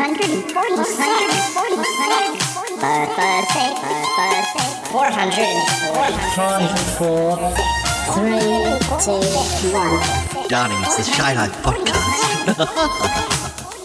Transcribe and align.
Darling, 0.00 0.16
it's 10.80 10.96
the 10.96 11.04
Shy 11.04 11.34
Life 11.34 11.52
podcast. 11.62 12.16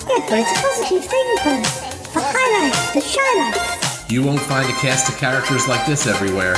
Yeah, 0.08 0.20
but 0.30 0.40
it's 0.40 0.52
a 0.52 0.54
positive 0.64 1.04
thing 1.04 1.38
for, 1.44 1.56
for 2.14 2.24
highlight, 2.24 2.76
the 2.94 3.02
shy 3.02 3.32
life. 3.38 4.10
You 4.10 4.24
won't 4.24 4.40
find 4.40 4.70
a 4.70 4.74
cast 4.74 5.10
of 5.10 5.18
characters 5.18 5.68
like 5.68 5.86
this 5.86 6.08
everywhere. 6.08 6.56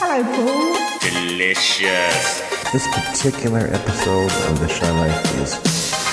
Hello, 0.00 0.24
Paul. 0.24 0.76
Delicious. 0.98 2.40
This 2.72 2.88
particular 2.88 3.68
episode 3.70 4.32
of 4.50 4.58
The 4.58 4.68
Shy 4.68 4.90
Life 4.90 5.24
is, 5.40 5.54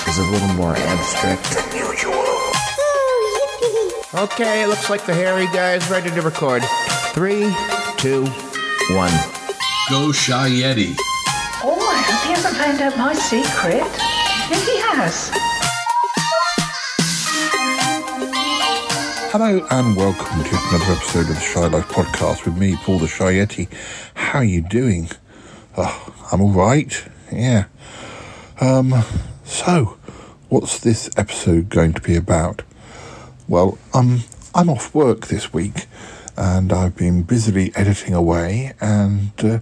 is 0.06 0.18
a 0.18 0.24
little 0.30 0.54
more 0.54 0.76
abstract 0.76 1.75
Okay, 4.14 4.62
it 4.62 4.68
looks 4.68 4.88
like 4.88 5.04
the 5.04 5.12
hairy 5.12 5.46
guy 5.46 5.74
is 5.74 5.90
ready 5.90 6.10
to 6.10 6.22
record. 6.22 6.62
Three, 7.12 7.52
two, 7.96 8.24
one. 8.94 9.10
Go 9.90 10.12
Shy 10.12 10.48
Yeti. 10.48 10.94
Oh, 11.64 11.76
I 11.76 12.02
hope 12.02 12.22
he 12.24 12.30
hasn't 12.30 12.56
found 12.56 12.80
out 12.80 12.96
my 12.96 13.12
secret. 13.14 13.82
If 14.48 14.64
he 14.64 14.78
has. 14.78 15.30
Hello 19.32 19.66
and 19.70 19.96
welcome 19.96 20.44
to 20.44 20.56
another 20.68 20.92
episode 20.92 21.20
of 21.28 21.34
the 21.34 21.40
Shy 21.40 21.66
Life 21.66 21.88
podcast 21.88 22.44
with 22.44 22.56
me, 22.56 22.76
Paul 22.76 23.00
the 23.00 23.08
Shy 23.08 23.32
Yeti. 23.34 23.68
How 24.14 24.38
are 24.38 24.44
you 24.44 24.62
doing? 24.62 25.08
Oh, 25.76 26.14
I'm 26.30 26.40
all 26.40 26.52
right. 26.52 27.08
Yeah. 27.32 27.64
Um. 28.60 29.02
So, 29.44 29.98
what's 30.48 30.78
this 30.78 31.10
episode 31.16 31.68
going 31.70 31.92
to 31.94 32.00
be 32.00 32.14
about? 32.14 32.62
Well, 33.48 33.78
um, 33.94 34.24
I'm 34.54 34.68
off 34.68 34.92
work 34.92 35.28
this 35.28 35.52
week, 35.52 35.86
and 36.36 36.72
I've 36.72 36.96
been 36.96 37.22
busily 37.22 37.70
editing 37.76 38.12
away. 38.12 38.72
And 38.80 39.32
uh, 39.38 39.60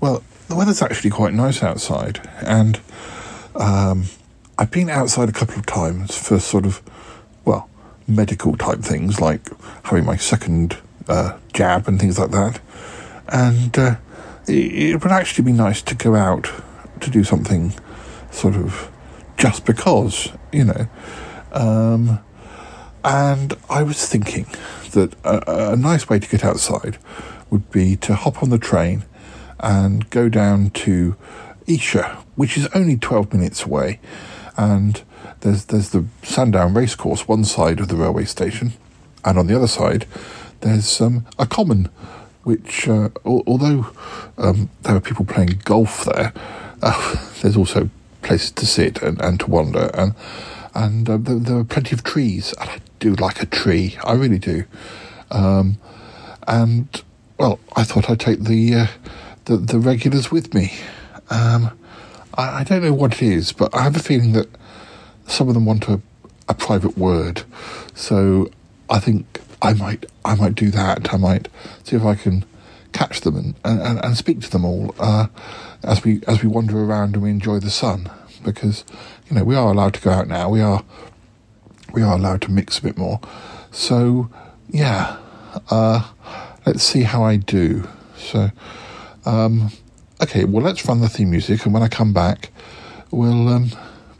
well, 0.00 0.22
the 0.48 0.56
weather's 0.56 0.80
actually 0.80 1.10
quite 1.10 1.34
nice 1.34 1.62
outside, 1.62 2.26
and 2.40 2.80
um, 3.54 4.04
I've 4.58 4.70
been 4.70 4.88
outside 4.88 5.28
a 5.28 5.32
couple 5.32 5.58
of 5.58 5.66
times 5.66 6.16
for 6.16 6.40
sort 6.40 6.64
of 6.64 6.80
well 7.44 7.68
medical 8.08 8.56
type 8.56 8.80
things 8.80 9.20
like 9.20 9.50
having 9.84 10.04
my 10.04 10.16
second 10.16 10.78
uh, 11.06 11.38
jab 11.52 11.86
and 11.86 12.00
things 12.00 12.18
like 12.18 12.30
that. 12.30 12.60
And 13.28 13.78
uh, 13.78 13.96
it, 14.48 14.92
it 14.92 15.02
would 15.02 15.12
actually 15.12 15.44
be 15.44 15.52
nice 15.52 15.82
to 15.82 15.94
go 15.94 16.14
out 16.14 16.50
to 17.00 17.10
do 17.10 17.22
something 17.22 17.74
sort 18.30 18.56
of 18.56 18.90
just 19.36 19.66
because, 19.66 20.32
you 20.52 20.64
know. 20.64 20.88
Um, 21.52 22.20
and 23.04 23.54
I 23.68 23.82
was 23.82 24.06
thinking 24.06 24.46
that 24.92 25.14
a, 25.24 25.72
a 25.72 25.76
nice 25.76 26.08
way 26.08 26.18
to 26.18 26.28
get 26.28 26.44
outside 26.44 26.98
would 27.50 27.70
be 27.70 27.96
to 27.96 28.14
hop 28.14 28.42
on 28.42 28.50
the 28.50 28.58
train 28.58 29.04
and 29.58 30.08
go 30.10 30.28
down 30.28 30.70
to 30.70 31.16
Esher, 31.68 32.16
which 32.36 32.56
is 32.56 32.66
only 32.74 32.96
12 32.96 33.32
minutes 33.32 33.64
away. 33.64 34.00
And 34.56 35.02
there's, 35.40 35.66
there's 35.66 35.90
the 35.90 36.04
Sandown 36.22 36.74
Racecourse, 36.74 37.28
one 37.28 37.44
side 37.44 37.80
of 37.80 37.88
the 37.88 37.96
railway 37.96 38.24
station. 38.24 38.72
And 39.24 39.38
on 39.38 39.46
the 39.46 39.56
other 39.56 39.68
side, 39.68 40.06
there's 40.60 41.00
um, 41.00 41.26
a 41.38 41.46
common, 41.46 41.88
which, 42.44 42.88
uh, 42.88 43.10
al- 43.24 43.42
although 43.46 43.90
um, 44.38 44.70
there 44.82 44.96
are 44.96 45.00
people 45.00 45.24
playing 45.24 45.60
golf 45.64 46.04
there, 46.04 46.32
uh, 46.82 47.16
there's 47.42 47.56
also 47.56 47.90
places 48.22 48.50
to 48.52 48.66
sit 48.66 49.02
and, 49.02 49.20
and 49.20 49.40
to 49.40 49.46
wander. 49.46 49.90
And, 49.94 50.14
and 50.74 51.08
uh, 51.08 51.16
there, 51.16 51.38
there 51.38 51.58
are 51.58 51.64
plenty 51.64 51.94
of 51.94 52.02
trees. 52.02 52.54
And 52.60 52.70
I 52.70 52.78
do 53.00 53.14
like 53.14 53.42
a 53.42 53.46
tree, 53.46 53.98
I 54.04 54.12
really 54.12 54.38
do. 54.38 54.64
Um, 55.30 55.78
and, 56.46 57.02
well, 57.38 57.58
I 57.74 57.82
thought 57.82 58.08
I'd 58.08 58.20
take 58.20 58.44
the, 58.44 58.74
uh, 58.74 58.86
the, 59.46 59.56
the 59.56 59.78
regulars 59.78 60.30
with 60.30 60.54
me. 60.54 60.72
Um, 61.30 61.76
I, 62.34 62.60
I 62.60 62.64
don't 62.64 62.82
know 62.82 62.94
what 62.94 63.14
it 63.14 63.22
is, 63.22 63.52
but 63.52 63.74
I 63.74 63.82
have 63.82 63.96
a 63.96 64.00
feeling 64.00 64.32
that 64.32 64.48
some 65.26 65.48
of 65.48 65.54
them 65.54 65.64
want 65.64 65.88
a, 65.88 66.00
a 66.48 66.54
private 66.54 66.96
word. 66.96 67.42
So 67.94 68.50
I 68.88 68.98
think 68.98 69.40
I 69.62 69.72
might 69.72 70.06
I 70.24 70.34
might 70.34 70.54
do 70.54 70.70
that. 70.70 71.12
I 71.12 71.16
might 71.16 71.48
see 71.84 71.96
if 71.96 72.04
I 72.04 72.14
can 72.14 72.44
catch 72.92 73.20
them 73.20 73.36
and, 73.36 73.54
and, 73.64 74.04
and 74.04 74.16
speak 74.16 74.40
to 74.40 74.50
them 74.50 74.64
all 74.64 74.94
uh, 74.98 75.28
as 75.84 76.02
we 76.02 76.22
as 76.26 76.42
we 76.42 76.48
wander 76.48 76.78
around 76.82 77.14
and 77.14 77.22
we 77.22 77.30
enjoy 77.30 77.60
the 77.60 77.70
sun. 77.70 78.10
Because 78.42 78.84
you 79.28 79.36
know 79.36 79.44
we 79.44 79.54
are 79.54 79.70
allowed 79.70 79.94
to 79.94 80.00
go 80.00 80.10
out 80.10 80.28
now. 80.28 80.48
We 80.48 80.60
are 80.60 80.82
we 81.92 82.02
are 82.02 82.16
allowed 82.16 82.42
to 82.42 82.50
mix 82.50 82.78
a 82.78 82.82
bit 82.82 82.96
more. 82.96 83.20
So 83.70 84.30
yeah, 84.68 85.18
uh, 85.70 86.08
let's 86.66 86.82
see 86.82 87.02
how 87.02 87.22
I 87.22 87.36
do. 87.36 87.88
So 88.16 88.50
um, 89.26 89.70
okay, 90.22 90.44
well 90.44 90.62
let's 90.62 90.86
run 90.86 91.00
the 91.00 91.08
theme 91.08 91.30
music, 91.30 91.64
and 91.64 91.74
when 91.74 91.82
I 91.82 91.88
come 91.88 92.12
back, 92.12 92.50
we'll 93.10 93.48
um, 93.48 93.70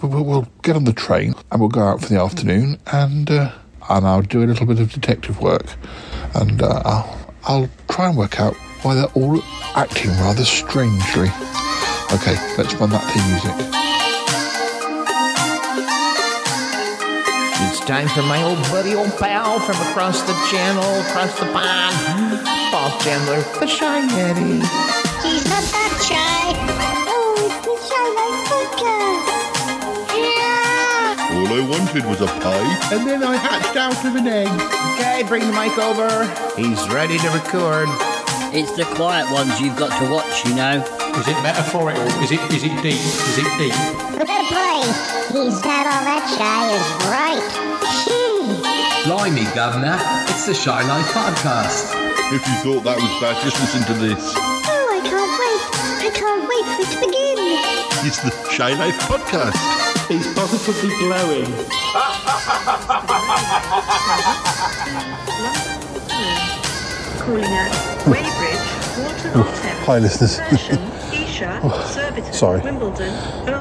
we'll, 0.03 0.25
we'll 0.25 0.49
get 0.63 0.77
on 0.77 0.85
the 0.85 0.93
train 0.93 1.35
and 1.51 1.61
we'll 1.61 1.71
go 1.71 1.83
out 1.83 2.01
for 2.01 2.09
the 2.09 2.21
afternoon, 2.21 2.79
and 2.93 3.31
uh, 3.31 3.53
and 3.89 4.07
I'll 4.07 4.23
do 4.23 4.43
a 4.43 4.47
little 4.47 4.67
bit 4.67 4.81
of 4.81 4.93
detective 4.93 5.41
work, 5.41 5.75
and 6.35 6.63
uh, 6.63 6.83
I'll 6.85 7.19
I'll 7.45 7.71
try 7.89 8.09
and 8.09 8.17
work 8.17 8.41
out 8.41 8.55
why 8.83 8.95
they're 8.95 9.05
all 9.15 9.43
acting 9.75 10.11
rather 10.11 10.45
strangely. 10.45 11.29
Okay, 12.13 12.37
let's 12.59 12.75
run 12.75 12.91
that 12.91 13.05
theme 13.13 13.31
music. 13.31 13.80
It's 17.71 17.79
time 17.79 18.09
for 18.09 18.23
my 18.23 18.43
old 18.43 18.59
buddy, 18.65 18.97
old 18.97 19.17
pal 19.17 19.61
from 19.61 19.77
across 19.89 20.23
the 20.23 20.35
channel, 20.51 20.83
across 21.03 21.39
the 21.39 21.47
pond, 21.47 22.45
Bob 22.73 23.01
Chandler, 23.01 23.43
the 23.61 23.67
Shy 23.69 24.09
Yeti. 24.09 24.59
He's 25.23 25.45
not 25.47 25.63
that 25.71 25.95
shy. 26.03 26.51
Oh, 27.07 27.39
it's 27.47 27.63
the 27.63 27.77
shy 27.87 28.07
life 28.19 28.43
podcast. 28.51 29.31
Yeah. 30.19 31.31
All 31.31 31.47
I 31.47 31.61
wanted 31.71 32.05
was 32.07 32.21
a 32.21 32.27
pie. 32.27 32.93
And 32.93 33.07
then 33.07 33.23
I 33.23 33.37
hatched 33.37 33.77
out 33.77 34.05
of 34.05 34.17
an 34.17 34.27
egg. 34.27 34.49
Okay, 34.99 35.23
bring 35.29 35.47
the 35.47 35.53
mic 35.53 35.79
over. 35.79 36.27
He's 36.57 36.89
ready 36.89 37.19
to 37.19 37.31
record. 37.31 37.89
It's 38.53 38.73
the 38.73 38.85
quiet 38.97 39.31
ones 39.33 39.61
you've 39.61 39.77
got 39.77 39.97
to 40.03 40.11
watch, 40.11 40.45
you 40.45 40.55
know. 40.55 40.83
Is 41.19 41.29
it 41.29 41.41
metaphorical? 41.43 42.03
Is 42.23 42.33
it 42.33 42.41
is 42.53 42.65
it 42.65 42.75
deep? 42.83 42.99
Is 42.99 43.39
it 43.39 43.51
deep? 43.59 43.75
Prepare 44.17 44.43
to 44.43 44.49
play. 44.51 44.83
He's 45.31 45.63
not 45.65 45.87
all 45.87 46.05
that 46.07 46.27
shy 46.35 46.71
is 46.75 46.87
right. 47.07 47.43
Blimey, 49.05 49.45
Governor. 49.55 49.99
It's 50.29 50.47
the 50.47 50.55
Shy 50.55 50.83
Life 50.87 51.07
podcast. 51.13 51.95
If 52.33 52.47
you 52.47 52.55
thought 52.63 52.85
that 52.85 52.97
was 52.97 53.11
bad, 53.21 53.41
just 53.43 53.59
listen 53.61 53.83
to 53.87 53.95
this. 53.95 54.35
Oh, 54.37 54.87
I 54.93 55.01
can't 55.01 55.33
wait. 55.41 55.63
I 56.05 56.11
can't 56.13 56.45
wait 56.47 56.65
for 56.75 56.83
it 56.83 56.91
to 56.91 56.99
begin. 57.07 57.39
It's 58.07 58.21
the 58.21 58.31
Shy 58.51 58.75
Life 58.75 58.99
podcast. 59.09 59.57
He's 60.09 60.27
positively 60.35 60.91
glowing. 60.99 61.47
Calling 67.21 67.45
out 67.45 68.07
Weybridge, 68.07 68.97
Waterloo 68.99 69.43
Hi, 69.85 69.99
listeners. 69.99 70.39
Hersham, 70.39 70.79
Esher, 71.13 71.87
Surbiton, 71.89 72.33
sorry. 72.33 72.61
Wimbledon, 72.61 73.13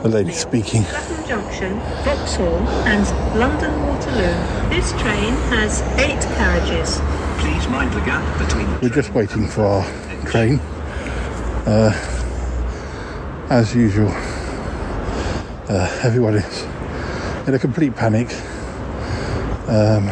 The 0.03 0.09
lady 0.09 0.31
speaking. 0.31 0.83
Clapham 0.83 1.27
Junction, 1.27 1.79
Vauxhall, 2.03 2.57
and 2.87 3.05
London 3.37 3.71
Waterloo. 3.85 4.69
This 4.69 4.91
train 5.01 5.33
has 5.53 5.81
eight 5.99 6.21
carriages. 6.37 6.99
Please 7.39 7.67
mind 7.67 7.91
the 7.93 7.99
gap 8.01 8.23
between 8.39 8.65
the 8.75 8.79
We're 8.81 8.89
just 8.95 9.13
waiting 9.13 9.47
for 9.47 9.65
our 9.65 9.85
train. 10.25 10.59
Uh, 11.65 11.91
as 13.49 13.75
usual, 13.75 14.09
uh, 15.69 15.99
everyone 16.03 16.35
is 16.35 16.63
in 17.47 17.53
a 17.53 17.59
complete 17.59 17.95
panic. 17.95 18.29
Um, 19.67 20.07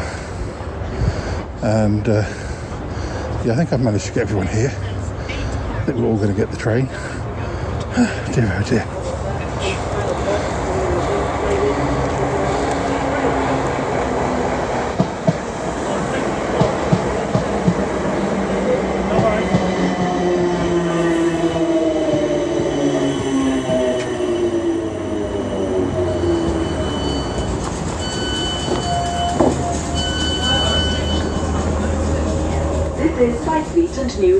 and 1.63 2.07
uh, 2.07 2.23
yeah, 3.45 3.54
I 3.54 3.56
think 3.56 3.72
I've 3.72 3.81
managed 3.81 4.07
to 4.07 4.13
get 4.13 4.22
everyone 4.24 4.48
here. 4.48 4.69
I 4.69 5.84
think 5.86 5.98
we're 5.98 6.06
all 6.06 6.18
going 6.18 6.34
to 6.34 6.36
get 6.36 6.51
the 6.51 6.57
train. 6.57 6.86
dear, 8.34 8.51
oh 8.54 8.66
dear. 8.68 8.96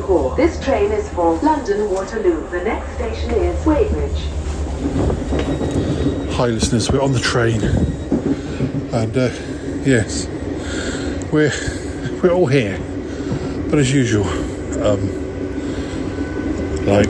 This 0.07 0.57
train 0.63 0.94
is 0.94 1.09
for 1.09 1.33
London 1.39 1.92
Waterloo. 1.92 2.50
The 2.50 2.63
next 2.63 2.94
station 2.94 3.30
is 3.31 3.65
Weybridge. 3.65 4.18
Hi, 6.36 6.45
listeners. 6.45 6.89
We're 6.89 7.01
on 7.01 7.12
the 7.12 7.19
train, 7.19 7.62
and 8.94 9.18
uh, 9.18 9.31
yes, 9.83 10.27
we're 11.30 11.51
we're 12.24 12.31
all 12.31 12.45
here, 12.45 12.80
but 13.69 13.80
as 13.80 13.94
usual, 13.94 14.25
um, 14.81 15.01
like 16.86 17.10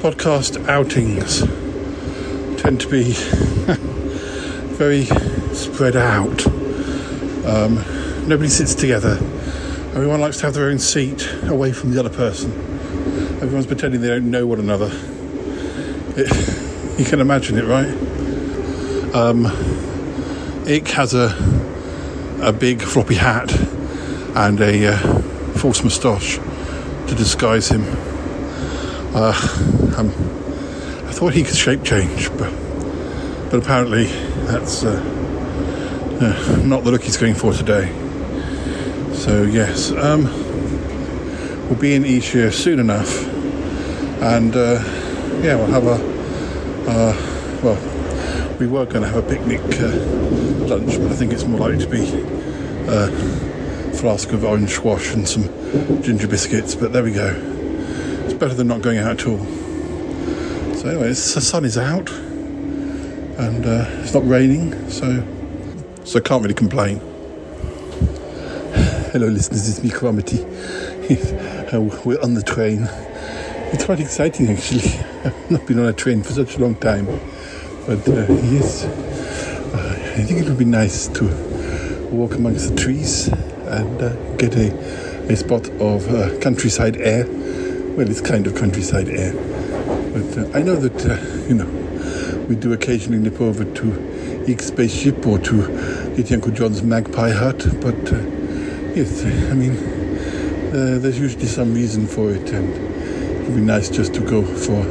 podcast 0.00 0.66
outings 0.66 1.40
tend 2.62 2.80
to 2.80 2.88
be 2.88 3.12
very 4.78 5.04
spread 5.52 5.96
out. 5.96 6.46
Um, 7.44 7.74
nobody 8.26 8.48
sits 8.48 8.74
together. 8.74 9.18
Everyone 9.94 10.20
likes 10.20 10.38
to 10.38 10.46
have 10.46 10.54
their 10.54 10.70
own 10.70 10.80
seat 10.80 11.32
away 11.44 11.72
from 11.72 11.92
the 11.92 12.00
other 12.00 12.10
person. 12.10 12.50
Everyone's 13.40 13.68
pretending 13.68 14.00
they 14.00 14.08
don't 14.08 14.28
know 14.28 14.44
one 14.44 14.58
another. 14.58 14.90
It, 16.16 16.98
you 16.98 17.04
can 17.04 17.20
imagine 17.20 17.56
it, 17.56 17.64
right? 17.64 17.86
Um, 19.14 19.44
Ikk 20.66 20.88
has 20.88 21.14
a 21.14 21.28
a 22.42 22.52
big 22.52 22.82
floppy 22.82 23.14
hat 23.14 23.52
and 24.34 24.60
a 24.60 24.94
uh, 24.94 24.98
false 25.58 25.84
moustache 25.84 26.38
to 26.38 27.14
disguise 27.14 27.68
him. 27.68 27.84
Uh, 29.14 29.32
um, 29.96 30.08
I 31.06 31.12
thought 31.12 31.34
he 31.34 31.44
could 31.44 31.54
shape 31.54 31.84
change, 31.84 32.30
but 32.30 32.52
but 33.52 33.62
apparently 33.62 34.06
that's 34.46 34.82
uh, 34.82 35.00
uh, 36.20 36.66
not 36.66 36.82
the 36.82 36.90
look 36.90 37.04
he's 37.04 37.16
going 37.16 37.34
for 37.34 37.52
today. 37.52 38.03
So 39.24 39.42
yes, 39.44 39.90
um, 39.90 40.24
we'll 41.70 41.80
be 41.80 41.94
in 41.94 42.04
Esher 42.04 42.50
soon 42.52 42.78
enough, 42.78 43.26
and 44.20 44.54
uh, 44.54 44.84
yeah, 45.42 45.56
we'll 45.56 45.64
have 45.68 45.86
a 45.86 45.94
uh, 46.86 47.60
well, 47.62 48.56
we 48.58 48.66
were 48.66 48.84
going 48.84 49.00
to 49.00 49.08
have 49.08 49.16
a 49.16 49.26
picnic 49.26 49.62
uh, 49.80 49.96
lunch, 50.66 50.98
but 50.98 51.10
I 51.10 51.14
think 51.14 51.32
it's 51.32 51.44
more 51.44 51.58
likely 51.58 51.78
to 51.78 51.90
be 51.90 52.04
a 52.86 53.10
flask 53.94 54.30
of 54.32 54.44
orange 54.44 54.72
squash 54.72 55.14
and 55.14 55.26
some 55.26 55.44
ginger 56.02 56.28
biscuits. 56.28 56.74
But 56.74 56.92
there 56.92 57.02
we 57.02 57.12
go. 57.12 57.34
It's 58.26 58.34
better 58.34 58.52
than 58.52 58.68
not 58.68 58.82
going 58.82 58.98
out 58.98 59.20
at 59.20 59.26
all. 59.26 59.42
So 60.74 60.90
anyway, 60.90 61.08
the 61.08 61.14
sun 61.14 61.64
is 61.64 61.78
out, 61.78 62.10
and 62.10 63.64
uh, 63.64 63.86
it's 64.02 64.12
not 64.12 64.28
raining, 64.28 64.90
so 64.90 65.26
so 66.04 66.20
can't 66.20 66.42
really 66.42 66.52
complain. 66.52 67.13
Hello, 69.14 69.28
listeners. 69.28 69.68
It's 69.68 69.80
me, 69.80 69.90
Cromity. 69.90 70.42
Uh, 71.72 71.80
We're 72.04 72.20
on 72.20 72.34
the 72.34 72.42
train. 72.42 72.88
It's 73.72 73.84
quite 73.84 74.00
exciting, 74.00 74.50
actually. 74.50 74.88
I've 75.24 75.50
not 75.52 75.64
been 75.66 75.78
on 75.78 75.86
a 75.86 75.92
train 75.92 76.24
for 76.24 76.32
such 76.32 76.56
a 76.56 76.58
long 76.58 76.74
time, 76.74 77.06
but 77.86 78.08
uh, 78.08 78.26
yes, 78.50 78.82
uh, 78.86 80.14
I 80.16 80.22
think 80.24 80.40
it 80.40 80.48
would 80.48 80.58
be 80.58 80.64
nice 80.64 81.06
to 81.06 81.26
walk 82.10 82.34
amongst 82.34 82.70
the 82.70 82.74
trees 82.74 83.28
and 83.28 84.02
uh, 84.02 84.16
get 84.34 84.56
a, 84.56 84.76
a 85.32 85.36
spot 85.36 85.68
of 85.80 86.08
uh, 86.12 86.36
countryside 86.40 86.96
air. 86.96 87.24
Well, 87.94 88.10
it's 88.10 88.20
kind 88.20 88.48
of 88.48 88.56
countryside 88.56 89.08
air, 89.08 89.32
but 90.12 90.38
uh, 90.38 90.58
I 90.58 90.62
know 90.62 90.74
that 90.74 91.46
you 91.48 91.54
know 91.54 92.46
we 92.48 92.56
do 92.56 92.72
occasionally 92.72 93.18
nip 93.18 93.40
over 93.40 93.64
to 93.64 94.44
Eek 94.50 94.60
Spaceship 94.60 95.24
or 95.24 95.38
to 95.38 96.14
Uncle 96.32 96.50
John's 96.50 96.82
Magpie 96.82 97.30
Hut, 97.30 97.64
but 97.80 98.12
yes, 98.94 99.24
I 99.24 99.54
mean 99.54 99.76
uh, 100.68 100.98
there's 100.98 101.18
usually 101.18 101.46
some 101.46 101.74
reason 101.74 102.06
for 102.06 102.30
it, 102.30 102.50
and 102.52 102.72
it'd 103.42 103.54
be 103.54 103.60
nice 103.60 103.88
just 103.90 104.14
to 104.14 104.20
go 104.20 104.42
for 104.42 104.82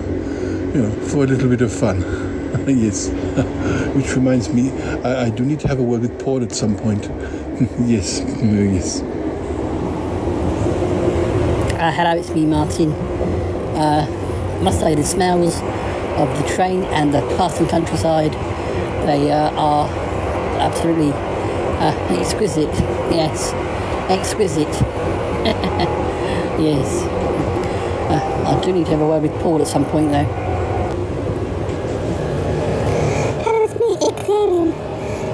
you 0.76 0.84
know 0.84 0.92
for 1.08 1.24
a 1.24 1.28
little 1.28 1.50
bit 1.50 1.62
of 1.62 1.72
fun. 1.72 2.02
yes, 2.68 3.10
which 3.96 4.16
reminds 4.16 4.50
me, 4.50 4.72
I, 5.04 5.26
I 5.26 5.30
do 5.30 5.44
need 5.44 5.60
to 5.62 5.68
have 5.68 5.80
a 5.80 5.84
word 5.84 6.02
with 6.02 6.20
Paul 6.24 6.44
at 6.44 6.52
some 6.52 6.76
point. 6.76 7.04
yes, 7.86 8.20
yes. 8.42 9.02
Uh, 11.80 11.92
hello, 11.92 12.18
it's 12.18 12.30
me, 12.30 12.46
Martin. 12.46 12.92
Uh, 13.76 14.06
must 14.62 14.80
say 14.80 14.96
the 14.96 15.04
smells 15.04 15.56
of 16.18 16.30
the 16.38 16.48
train 16.56 16.84
and 16.86 17.14
the 17.14 17.22
passing 17.38 17.68
countryside, 17.68 18.32
they 19.08 19.32
uh, 19.32 19.52
are 19.56 19.90
absolutely 20.60 21.12
uh, 21.12 22.18
exquisite. 22.20 22.74
Yes, 23.12 23.52
exquisite. 24.10 24.68
yes. 26.60 27.04
Uh, 28.10 28.58
I 28.58 28.64
do 28.64 28.74
need 28.74 28.86
to 28.86 28.92
have 28.92 29.02
a 29.02 29.08
word 29.08 29.24
with 29.24 29.34
Paul 29.42 29.62
at 29.62 29.68
some 29.68 29.86
point, 29.86 30.12
though. 30.12 30.24
Hello, 33.44 33.64
it's 33.64 33.74
me, 33.74 33.96
Ictharian. 34.08 34.72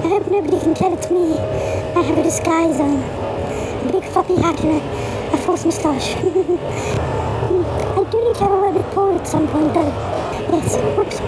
I 0.04 0.08
hope 0.08 0.30
nobody 0.30 0.60
can 0.60 0.74
tell 0.74 0.92
it's 0.92 1.10
me. 1.10 1.38
I 1.38 2.02
have 2.02 2.18
a 2.18 2.22
disguise 2.22 2.78
on. 2.80 2.96
A 3.88 3.92
big 3.92 4.04
floppy 4.10 4.36
hat 4.36 4.60
and 4.60 4.80
a, 4.80 5.34
a 5.34 5.36
false 5.38 5.64
moustache. 5.64 6.14
I 6.16 8.06
do 8.10 8.24
need 8.24 8.34
to 8.36 8.40
have 8.40 8.52
a 8.52 8.56
word 8.56 8.74
with 8.74 8.86
Paul 8.94 9.18
at 9.18 9.26
some 9.26 9.48
point, 9.48 9.74
though. 9.74 9.92
Yes, 10.52 10.76
whoops. 10.96 11.18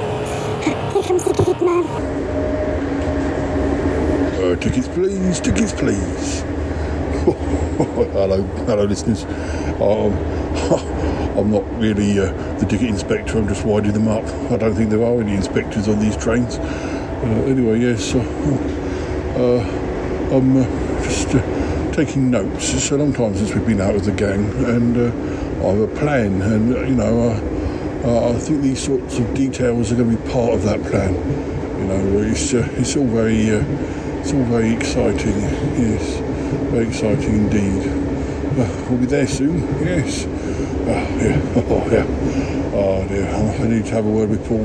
Here 0.93 1.03
comes 1.03 1.25
the 1.25 1.35
ticket 1.35 1.61
man. 1.62 1.87
Uh, 4.43 4.56
tickets, 4.56 4.88
please. 4.88 5.41
Tickets, 5.41 5.73
please. 5.73 6.51
hello, 8.13 8.43
hello, 8.43 8.85
listeners. 8.85 9.25
Um, 9.81 10.13
I'm 11.39 11.51
not 11.51 11.65
really 11.81 12.19
uh, 12.19 12.31
the 12.59 12.67
ticket 12.67 12.89
inspector. 12.89 13.39
I'm 13.39 13.49
just 13.49 13.65
winding 13.65 13.95
them 13.95 14.09
up. 14.09 14.27
I 14.53 14.59
don't 14.59 14.75
think 14.75 14.91
there 14.91 15.03
are 15.03 15.19
any 15.23 15.35
inspectors 15.35 15.89
on 15.89 15.99
these 15.99 16.15
trains. 16.15 16.59
Uh, 16.59 17.45
anyway, 17.47 17.81
yes. 17.81 18.15
Uh, 18.15 18.19
uh, 19.39 20.37
I'm 20.37 20.59
uh, 20.59 21.03
just 21.05 21.35
uh, 21.35 21.93
taking 21.95 22.31
notes. 22.31 22.75
It's 22.75 22.91
a 22.91 22.99
long 22.99 23.15
time 23.15 23.35
since 23.35 23.55
we've 23.55 23.67
been 23.67 23.81
out 23.81 23.95
with 23.95 24.05
the 24.05 24.13
gang, 24.13 24.45
and 24.67 24.99
I 25.65 25.69
have 25.69 25.81
a 25.81 25.89
plan. 25.97 26.43
And 26.43 26.69
you 26.75 26.95
know, 26.95 27.31
I 28.35 28.39
think 28.39 28.61
these 28.61 28.85
sorts 28.85 29.19
of 29.19 29.33
details 29.33 29.91
are 29.93 29.97
going 29.97 30.15
to 30.15 30.23
be 30.23 30.31
part 30.31 30.53
of 30.53 30.63
that 30.65 30.83
plan. 30.83 31.15
You 31.79 31.85
know, 31.87 32.19
it's 32.19 32.53
it's 32.53 32.97
all 32.97 33.07
very 33.07 33.47
it's 33.49 34.35
all 34.35 34.45
very 34.45 34.75
exciting. 34.75 35.41
Yes, 35.81 36.21
very 36.73 36.89
exciting 36.89 37.35
indeed. 37.35 37.87
Uh, 37.87 38.87
we'll 38.89 38.99
be 38.99 39.05
there 39.05 39.27
soon. 39.27 39.61
Yes. 39.85 40.25
Oh, 40.25 40.87
yeah. 41.21 41.53
Oh, 41.69 41.91
yeah. 41.91 42.07
Oh, 42.75 43.07
dear. 43.09 43.29
I 43.29 43.69
need 43.69 43.85
to 43.85 43.91
have 43.91 44.07
a 44.07 44.09
word 44.09 44.31
with 44.31 44.47
Paul. 44.49 44.64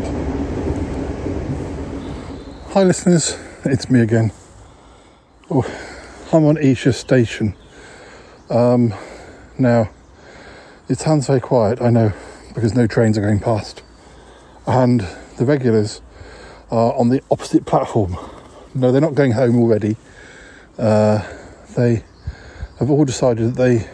Hi, 2.72 2.84
listeners. 2.84 3.38
It's 3.66 3.90
me 3.90 4.00
again. 4.00 4.32
Oh, 5.52 5.66
I'm 6.32 6.46
on 6.46 6.58
Esher 6.58 6.94
Station. 6.94 7.56
Um, 8.50 8.94
now, 9.60 9.90
it 10.88 11.00
sounds 11.00 11.28
very 11.28 11.42
quiet, 11.42 11.82
I 11.82 11.90
know, 11.90 12.14
because 12.56 12.74
no 12.74 12.88
trains 12.88 13.18
are 13.18 13.22
going 13.22 13.42
past. 13.42 13.84
And 14.66 15.06
the 15.36 15.44
regulars 15.44 16.02
are 16.72 16.94
on 16.94 17.10
the 17.10 17.22
opposite 17.30 17.66
platform. 17.66 18.16
No, 18.74 18.94
they're 18.94 19.02
not 19.02 19.16
going 19.16 19.34
home 19.34 19.58
already. 19.58 19.98
Uh, 20.80 21.22
they 21.78 22.04
have 22.80 22.90
all 22.90 23.06
decided 23.06 23.54
that 23.54 23.56
they 23.56 23.88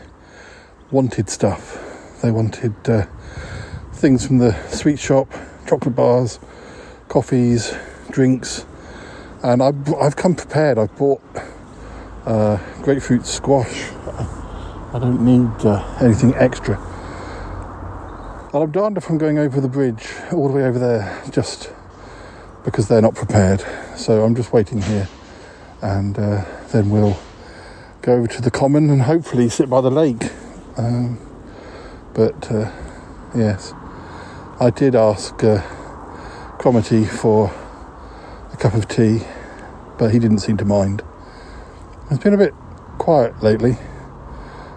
wanted 0.90 1.30
stuff. 1.30 1.78
They 2.22 2.32
wanted 2.32 2.74
uh, 2.90 3.06
things 3.92 4.26
from 4.26 4.38
the 4.38 4.54
sweet 4.70 4.98
shop, 4.98 5.30
chocolate 5.68 5.96
bars, 5.96 6.40
coffees, 7.10 7.76
drinks, 8.10 8.66
and 9.44 9.62
I've, 9.62 9.94
I've 9.96 10.16
come 10.16 10.34
prepared. 10.34 10.78
I've 10.78 10.96
bought 10.98 11.22
uh, 12.26 12.58
grapefruit 12.82 13.26
squash. 13.26 13.92
I 14.94 15.00
don't 15.00 15.26
need 15.26 15.66
uh, 15.66 15.98
anything 16.00 16.34
extra. 16.36 16.78
And 18.54 18.64
I'm 18.64 18.72
darned 18.72 18.96
if 18.96 19.10
I'm 19.10 19.18
going 19.18 19.38
over 19.38 19.60
the 19.60 19.68
bridge, 19.68 20.08
all 20.32 20.48
the 20.48 20.54
way 20.54 20.64
over 20.64 20.80
there, 20.80 21.22
just 21.32 21.74
because 22.64 22.88
they're 22.88 23.02
not 23.02 23.16
prepared. 23.16 23.62
So 23.98 24.24
I'm 24.24 24.36
just 24.36 24.54
waiting 24.54 24.82
here, 24.82 25.10
and 25.82 26.18
uh, 26.18 26.46
then 26.72 26.90
we'll 26.90 27.18
go 28.04 28.16
over 28.16 28.28
to 28.28 28.42
the 28.42 28.52
common 28.52 28.90
and 28.90 29.04
hopefully 29.04 29.48
sit 29.48 29.70
by 29.70 29.80
the 29.80 29.90
lake. 29.90 30.30
Um, 30.76 31.18
but 32.14 32.52
uh, 32.52 32.70
yes, 33.34 33.74
I 34.60 34.70
did 34.76 34.94
ask 34.94 35.42
uh, 35.42 35.62
Cromity 36.60 37.06
for 37.06 37.50
a 38.52 38.58
cup 38.58 38.74
of 38.74 38.90
tea, 38.90 39.22
but 39.98 40.12
he 40.12 40.20
didn't 40.20 40.40
seem 40.40 40.58
to 40.58 40.66
mind. 40.66 41.02
It's 42.12 42.22
been 42.22 42.34
a 42.34 42.38
bit 42.38 42.54
quiet 42.98 43.42
lately. 43.42 43.78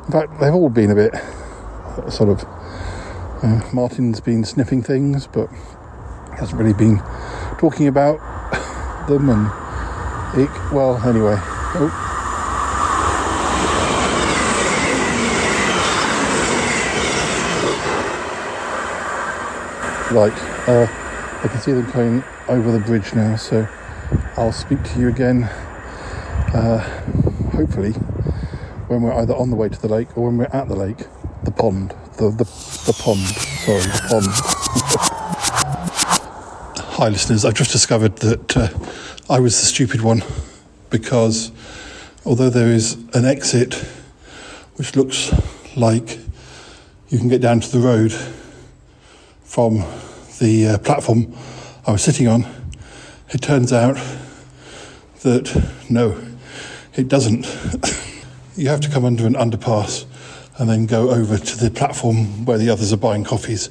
In 0.07 0.13
fact, 0.13 0.39
they've 0.39 0.55
all 0.55 0.71
been 0.71 0.93
a 0.93 0.95
bit 0.95 1.13
uh, 1.13 2.09
sort 2.09 2.31
of. 2.31 2.45
Uh, 3.43 3.61
Martin's 3.73 4.21
been 4.21 4.45
sniffing 4.45 4.85
things, 4.85 5.27
but 5.27 5.49
hasn't 6.39 6.61
really 6.61 6.75
been 6.75 6.99
talking 7.59 7.89
about 7.89 8.21
them. 9.09 9.29
And 9.29 10.41
it, 10.41 10.73
well, 10.73 10.97
anyway. 11.05 11.35
Oh. 11.39 12.06
Right, 20.13 20.33
uh, 20.69 20.87
I 21.43 21.49
can 21.49 21.61
see 21.61 21.73
them 21.73 21.91
coming 21.91 22.23
over 22.47 22.71
the 22.71 22.79
bridge 22.79 23.13
now, 23.13 23.35
so 23.35 23.67
I'll 24.37 24.53
speak 24.53 24.85
to 24.85 25.01
you 25.01 25.09
again 25.09 25.43
uh, 26.55 26.79
hopefully, 27.51 27.91
when 28.87 29.03
we're 29.03 29.15
either 29.15 29.35
on 29.35 29.51
the 29.51 29.57
way 29.57 29.69
to 29.69 29.81
the 29.81 29.89
lake 29.89 30.17
or 30.17 30.27
when 30.27 30.39
we're 30.39 30.45
at 30.45 30.69
the 30.69 30.77
lake, 30.77 30.99
the 31.43 31.51
pond, 31.51 31.91
the 32.19 32.31
the, 32.31 32.45
the 32.87 32.97
pond, 32.99 33.19
sorry, 33.19 33.83
the 33.83 34.07
pond. 34.09 34.27
Hi, 36.97 37.09
listeners. 37.09 37.45
I've 37.45 37.55
just 37.55 37.73
discovered 37.73 38.15
that 38.19 38.57
uh, 38.57 38.69
I 39.29 39.41
was 39.41 39.59
the 39.59 39.67
stupid 39.67 40.03
one 40.03 40.23
because 40.89 41.51
although 42.25 42.49
there 42.49 42.69
is 42.69 42.93
an 43.13 43.25
exit 43.25 43.75
which 44.77 44.95
looks 44.95 45.33
like 45.77 46.21
you 47.09 47.19
can 47.19 47.29
get 47.29 47.41
down 47.41 47.59
to 47.59 47.69
the 47.71 47.81
road 47.81 48.13
from 49.57 49.83
the 50.39 50.67
uh, 50.67 50.79
platform 50.81 51.35
I 51.87 51.93
was 51.93 52.05
sitting 52.05 52.29
on, 52.29 52.45
it 53.31 53.41
turns 53.41 53.73
out 53.73 53.97
that 55.23 55.73
no, 55.89 56.23
it 56.95 57.09
doesn't. 57.09 57.47
you 58.57 58.69
have 58.69 58.83
to 58.83 58.91
come 58.91 59.07
under 59.07 59.27
an 59.27 59.33
underpass 59.33 60.05
and 60.59 60.69
then 60.69 60.85
go 60.85 61.09
over 61.09 61.39
to 61.39 61.57
the 61.57 61.71
platform 61.71 62.45
where 62.45 62.59
the 62.59 62.69
others 62.69 62.93
are 62.93 62.99
buying 62.99 63.25
coffees 63.25 63.71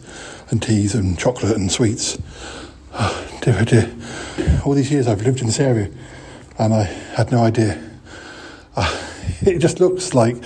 and 0.49 0.59
teas 0.59 0.95
and 0.95 1.19
chocolate 1.19 1.55
and 1.55 1.71
sweets. 1.71 2.17
Oh, 2.93 3.37
dear, 3.43 3.57
oh 3.59 3.63
dear. 3.63 3.95
All 4.65 4.73
these 4.73 4.91
years 4.91 5.07
I've 5.07 5.21
lived 5.21 5.41
in 5.41 5.45
this 5.45 5.59
area 5.59 5.91
and 6.57 6.73
I 6.73 6.85
had 6.85 7.31
no 7.31 7.43
idea. 7.43 7.79
Uh, 8.75 8.91
it 9.41 9.59
just 9.59 9.79
looks 9.79 10.15
like 10.15 10.37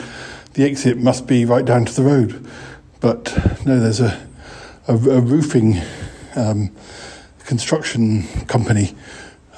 the 0.56 0.66
exit 0.66 0.98
must 0.98 1.28
be 1.28 1.46
right 1.46 1.64
down 1.64 1.86
to 1.86 1.94
the 1.94 2.04
road. 2.04 2.46
But 3.00 3.34
no, 3.66 3.80
there's 3.80 4.02
a, 4.02 4.28
a, 4.90 4.94
a 4.94 5.22
roofing 5.22 5.80
um, 6.36 6.72
construction 7.46 8.24
company 8.48 8.96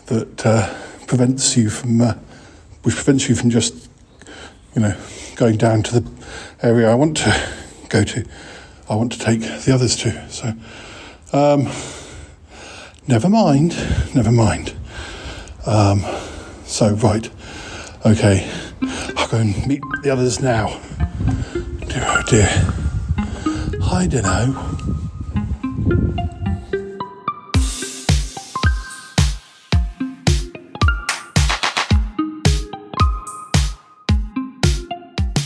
that 0.08 0.46
uh, 0.46 0.74
prevents 1.08 1.56
you 1.56 1.70
from, 1.70 2.02
uh, 2.02 2.14
which 2.84 2.96
prevents 2.96 3.30
you 3.30 3.36
from 3.36 3.50
just, 3.50 3.90
you 4.76 4.82
know, 4.82 4.96
going 5.38 5.58
down 5.58 5.84
to 5.84 6.00
the 6.02 6.12
area 6.62 6.92
I 6.92 6.96
want 6.96 7.18
to 7.18 7.50
go 7.90 8.04
to. 8.04 8.26
I 8.90 8.96
want 8.96 9.14
to 9.14 9.20
take 9.20 9.40
the 9.40 9.72
others 9.74 9.96
to. 9.98 10.30
So, 10.30 10.54
um, 11.32 11.70
never 13.08 13.30
mind, 13.30 13.70
never 14.14 14.34
mind. 14.34 14.76
Um, 15.66 16.04
so, 16.66 16.94
right, 16.96 17.30
okay, 18.06 18.52
I'll 19.16 19.30
go 19.30 19.38
and 19.38 19.66
meet 19.66 19.82
the 20.04 20.10
others 20.10 20.42
now. 20.42 20.82
Dear, 21.88 22.06
oh 22.06 22.24
dear. 22.28 22.50
I 23.94 24.08
don't 24.08 24.24
know. 24.24 25.01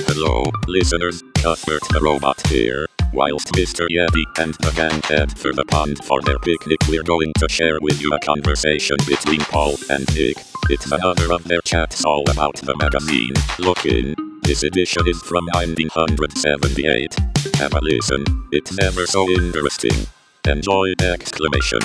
Hello, 0.08 0.44
listeners, 0.68 1.24
Cuthbert 1.36 1.82
the 1.90 2.00
Robot 2.00 2.46
here. 2.48 2.86
Whilst 3.12 3.48
Mr. 3.54 3.88
Yeti 3.90 4.24
and 4.38 4.54
the 4.56 4.72
gang 4.76 5.02
head 5.04 5.36
for 5.40 5.52
the 5.52 5.66
pond 5.66 6.04
for 6.04 6.22
their 6.22 6.38
picnic, 6.38 6.78
we're 6.88 7.02
going 7.02 7.34
to 7.40 7.50
share 7.50 7.80
with 7.82 8.00
you 8.00 8.14
a 8.14 8.20
conversation 8.20 8.98
between 9.08 9.40
Paul 9.40 9.76
and 9.90 10.06
Nick. 10.14 10.38
It's 10.70 10.92
another 10.92 11.34
of 11.34 11.44
their 11.46 11.62
chats 11.62 12.06
all 12.06 12.30
about 12.30 12.58
the 12.58 12.76
magazine. 12.78 13.34
Look 13.58 13.86
in. 13.86 14.14
This 14.44 14.62
edition 14.62 15.08
is 15.08 15.20
from 15.24 15.46
1978. 15.54 17.16
Have 17.56 17.74
a 17.74 17.80
listen. 17.82 18.24
It's 18.52 18.78
ever 18.84 19.08
so 19.08 19.28
interesting. 19.32 20.06
Enjoy! 20.48 20.94
Exclamation. 21.02 21.80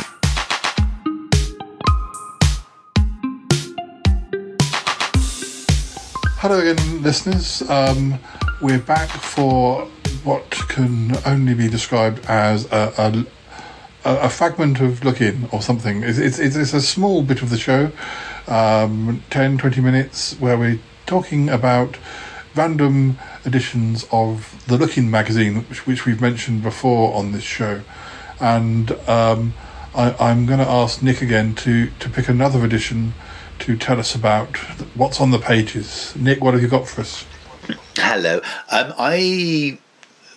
Hello 6.37 6.59
again, 6.61 7.02
listeners. 7.02 7.62
Um, 7.71 8.19
we're 8.61 8.79
back 8.79 9.09
for 9.09 9.87
what 10.25 10.50
can 10.69 11.17
only 11.25 11.55
be 11.55 11.69
described 11.69 12.23
as 12.26 12.71
a, 12.71 13.25
a, 14.05 14.17
a 14.26 14.29
fragment 14.29 14.81
of 14.81 15.02
Look 15.05 15.23
In 15.23 15.49
or 15.52 15.62
something. 15.62 16.02
It's, 16.02 16.19
it's, 16.19 16.38
it's 16.38 16.75
a 16.75 16.83
small 16.83 17.23
bit 17.23 17.40
of 17.40 17.49
the 17.49 17.57
show, 17.57 17.90
um, 18.47 19.23
10, 19.31 19.57
20 19.57 19.81
minutes, 19.81 20.38
where 20.38 20.59
we're 20.59 20.81
talking 21.07 21.49
about 21.49 21.97
random 22.55 23.17
editions 23.47 24.05
of 24.12 24.62
the 24.67 24.76
Look 24.76 24.99
In 24.99 25.11
magazine, 25.11 25.62
which, 25.62 25.87
which 25.87 26.05
we've 26.05 26.21
mentioned 26.21 26.62
before 26.62 27.14
on 27.14 27.33
this 27.33 27.45
show. 27.45 27.81
And 28.41 28.93
um, 29.09 29.55
I, 29.95 30.15
I'm 30.19 30.47
going 30.47 30.61
to 30.61 30.69
ask 30.69 31.03
Nick 31.03 31.23
again 31.23 31.55
to, 31.57 31.91
to 31.99 32.09
pick 32.09 32.29
another 32.29 32.65
edition 32.65 33.15
to 33.61 33.77
tell 33.77 33.99
us 33.99 34.15
about 34.15 34.57
what's 34.97 35.21
on 35.21 35.31
the 35.31 35.39
pages. 35.39 36.15
Nick, 36.17 36.43
what 36.43 36.55
have 36.55 36.63
you 36.63 36.69
got 36.69 36.89
for 36.89 37.03
us? 37.03 37.27
Hello. 37.97 38.41
Um, 38.71 38.95
I 38.99 39.79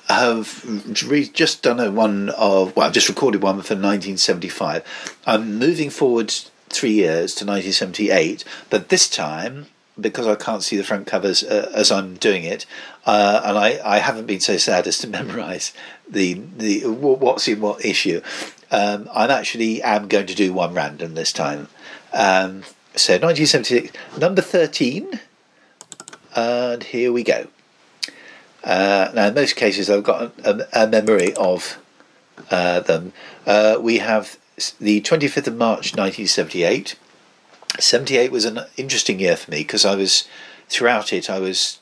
have 0.09 0.63
re- 1.09 1.29
just 1.29 1.63
done 1.63 1.79
a 1.79 1.89
one 1.91 2.29
of, 2.31 2.75
well, 2.75 2.87
I've 2.87 2.93
just 2.93 3.09
recorded 3.09 3.41
one 3.41 3.55
for 3.55 3.75
1975. 3.75 5.17
I'm 5.25 5.57
moving 5.57 5.89
forward 5.89 6.33
three 6.69 6.91
years 6.91 7.33
to 7.35 7.45
1978, 7.45 8.43
but 8.69 8.89
this 8.89 9.07
time, 9.07 9.67
because 9.99 10.27
I 10.27 10.35
can't 10.35 10.63
see 10.63 10.75
the 10.75 10.83
front 10.83 11.07
covers 11.07 11.43
uh, 11.43 11.71
as 11.73 11.91
I'm 11.91 12.15
doing 12.15 12.43
it, 12.43 12.65
uh, 13.05 13.41
and 13.45 13.57
I, 13.57 13.79
I 13.85 13.99
haven't 13.99 14.25
been 14.25 14.39
so 14.39 14.57
sad 14.57 14.87
as 14.87 14.97
to 14.99 15.07
memorise 15.09 15.73
the 16.13 16.41
the 16.57 16.81
what's 16.87 17.47
in 17.47 17.61
what 17.61 17.83
issue. 17.83 18.21
Um, 18.71 19.09
I'm 19.13 19.29
actually 19.29 19.83
am 19.83 20.07
going 20.07 20.25
to 20.27 20.35
do 20.35 20.51
one 20.51 20.73
random 20.73 21.13
this 21.13 21.31
time. 21.31 21.67
Um, 22.11 22.63
so 22.95 23.13
1976, 23.13 23.91
number 24.19 24.41
13, 24.41 25.19
and 26.35 26.83
here 26.83 27.11
we 27.11 27.23
go. 27.23 27.47
Uh, 28.63 29.11
now, 29.13 29.27
in 29.27 29.33
most 29.33 29.55
cases, 29.55 29.89
I've 29.89 30.03
got 30.03 30.33
a, 30.43 30.67
a 30.73 30.87
memory 30.87 31.33
of 31.35 31.77
uh, 32.49 32.79
them. 32.79 33.13
Uh, 33.45 33.77
we 33.79 33.97
have 33.97 34.37
the 34.79 35.01
25th 35.01 35.47
of 35.47 35.55
March 35.55 35.95
1978. 35.95 36.95
78 37.79 38.31
was 38.31 38.45
an 38.45 38.61
interesting 38.77 39.19
year 39.19 39.35
for 39.35 39.51
me 39.51 39.57
because 39.57 39.85
I 39.85 39.95
was, 39.95 40.27
throughout 40.69 41.11
it, 41.11 41.29
I 41.29 41.39
was, 41.39 41.79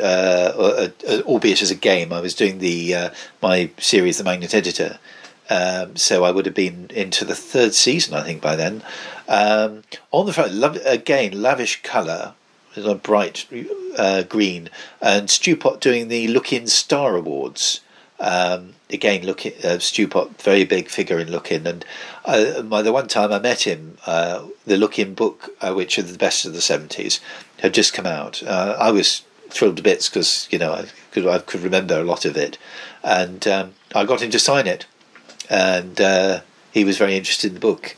uh, 0.00 0.88
albeit 1.24 1.62
as 1.62 1.70
a 1.70 1.74
game, 1.74 2.12
I 2.12 2.20
was 2.20 2.34
doing 2.34 2.58
the 2.58 2.94
uh, 2.94 3.10
my 3.42 3.70
series, 3.78 4.18
The 4.18 4.24
Magnet 4.24 4.54
Editor. 4.54 4.98
Um, 5.50 5.96
so 5.96 6.24
I 6.24 6.30
would 6.30 6.46
have 6.46 6.54
been 6.54 6.86
into 6.94 7.24
the 7.24 7.34
third 7.34 7.74
season, 7.74 8.14
I 8.14 8.22
think, 8.22 8.40
by 8.40 8.54
then. 8.54 8.82
Um, 9.28 9.82
on 10.12 10.26
the 10.26 10.32
front, 10.32 10.80
again, 10.84 11.42
lavish 11.42 11.82
colour, 11.82 12.34
a 12.76 12.94
bright 12.94 13.46
uh, 13.98 14.22
green, 14.22 14.70
and 15.00 15.28
Stewpot 15.28 15.80
doing 15.80 16.08
the 16.08 16.28
Look 16.28 16.52
In 16.52 16.68
Star 16.68 17.16
Awards. 17.16 17.80
Um, 18.20 18.74
again, 18.90 19.24
look 19.24 19.46
uh, 19.46 19.78
Stewpot, 19.78 20.40
very 20.42 20.64
big 20.64 20.88
figure 20.88 21.18
in 21.18 21.30
Look 21.30 21.50
In, 21.50 21.66
and 21.66 21.84
uh, 22.24 22.62
by 22.62 22.82
the 22.82 22.92
one 22.92 23.08
time 23.08 23.32
I 23.32 23.38
met 23.38 23.66
him, 23.66 23.98
uh, 24.06 24.44
the 24.66 24.76
Look 24.76 24.98
In 24.98 25.14
book, 25.14 25.50
uh, 25.60 25.72
which 25.72 25.98
are 25.98 26.02
the 26.02 26.18
best 26.18 26.44
of 26.44 26.52
the 26.52 26.60
seventies, 26.60 27.20
had 27.60 27.74
just 27.74 27.94
come 27.94 28.06
out. 28.06 28.42
Uh, 28.42 28.76
I 28.78 28.90
was 28.90 29.22
thrilled 29.50 29.76
to 29.76 29.82
bits 29.82 30.08
because 30.08 30.48
you 30.50 30.58
know 30.58 30.72
I 30.72 30.86
could 31.12 31.26
I 31.26 31.38
could 31.38 31.60
remember 31.60 31.98
a 31.98 32.04
lot 32.04 32.24
of 32.24 32.36
it, 32.36 32.58
and 33.02 33.46
um, 33.46 33.74
I 33.94 34.04
got 34.04 34.22
him 34.22 34.30
to 34.30 34.38
sign 34.38 34.66
it, 34.66 34.86
and 35.48 36.00
uh, 36.00 36.40
he 36.72 36.84
was 36.84 36.98
very 36.98 37.16
interested 37.16 37.48
in 37.48 37.54
the 37.54 37.60
book, 37.60 37.96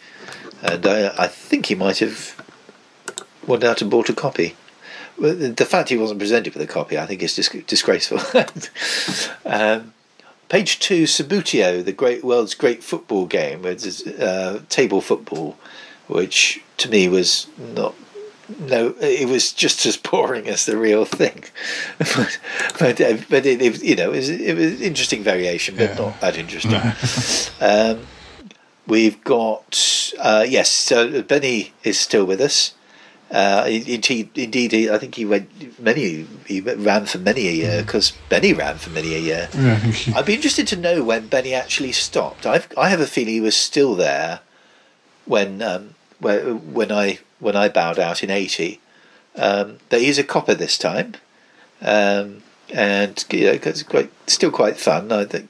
and 0.63 0.87
I, 0.87 1.15
I 1.25 1.27
think 1.29 1.67
he 1.67 1.75
might 1.75 1.99
have 1.99 2.37
went 3.47 3.65
out 3.65 3.83
and 3.83 3.91
bought 3.91 4.09
a 4.09 4.15
copy. 4.15 4.57
The 5.19 5.67
fact 5.69 5.91
he 5.91 5.97
wasn't 5.97 6.21
presented 6.21 6.55
with 6.55 6.63
a 6.63 6.73
copy, 6.73 6.99
I 6.99 7.07
think, 7.07 7.23
is 7.23 7.37
dis- 7.37 7.65
disgraceful. 7.67 8.19
um, 9.45 9.93
page 10.49 10.79
two, 10.81 11.05
Subbuteo, 11.05 11.85
the 11.85 11.93
great 11.93 12.25
world's 12.25 12.55
great 12.55 12.83
football 12.83 13.27
game, 13.27 13.63
with 13.63 14.21
uh, 14.21 14.61
table 14.69 15.01
football, 15.01 15.59
which 16.09 16.63
to 16.79 16.89
me 16.89 17.09
was 17.09 17.47
not. 17.59 17.95
No, 18.59 18.95
it 19.01 19.29
was 19.29 19.53
just 19.53 19.87
as 19.87 19.97
boring 19.97 20.49
as 20.49 20.67
the 20.67 20.77
real 20.77 21.05
thing, 21.05 21.45
but 21.99 22.39
but, 22.79 23.01
uh, 23.01 23.17
but 23.31 23.47
it, 23.47 23.63
it, 23.63 23.83
you 23.83 23.95
know 23.97 24.13
it 24.13 24.17
was, 24.17 24.29
it 24.29 24.57
was 24.57 24.81
interesting 24.81 25.23
variation, 25.23 25.77
but 25.77 25.91
Yeah. 25.91 25.95
not 25.99 26.21
that 26.21 26.37
interesting. 26.37 26.81
um, 27.61 28.07
we've 28.87 29.23
got 29.25 30.13
uh, 30.19 30.45
yes, 30.47 30.71
so 30.71 31.23
Benny 31.23 31.73
is 31.85 31.99
still 32.01 32.25
with 32.25 32.41
us. 32.41 32.75
Uh, 33.31 33.65
indeed, 33.67 34.29
indeed, 34.37 34.73
he, 34.73 34.91
I 34.91 34.99
think 34.99 35.15
he 35.15 35.25
went 35.25 35.81
many. 35.81 36.27
He 36.47 36.61
ran 36.61 37.07
for 37.07 37.17
many 37.19 37.49
a 37.49 37.53
year 37.53 37.83
because 37.83 38.13
Benny 38.29 38.53
ran 38.53 38.77
for 38.77 38.91
many 38.91 39.15
a 39.15 39.19
year. 39.19 39.49
Yeah. 39.55 39.81
I'd 40.15 40.27
be 40.27 40.35
interested 40.35 40.67
to 40.69 40.77
know 40.77 41.03
when 41.03 41.29
Benny 41.29 41.55
actually 41.55 41.93
stopped. 41.93 42.45
I've, 42.45 42.69
I 42.77 42.91
have 42.91 43.01
a 43.01 43.07
feeling 43.07 43.33
he 43.33 43.41
was 43.41 43.57
still 43.57 43.95
there 43.95 44.41
when 45.25 45.63
um, 45.63 45.95
where, 46.19 46.53
when 46.55 46.93
I 46.93 47.21
when 47.43 47.57
I 47.57 47.69
bowed 47.69 47.99
out 47.99 48.23
in 48.23 48.31
eighty. 48.31 48.81
Um, 49.37 49.79
but 49.89 50.01
he's 50.01 50.19
a 50.19 50.25
copper 50.25 50.55
this 50.55 50.77
time, 50.77 51.15
um, 51.81 52.43
and 52.71 53.25
you 53.31 53.45
know, 53.47 53.59
it's 53.63 53.83
quite 53.83 54.11
still 54.27 54.51
quite 54.51 54.77
fun. 54.77 55.11
I 55.11 55.25
think 55.25 55.49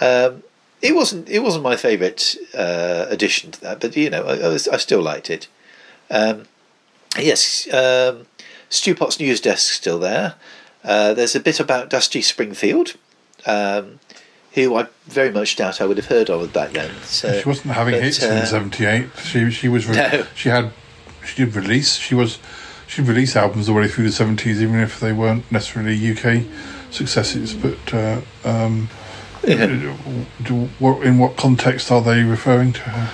um, 0.00 0.42
it 0.82 0.94
wasn't 0.94 1.28
it 1.28 1.40
wasn't 1.40 1.64
my 1.64 1.76
favourite 1.76 2.36
uh, 2.54 3.06
addition 3.08 3.50
to 3.52 3.60
that, 3.60 3.80
but 3.80 3.94
you 3.96 4.10
know 4.10 4.24
I, 4.24 4.36
I, 4.38 4.48
was, 4.48 4.68
I 4.68 4.78
still 4.78 5.02
liked 5.02 5.28
it. 5.30 5.48
Um, 6.10 6.44
yes, 7.18 7.72
um, 7.72 8.26
Stewpot's 8.68 9.20
news 9.20 9.40
desk 9.40 9.72
still 9.72 9.98
there. 9.98 10.34
Uh, 10.82 11.12
there's 11.12 11.34
a 11.34 11.40
bit 11.40 11.60
about 11.60 11.90
Dusty 11.90 12.22
Springfield, 12.22 12.94
um, 13.44 14.00
who 14.52 14.74
I 14.76 14.86
very 15.04 15.30
much 15.30 15.56
doubt 15.56 15.80
I 15.80 15.84
would 15.84 15.98
have 15.98 16.06
heard 16.06 16.30
of 16.30 16.52
back 16.54 16.72
then. 16.72 16.94
So, 17.02 17.38
she 17.38 17.46
wasn't 17.46 17.74
having 17.74 17.94
but, 17.94 18.02
hits 18.02 18.22
uh, 18.22 18.28
in 18.28 18.46
'78. 18.46 19.10
She 19.22 19.50
she 19.50 19.68
was 19.68 19.86
re- 19.88 19.96
No. 19.96 20.26
she 20.34 20.48
had 20.48 20.72
she 21.24 21.44
did 21.44 21.54
release 21.54 21.94
she 21.96 22.14
was 22.14 22.38
she 22.86 23.02
released 23.02 23.36
albums 23.36 23.68
all 23.68 23.76
the 23.76 23.82
way 23.82 23.88
through 23.88 24.10
the 24.10 24.10
'70s, 24.10 24.60
even 24.60 24.80
if 24.80 24.98
they 24.98 25.12
weren't 25.12 25.50
necessarily 25.52 25.94
UK 26.10 26.44
successes. 26.90 27.54
But 27.54 27.94
uh, 27.94 28.20
um, 28.44 28.88
do, 30.42 30.68
what, 30.78 31.06
in 31.06 31.18
what 31.18 31.36
context 31.36 31.92
are 31.92 32.02
they 32.02 32.24
referring 32.24 32.72
to 32.72 32.80
her? 32.80 33.12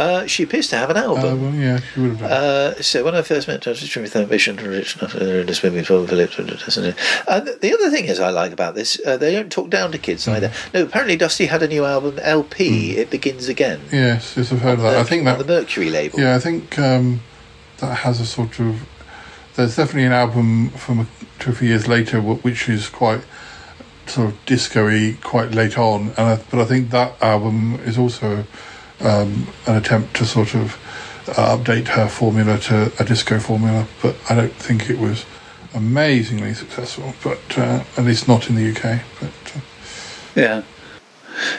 Uh, 0.00 0.26
she 0.26 0.42
appears 0.44 0.66
to 0.68 0.76
have 0.76 0.88
an 0.88 0.96
album. 0.96 1.24
Uh, 1.24 1.36
well, 1.36 1.54
yeah, 1.54 1.78
she 1.92 2.00
would 2.00 2.10
have 2.12 2.20
done. 2.20 2.30
Uh, 2.32 2.74
so 2.82 3.04
when 3.04 3.14
I 3.14 3.20
first 3.20 3.46
met 3.48 3.60
Dr. 3.60 3.74
Jimmy 3.74 4.08
Thornton, 4.08 4.56
Rich, 4.66 5.00
not 5.02 5.14
in 5.14 5.46
this 5.46 5.62
movie, 5.62 5.82
doesn't 5.82 6.84
it? 6.84 6.94
And 7.28 7.46
the 7.60 7.74
other 7.74 7.90
thing 7.90 8.06
is 8.06 8.18
I 8.18 8.30
like 8.30 8.52
about 8.52 8.74
this, 8.74 8.98
uh, 9.06 9.18
they 9.18 9.32
don't 9.32 9.52
talk 9.52 9.68
down 9.68 9.92
to 9.92 9.98
kids 9.98 10.24
Mm. 10.26 10.32
either. 10.36 10.52
No, 10.72 10.82
apparently 10.84 11.16
Dusty 11.16 11.46
had 11.46 11.62
a 11.62 11.68
new 11.68 11.84
album, 11.84 12.18
LP. 12.22 12.96
It 12.96 13.10
begins 13.10 13.48
again. 13.48 13.80
Yes, 13.92 14.34
yes, 14.36 14.52
I've 14.52 14.60
heard 14.62 14.78
of 14.78 14.82
that. 14.84 14.96
I 14.96 15.04
think 15.04 15.24
that 15.24 15.38
the 15.38 15.44
Mercury 15.44 15.90
label. 15.90 16.18
Yeah, 16.18 16.34
I 16.34 16.38
think 16.38 16.78
um, 16.78 17.20
that 17.78 17.98
has 17.98 18.20
a 18.20 18.26
sort 18.26 18.58
of. 18.60 18.80
There's 19.56 19.76
definitely 19.76 20.04
an 20.06 20.12
album 20.12 20.70
from 20.70 21.00
a, 21.00 21.06
two 21.38 21.50
or 21.50 21.54
three 21.54 21.68
years 21.68 21.86
later, 21.88 22.20
which 22.20 22.68
is 22.68 22.88
quite 22.88 23.20
sort 24.06 24.28
of 24.30 24.46
disco-y, 24.46 25.16
quite 25.22 25.50
late 25.52 25.76
on, 25.76 26.08
and 26.16 26.18
I, 26.18 26.36
but 26.50 26.60
I 26.60 26.64
think 26.64 26.90
that 26.90 27.20
album 27.22 27.74
is 27.84 27.98
also 27.98 28.44
um, 29.00 29.48
an 29.66 29.76
attempt 29.76 30.16
to 30.16 30.26
sort 30.26 30.54
of 30.54 30.74
uh, 31.28 31.56
update 31.56 31.88
her 31.88 32.08
formula 32.08 32.58
to 32.58 32.92
a 32.98 33.04
disco 33.04 33.38
formula. 33.38 33.86
But 34.02 34.16
I 34.28 34.34
don't 34.34 34.52
think 34.52 34.90
it 34.90 34.98
was 34.98 35.24
amazingly 35.74 36.54
successful, 36.54 37.14
but 37.22 37.58
uh, 37.58 37.84
at 37.96 38.04
least 38.04 38.28
not 38.28 38.48
in 38.48 38.56
the 38.56 38.70
UK. 38.70 39.02
But 39.20 39.56
uh, 39.56 39.60
Yeah. 40.34 40.62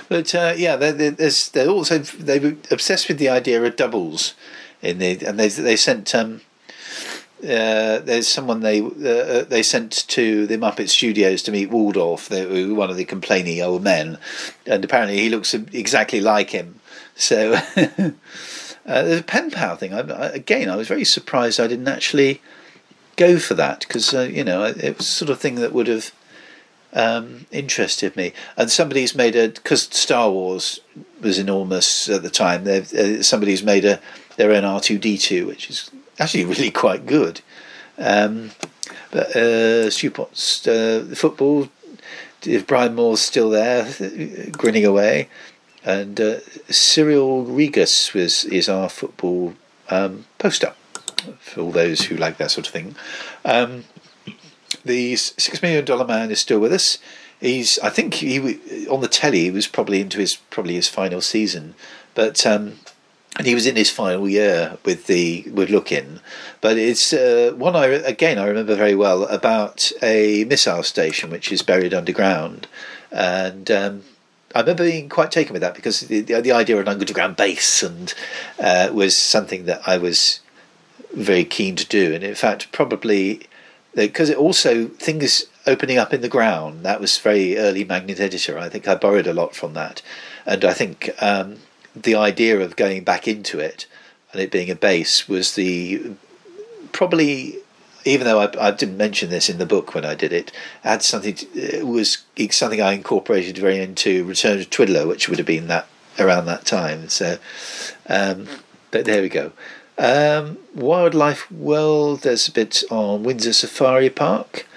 But 0.09 0.35
uh, 0.35 0.53
yeah, 0.57 0.75
they're, 0.75 1.11
they're, 1.11 1.67
also 1.67 1.99
they 1.99 2.39
were 2.39 2.55
obsessed 2.69 3.07
with 3.07 3.17
the 3.17 3.29
idea 3.29 3.63
of 3.63 3.75
doubles 3.75 4.35
in 4.81 4.99
the 4.99 5.25
and 5.25 5.39
they 5.39 5.47
they 5.47 5.75
sent 5.75 6.13
um 6.13 6.41
uh, 7.43 7.97
there's 7.99 8.27
someone 8.27 8.59
they 8.59 8.81
uh, 8.81 9.43
they 9.45 9.63
sent 9.63 10.07
to 10.07 10.45
the 10.45 10.57
Muppet 10.57 10.89
Studios 10.89 11.41
to 11.41 11.51
meet 11.51 11.71
Waldorf, 11.71 12.29
one 12.29 12.91
of 12.91 12.97
the 12.97 13.05
complaining 13.05 13.61
old 13.61 13.83
men, 13.83 14.19
and 14.67 14.85
apparently 14.85 15.17
he 15.17 15.29
looks 15.29 15.55
exactly 15.55 16.21
like 16.21 16.51
him. 16.51 16.79
So 17.15 17.53
uh, 17.75 18.11
there's 18.85 19.19
a 19.19 19.23
pen 19.23 19.51
pal 19.51 19.75
thing. 19.75 19.93
I, 19.93 19.99
I, 19.99 20.27
again, 20.29 20.69
I 20.69 20.75
was 20.75 20.87
very 20.87 21.05
surprised 21.05 21.59
I 21.59 21.67
didn't 21.67 21.87
actually 21.87 22.41
go 23.17 23.37
for 23.37 23.53
that 23.55 23.81
because 23.81 24.13
uh, 24.13 24.21
you 24.21 24.43
know 24.43 24.63
it 24.63 24.97
was 24.97 25.07
sort 25.07 25.29
of 25.29 25.39
thing 25.39 25.55
that 25.55 25.73
would 25.73 25.87
have 25.87 26.11
um, 26.93 27.45
interested 27.51 28.15
me. 28.15 28.33
And 28.57 28.71
somebody's 28.71 29.15
made 29.15 29.35
a 29.35 29.49
because 29.49 29.83
Star 29.83 30.29
Wars 30.29 30.79
was 31.21 31.37
enormous 31.37 32.09
at 32.09 32.23
the 32.23 32.29
time. 32.29 32.67
Uh, 32.67 33.21
somebody's 33.23 33.63
made 33.63 33.85
a 33.85 33.99
their 34.37 34.51
own 34.51 34.65
R 34.65 34.79
two 34.79 34.97
D 34.97 35.17
two, 35.17 35.47
which 35.47 35.69
is 35.69 35.89
actually 36.19 36.45
really 36.53 36.71
quite 36.71 37.05
good. 37.05 37.41
Um, 37.97 38.51
but 39.11 39.35
uh, 39.35 39.89
Stewpot's, 39.89 40.67
uh, 40.67 41.05
football. 41.15 41.69
If 42.43 42.65
Brian 42.65 42.95
Moore's 42.95 43.21
still 43.21 43.51
there, 43.51 43.87
grinning 44.51 44.85
away, 44.85 45.29
and 45.83 46.19
uh, 46.19 46.39
Cyril 46.69 47.45
Regis 47.45 48.13
was 48.13 48.45
is 48.45 48.69
our 48.69 48.89
football 48.89 49.53
um, 49.89 50.25
poster 50.37 50.73
for 51.39 51.61
all 51.61 51.71
those 51.71 52.03
who 52.03 52.15
like 52.15 52.37
that 52.37 52.51
sort 52.51 52.67
of 52.67 52.73
thing. 52.73 52.95
Um, 53.45 53.85
the 54.83 55.15
six 55.15 55.61
million 55.61 55.85
dollar 55.85 56.05
man 56.05 56.31
is 56.31 56.39
still 56.39 56.59
with 56.59 56.73
us. 56.73 56.97
He's, 57.39 57.79
I 57.79 57.89
think, 57.89 58.15
he 58.15 58.87
on 58.87 59.01
the 59.01 59.07
telly. 59.07 59.43
He 59.45 59.51
was 59.51 59.67
probably 59.67 59.99
into 60.01 60.19
his 60.19 60.35
probably 60.35 60.75
his 60.75 60.87
final 60.87 61.21
season, 61.21 61.75
but 62.13 62.45
um, 62.45 62.79
and 63.37 63.47
he 63.47 63.55
was 63.55 63.65
in 63.65 63.75
his 63.75 63.89
final 63.89 64.29
year 64.29 64.77
with 64.85 65.07
the 65.07 65.45
with 65.51 65.69
Look-In. 65.69 66.19
But 66.61 66.77
it's 66.77 67.13
uh, 67.13 67.53
one 67.55 67.75
I 67.75 67.87
again 67.87 68.37
I 68.37 68.45
remember 68.45 68.75
very 68.75 68.95
well 68.95 69.23
about 69.25 69.91
a 70.03 70.43
missile 70.45 70.83
station 70.83 71.31
which 71.31 71.51
is 71.51 71.63
buried 71.63 71.93
underground, 71.93 72.67
and. 73.11 73.69
Um, 73.71 74.03
I 74.53 74.61
remember 74.61 74.83
being 74.83 75.09
quite 75.09 75.31
taken 75.31 75.53
with 75.53 75.61
that 75.61 75.75
because 75.75 76.01
the, 76.01 76.21
the, 76.21 76.41
the 76.41 76.51
idea 76.51 76.75
of 76.75 76.81
an 76.81 76.87
underground 76.87 77.35
base 77.35 77.83
and 77.83 78.13
uh, 78.59 78.89
was 78.93 79.17
something 79.17 79.65
that 79.65 79.81
I 79.87 79.97
was 79.97 80.41
very 81.13 81.43
keen 81.43 81.75
to 81.75 81.85
do, 81.85 82.13
and 82.13 82.23
in 82.23 82.35
fact, 82.35 82.71
probably 82.71 83.41
because 83.93 84.29
it 84.29 84.37
also 84.37 84.87
things 84.87 85.45
opening 85.67 85.97
up 85.97 86.13
in 86.13 86.21
the 86.21 86.29
ground. 86.29 86.83
That 86.85 87.01
was 87.01 87.17
very 87.17 87.57
early 87.57 87.83
Magnet 87.83 88.19
Editor. 88.19 88.57
I 88.57 88.69
think 88.69 88.87
I 88.87 88.95
borrowed 88.95 89.27
a 89.27 89.33
lot 89.33 89.55
from 89.55 89.73
that, 89.73 90.01
and 90.45 90.63
I 90.63 90.73
think 90.73 91.09
um, 91.21 91.57
the 91.95 92.15
idea 92.15 92.59
of 92.59 92.75
going 92.75 93.03
back 93.03 93.27
into 93.27 93.59
it 93.59 93.85
and 94.31 94.41
it 94.41 94.51
being 94.51 94.69
a 94.69 94.75
base 94.75 95.27
was 95.27 95.55
the 95.55 96.11
probably. 96.91 97.57
Even 98.03 98.25
though 98.25 98.39
I, 98.39 98.67
I 98.67 98.71
didn't 98.71 98.97
mention 98.97 99.29
this 99.29 99.49
in 99.49 99.57
the 99.57 99.65
book 99.65 99.93
when 99.93 100.05
I 100.05 100.15
did 100.15 100.33
it, 100.33 100.51
had 100.83 101.03
something 101.03 101.35
to, 101.35 101.47
it 101.55 101.87
was 101.87 102.23
something 102.49 102.81
I 102.81 102.93
incorporated 102.93 103.57
very 103.57 103.79
into 103.79 104.25
Return 104.25 104.57
to 104.57 104.65
Twiddler, 104.65 105.07
which 105.07 105.29
would 105.29 105.37
have 105.37 105.47
been 105.47 105.67
that 105.67 105.87
around 106.17 106.45
that 106.45 106.65
time. 106.65 107.09
So, 107.09 107.37
um, 108.07 108.47
but 108.91 109.05
there 109.05 109.21
we 109.21 109.29
go. 109.29 109.51
Um, 109.97 110.57
Wildlife 110.73 111.51
World, 111.51 112.21
there's 112.21 112.47
a 112.47 112.51
bit 112.51 112.83
on 112.89 113.23
Windsor 113.23 113.53
Safari 113.53 114.09
Park. 114.09 114.67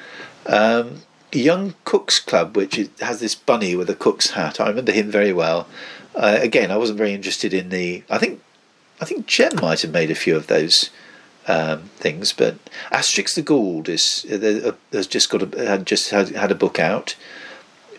Um, 0.46 1.02
Young 1.32 1.74
Cooks 1.84 2.20
Club, 2.20 2.56
which 2.56 2.76
has 3.00 3.20
this 3.20 3.34
bunny 3.34 3.74
with 3.74 3.90
a 3.90 3.94
cook's 3.94 4.30
hat. 4.30 4.60
I 4.60 4.68
remember 4.68 4.92
him 4.92 5.10
very 5.10 5.32
well. 5.32 5.66
Uh, 6.14 6.38
again, 6.40 6.70
I 6.70 6.76
wasn't 6.76 6.98
very 6.98 7.12
interested 7.12 7.52
in 7.52 7.70
the. 7.70 8.04
I 8.08 8.18
think, 8.18 8.40
I 9.00 9.04
think 9.04 9.26
Jem 9.26 9.56
might 9.60 9.82
have 9.82 9.90
made 9.90 10.10
a 10.10 10.14
few 10.14 10.36
of 10.36 10.46
those 10.46 10.90
um, 11.46 11.82
things, 11.98 12.32
but 12.32 12.56
Asterix 12.90 13.34
the 13.34 13.42
Gaul 13.42 13.82
is 13.88 14.24
uh, 14.30 14.72
has 14.92 15.06
just 15.06 15.30
got 15.30 15.42
a, 15.54 15.66
had 15.66 15.86
just 15.86 16.10
had, 16.10 16.28
had 16.30 16.50
a 16.50 16.54
book 16.54 16.78
out. 16.78 17.16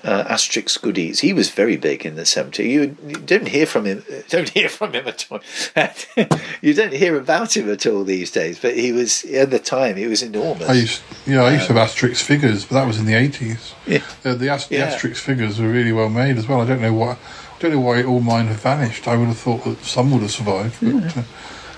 Uh, 0.03 0.23
Asterix 0.25 0.79
Goodies. 0.79 1.21
He 1.21 1.33
was 1.33 1.49
very 1.49 1.77
big 1.77 2.05
in 2.05 2.13
the 2.15 2.23
70s. 2.23 2.59
You, 2.59 2.95
you 3.07 3.15
don't 3.15 3.47
hear 3.47 3.65
from 3.65 3.85
him. 3.85 4.03
Don't 4.29 4.49
hear 4.49 4.69
from 4.69 4.93
him 4.93 5.07
at 5.07 5.25
all. 5.31 5.39
you 6.61 6.75
don't 6.75 6.93
hear 6.93 7.17
about 7.17 7.57
him 7.57 7.71
at 7.71 7.87
all 7.87 8.03
these 8.03 8.29
days. 8.29 8.59
But 8.59 8.77
he 8.77 8.91
was 8.91 9.25
at 9.25 9.49
the 9.49 9.57
time. 9.57 9.95
He 9.95 10.05
was 10.05 10.21
enormous. 10.21 10.69
I 10.69 10.73
used, 10.73 11.01
yeah, 11.25 11.41
I 11.41 11.53
used 11.53 11.65
to 11.67 11.73
have 11.73 11.89
Asterix 11.89 12.21
figures, 12.21 12.65
but 12.65 12.75
that 12.75 12.85
was 12.85 12.99
in 12.99 13.07
the 13.07 13.15
eighties. 13.15 13.73
Yeah. 13.87 14.03
Uh, 14.23 14.35
the, 14.35 14.47
Ast- 14.49 14.69
Yeah. 14.69 14.85
the 14.85 14.95
Asterix 14.95 15.17
figures 15.17 15.59
were 15.59 15.69
really 15.69 15.91
well 15.91 16.09
made 16.09 16.37
as 16.37 16.47
well. 16.47 16.61
I 16.61 16.67
don't 16.67 16.81
know 16.81 16.93
why, 16.93 17.13
I 17.13 17.17
don't 17.57 17.71
know 17.71 17.79
why 17.79 18.03
all 18.03 18.19
mine 18.19 18.45
have 18.45 18.61
vanished. 18.61 19.07
I 19.07 19.17
would 19.17 19.29
have 19.29 19.39
thought 19.39 19.63
that 19.63 19.83
some 19.83 20.11
would 20.11 20.21
have 20.21 20.31
survived, 20.31 20.77
but, 20.83 21.17
uh, 21.17 21.23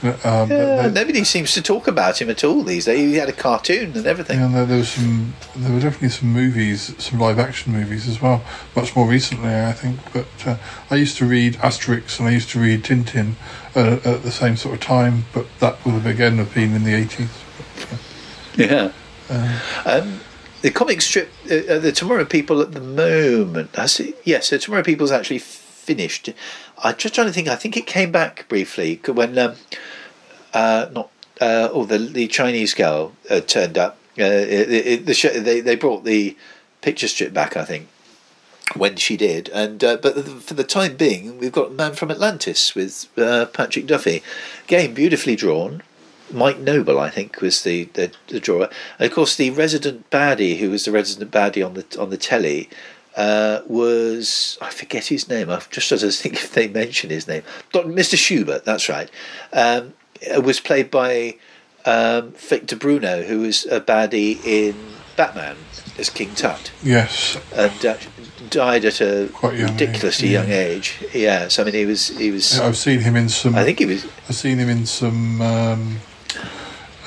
um, 0.03 0.49
Yeah, 0.51 0.88
they- 0.88 0.91
nobody 0.91 1.23
seems 1.23 1.53
to 1.53 1.62
talk 1.62 1.88
about 1.88 2.21
him 2.21 2.29
at 2.29 2.43
all 2.43 2.63
these 2.63 2.86
days. 2.86 2.97
He 3.12 3.15
had 3.15 3.29
a 3.29 3.33
cartoon 3.33 3.93
and 3.95 4.05
everything. 4.05 4.39
Yeah, 4.39 4.45
and 4.45 4.55
there, 4.55 4.65
there 4.65 4.77
was 4.77 4.89
some. 4.89 5.33
There 5.55 5.73
were 5.73 5.79
definitely 5.79 6.10
some 6.10 6.29
movies, 6.33 6.93
some 6.97 7.19
live-action 7.19 7.73
movies 7.73 8.07
as 8.07 8.21
well. 8.21 8.43
Much 8.75 8.95
more 8.95 9.07
recently, 9.07 9.53
I 9.55 9.73
think. 9.73 9.99
But 10.13 10.27
uh, 10.47 10.57
I 10.91 10.95
used 10.95 11.17
to 11.17 11.25
read 11.25 11.55
Asterix 11.55 12.19
and 12.19 12.27
I 12.27 12.31
used 12.31 12.49
to 12.51 12.60
read 12.60 12.83
Tintin 12.83 13.33
uh, 13.75 13.99
at 14.05 14.23
the 14.23 14.31
same 14.31 14.55
sort 14.55 14.75
of 14.75 14.81
time. 14.81 15.25
But 15.33 15.45
that 15.60 15.83
would 15.83 15.93
have 15.95 16.05
again 16.05 16.38
have 16.38 16.53
been 16.53 16.73
in 16.75 16.83
the 16.83 16.93
eighties. 16.93 17.29
Yeah. 18.55 18.91
Uh, 19.29 19.60
Um, 19.86 20.19
the 20.62 20.71
comic 20.71 21.01
strip, 21.01 21.29
uh, 21.51 21.55
uh, 21.73 21.79
the 21.79 21.91
Tomorrow 21.91 22.25
People 22.25 22.62
at 22.62 22.71
the 22.71 22.81
moment. 22.81 23.75
Has 23.75 23.99
it? 23.99 24.15
Yes, 24.23 24.47
so 24.47 24.57
Tomorrow 24.57 24.83
People's 24.83 25.12
actually 25.12 25.39
finished. 25.39 26.29
I'm 26.83 26.95
just 26.97 27.15
trying 27.15 27.27
to 27.27 27.33
think. 27.33 27.47
I 27.47 27.55
think 27.55 27.75
it 27.75 27.87
came 27.87 28.11
back 28.11 28.47
briefly 28.47 28.99
when 29.05 29.37
um, 29.37 29.55
uh, 30.53 30.89
not 30.91 31.09
uh, 31.41 31.69
oh 31.71 31.85
the 31.85 31.97
the 31.97 32.27
Chinese 32.27 32.73
girl 32.73 33.13
uh, 33.29 33.39
turned 33.41 33.77
up. 33.77 33.97
Uh, 34.19 34.23
it, 34.23 34.71
it, 34.71 35.05
the 35.05 35.13
show, 35.13 35.29
they 35.29 35.59
they 35.59 35.75
brought 35.75 36.03
the 36.03 36.35
picture 36.81 37.07
strip 37.07 37.33
back. 37.33 37.57
I 37.57 37.65
think 37.65 37.87
when 38.75 38.95
she 38.95 39.17
did, 39.17 39.49
and 39.49 39.83
uh, 39.83 39.97
but 39.97 40.27
for 40.41 40.53
the 40.53 40.63
time 40.63 40.97
being, 40.97 41.39
we've 41.39 41.51
got 41.51 41.73
Man 41.73 41.93
from 41.93 42.11
Atlantis 42.11 42.75
with 42.75 43.07
uh, 43.17 43.45
Patrick 43.47 43.87
Duffy. 43.87 44.21
Game 44.67 44.93
beautifully 44.93 45.35
drawn. 45.35 45.83
Mike 46.31 46.59
Noble, 46.59 46.99
I 46.99 47.09
think, 47.09 47.39
was 47.39 47.63
the, 47.63 47.85
the, 47.93 48.11
the 48.27 48.41
drawer. 48.41 48.69
And 48.99 49.09
of 49.09 49.15
course, 49.15 49.37
the 49.37 49.49
resident 49.51 50.09
baddie, 50.09 50.57
who 50.57 50.69
was 50.69 50.83
the 50.83 50.91
resident 50.91 51.31
baddie 51.31 51.65
on 51.65 51.73
the 51.73 51.85
on 51.97 52.09
the 52.09 52.17
telly, 52.17 52.69
uh, 53.17 53.62
was 53.65 54.58
I 54.62 54.69
forget 54.69 55.08
his 55.08 55.27
name. 55.27 55.49
I've 55.49 55.69
just 55.69 55.91
as 55.91 56.03
I 56.03 56.10
think 56.10 56.36
if 56.36 56.53
they 56.53 56.67
mention 56.67 57.10
his 57.10 57.27
name, 57.27 57.43
Dr. 57.71 57.89
Mr. 57.89 58.15
Schubert. 58.15 58.63
That's 58.63 58.88
right. 58.88 59.10
Um, 59.51 59.93
was 60.43 60.60
played 60.60 60.89
by 60.89 61.36
um, 61.86 62.32
Victor 62.32 62.75
Buono, 62.75 63.23
who 63.23 63.41
was 63.41 63.65
a 63.65 63.82
baddie 63.82 64.39
in 64.45 64.75
Batman 65.15 65.58
as 65.97 66.12
King 66.12 66.34
Tut 66.36 66.71
yes, 66.84 67.38
and 67.56 67.86
uh, 67.86 67.97
died 68.51 68.86
at 68.86 69.01
a 69.01 69.30
Quite 69.34 69.58
young 69.58 69.71
ridiculously 69.71 70.30
age, 70.30 70.34
young 70.34 70.51
age. 70.51 71.06
Yeah, 71.13 71.47
so 71.47 71.63
I 71.63 71.65
mean, 71.65 71.73
he 71.73 71.86
was 71.86 72.10
he 72.10 72.30
was. 72.30 72.60
I've 72.60 72.77
seen 72.77 72.99
him 72.99 73.15
in 73.15 73.30
some. 73.30 73.56
I 73.56 73.63
think 73.63 73.80
he 73.80 73.86
was. 73.86 74.06
I've 74.30 74.36
seen 74.36 74.60
him 74.60 74.69
in 74.69 74.86
some 74.86 75.41
um, 75.41 75.97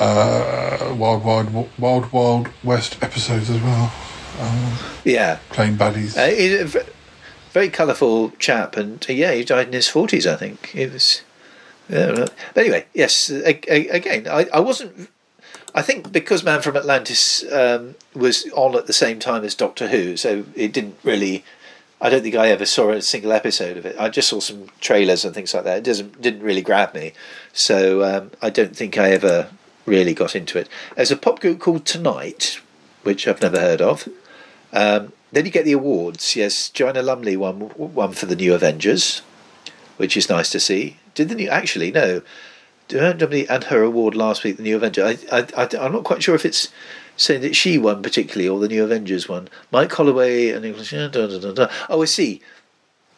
uh, 0.01 0.93
Wild 0.99 1.25
Wild 1.25 1.69
Wild 1.79 2.11
Wild 2.11 2.49
West 2.65 3.01
episodes 3.01 3.49
as 3.49 3.63
well. 3.63 3.93
Um, 4.41 4.73
Yeah. 5.05 5.39
playing 5.51 5.77
baddies. 5.77 6.17
Uh, 6.17 6.29
he's 6.35 6.61
a 6.61 6.65
v- 6.65 6.91
very 7.53 7.69
colourful 7.69 8.31
chap, 8.39 8.77
and 8.77 9.05
uh, 9.09 9.13
yeah, 9.13 9.33
he 9.33 9.45
died 9.45 9.69
in 9.69 9.73
his 9.73 9.89
forties, 9.89 10.27
I 10.27 10.37
think. 10.37 10.67
He 10.69 10.87
was. 10.87 11.23
Yeah, 11.89 12.13
but 12.15 12.33
anyway, 12.57 12.87
yes. 12.95 13.31
a- 13.31 13.73
a- 13.73 13.89
Again, 13.89 14.27
I, 14.29 14.47
I 14.53 14.61
wasn't. 14.61 15.09
I 15.75 15.83
think 15.83 16.11
because 16.13 16.43
Man 16.45 16.63
from 16.63 16.77
Atlantis 16.77 17.45
um, 17.53 17.95
was 18.15 18.47
on 18.55 18.75
at 18.77 18.87
the 18.87 18.93
same 18.93 19.19
time 19.21 19.45
as 19.45 19.55
Doctor 19.55 19.89
Who, 19.89 20.17
so 20.17 20.45
it 20.55 20.73
didn't 20.73 20.97
really. 21.05 21.45
I 22.03 22.09
don't 22.09 22.23
think 22.23 22.35
I 22.35 22.49
ever 22.49 22.65
saw 22.65 22.91
a 22.91 23.03
single 23.03 23.31
episode 23.33 23.77
of 23.77 23.85
it. 23.85 23.95
I 23.99 24.09
just 24.09 24.29
saw 24.29 24.41
some 24.41 24.69
trailers 24.81 25.25
and 25.25 25.35
things 25.35 25.53
like 25.53 25.65
that. 25.65 25.79
It 25.79 25.85
doesn't 25.85 26.21
didn't 26.23 26.43
really 26.43 26.63
grab 26.63 26.95
me, 26.95 27.13
so 27.53 28.03
um, 28.05 28.31
I 28.41 28.51
don't 28.51 28.75
think 28.77 28.97
I 28.97 29.11
ever 29.11 29.51
really 29.87 30.15
got 30.15 30.35
into 30.35 30.59
it. 30.59 30.69
There's 30.97 31.11
a 31.11 31.17
pop 31.17 31.41
group 31.41 31.59
called 31.61 31.85
Tonight, 31.85 32.61
which 33.03 33.27
I've 33.29 33.43
never 33.43 33.59
heard 33.61 33.81
of. 33.83 34.09
Um, 34.73 35.13
then 35.33 35.45
you 35.45 35.51
get 35.51 35.65
the 35.65 35.73
awards. 35.73 36.37
Yes, 36.37 36.69
Joanna 36.69 37.03
Lumley 37.03 37.37
won 37.37 37.61
one 37.61 38.13
for 38.13 38.27
the 38.27 38.37
New 38.37 38.55
Avengers, 38.55 39.23
which 39.97 40.17
is 40.17 40.29
nice 40.29 40.51
to 40.51 40.61
see. 40.61 40.97
Did 41.15 41.29
the 41.29 41.35
new 41.35 41.49
actually 41.49 41.91
no? 41.91 42.23
Joanna 42.89 43.19
Lumley 43.21 43.49
and 43.49 43.65
her 43.65 43.83
award 43.83 44.15
last 44.15 44.43
week, 44.43 44.57
the 44.57 44.63
New 44.65 44.77
Avenger. 44.77 45.05
I, 45.05 45.19
I, 45.31 45.47
I, 45.57 45.69
I'm 45.79 45.93
not 45.93 46.05
quite 46.05 46.23
sure 46.23 46.35
if 46.35 46.45
it's 46.45 46.69
saying 47.17 47.43
that 47.43 47.55
she 47.55 47.79
won 47.79 48.03
particularly 48.03 48.49
or 48.49 48.59
the 48.59 48.69
New 48.69 48.83
Avengers 48.83 49.29
won. 49.29 49.49
Mike 49.71 49.93
Holloway 49.93 50.51
and 50.51 50.65
English. 50.65 50.93
Oh, 50.93 52.03
I 52.03 52.05
see. 52.07 52.41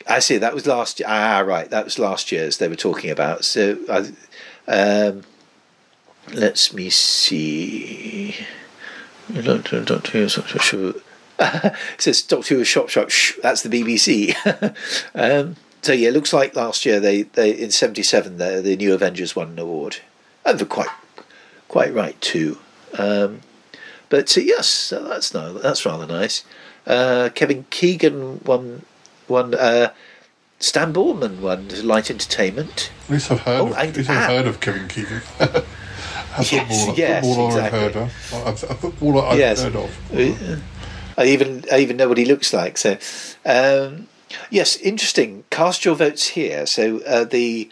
I 0.08 0.18
see. 0.18 0.38
That 0.38 0.54
was 0.54 0.66
last. 0.66 1.00
Ah, 1.06 1.38
right. 1.40 1.70
That 1.70 1.84
was 1.84 1.98
last 1.98 2.32
year's. 2.32 2.58
They 2.58 2.68
were 2.68 2.76
talking 2.76 3.10
about. 3.10 3.44
So, 3.44 3.78
um, 4.68 5.22
let's 6.32 6.72
me 6.74 6.90
see. 6.90 8.34
Doctor, 9.32 9.84
Doctor 9.84 10.28
Who, 11.38 11.44
Doctor 11.44 11.68
Who. 11.68 11.74
it 11.94 12.00
says 12.00 12.22
Doctor 12.22 12.54
Who 12.56 12.64
shop 12.64 12.88
shop. 12.88 13.10
Shh, 13.10 13.32
that's 13.42 13.62
the 13.62 13.68
BBC. 13.68 14.34
um, 15.14 15.56
so 15.82 15.92
yeah, 15.92 16.08
it 16.08 16.14
looks 16.14 16.32
like 16.32 16.54
last 16.54 16.84
year 16.86 17.00
they, 17.00 17.22
they 17.22 17.50
in 17.50 17.70
'77 17.70 18.38
the 18.38 18.60
the 18.62 18.76
New 18.76 18.94
Avengers 18.94 19.34
won 19.36 19.48
an 19.50 19.58
award, 19.58 19.98
and 20.44 20.58
they're 20.58 20.66
quite 20.66 20.88
quite 21.68 21.92
right 21.94 22.20
too. 22.20 22.58
Um, 22.98 23.40
but 24.08 24.36
uh, 24.36 24.40
yes, 24.40 24.90
that's 24.90 25.32
no, 25.34 25.54
that's 25.54 25.84
rather 25.86 26.06
nice. 26.06 26.44
Uh, 26.86 27.30
Kevin 27.34 27.64
Keegan 27.70 28.40
won 28.44 28.84
won. 29.28 29.54
Uh, 29.54 29.92
Stan 30.60 30.92
Borman 30.92 31.40
won 31.40 31.68
Light 31.84 32.08
Entertainment. 32.08 32.92
At 33.06 33.10
least 33.10 33.32
I've 33.32 33.40
heard, 33.40 33.60
Oh, 33.62 33.66
of, 33.70 33.72
at 33.72 33.96
least 33.96 34.08
I've 34.08 34.30
heard 34.30 34.46
of 34.46 34.60
Kevin 34.60 34.86
Keegan. 34.88 35.22
Yes, 36.38 36.48
footballer, 36.86 36.94
yes, 36.96 37.26
footballer 37.26 37.48
exactly. 37.48 37.78
I've 37.80 37.94
heard 37.94 37.96
of. 37.96 38.32
A, 38.32 38.72
a 38.72 38.74
footballer 38.76 39.22
I've 39.26 39.38
Yes. 39.38 39.62
heard 39.62 39.76
of. 39.76 40.12
Uh, 40.14 40.56
I 41.16 41.26
even 41.26 41.64
I 41.70 41.78
even 41.78 41.96
know 41.96 42.08
what 42.08 42.18
he 42.18 42.24
looks 42.24 42.52
like. 42.52 42.78
So, 42.78 42.98
um, 43.44 44.08
yes, 44.50 44.76
interesting. 44.76 45.44
Cast 45.50 45.84
your 45.84 45.94
votes 45.94 46.28
here. 46.28 46.66
So 46.66 47.00
uh, 47.00 47.24
the 47.24 47.70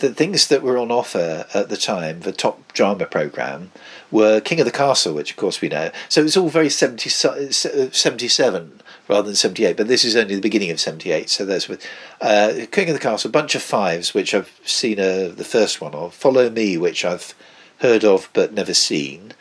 the 0.00 0.12
things 0.12 0.48
that 0.48 0.62
were 0.62 0.78
on 0.78 0.90
offer 0.90 1.46
at 1.54 1.68
the 1.68 1.76
time, 1.76 2.20
the 2.20 2.32
top 2.32 2.72
drama 2.72 3.06
program, 3.06 3.70
were 4.10 4.40
King 4.40 4.60
of 4.60 4.66
the 4.66 4.72
Castle, 4.72 5.14
which 5.14 5.30
of 5.30 5.36
course 5.36 5.60
we 5.60 5.68
know. 5.68 5.90
So 6.08 6.24
it's 6.24 6.36
all 6.36 6.48
very 6.48 6.70
70, 6.70 7.10
uh, 7.28 7.90
77 7.92 8.80
rather 9.08 9.26
than 9.26 9.36
78, 9.36 9.76
but 9.76 9.88
this 9.88 10.04
is 10.04 10.16
only 10.16 10.34
the 10.34 10.40
beginning 10.40 10.70
of 10.70 10.80
78. 10.80 11.28
So 11.28 11.44
there's 11.44 11.68
with 11.68 11.86
uh, 12.20 12.66
King 12.70 12.88
of 12.88 12.94
the 12.94 13.00
Castle, 13.00 13.28
a 13.28 13.32
bunch 13.32 13.54
of 13.54 13.62
fives, 13.62 14.14
which 14.14 14.34
I've 14.34 14.58
seen 14.64 14.98
uh, 14.98 15.32
the 15.34 15.46
first 15.46 15.80
one 15.80 15.94
of. 15.94 16.14
Follow 16.14 16.48
Me, 16.50 16.76
which 16.76 17.04
I've 17.04 17.34
heard 17.80 18.04
of 18.04 18.28
but 18.32 18.52
never 18.52 18.74
seen. 18.74 19.32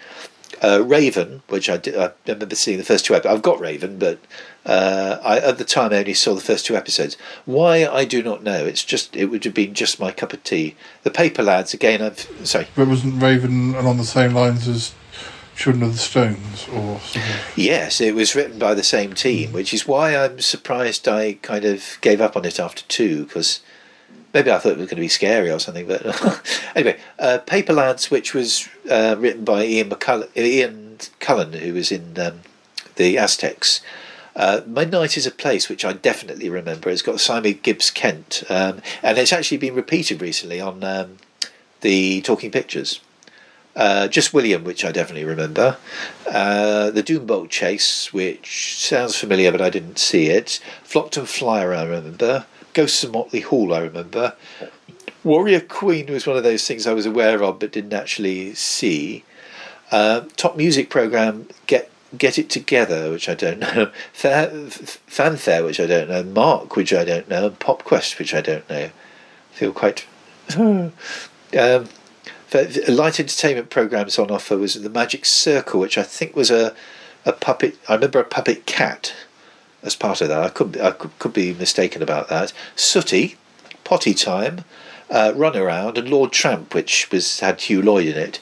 Uh, 0.62 0.84
Raven, 0.84 1.42
which 1.48 1.70
I, 1.70 1.78
did, 1.78 1.98
I 1.98 2.12
remember 2.28 2.56
seeing 2.56 2.78
the 2.78 2.84
first 2.84 3.06
two 3.06 3.16
episodes. 3.16 3.34
I've 3.34 3.42
got 3.42 3.60
Raven, 3.60 3.98
but 3.98 4.20
uh, 4.66 5.18
I, 5.24 5.40
at 5.40 5.58
the 5.58 5.64
time 5.64 5.94
I 5.94 5.98
only 5.98 6.14
saw 6.14 6.34
the 6.34 6.42
first 6.42 6.66
two 6.66 6.76
episodes. 6.76 7.16
Why 7.46 7.88
I 7.88 8.06
do 8.06 8.22
not 8.22 8.44
know. 8.44 8.66
It's 8.66 8.84
just 8.84 9.16
it 9.16 9.26
would 9.26 9.44
have 9.46 9.54
been 9.54 9.74
just 9.74 10.00
my 10.00 10.12
cup 10.12 10.34
of 10.34 10.44
tea. 10.44 10.76
The 11.04 11.12
Paper 11.12 11.44
Lads 11.44 11.74
again. 11.74 12.02
I've 12.02 12.20
sorry. 12.44 12.68
But 12.76 12.88
wasn't 12.88 13.22
Raven 13.22 13.76
along 13.76 13.98
the 13.98 14.04
same 14.04 14.34
lines 14.34 14.68
as 14.68 14.94
Children 15.56 15.84
of 15.84 15.94
the 15.94 16.00
Stones 16.00 16.68
or 16.70 16.96
of 16.96 17.54
Yes, 17.56 18.00
it 18.00 18.16
was 18.16 18.36
written 18.36 18.60
by 18.60 18.74
the 18.74 18.84
same 18.84 19.14
team, 19.14 19.52
which 19.52 19.74
is 19.74 19.88
why 19.88 20.16
I'm 20.16 20.40
surprised 20.40 21.08
I 21.08 21.34
kind 21.42 21.66
of 21.66 21.98
gave 22.02 22.22
up 22.22 22.38
on 22.38 22.46
it 22.46 22.60
after 22.60 22.84
two 22.84 23.26
because 23.26 23.62
maybe 24.34 24.52
I 24.52 24.60
thought 24.60 24.74
it 24.74 24.78
was 24.78 24.88
going 24.88 24.98
to 24.98 25.02
be 25.02 25.08
scary 25.08 25.52
or 25.52 25.60
something. 25.60 25.88
But 25.88 26.06
anyway, 26.76 26.98
uh, 27.18 27.40
Paper 27.40 27.74
Lads, 27.74 28.10
which 28.12 28.34
was 28.34 28.70
uh, 28.90 29.16
written 29.18 29.44
by 29.44 29.66
Ian 29.66 29.94
Ian 30.36 30.98
Cullen, 31.20 31.54
who 31.54 31.74
was 31.74 31.92
in 31.92 32.20
um, 32.20 32.42
the 32.96 33.18
Aztecs. 33.18 33.82
Uh, 34.36 34.62
Midnight 34.66 35.18
is 35.18 35.26
a 35.26 35.32
place 35.32 35.68
which 35.68 35.84
I 35.84 35.94
definitely 35.94 36.50
remember. 36.50 36.90
It's 36.90 37.02
got 37.02 37.20
Simon 37.20 37.60
Gipps-Kent, 37.62 38.44
um, 38.50 38.82
and 39.04 39.18
it's 39.18 39.34
actually 39.34 39.58
been 39.58 39.76
repeated 39.76 40.22
recently 40.22 40.62
on 40.62 40.84
um, 40.84 41.18
the 41.82 42.22
Talking 42.22 42.52
Pictures. 42.52 43.02
Uh, 43.76 44.08
just 44.08 44.34
William, 44.34 44.64
which 44.64 44.84
I 44.84 44.92
definitely 44.92 45.26
remember. 45.26 45.78
Uh, 46.28 46.90
the 46.90 47.04
Doombolt 47.04 47.50
Chase, 47.50 48.12
which 48.12 48.78
sounds 48.78 49.16
familiar, 49.16 49.52
but 49.52 49.62
I 49.62 49.70
didn't 49.70 50.00
see 50.00 50.28
it. 50.28 50.60
Flockton 50.84 51.28
Flyer, 51.28 51.74
I 51.74 51.84
remember. 51.84 52.46
Ghosts 52.74 53.04
of 53.04 53.12
Motley 53.12 53.42
Hall, 53.42 53.74
I 53.74 53.80
remember. 53.80 54.36
Warrior 55.24 55.60
Queen 55.62 56.08
was 56.12 56.26
one 56.26 56.38
of 56.38 56.44
those 56.44 56.66
things 56.68 56.88
I 56.88 56.94
was 56.94 57.06
aware 57.06 57.44
of, 57.44 57.60
but 57.60 57.72
didn't 57.72 57.94
actually 57.94 58.54
see. 58.56 59.24
Uh, 59.92 60.22
top 60.38 60.56
music 60.56 60.90
program, 60.90 61.48
Get 61.68 61.90
Get 62.18 62.38
It 62.40 62.50
Together, 62.50 63.12
which 63.12 63.28
I 63.28 63.34
don't 63.36 63.60
know. 63.60 63.92
Fair, 64.14 64.50
F- 64.68 65.02
Fanfare, 65.08 65.64
which 65.64 65.80
I 65.80 65.88
don't 65.88 66.10
know. 66.10 66.24
Mark, 66.24 66.76
which 66.76 66.94
I 66.94 67.04
don't 67.04 67.28
know. 67.30 67.50
Pop 67.50 67.84
Quest, 67.84 68.18
which 68.20 68.34
I 68.34 68.42
don't 68.42 68.68
know. 68.70 68.90
feel 69.52 69.72
quite. 69.74 70.06
um, 70.58 70.94
light 72.88 73.20
entertainment 73.20 73.70
programs 73.70 74.18
on 74.18 74.32
offer 74.32 74.58
was 74.58 74.82
the 74.82 74.90
Magic 74.90 75.26
Circle, 75.26 75.80
which 75.80 75.98
I 75.98 76.04
think 76.04 76.36
was 76.36 76.50
a 76.52 76.74
a 77.26 77.34
puppet. 77.34 77.78
I 77.88 77.96
remember 77.96 78.20
a 78.20 78.24
puppet 78.24 78.66
cat 78.66 79.14
as 79.84 79.96
part 79.96 80.22
of 80.22 80.30
that. 80.30 80.44
I 80.44 80.50
could 80.50 80.80
I 80.80 80.92
could, 80.92 81.18
could 81.20 81.34
be 81.34 81.54
mistaken 81.54 82.02
about 82.02 82.30
that. 82.30 82.54
Sooty, 82.76 83.36
Potty 83.84 84.14
Time, 84.14 84.64
uh, 85.10 85.34
Run 85.36 85.56
Around, 85.56 85.98
and 85.98 86.10
Lord 86.10 86.32
Tramp, 86.32 86.74
which 86.74 87.10
was 87.12 87.40
had 87.40 87.62
Hugh 87.62 87.82
Lloyd 87.82 88.08
in 88.08 88.18
it. 88.18 88.40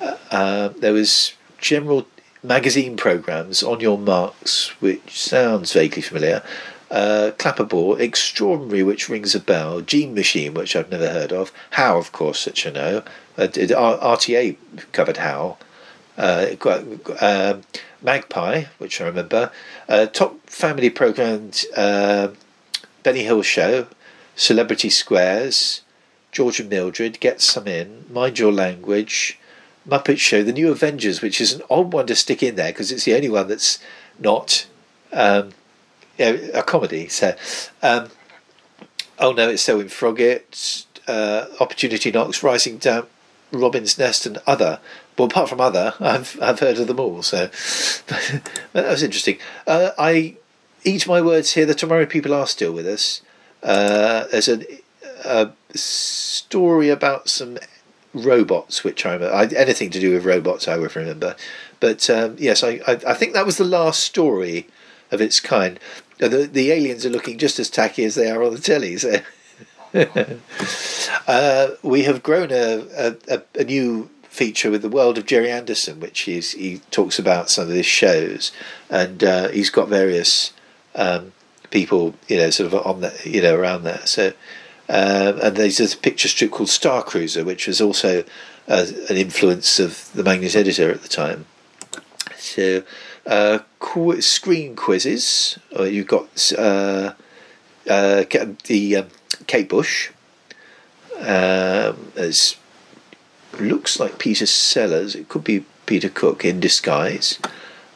Uh, 0.00 0.16
uh, 0.30 0.68
there 0.68 0.92
was 0.92 1.34
general 1.58 2.06
magazine 2.42 2.96
programs 2.96 3.62
on 3.62 3.80
your 3.80 3.98
marks, 3.98 4.68
which 4.80 5.20
sounds 5.20 5.72
vaguely 5.72 6.02
familiar. 6.02 6.42
Uh, 6.90 7.30
Extraordinary, 7.98 8.82
which 8.82 9.08
rings 9.08 9.34
a 9.34 9.40
bell. 9.40 9.80
Gene 9.80 10.14
Machine, 10.14 10.52
which 10.52 10.76
I've 10.76 10.90
never 10.90 11.08
heard 11.08 11.32
of. 11.32 11.50
How, 11.70 11.96
of 11.96 12.12
course, 12.12 12.44
which 12.44 12.66
I 12.66 12.70
know. 12.70 12.98
Uh, 13.38 13.46
RTA 13.46 14.56
covered 14.92 15.16
How. 15.18 15.56
Uh, 16.18 16.48
um, 17.20 17.62
Magpie, 18.02 18.64
which 18.78 19.00
I 19.00 19.06
remember. 19.06 19.50
Uh, 19.88 20.06
top 20.06 20.38
family 20.46 20.90
programs: 20.90 21.64
uh, 21.76 22.34
Benny 23.02 23.22
Hill 23.24 23.42
Show, 23.42 23.86
Celebrity 24.36 24.90
Squares, 24.90 25.81
George 26.32 26.58
and 26.58 26.70
Mildred, 26.70 27.20
Get 27.20 27.40
Some 27.40 27.68
In, 27.68 28.06
Mind 28.10 28.38
Your 28.38 28.52
Language, 28.52 29.38
Muppet 29.88 30.18
Show, 30.18 30.42
The 30.42 30.52
New 30.52 30.70
Avengers, 30.70 31.20
which 31.20 31.40
is 31.40 31.52
an 31.52 31.62
odd 31.70 31.92
one 31.92 32.06
to 32.06 32.16
stick 32.16 32.42
in 32.42 32.56
there 32.56 32.72
because 32.72 32.90
it's 32.90 33.04
the 33.04 33.14
only 33.14 33.28
one 33.28 33.48
that's 33.48 33.78
not 34.18 34.66
um, 35.12 35.50
a 36.18 36.62
comedy. 36.62 37.08
So, 37.08 37.36
um, 37.82 38.08
oh 39.18 39.32
no, 39.32 39.50
it's 39.50 39.62
Selwyn 39.62 39.88
Froggitt, 39.88 40.86
uh, 41.06 41.46
Opportunity 41.60 42.10
Knocks, 42.10 42.42
Rising 42.42 42.78
Damp, 42.78 43.08
Robin's 43.50 43.98
Nest, 43.98 44.24
and 44.26 44.38
other. 44.46 44.80
Well, 45.18 45.26
apart 45.26 45.50
from 45.50 45.60
other, 45.60 45.94
I've 46.00 46.40
I've 46.40 46.60
heard 46.60 46.78
of 46.78 46.86
them 46.86 47.00
all. 47.00 47.22
So 47.22 47.46
that 48.06 48.88
was 48.88 49.02
interesting. 49.02 49.38
Uh, 49.66 49.90
I 49.98 50.36
eat 50.84 51.06
my 51.06 51.20
words 51.20 51.52
here. 51.52 51.66
The 51.66 51.74
tomorrow 51.74 52.06
people 52.06 52.34
are 52.34 52.46
still 52.46 52.72
with 52.72 52.86
us. 52.86 53.20
Uh, 53.62 54.24
there's 54.28 54.48
a, 54.48 54.64
a 55.24 55.50
story 55.74 56.88
about 56.88 57.28
some 57.28 57.58
robots, 58.14 58.84
which 58.84 59.06
I. 59.06 59.14
I, 59.16 59.46
anything 59.46 59.90
to 59.90 60.00
do 60.00 60.12
with 60.12 60.24
robots, 60.24 60.68
I 60.68 60.76
would 60.76 60.94
remember. 60.94 61.36
But 61.80 62.08
um, 62.10 62.36
yes, 62.38 62.62
I, 62.62 62.80
I 62.86 62.98
I 63.08 63.14
think 63.14 63.32
that 63.32 63.46
was 63.46 63.56
the 63.56 63.64
last 63.64 64.00
story 64.00 64.68
of 65.10 65.20
its 65.20 65.40
kind. 65.40 65.78
Uh, 66.20 66.28
The, 66.28 66.46
the 66.46 66.70
aliens 66.70 67.04
are 67.06 67.10
looking 67.10 67.38
just 67.38 67.58
as 67.58 67.70
tacky 67.70 68.04
as 68.04 68.14
they 68.14 68.30
are 68.30 68.42
on 68.42 68.54
the 68.54 68.60
telly. 68.60 68.96
So. 68.96 69.20
uh, 71.28 71.68
we 71.82 72.04
have 72.04 72.22
grown 72.22 72.50
a, 72.50 73.14
a, 73.28 73.42
a, 73.58 73.64
new 73.64 74.08
feature 74.22 74.70
with 74.70 74.80
the 74.80 74.88
world 74.88 75.18
of 75.18 75.26
Gerry 75.26 75.50
Anderson, 75.50 76.00
which 76.00 76.20
he's, 76.20 76.52
he 76.52 76.80
talks 76.90 77.18
about 77.18 77.50
some 77.50 77.64
of 77.64 77.74
his 77.74 77.84
shows, 77.84 78.52
and 78.88 79.22
uh, 79.22 79.48
he's 79.48 79.68
got 79.68 79.88
various 79.88 80.54
um, 80.94 81.32
people, 81.70 82.14
you 82.26 82.38
know, 82.38 82.48
sort 82.48 82.72
of 82.72 82.86
on 82.86 83.02
the, 83.02 83.12
you 83.26 83.42
know, 83.42 83.54
around 83.54 83.82
there. 83.82 84.00
So 84.06 84.32
Um, 84.88 85.40
and 85.40 85.56
there's 85.56 85.80
a 85.80 85.96
picture 85.96 86.28
strip 86.28 86.50
called 86.50 86.68
Star 86.68 87.02
Cruiser, 87.02 87.44
which 87.44 87.66
was 87.66 87.80
also 87.80 88.24
uh, 88.68 88.86
an 89.08 89.16
influence 89.16 89.78
of 89.78 90.10
the 90.12 90.22
Magnus 90.22 90.54
editor 90.56 90.90
at 90.90 91.02
the 91.02 91.08
time. 91.08 91.46
So, 92.36 92.82
uh, 93.26 93.60
qu- 93.78 94.20
screen 94.20 94.76
quizzes. 94.76 95.58
Uh, 95.78 95.84
you've 95.84 96.08
got 96.08 96.52
uh, 96.58 97.12
uh, 97.88 98.24
the 98.64 98.96
um, 98.96 99.08
Kate 99.46 99.68
Bush. 99.68 100.10
Um, 101.18 102.12
as 102.16 102.56
looks 103.60 104.00
like 104.00 104.18
Peter 104.18 104.46
Sellers. 104.46 105.14
It 105.14 105.28
could 105.28 105.44
be 105.44 105.64
Peter 105.86 106.08
Cook 106.08 106.44
in 106.44 106.60
disguise. 106.60 107.38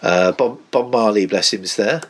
Uh, 0.03 0.33
Bob, 0.33 0.61
Bob 0.71 0.93
Marley, 0.93 1.27
bless 1.27 1.53
him's 1.53 1.77
there. 1.77 2.03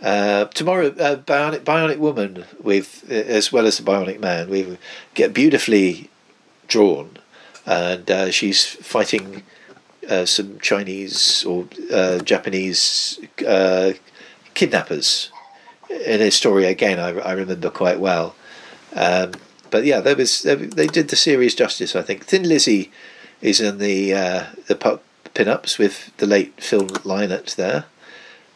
Uh, 0.00 0.46
tomorrow, 0.46 0.86
uh, 0.98 1.16
Bionic, 1.16 1.60
Bionic 1.60 1.98
Woman, 1.98 2.44
with 2.62 3.04
uh, 3.10 3.14
as 3.14 3.52
well 3.52 3.66
as 3.66 3.76
the 3.76 3.82
Bionic 3.82 4.18
Man, 4.18 4.48
we 4.48 4.78
get 5.14 5.34
beautifully 5.34 6.08
drawn, 6.68 7.18
and 7.66 8.10
uh, 8.10 8.30
she's 8.30 8.64
fighting 8.64 9.42
uh, 10.08 10.24
some 10.24 10.58
Chinese 10.60 11.44
or 11.44 11.66
Japanese 12.24 13.20
kidnappers 14.54 15.30
in 15.90 16.20
a 16.20 16.30
story 16.30 16.66
again 16.66 16.98
I, 16.98 17.18
I 17.18 17.32
remember 17.32 17.70
quite 17.70 18.00
well. 18.00 18.34
Um, 18.94 19.32
but 19.70 19.84
yeah, 19.84 20.00
there 20.00 20.16
was 20.16 20.42
they, 20.42 20.86
did 20.86 21.08
the 21.08 21.16
series 21.16 21.54
justice. 21.54 21.94
I 21.94 22.02
think 22.02 22.24
Thin 22.24 22.48
Lizzy 22.48 22.90
is 23.40 23.60
in 23.60 23.78
the 23.78 24.12
uh, 24.14 24.46
the 24.66 24.74
pu- 24.74 25.00
pin-ups 25.34 25.78
with 25.78 26.16
the 26.16 26.26
late 26.26 26.60
Phil 26.60 26.86
Lynott 27.04 27.54
there. 27.54 27.84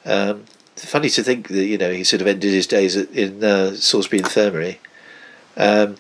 Um, 0.04 0.44
funny 0.76 1.08
to 1.10 1.22
think 1.22 1.48
that 1.48 1.64
you 1.64 1.78
know 1.78 1.92
he 1.92 2.04
sort 2.04 2.20
of 2.20 2.26
ended 2.26 2.52
his 2.52 2.66
days 2.66 2.96
in 2.96 3.42
uh, 3.42 3.74
Salisbury 3.74 4.20
Infirmary. 4.20 4.80
Um, 5.56 5.96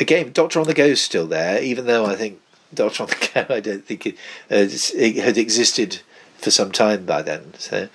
again, 0.00 0.32
Doctor 0.32 0.60
on 0.60 0.66
the 0.66 0.74
Go 0.74 0.84
is 0.84 1.00
still 1.00 1.26
there, 1.26 1.62
even 1.62 1.86
though 1.86 2.06
I 2.06 2.16
think 2.16 2.40
Doctor 2.72 3.04
on 3.04 3.08
the 3.08 3.30
Go 3.34 3.54
I 3.54 3.60
don't 3.60 3.84
think 3.84 4.06
it, 4.06 4.14
uh, 4.50 4.66
it 4.94 5.16
had 5.16 5.38
existed 5.38 6.00
for 6.38 6.50
some 6.50 6.72
time 6.72 7.04
by 7.04 7.22
then. 7.22 7.54
So, 7.58 7.88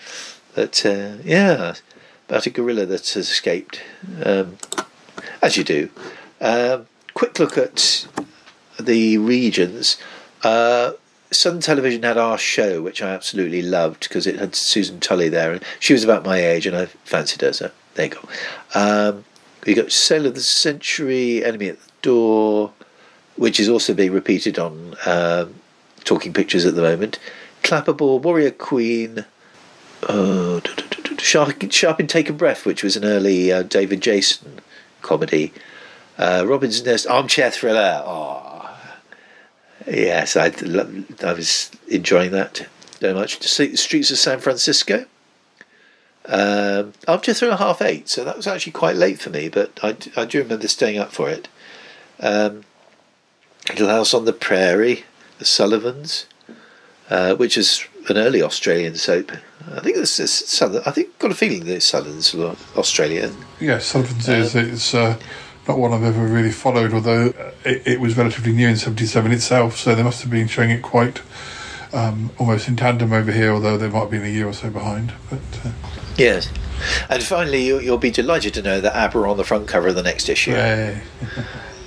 but 0.53 0.85
uh, 0.85 1.17
yeah, 1.23 1.75
about 2.27 2.45
a 2.45 2.49
gorilla 2.49 2.85
that 2.85 3.09
has 3.09 3.29
escaped, 3.29 3.81
um, 4.23 4.57
as 5.41 5.57
you 5.57 5.63
do. 5.63 5.89
Um, 6.41 6.87
quick 7.13 7.39
look 7.39 7.57
at 7.57 8.07
the 8.79 9.17
regions. 9.17 9.97
Uh, 10.43 10.93
Sun 11.33 11.59
Television 11.59 12.03
had 12.03 12.17
our 12.17 12.37
show, 12.37 12.81
which 12.81 13.01
I 13.01 13.09
absolutely 13.09 13.61
loved 13.61 14.07
because 14.07 14.27
it 14.27 14.39
had 14.39 14.55
Susan 14.55 14.99
Tully 14.99 15.29
there, 15.29 15.51
and 15.51 15.63
she 15.79 15.93
was 15.93 16.03
about 16.03 16.25
my 16.25 16.37
age, 16.37 16.65
and 16.65 16.75
I 16.75 16.85
fancied 16.85 17.41
her. 17.41 17.53
So 17.53 17.71
there 17.95 18.07
you 18.07 18.11
go. 18.11 18.29
Um, 18.73 19.25
we 19.65 19.73
got 19.73 19.91
Sale 19.91 20.25
of 20.25 20.35
the 20.35 20.41
Century, 20.41 21.43
Enemy 21.43 21.69
at 21.69 21.79
the 21.79 21.91
Door, 22.01 22.73
which 23.35 23.59
is 23.59 23.69
also 23.69 23.93
being 23.93 24.11
repeated 24.11 24.59
on 24.59 24.95
um, 25.05 25.55
Talking 26.03 26.33
Pictures 26.33 26.65
at 26.65 26.75
the 26.75 26.81
moment. 26.81 27.19
Clapperboard, 27.63 28.21
Warrior 28.23 28.51
Queen, 28.51 29.25
uh, 30.03 30.59
Sharp, 31.17 31.71
Sharp 31.71 31.99
in 31.99 32.07
Take 32.07 32.29
a 32.29 32.33
Breath, 32.33 32.65
which 32.65 32.83
was 32.83 32.97
an 32.97 33.05
early 33.05 33.51
uh, 33.51 33.63
David 33.63 34.01
Jason 34.01 34.59
comedy. 35.01 35.53
Uh, 36.17 36.43
Robin's 36.45 36.83
Nest, 36.83 37.07
Armchair 37.07 37.49
Thriller. 37.49 38.03
Oh, 38.05 38.52
yes, 39.87 40.35
I, 40.35 40.51
I 41.23 41.33
was 41.33 41.71
enjoying 41.87 42.31
that 42.31 42.67
very 42.99 43.13
much. 43.13 43.39
The 43.39 43.75
streets 43.75 44.11
of 44.11 44.17
San 44.17 44.39
Francisco. 44.39 45.05
Um, 46.25 46.93
Armchair 47.05 47.33
Thriller 47.33 47.57
half 47.57 47.81
eight, 47.81 48.07
so 48.07 48.23
that 48.23 48.37
was 48.37 48.47
actually 48.47 48.71
quite 48.71 48.95
late 48.95 49.19
for 49.19 49.29
me, 49.29 49.49
but 49.49 49.77
I, 49.83 49.97
I 50.15 50.25
do 50.25 50.39
remember 50.39 50.67
staying 50.69 50.97
up 50.97 51.11
for 51.11 51.29
it. 51.29 51.49
Um, 52.19 52.63
Little 53.69 53.89
House 53.89 54.13
on 54.13 54.25
the 54.25 54.33
Prairie, 54.33 55.03
The 55.39 55.45
Sullivans, 55.45 56.25
uh, 57.09 57.35
which 57.35 57.57
is 57.57 57.85
an 58.09 58.17
early 58.17 58.41
Australian 58.41 58.95
soap. 58.95 59.31
I 59.71 59.79
think 59.79 59.95
this 59.95 60.19
is 60.19 60.31
Southern. 60.31 60.83
I 60.85 60.91
think 60.91 61.17
got 61.19 61.31
a 61.31 61.35
feeling 61.35 61.65
that 61.65 61.81
Southern's 61.83 62.33
Australian. 62.75 63.35
Yeah, 63.59 63.79
Sullivan's 63.79 64.27
is. 64.27 64.55
It's 64.55 64.93
uh, 64.93 65.17
not 65.67 65.77
one 65.77 65.93
I've 65.93 66.03
ever 66.03 66.25
really 66.25 66.51
followed, 66.51 66.93
although 66.93 67.33
it, 67.63 67.87
it 67.87 67.99
was 67.99 68.17
relatively 68.17 68.51
new 68.51 68.67
in 68.67 68.75
'77 68.75 69.31
itself, 69.31 69.77
so 69.77 69.95
they 69.95 70.03
must 70.03 70.21
have 70.21 70.31
been 70.31 70.47
showing 70.47 70.69
it 70.69 70.81
quite 70.81 71.21
um, 71.93 72.31
almost 72.37 72.67
in 72.67 72.75
tandem 72.75 73.13
over 73.13 73.31
here, 73.31 73.51
although 73.51 73.77
they 73.77 73.89
might 73.89 74.01
have 74.01 74.11
been 74.11 74.23
a 74.23 74.27
year 74.27 74.47
or 74.47 74.53
so 74.53 74.69
behind. 74.69 75.13
But 75.29 75.39
uh, 75.63 75.71
Yes. 76.17 76.49
And 77.09 77.23
finally, 77.23 77.65
you, 77.65 77.79
you'll 77.79 77.97
be 77.97 78.11
delighted 78.11 78.53
to 78.55 78.61
know 78.61 78.81
that 78.81 78.95
ABBA 78.95 79.19
are 79.19 79.27
on 79.27 79.37
the 79.37 79.43
front 79.43 79.67
cover 79.67 79.87
of 79.87 79.95
the 79.95 80.03
next 80.03 80.29
issue. 80.29 80.51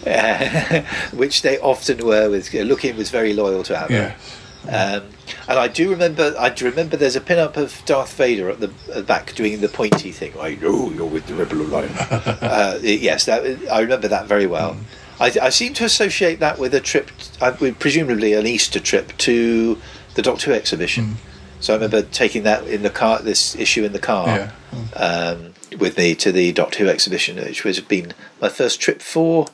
Which 1.17 1.43
they 1.43 1.59
often 1.59 2.05
were 2.07 2.31
with 2.31 2.53
Look-In 2.53 2.97
was 2.97 3.11
very 3.11 3.33
loyal 3.35 3.63
to 3.65 3.77
ABBA. 3.77 3.93
Yes. 3.93 4.37
Um, 4.69 5.05
and 5.49 5.59
I 5.59 5.69
do 5.69 5.91
remember, 5.91 6.35
I 6.39 6.49
do 6.51 6.65
remember 6.65 6.97
there's 6.97 7.17
a 7.17 7.21
pin-up 7.21 7.57
of 7.57 7.83
Darth 7.87 8.15
Vader 8.15 8.51
at 8.51 8.61
the, 8.61 8.71
at 8.89 8.95
the 8.95 9.03
back 9.03 9.35
doing 9.35 9.61
the 9.61 9.69
pointy 9.69 10.13
thing. 10.13 10.33
I 10.41 10.55
know 10.57 10.91
you're 10.91 11.07
with 11.07 11.27
the 11.27 11.35
Rebel 11.35 11.63
Alliance. 11.63 11.97
uh, 12.01 12.79
yes, 12.83 13.25
that 13.27 13.71
I 13.71 13.81
remember 13.81 14.09
that 14.09 14.27
very 14.27 14.47
well. 14.47 14.77
I, 15.19 15.33
I 15.41 15.49
seem 15.51 15.73
to 15.75 15.85
associate 15.85 16.41
that 16.41 16.59
with 16.59 16.75
a 16.75 16.81
trip, 16.81 17.11
uh, 17.41 17.57
with 17.61 17.79
presumably 17.79 18.33
an 18.35 18.47
Easter 18.47 18.81
trip 18.81 19.17
to 19.19 19.81
the 20.15 20.23
Doctor 20.23 20.51
Who 20.51 20.57
exhibition. 20.57 21.17
So 21.61 21.73
I 21.73 21.77
remember 21.77 22.03
taking 22.03 22.43
that 22.43 22.67
in 22.67 22.83
the 22.83 22.91
car, 22.91 23.21
this 23.21 23.57
issue 23.57 23.85
in 23.85 23.93
the 23.93 23.99
car, 23.99 24.27
Yeah. 24.27 24.51
um, 24.95 25.55
with 25.79 25.97
me 25.97 26.15
to 26.17 26.31
the 26.33 26.53
Doctor 26.53 26.85
Who 26.85 26.91
exhibition, 26.91 27.37
which 27.37 27.65
was 27.65 27.81
been 27.81 28.13
my 28.41 28.49
first 28.49 28.81
trip 28.81 29.01
for 29.01 29.47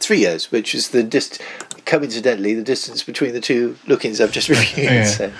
three 0.00 0.20
years, 0.20 0.50
which 0.50 0.74
is 0.74 0.88
the 0.88 1.02
dist- 1.02 1.40
coincidentally 1.90 2.54
the 2.54 2.62
distance 2.62 3.02
between 3.02 3.32
the 3.32 3.40
two 3.40 3.76
Look-Ins 3.88 4.20
I've 4.20 4.30
just 4.30 4.48
reviewed. 4.48 4.84
Yeah. 4.90 5.04
So. 5.04 5.32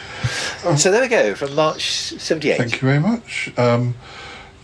so 0.77 0.91
there 0.91 1.01
we 1.01 1.09
go 1.09 1.35
from 1.37 1.55
March 1.55 1.91
'78. 1.91 2.59
Thank 2.59 2.73
you 2.83 2.89
very 2.89 2.99
much. 2.99 3.53
Um, 3.57 3.95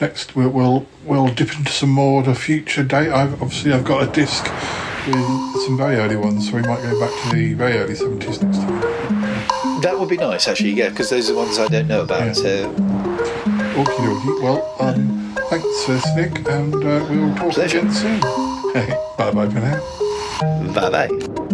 next, 0.01 0.35
we'll, 0.35 0.51
we'll 0.51 0.87
we'll 1.05 1.29
dip 1.29 1.57
into 1.57 1.71
some 1.73 1.91
more 1.91 2.23
at 2.23 2.29
a 2.29 2.35
future 2.35 2.83
date. 2.83 3.11
I've 3.11 3.41
obviously 3.41 3.73
I've 3.73 3.85
got 3.85 4.03
a 4.07 4.13
disc 4.13 4.45
with 5.07 5.63
some 5.65 5.77
very 5.77 5.97
early 5.97 6.17
ones, 6.17 6.51
so 6.51 6.57
we 6.57 6.63
might 6.63 6.83
go 6.83 6.99
back 6.99 7.13
to 7.23 7.37
the 7.37 7.55
very 7.55 7.79
early 7.79 7.95
seventies 7.95 8.43
next 8.43 8.59
time. 8.59 8.81
That 9.83 9.97
would 9.99 10.09
be 10.09 10.17
nice, 10.17 10.49
actually, 10.49 10.73
yeah, 10.73 10.89
because 10.89 11.11
those 11.11 11.31
are 11.31 11.35
the 11.35 11.39
ones 11.39 11.59
I 11.59 11.69
don't 11.69 11.87
know 11.87 12.03
about. 12.03 12.35
So 12.35 12.73
Okie 12.75 13.85
dokie. 13.85 14.43
Well, 14.43 14.75
um, 14.81 15.35
thanks 15.51 15.85
for 15.85 15.93
listening, 15.93 16.47
and 16.49 16.75
uh, 16.75 17.07
we'll 17.09 17.35
talk 17.37 17.53
Pleasure. 17.53 17.79
again 17.79 17.93
soon. 17.93 18.21
bye 19.17 19.31
bye 19.31 19.49
for 19.49 19.61
now. 19.61 20.73
bye 20.75 20.91
bye. 20.91 21.47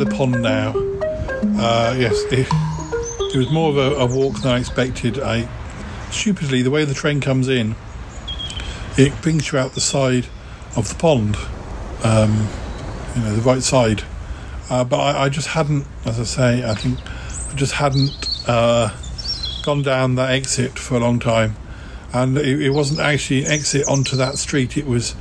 The 0.00 0.16
pond 0.16 0.40
now. 0.42 0.72
Uh, 1.60 1.94
yes, 1.98 2.22
it, 2.32 2.48
it 3.34 3.36
was 3.36 3.50
more 3.50 3.68
of 3.68 3.76
a, 3.76 3.96
a 3.96 4.06
walk 4.06 4.40
than 4.40 4.52
I 4.52 4.58
expected. 4.58 5.18
I 5.18 5.46
stupidly 6.10 6.62
the 6.62 6.70
way 6.70 6.86
the 6.86 6.94
train 6.94 7.20
comes 7.20 7.48
in, 7.48 7.76
it 8.96 9.12
brings 9.20 9.52
you 9.52 9.58
out 9.58 9.72
the 9.72 9.80
side 9.80 10.26
of 10.74 10.88
the 10.88 10.94
pond, 10.94 11.36
um, 12.02 12.48
you 13.14 13.22
know, 13.22 13.34
the 13.34 13.42
right 13.42 13.62
side. 13.62 14.02
Uh, 14.70 14.84
but 14.84 14.98
I, 14.98 15.24
I 15.24 15.28
just 15.28 15.48
hadn't, 15.48 15.86
as 16.06 16.18
I 16.18 16.24
say, 16.24 16.64
I 16.64 16.74
think 16.74 16.98
I 17.52 17.54
just 17.54 17.74
hadn't 17.74 18.26
uh, 18.48 18.96
gone 19.62 19.82
down 19.82 20.14
that 20.14 20.30
exit 20.30 20.78
for 20.78 20.94
a 20.94 21.00
long 21.00 21.18
time, 21.18 21.56
and 22.14 22.38
it, 22.38 22.62
it 22.62 22.70
wasn't 22.70 23.00
actually 23.00 23.44
an 23.44 23.50
exit 23.50 23.86
onto 23.86 24.16
that 24.16 24.38
street. 24.38 24.78
It 24.78 24.86
was 24.86 25.14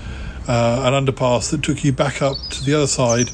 uh, 0.47 0.83
an 0.85 1.05
underpass 1.05 1.51
that 1.51 1.63
took 1.63 1.83
you 1.83 1.91
back 1.91 2.21
up 2.21 2.37
to 2.51 2.63
the 2.63 2.73
other 2.75 2.87
side 2.87 3.29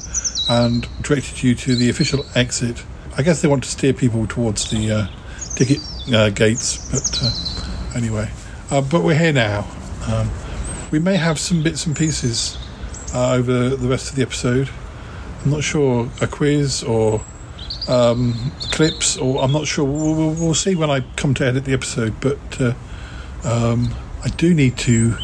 and 0.48 0.88
directed 1.02 1.42
you 1.42 1.54
to 1.54 1.74
the 1.76 1.88
official 1.90 2.24
exit. 2.34 2.84
I 3.16 3.22
guess 3.22 3.42
they 3.42 3.48
want 3.48 3.64
to 3.64 3.70
steer 3.70 3.92
people 3.92 4.26
towards 4.26 4.70
the 4.70 4.90
uh, 4.90 5.06
ticket 5.54 5.78
uh, 6.12 6.30
gates, 6.30 6.90
but 6.90 7.18
uh, 7.22 7.96
anyway, 7.96 8.30
uh, 8.70 8.80
but 8.80 9.02
we're 9.02 9.18
here 9.18 9.32
now. 9.32 9.66
Um, 10.06 10.30
we 10.90 10.98
may 10.98 11.16
have 11.16 11.38
some 11.38 11.62
bits 11.62 11.86
and 11.86 11.96
pieces 11.96 12.58
uh, 13.14 13.32
over 13.32 13.70
the 13.70 13.88
rest 13.88 14.10
of 14.10 14.16
the 14.16 14.22
episode. 14.22 14.68
I'm 15.44 15.50
not 15.50 15.64
sure 15.64 16.08
a 16.20 16.26
quiz 16.26 16.82
or 16.82 17.24
um, 17.88 18.52
clips, 18.72 19.16
or 19.16 19.42
I'm 19.42 19.52
not 19.52 19.66
sure. 19.66 19.84
We'll, 19.84 20.14
we'll, 20.14 20.34
we'll 20.34 20.54
see 20.54 20.74
when 20.74 20.90
I 20.90 21.00
come 21.16 21.34
to 21.34 21.46
edit 21.46 21.64
the 21.64 21.72
episode. 21.72 22.20
But 22.20 22.60
uh, 22.60 22.74
um, 23.44 23.94
I 24.24 24.28
do 24.28 24.54
need 24.54 24.76
to 24.78 25.16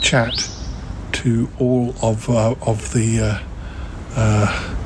chat 0.00 0.50
to 1.12 1.48
all 1.58 1.94
of 2.02 2.28
uh, 2.28 2.54
of 2.62 2.92
the 2.92 3.20
uh, 3.20 3.49
uh, 4.16 4.76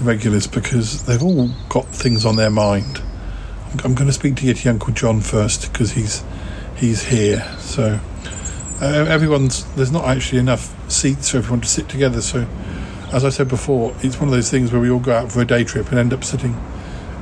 regulars 0.00 0.46
because 0.46 1.04
they've 1.04 1.22
all 1.22 1.50
got 1.68 1.86
things 1.86 2.24
on 2.24 2.36
their 2.36 2.50
mind. 2.50 3.02
I'm, 3.84 3.94
going 3.94 4.06
to 4.06 4.12
speak 4.12 4.36
to 4.36 4.42
Yeti 4.42 4.68
Uncle 4.68 4.92
John 4.92 5.20
first 5.20 5.72
because 5.72 5.92
he's 5.92 6.24
he's 6.76 7.04
here. 7.04 7.42
So 7.58 8.00
uh, 8.80 9.06
everyone's 9.08 9.64
there's 9.74 9.92
not 9.92 10.04
actually 10.04 10.38
enough 10.38 10.74
seats 10.90 11.30
for 11.30 11.38
everyone 11.38 11.60
to 11.60 11.68
sit 11.68 11.88
together. 11.88 12.20
So 12.20 12.46
as 13.12 13.24
I 13.24 13.28
said 13.28 13.48
before, 13.48 13.94
it's 14.00 14.18
one 14.18 14.28
of 14.28 14.34
those 14.34 14.50
things 14.50 14.72
where 14.72 14.80
we 14.80 14.90
all 14.90 15.00
go 15.00 15.12
out 15.12 15.32
for 15.32 15.40
a 15.40 15.44
day 15.44 15.64
trip 15.64 15.88
and 15.90 15.98
end 15.98 16.12
up 16.12 16.24
sitting 16.24 16.54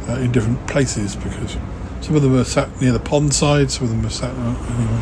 uh, 0.09 0.18
in 0.21 0.33
different 0.33 0.66
places 0.66 1.16
because 1.16 1.57
some 2.01 2.14
of 2.14 2.23
them 2.23 2.35
are 2.35 2.44
sat 2.44 2.81
near 2.81 2.92
the 2.92 3.01
pond 3.01 3.35
side, 3.35 3.71
some 3.71 3.85
of 3.85 3.90
them 3.90 4.05
are 4.05 4.11
sat. 4.11 4.31
Uh, 4.35 4.57
anyway. 4.75 5.01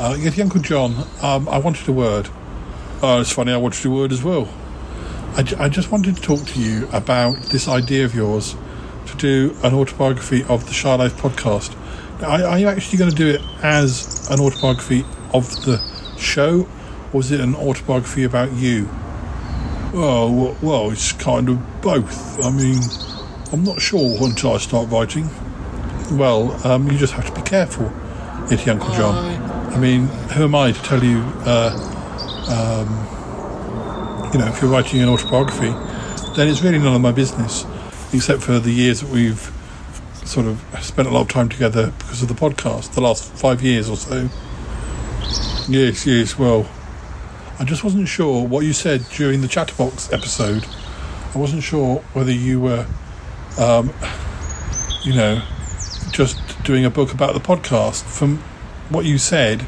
Uh, 0.00 0.14
Yeti 0.16 0.42
Uncle 0.42 0.60
John, 0.60 1.06
um, 1.22 1.48
I 1.48 1.58
wanted 1.58 1.88
a 1.88 1.92
word. 1.92 2.28
Oh, 3.02 3.20
it's 3.20 3.32
funny, 3.32 3.52
I 3.52 3.56
wanted 3.56 3.84
a 3.84 3.90
word 3.90 4.12
as 4.12 4.22
well. 4.22 4.48
I, 5.38 5.44
I 5.56 5.68
just 5.68 5.92
wanted 5.92 6.16
to 6.16 6.20
talk 6.22 6.44
to 6.46 6.60
you 6.60 6.88
about 6.92 7.36
this 7.44 7.68
idea 7.68 8.04
of 8.04 8.12
yours 8.12 8.56
to 9.06 9.16
do 9.16 9.56
an 9.62 9.72
autobiography 9.72 10.42
of 10.42 10.66
the 10.66 10.72
Shy 10.72 10.92
Life 10.96 11.16
podcast. 11.16 11.76
Now, 12.20 12.30
Are, 12.30 12.42
are 12.42 12.58
you 12.58 12.66
actually 12.66 12.98
going 12.98 13.10
to 13.12 13.16
do 13.16 13.28
it 13.28 13.40
as 13.62 14.28
an 14.32 14.40
autobiography 14.40 15.04
of 15.32 15.48
the 15.64 15.80
show, 16.18 16.66
or 17.12 17.20
is 17.20 17.30
it 17.30 17.38
an 17.38 17.54
autobiography 17.54 18.24
about 18.24 18.52
you? 18.54 18.88
Oh, 19.94 20.32
well, 20.32 20.56
well, 20.60 20.90
it's 20.90 21.12
kind 21.12 21.48
of 21.48 21.82
both. 21.82 22.44
I 22.44 22.50
mean, 22.50 22.80
I'm 23.52 23.62
not 23.62 23.80
sure 23.80 24.16
until 24.20 24.54
I 24.54 24.58
start 24.58 24.90
writing. 24.90 25.30
Well, 26.10 26.50
um, 26.66 26.90
you 26.90 26.98
just 26.98 27.12
have 27.12 27.26
to 27.26 27.32
be 27.32 27.42
careful, 27.42 27.92
Yeti 28.48 28.66
Uncle 28.72 28.92
John. 28.94 29.40
I 29.72 29.78
mean, 29.78 30.06
who 30.34 30.42
am 30.42 30.56
I 30.56 30.72
to 30.72 30.82
tell 30.82 31.04
you, 31.04 31.20
uh, 31.46 32.84
um, 32.88 33.17
you 34.32 34.38
know, 34.38 34.46
if 34.46 34.60
you're 34.60 34.70
writing 34.70 35.00
an 35.00 35.08
autobiography, 35.08 35.70
then 36.36 36.48
it's 36.48 36.62
really 36.62 36.78
none 36.78 36.94
of 36.94 37.00
my 37.00 37.12
business, 37.12 37.64
except 38.12 38.42
for 38.42 38.58
the 38.58 38.70
years 38.70 39.00
that 39.00 39.10
we've 39.10 39.50
sort 40.24 40.46
of 40.46 40.62
spent 40.80 41.08
a 41.08 41.10
lot 41.10 41.22
of 41.22 41.28
time 41.28 41.48
together 41.48 41.92
because 41.98 42.22
of 42.22 42.28
the 42.28 42.34
podcast, 42.34 42.94
the 42.94 43.00
last 43.00 43.32
five 43.32 43.62
years 43.62 43.88
or 43.88 43.96
so. 43.96 44.28
Yes, 45.68 46.06
yes, 46.06 46.38
well, 46.38 46.68
I 47.58 47.64
just 47.64 47.82
wasn't 47.82 48.08
sure 48.08 48.46
what 48.46 48.64
you 48.64 48.72
said 48.72 49.04
during 49.10 49.40
the 49.40 49.48
Chatterbox 49.48 50.12
episode. 50.12 50.66
I 51.34 51.38
wasn't 51.38 51.62
sure 51.62 51.96
whether 52.12 52.32
you 52.32 52.60
were, 52.60 52.86
um, 53.58 53.92
you 55.02 55.14
know, 55.14 55.42
just 56.12 56.40
doing 56.64 56.84
a 56.84 56.90
book 56.90 57.12
about 57.12 57.34
the 57.34 57.40
podcast. 57.40 58.02
From 58.04 58.38
what 58.90 59.04
you 59.04 59.18
said, 59.18 59.66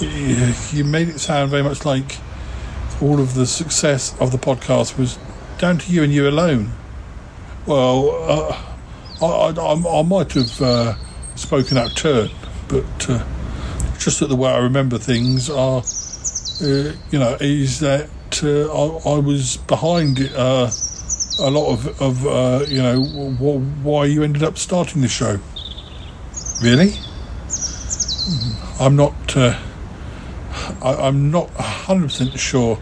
you 0.00 0.84
made 0.84 1.08
it 1.08 1.18
sound 1.18 1.50
very 1.50 1.62
much 1.62 1.84
like 1.84 2.18
all 3.02 3.20
of 3.20 3.34
the 3.34 3.46
success 3.46 4.14
of 4.20 4.30
the 4.32 4.38
podcast 4.38 4.98
was 4.98 5.18
down 5.58 5.78
to 5.78 5.92
you 5.92 6.02
and 6.02 6.12
you 6.12 6.28
alone. 6.28 6.72
Well, 7.66 8.10
uh, 8.28 8.62
I, 9.22 9.60
I, 9.60 10.00
I 10.00 10.02
might 10.02 10.32
have 10.32 10.60
uh, 10.60 10.94
spoken 11.34 11.78
out 11.78 11.96
turn, 11.96 12.30
but 12.68 13.08
uh, 13.08 13.24
just 13.98 14.20
that 14.20 14.28
the 14.28 14.36
way 14.36 14.50
I 14.50 14.58
remember 14.58 14.98
things 14.98 15.48
are, 15.48 15.82
uh, 16.62 16.92
you 17.10 17.18
know, 17.18 17.36
is 17.40 17.80
that 17.80 18.10
uh, 18.42 18.72
I, 18.72 19.16
I 19.16 19.18
was 19.18 19.56
behind 19.56 20.20
uh, 20.34 20.70
a 21.40 21.50
lot 21.50 21.72
of, 21.72 22.02
of 22.02 22.68
you 22.70 22.82
know, 22.82 23.02
wh- 23.02 23.84
why 23.84 24.04
you 24.06 24.22
ended 24.22 24.42
up 24.42 24.58
starting 24.58 25.02
the 25.02 25.08
show. 25.08 25.38
Really? 26.62 26.94
I'm 28.80 28.96
not. 28.96 29.14
I, 30.84 31.08
I'm 31.08 31.30
not 31.30 31.48
100% 31.54 32.38
sure 32.38 32.78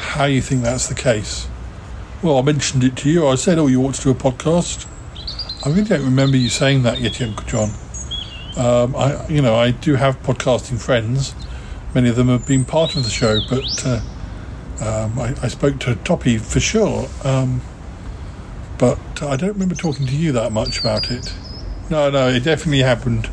how 0.00 0.24
you 0.24 0.42
think 0.42 0.62
that's 0.62 0.88
the 0.88 0.94
case. 0.94 1.48
Well, 2.22 2.38
I 2.38 2.42
mentioned 2.42 2.82
it 2.82 2.96
to 2.96 3.10
you. 3.10 3.28
I 3.28 3.36
said, 3.36 3.58
"Oh, 3.58 3.68
you 3.68 3.82
ought 3.84 3.94
to 3.94 4.02
do 4.02 4.10
a 4.10 4.14
podcast." 4.14 4.86
I 5.64 5.68
really 5.68 5.84
don't 5.84 6.04
remember 6.04 6.36
you 6.36 6.48
saying 6.48 6.82
that 6.82 6.98
Yeti 6.98 7.26
Uncle 7.26 7.46
John. 7.46 7.70
Um, 8.56 8.96
I, 8.96 9.26
you 9.28 9.42
know, 9.42 9.54
I 9.54 9.70
do 9.70 9.94
have 9.94 10.20
podcasting 10.22 10.80
friends. 10.80 11.34
Many 11.94 12.08
of 12.08 12.16
them 12.16 12.28
have 12.28 12.46
been 12.46 12.64
part 12.64 12.96
of 12.96 13.04
the 13.04 13.10
show, 13.10 13.38
but 13.48 13.86
uh, 13.86 14.00
um, 14.80 15.18
I, 15.18 15.34
I 15.42 15.48
spoke 15.48 15.78
to 15.80 15.94
Toppy 15.96 16.38
for 16.38 16.60
sure. 16.60 17.08
Um, 17.22 17.60
but 18.78 18.98
I 19.22 19.36
don't 19.36 19.52
remember 19.52 19.74
talking 19.74 20.06
to 20.06 20.16
you 20.16 20.32
that 20.32 20.52
much 20.52 20.80
about 20.80 21.10
it. 21.10 21.32
No, 21.90 22.10
no, 22.10 22.28
it 22.28 22.44
definitely 22.44 22.80
happened. 22.80 23.30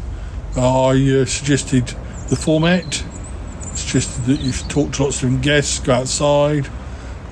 I 0.56 1.21
uh, 1.21 1.26
suggested 1.26 1.88
the 2.30 2.36
format. 2.36 3.04
Suggested 3.75 4.25
that 4.25 4.39
you 4.39 4.51
should 4.51 4.69
talk 4.69 4.91
to 4.93 5.03
lots 5.03 5.23
of 5.23 5.41
guests, 5.41 5.79
go 5.79 5.93
outside, 5.93 6.69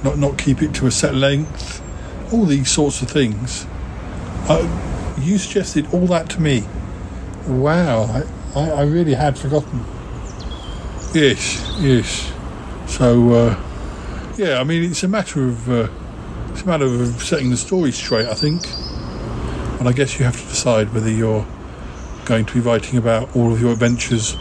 not 0.04 0.18
not 0.18 0.38
keep 0.38 0.62
it 0.62 0.74
to 0.76 0.88
a 0.88 0.92
set 0.92 1.14
length, 1.14 1.82
all 2.34 2.46
these 2.46 2.70
sorts 2.70 3.02
of 3.02 3.10
things. 3.10 3.66
Uh, 4.50 5.16
you 5.20 5.38
suggested 5.38 5.88
all 5.94 6.08
that 6.08 6.30
to 6.32 6.42
me. 6.42 6.64
Wow, 7.48 8.04
I, 8.04 8.60
I, 8.60 8.70
I 8.70 8.82
really 8.84 9.14
had 9.14 9.38
forgotten. 9.38 9.84
Yes, 11.14 11.76
yes. 11.80 12.32
So, 12.88 13.32
uh, 13.34 13.64
yeah, 14.38 14.60
I 14.60 14.64
mean, 14.64 14.84
it's 14.84 15.04
a 15.04 15.08
matter 15.08 15.44
of 15.44 15.70
uh, 15.70 15.88
it's 16.50 16.64
a 16.64 16.66
matter 16.66 16.86
of 16.86 17.22
setting 17.22 17.50
the 17.50 17.58
story 17.58 17.92
straight, 17.92 18.28
I 18.28 18.34
think. 18.34 18.62
And 19.80 19.88
I 19.88 19.94
guess 19.94 20.20
you 20.20 20.26
have 20.26 20.40
to 20.40 20.48
decide 20.48 20.94
whether 20.94 21.10
you're 21.10 21.46
going 22.26 22.46
to 22.46 22.54
be 22.54 22.60
writing 22.60 22.98
about 22.98 23.36
all 23.36 23.52
of 23.54 23.62
your 23.62 23.72
adventures. 23.72 24.38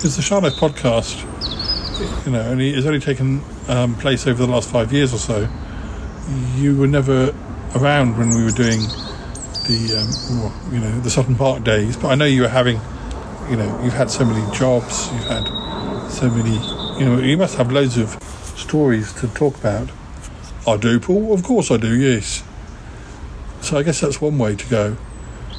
Because 0.00 0.16
the 0.16 0.22
Shy 0.22 0.38
Life 0.38 0.54
podcast, 0.54 2.24
you 2.24 2.32
know, 2.32 2.40
only 2.40 2.74
only 2.74 3.00
taken 3.00 3.42
um, 3.68 3.94
place 3.96 4.26
over 4.26 4.46
the 4.46 4.50
last 4.50 4.70
five 4.70 4.94
years 4.94 5.12
or 5.12 5.18
so. 5.18 5.46
You 6.56 6.74
were 6.78 6.86
never 6.86 7.34
around 7.74 8.16
when 8.16 8.30
we 8.30 8.42
were 8.42 8.50
doing 8.50 8.80
the, 8.80 10.00
um, 10.00 10.72
you 10.72 10.80
know, 10.80 11.00
the 11.00 11.10
Sutton 11.10 11.34
Park 11.34 11.64
days. 11.64 11.98
But 11.98 12.08
I 12.08 12.14
know 12.14 12.24
you 12.24 12.40
were 12.40 12.48
having, 12.48 12.80
you 13.50 13.56
know, 13.56 13.78
you've 13.84 13.92
had 13.92 14.10
so 14.10 14.24
many 14.24 14.40
jobs, 14.56 15.12
you've 15.12 15.26
had 15.26 15.44
so 16.08 16.30
many, 16.30 16.54
you 16.98 17.04
know, 17.04 17.18
you 17.18 17.36
must 17.36 17.58
have 17.58 17.70
loads 17.70 17.98
of 17.98 18.10
stories 18.56 19.12
to 19.20 19.28
talk 19.28 19.54
about. 19.58 19.90
I 20.66 20.78
do, 20.78 20.98
Paul. 20.98 21.34
Of 21.34 21.42
course 21.42 21.70
I 21.70 21.76
do. 21.76 21.94
Yes. 21.94 22.42
So 23.60 23.76
I 23.76 23.82
guess 23.82 24.00
that's 24.00 24.18
one 24.18 24.38
way 24.38 24.56
to 24.56 24.66
go. 24.70 24.96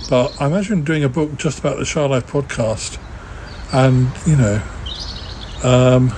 But 0.10 0.41
I 0.41 0.47
imagine 0.47 0.84
doing 0.84 1.04
a 1.04 1.10
book 1.10 1.36
just 1.36 1.60
about 1.60 1.77
the 1.77 1.86
Shy 1.86 2.04
Life 2.08 2.25
podcast, 2.25 2.97
and 3.71 4.12
you 4.25 4.36
know, 4.36 4.62
um, 5.63 6.13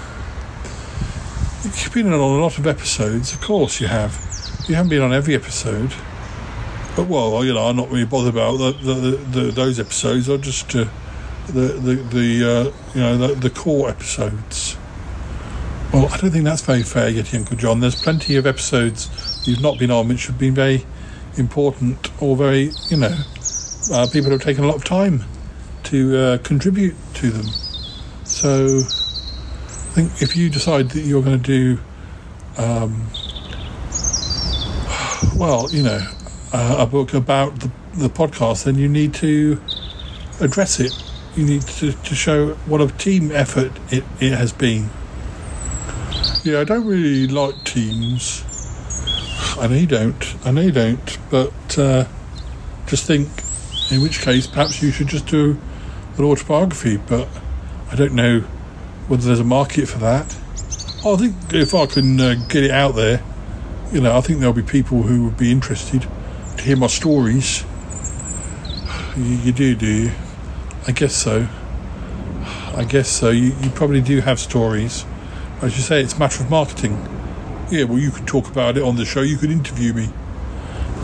you've 1.64 1.92
been 1.94 2.08
on 2.08 2.14
a 2.14 2.18
lot 2.18 2.58
of 2.58 2.68
episodes. 2.68 3.34
Of 3.34 3.42
course, 3.42 3.80
you 3.80 3.88
have. 3.88 4.20
You 4.68 4.76
haven't 4.76 4.90
been 4.90 5.02
on 5.02 5.14
every 5.14 5.36
episode, 5.36 5.94
but 6.96 7.08
well, 7.08 7.44
you 7.44 7.54
know, 7.54 7.68
I'm 7.68 7.76
not 7.76 7.90
really 7.90 8.06
bothered 8.06 8.34
about 8.34 8.58
the, 8.58 8.72
the, 8.72 9.18
the, 9.18 9.52
those 9.52 9.80
episodes. 9.80 10.30
I 10.30 10.38
just 10.38 10.74
uh, 10.76 10.86
the 11.48 11.74
the 11.74 11.96
the 11.96 12.50
uh, 12.50 12.94
you 12.96 13.02
know 13.02 13.18
the, 13.36 13.50
core 13.50 13.90
episodes. 13.90 14.78
Well, 15.92 16.08
I 16.08 16.18
don't 16.18 16.32
think 16.32 16.46
that's 16.46 16.62
very 16.62 16.84
fair, 16.84 17.12
Yeti 17.12 17.38
Uncle 17.38 17.58
John. 17.58 17.82
There's 17.82 18.02
plenty 18.02 18.36
of 18.38 18.48
episodes 18.48 19.10
you've 19.46 19.62
not 19.62 19.78
been 19.78 19.92
on 19.92 20.08
which 20.08 20.26
have 20.26 20.40
been 20.40 20.56
very 20.56 20.86
important 21.38 22.10
or 22.22 22.36
very, 22.36 22.72
you 22.90 22.98
know, 22.98 23.16
uh, 23.92 24.08
people 24.12 24.32
have 24.32 24.42
taken 24.42 24.64
a 24.64 24.68
lot 24.68 24.78
of 24.78 24.84
time 24.84 25.24
to 25.86 26.18
uh, 26.18 26.38
contribute 26.40 26.96
to 27.16 27.30
them. 27.30 27.46
So 28.24 28.78
I 28.78 29.96
think 29.96 30.22
if 30.22 30.36
you 30.36 30.50
decide 30.50 30.90
that 30.92 31.02
you're 31.02 31.22
going 31.22 31.42
to 31.42 31.76
do, 31.78 31.80
um, 32.58 33.08
well, 35.36 35.68
you 35.72 35.84
know, 35.84 36.00
uh, 36.54 36.76
a 36.80 36.86
book 36.86 37.14
about 37.14 37.60
the, 37.60 37.72
the 37.96 38.10
podcast, 38.10 38.64
then 38.64 38.76
you 38.76 38.88
need 38.88 39.14
to 39.16 39.62
address 40.40 40.80
it. 40.80 40.94
You 41.36 41.46
need 41.46 41.62
to, 41.64 41.92
to 41.92 42.16
show 42.16 42.54
what 42.66 42.82
a 42.82 42.88
team 42.88 43.32
effort 43.32 43.72
it, 43.92 44.04
it 44.20 44.34
has 44.34 44.54
been. 44.54 44.90
Yeah, 46.44 46.60
I 46.60 46.64
don't 46.64 46.86
really 46.86 47.28
like 47.28 47.64
teams. 47.64 48.44
I 49.60 49.68
know 49.68 49.76
you 49.76 49.88
don't. 49.88 50.36
I 50.46 50.52
know 50.52 50.62
you 50.62 50.72
don't. 50.72 51.18
But 51.30 51.78
uh, 51.78 52.06
just 52.86 53.06
think, 53.06 53.30
in 53.92 54.02
which 54.02 54.22
case, 54.22 54.48
perhaps 54.48 54.82
you 54.82 54.92
should 54.92 55.08
just 55.08 55.28
do 55.28 55.60
an 56.18 56.26
autobiography. 56.26 56.98
But 56.98 57.28
I 57.92 57.96
don't 57.96 58.14
know 58.14 58.42
whether 59.08 59.26
there's 59.26 59.40
a 59.40 59.44
market 59.44 59.88
for 59.88 60.00
that. 60.00 60.26
I 61.06 61.16
think 61.18 61.36
if 61.54 61.74
I 61.74 61.86
can 61.86 62.20
uh, 62.20 62.36
get 62.48 62.64
it 62.64 62.72
out 62.72 62.96
there, 62.96 63.22
you 63.92 64.02
know, 64.02 64.18
I 64.18 64.22
think 64.22 64.40
there'll 64.40 64.54
be 64.54 64.64
people 64.64 65.04
who 65.04 65.26
would 65.26 65.38
be 65.38 65.52
interested 65.52 66.08
to 66.58 66.64
hear 66.64 66.78
my 66.78 66.88
stories. 66.88 67.66
You, 69.16 69.24
you 69.24 69.52
do, 69.52 69.76
do 69.76 69.86
you? 69.86 70.12
I 70.88 70.92
guess 70.92 71.16
so. 71.16 71.48
I 72.76 72.86
guess 72.86 73.10
so. 73.10 73.30
You, 73.30 73.54
you 73.62 73.70
probably 73.70 74.02
do 74.02 74.22
have 74.22 74.40
stories. 74.40 75.06
As 75.62 75.76
you 75.78 75.84
say, 75.84 76.02
it's 76.02 76.14
a 76.14 76.20
matter 76.20 76.44
of 76.44 76.50
marketing. 76.50 76.94
Yeah, 77.70 77.84
well, 77.84 78.00
you 78.00 78.12
could 78.12 78.26
talk 78.26 78.48
about 78.48 78.78
it 78.78 78.84
on 78.84 78.96
the 78.96 79.06
show. 79.06 79.22
You 79.22 79.38
could 79.38 79.52
interview 79.52 79.94
me. 79.94 80.10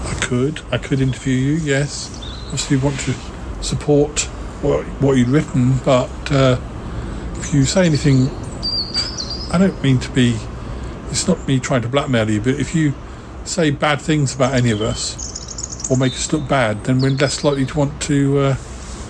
I 0.06 0.14
could. 0.22 0.62
I 0.72 0.78
could 0.78 1.02
interview 1.02 1.36
you, 1.36 1.54
yes. 1.56 2.10
Obviously, 2.46 2.78
want 2.78 3.00
to 3.02 3.14
support 3.62 4.30
what, 4.62 4.86
what 5.02 5.18
you'd 5.18 5.30
written, 5.30 5.78
but 5.86 6.10
uh, 6.32 6.60
if 7.36 7.54
you 7.54 7.66
say 7.66 7.86
anything, 7.86 8.28
I 9.52 9.58
don't 9.58 9.82
mean 9.84 10.00
to 10.00 10.12
be, 10.12 10.38
it's 11.10 11.28
not 11.28 11.48
me 11.48 11.60
trying 11.60 11.82
to 11.84 11.90
blackmail 11.90 12.30
you, 12.30 12.42
but 12.42 12.56
if 12.56 12.76
you 12.76 12.94
say 13.46 13.72
bad 13.72 14.02
things 14.02 14.36
about 14.36 14.54
any 14.54 14.72
of 14.72 14.82
us 14.82 15.90
or 15.90 15.98
make 15.98 16.14
us 16.14 16.32
look 16.32 16.48
bad, 16.48 16.84
then 16.84 17.02
we're 17.02 17.12
less 17.12 17.44
likely 17.44 17.66
to 17.66 17.78
want 17.78 18.02
to 18.04 18.40
uh, 18.40 18.56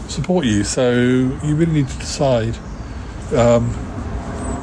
support 0.08 0.46
you. 0.46 0.64
So 0.64 0.92
you 0.92 1.56
really 1.56 1.74
need 1.74 1.90
to 1.90 1.98
decide 2.00 2.56
um, 3.36 3.70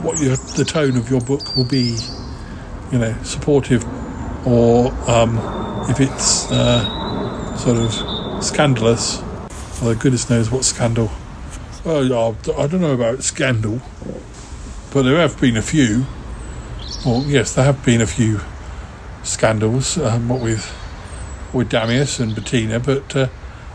what 0.03 0.21
your, 0.21 0.37
the 0.57 0.65
tone 0.65 0.97
of 0.97 1.11
your 1.11 1.21
book 1.21 1.57
will 1.57 1.65
be. 1.65 1.97
You 2.93 2.99
know, 2.99 3.17
supportive, 3.25 3.85
or 4.47 4.93
um, 5.11 5.41
if 5.91 5.99
it's 5.99 6.49
uh, 6.53 7.57
sort 7.57 7.79
of 7.79 8.45
scandalous. 8.45 9.21
Well, 9.83 9.95
goodness 9.95 10.31
knows 10.31 10.51
what 10.51 10.65
scandal. 10.65 11.11
Well, 11.85 12.37
I 12.57 12.67
don't 12.67 12.81
know 12.81 12.95
about 12.95 13.23
scandal, 13.23 13.81
but 14.93 15.03
there 15.03 15.17
have 15.19 15.41
been 15.41 15.57
a 15.57 15.63
few. 15.63 16.07
Well, 17.05 17.23
yes, 17.27 17.55
there 17.55 17.65
have 17.65 17.85
been 17.85 18.01
a 18.01 18.07
few 18.07 18.41
scandals. 19.23 19.99
Um, 19.99 20.29
what 20.29 20.41
with 20.41 20.75
with 21.53 21.69
Damius 21.69 22.19
and 22.21 22.35
Bettina, 22.35 22.81
but 22.81 23.15
uh, 23.15 23.29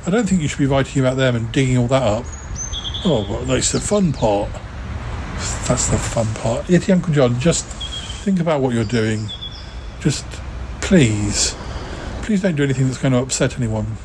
I 0.05 0.09
don't 0.09 0.27
think 0.27 0.41
you 0.41 0.47
should 0.47 0.59
be 0.59 0.65
writing 0.65 1.01
about 1.01 1.17
them 1.17 1.35
and 1.35 1.51
digging 1.51 1.77
all 1.77 1.87
that 1.87 2.03
up. 2.03 2.25
Oh, 3.05 3.25
well, 3.29 3.43
that's 3.43 3.71
the 3.71 3.79
fun 3.79 4.11
part. 4.11 4.49
That's 5.67 5.87
the 5.87 5.97
fun 5.97 6.27
part. 6.35 6.65
Yeti 6.65 6.91
Uncle 6.91 7.13
John, 7.13 7.39
just 7.39 7.65
think 8.23 8.39
about 8.39 8.61
what 8.61 8.73
you're 8.73 8.83
doing. 8.83 9.27
Just 9.99 10.25
please, 10.81 11.55
please 12.23 12.41
don't 12.41 12.55
do 12.55 12.63
anything 12.63 12.87
that's 12.87 12.97
going 12.97 13.13
to 13.13 13.19
upset 13.19 13.57
anyone, 13.57 13.97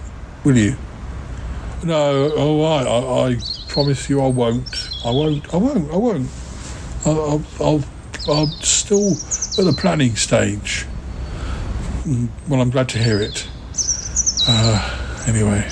will 0.44 0.57
you? 0.57 0.76
No, 1.85 2.31
all 2.33 2.62
right. 2.62 2.87
I, 2.87 3.31
I 3.33 3.37
promise 3.68 4.09
you, 4.11 4.20
I 4.22 4.29
won't. 4.29 4.91
I 5.05 5.11
won't. 5.11 5.53
I 5.55 5.57
won't. 5.57 5.91
I 5.93 5.97
won't. 5.97 6.31
I'll, 7.05 7.20
I'll, 7.20 7.45
I'll, 7.61 7.85
I'm 8.39 8.49
still 8.62 9.12
at 9.12 9.64
the 9.70 9.77
planning 9.79 10.16
stage. 10.16 10.87
Mm, 12.05 12.29
Well, 12.49 12.61
I'm 12.61 12.70
glad 12.70 12.89
to 12.91 12.99
hear 12.99 13.20
it. 13.20 13.47
Uh, 14.49 15.24
anyway, 15.29 15.64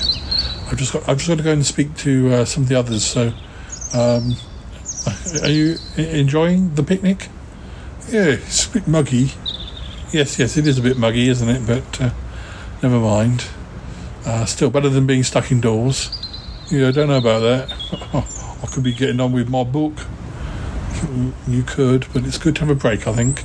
I've 0.69 0.77
just 0.77 0.93
got 0.93 1.07
I've 1.09 1.17
just 1.17 1.27
got 1.29 1.37
to 1.37 1.43
go 1.43 1.51
and 1.51 1.65
speak 1.65 1.95
to 1.97 2.33
uh, 2.33 2.45
some 2.45 2.63
of 2.63 2.69
the 2.69 2.75
others. 2.75 3.03
So, 3.05 3.33
um, 3.93 4.35
are 5.41 5.49
you 5.49 5.77
enjoying 5.97 6.75
the 6.75 6.83
picnic? 6.83 7.29
Yeah, 8.09 8.25
it's 8.25 8.67
a 8.67 8.71
bit 8.73 8.87
muggy. 8.87 9.31
Yes, 10.11 10.37
yes, 10.39 10.55
it 10.57 10.67
is 10.67 10.77
a 10.77 10.81
bit 10.81 10.97
muggy, 10.97 11.27
isn't 11.29 11.49
it? 11.49 11.65
But 11.65 12.01
uh, 12.01 12.11
never 12.83 12.99
mind. 12.99 13.47
Uh, 14.25 14.45
still 14.45 14.69
better 14.69 14.89
than 14.89 15.05
being 15.05 15.23
stuck 15.23 15.51
indoors. 15.51 16.09
Yeah, 16.71 16.87
I 16.87 16.91
don't 16.91 17.07
know 17.07 17.17
about 17.19 17.39
that. 17.41 17.71
I 18.63 18.67
could 18.67 18.83
be 18.83 18.93
getting 18.93 19.19
on 19.19 19.31
with 19.31 19.49
my 19.49 19.63
book. 19.63 19.93
You 21.47 21.61
could, 21.63 22.07
but 22.11 22.25
it's 22.25 22.39
good 22.39 22.55
to 22.55 22.61
have 22.61 22.69
a 22.69 22.75
break. 22.75 23.07
I 23.07 23.13
think. 23.13 23.43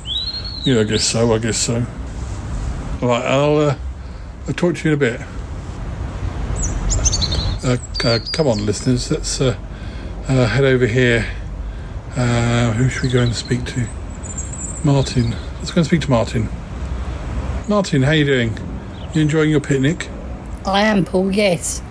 Yeah, 0.65 0.79
I 0.79 0.83
guess 0.83 1.03
so. 1.03 1.33
I 1.33 1.37
guess 1.37 1.57
so. 1.57 1.85
All 3.01 3.09
right, 3.09 3.25
I'll 3.25 3.57
uh, 3.57 3.77
I'll 4.47 4.53
talk 4.53 4.75
to 4.75 4.89
you 4.89 4.93
in 4.93 4.93
a 4.93 4.97
bit. 4.97 5.21
Uh, 7.63 7.77
uh, 8.03 8.19
come 8.31 8.47
on, 8.47 8.65
listeners. 8.65 9.11
Let's 9.11 9.39
uh, 9.39 9.57
uh, 10.27 10.47
head 10.47 10.63
over 10.63 10.87
here. 10.87 11.25
Uh, 12.15 12.71
who 12.73 12.89
should 12.89 13.03
we 13.03 13.09
go 13.09 13.21
and 13.21 13.35
speak 13.35 13.65
to? 13.65 13.87
Martin. 14.83 15.35
Let's 15.59 15.71
go 15.71 15.79
and 15.79 15.85
speak 15.85 16.01
to 16.01 16.09
Martin. 16.09 16.49
Martin, 17.67 18.01
how 18.01 18.11
you 18.11 18.25
doing? 18.25 18.57
You 19.13 19.21
enjoying 19.21 19.51
your 19.51 19.61
picnic? 19.61 20.10
I 20.65 20.83
am, 20.83 21.05
Paul, 21.05 21.31
yes. 21.31 21.81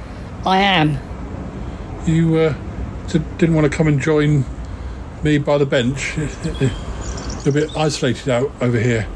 I 0.46 0.58
am. 0.58 0.98
You 2.06 2.36
uh, 2.36 2.54
didn't 3.08 3.54
want 3.54 3.70
to 3.70 3.76
come 3.76 3.86
and 3.88 4.00
join 4.00 4.44
me 5.22 5.38
by 5.38 5.58
the 5.58 5.66
bench. 5.66 6.16
You're 6.60 7.48
a 7.48 7.52
bit 7.52 7.76
isolated 7.76 8.28
out 8.28 8.50
over 8.60 8.78
here. 8.78 9.06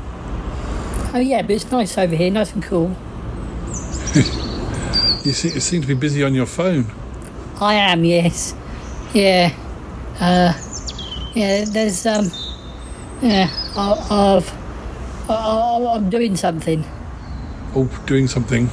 Oh, 1.14 1.18
yeah, 1.18 1.42
but 1.42 1.52
it's 1.52 1.70
nice 1.70 1.96
over 1.96 2.16
here, 2.16 2.30
nice 2.30 2.52
and 2.52 2.62
cool. 2.62 2.96
You, 5.24 5.32
see, 5.32 5.48
you 5.54 5.60
seem 5.60 5.80
to 5.80 5.88
be 5.88 5.94
busy 5.94 6.22
on 6.22 6.34
your 6.34 6.44
phone. 6.44 6.84
I 7.58 7.76
am, 7.76 8.04
yes. 8.04 8.54
Yeah. 9.14 9.56
Uh, 10.20 10.52
yeah, 11.34 11.64
there's, 11.64 12.04
um, 12.04 12.30
yeah, 13.22 13.48
I, 13.74 14.36
I've, 14.36 15.30
I, 15.30 15.94
I'm 15.94 16.10
doing 16.10 16.36
something. 16.36 16.84
Oh, 17.74 17.86
doing 18.04 18.28
something. 18.28 18.68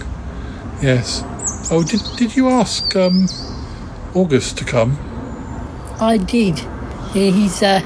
Yes. 0.82 1.24
Oh, 1.72 1.84
did 1.84 2.02
did 2.18 2.36
you 2.36 2.50
ask 2.50 2.96
um, 2.96 3.28
August 4.14 4.58
to 4.58 4.66
come? 4.66 4.98
I 6.00 6.18
did. 6.18 6.60
He's, 7.14 7.62
uh, 7.62 7.82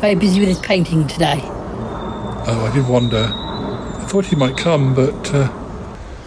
very 0.00 0.14
busy 0.16 0.40
with 0.40 0.48
his 0.48 0.58
painting 0.58 1.06
today. 1.06 1.40
Oh, 1.44 2.68
I 2.68 2.74
did 2.74 2.88
wonder. 2.88 3.28
I 3.32 4.04
thought 4.08 4.24
he 4.26 4.34
might 4.34 4.56
come, 4.56 4.94
but 4.94 5.32
uh, 5.34 5.48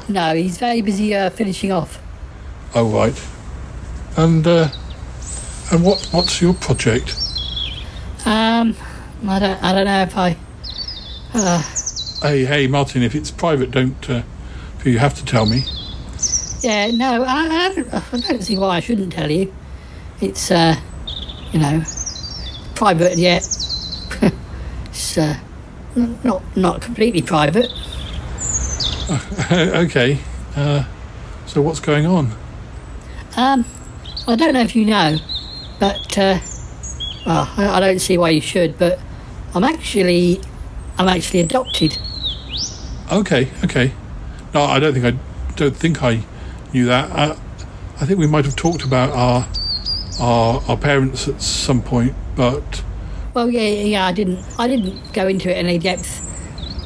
No, 0.08 0.34
he's 0.34 0.58
very 0.58 0.82
busy, 0.82 1.14
uh, 1.14 1.30
finishing 1.30 1.72
off. 1.72 2.00
oh 2.74 2.88
right. 2.90 3.20
And 4.18 4.48
uh, 4.48 4.70
and 5.72 5.84
what 5.84 6.08
what's 6.12 6.42
your 6.42 6.54
project? 6.54 7.16
Um, 8.26 8.76
I 9.28 9.40
don't, 9.40 9.64
I 9.64 9.74
don't 9.74 9.86
know 9.86 10.02
if 10.04 10.18
I, 10.18 10.38
uh, 11.34 11.62
Hey, 12.22 12.46
hey, 12.46 12.68
Martin. 12.68 13.04
If 13.04 13.14
it's 13.16 13.32
private, 13.32 13.72
don't. 13.72 14.10
Uh, 14.10 14.24
you 14.86 15.00
have 15.00 15.16
to 15.16 15.26
tell 15.26 15.46
me. 15.48 15.64
Yeah, 16.62 16.92
no, 16.92 17.24
I, 17.24 17.48
I, 17.48 17.74
don't, 17.74 17.94
I 17.94 18.18
don't 18.20 18.42
see 18.42 18.58
why 18.58 18.78
I 18.78 18.80
shouldn't 18.80 19.14
tell 19.14 19.30
you. 19.30 19.54
It's, 20.22 20.52
uh, 20.52 20.76
you 21.52 21.60
know, 21.60 21.84
private 22.76 23.18
yet. 23.18 23.44
it's 24.86 25.18
uh, 25.18 25.38
not 25.96 26.44
not 26.56 26.82
completely 26.82 27.22
private. 27.22 27.72
okay. 29.52 30.20
Uh, 30.56 30.86
so 31.46 31.62
what's 31.62 31.80
going 31.80 32.06
on? 32.06 32.32
Um, 33.38 33.66
I 34.28 34.36
don't 34.36 34.54
know 34.54 34.62
if 34.62 34.76
you 34.76 34.86
know, 34.86 35.18
but 35.80 36.18
uh, 36.18 36.40
well, 37.26 37.50
I, 37.58 37.78
I 37.78 37.80
don't 37.80 38.00
see 38.00 38.18
why 38.18 38.30
you 38.30 38.42
should. 38.42 38.78
But 38.78 39.00
I'm 39.54 39.64
actually, 39.64 40.42
I'm 40.98 41.08
actually 41.08 41.42
adopted. 41.42 41.98
Okay, 43.12 43.50
okay. 43.64 43.92
No, 44.54 44.64
I 44.64 44.80
don't 44.80 44.94
think 44.94 45.06
I 45.06 45.54
don't 45.56 45.76
think 45.76 46.02
I 46.02 46.24
knew 46.76 46.86
that. 46.86 47.10
I, 47.12 47.32
I 48.02 48.06
think 48.06 48.20
we 48.20 48.28
might 48.28 48.46
have 48.46 48.56
talked 48.56 48.84
about 48.84 49.10
our 49.12 49.48
our 50.20 50.62
our 50.68 50.78
parents 50.78 51.28
at 51.28 51.42
some 51.42 51.82
point, 51.82 52.14
but 52.36 52.84
Well, 53.34 53.50
yeah, 53.50 53.62
yeah, 53.62 54.06
I 54.06 54.12
didn't, 54.12 54.44
I 54.60 54.68
didn't 54.68 55.14
go 55.14 55.28
into 55.28 55.50
it 55.50 55.58
in 55.58 55.66
any 55.66 55.80
depth 55.80 56.22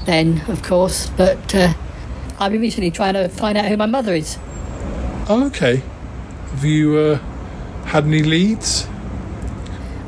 then, 0.05 0.41
of 0.47 0.61
course. 0.63 1.09
But 1.17 1.53
uh, 1.55 1.73
I've 2.39 2.51
been 2.51 2.61
recently 2.61 2.91
trying 2.91 3.15
to 3.15 3.27
find 3.29 3.57
out 3.57 3.65
who 3.65 3.77
my 3.77 3.87
mother 3.87 4.13
is. 4.13 4.37
oh, 5.27 5.45
okay. 5.47 5.83
Have 6.51 6.65
you 6.65 6.97
uh, 6.97 7.15
had 7.85 8.05
any 8.05 8.23
leads? 8.23 8.87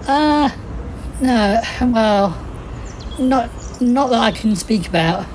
Uh, 0.08 0.50
no, 1.22 1.62
well, 1.82 2.30
not 3.20 3.50
not 3.82 4.10
that 4.12 4.20
I 4.20 4.32
can 4.32 4.56
speak 4.56 4.88
about. 4.88 5.26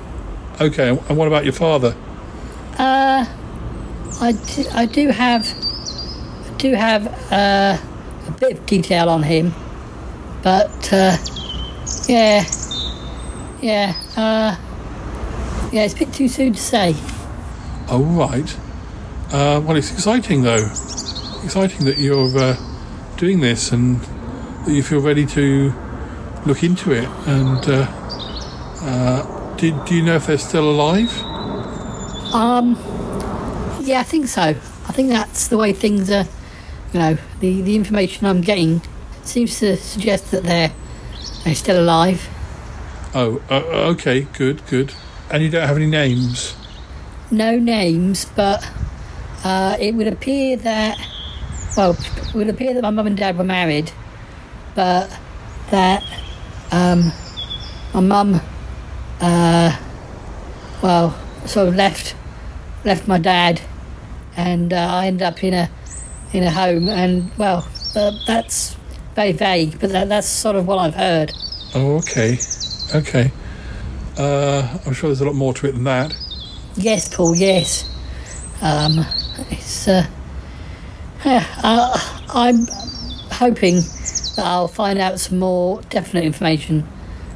Okay, 0.61 0.88
and 0.88 1.16
what 1.18 1.28
about 1.28 1.44
your 1.44 1.53
father? 1.53 1.94
Uh, 2.78 3.26
I 4.18 4.32
do, 4.32 4.64
I 4.72 4.86
do 4.86 5.08
have, 5.08 5.46
I 5.46 6.56
do 6.56 6.72
have 6.74 7.06
uh, 7.30 7.78
a 8.28 8.30
bit 8.40 8.58
of 8.58 8.66
detail 8.66 9.08
on 9.10 9.22
him, 9.22 9.54
but 10.42 10.92
uh, 10.92 11.16
yeah, 12.08 12.44
yeah, 13.60 13.94
uh, 14.16 14.56
yeah, 15.70 15.84
it's 15.84 15.94
a 15.94 15.98
bit 15.98 16.12
too 16.14 16.28
soon 16.28 16.54
to 16.54 16.60
say. 16.60 16.94
Oh, 17.88 18.02
right. 18.02 18.56
Uh, 19.32 19.60
well, 19.64 19.76
it's 19.76 19.92
exciting 19.92 20.42
though. 20.42 20.64
Exciting 21.44 21.84
that 21.84 21.98
you're 21.98 22.38
uh, 22.38 22.56
doing 23.16 23.40
this 23.40 23.70
and 23.70 24.00
that 24.64 24.72
you 24.72 24.82
feel 24.82 25.00
ready 25.00 25.26
to 25.26 25.72
look 26.46 26.62
into 26.62 26.92
it. 26.92 27.08
And 27.26 27.68
uh, 27.68 27.86
uh, 28.82 29.56
do, 29.56 29.84
do 29.84 29.94
you 29.94 30.02
know 30.02 30.16
if 30.16 30.26
they're 30.26 30.38
still 30.38 30.70
alive? 30.70 31.12
Um, 32.32 32.76
yeah, 33.87 34.01
I 34.01 34.03
think 34.03 34.26
so. 34.26 34.43
I 34.43 34.93
think 34.93 35.09
that's 35.11 35.49
the 35.49 35.57
way 35.57 35.72
things 35.72 36.11
are. 36.11 36.26
You 36.93 37.01
know, 37.01 37.18
the 37.41 37.62
the 37.62 37.76
information 37.76 38.26
I'm 38.26 38.41
getting 38.41 38.82
seems 39.22 39.59
to 39.61 39.76
suggest 39.76 40.30
that 40.32 40.43
they're 40.43 40.72
they're 41.45 41.55
still 41.55 41.80
alive. 41.80 42.28
Oh, 43.14 43.41
uh, 43.49 43.91
okay, 43.93 44.22
good, 44.32 44.66
good. 44.66 44.93
And 45.30 45.43
you 45.43 45.51
don't 45.51 45.66
have 45.66 45.76
any 45.76 45.87
names? 45.87 46.55
No 47.30 47.59
names, 47.59 48.24
but 48.24 48.68
uh, 49.45 49.76
it 49.80 49.95
would 49.95 50.07
appear 50.07 50.57
that 50.59 50.99
well, 51.76 51.93
it 51.93 52.34
would 52.34 52.49
appear 52.49 52.74
that 52.74 52.82
my 52.82 52.91
mum 52.91 53.07
and 53.07 53.16
dad 53.16 53.37
were 53.37 53.45
married, 53.45 53.93
but 54.74 55.11
that 55.70 56.03
um, 56.72 57.12
my 57.93 58.01
mum, 58.01 58.41
uh, 59.20 59.76
well, 60.82 61.18
sort 61.45 61.68
of 61.68 61.74
left 61.74 62.14
left 62.84 63.09
my 63.09 63.18
dad, 63.18 63.61
and 64.37 64.72
uh, 64.72 64.76
I 64.76 65.07
ended 65.07 65.22
up 65.22 65.43
in 65.43 65.55
a 65.55 65.70
in 66.32 66.43
a 66.43 66.51
home, 66.51 66.89
and 66.89 67.30
well, 67.39 67.66
uh, 67.95 68.12
that's 68.26 68.76
very 69.14 69.32
vague, 69.32 69.80
but 69.80 69.91
that, 69.91 70.09
that's 70.09 70.28
sort 70.28 70.57
of 70.57 70.66
what 70.66 70.78
I've 70.78 70.95
heard. 70.95 71.32
Oh, 71.74 71.97
okay. 71.97 72.39
Okay. 72.95 73.32
Uh, 74.18 74.78
I'm 74.87 74.93
sure 74.93 75.09
there's 75.09 75.20
a 75.20 75.26
lot 75.26 75.34
more 75.34 75.55
to 75.55 75.66
it 75.66 75.72
than 75.72 75.84
that. 75.84 76.16
Yes, 76.76 77.14
Paul. 77.14 77.34
Yes. 77.34 77.89
Um, 78.62 79.05
it's. 79.51 79.89
Uh, 79.89 80.07
yeah, 81.24 81.45
I'm 82.28 82.66
hoping 83.32 83.76
that 83.76 84.45
I'll 84.45 84.68
find 84.68 84.99
out 84.99 85.18
some 85.18 85.39
more 85.39 85.82
definite 85.91 86.24
information, 86.24 86.87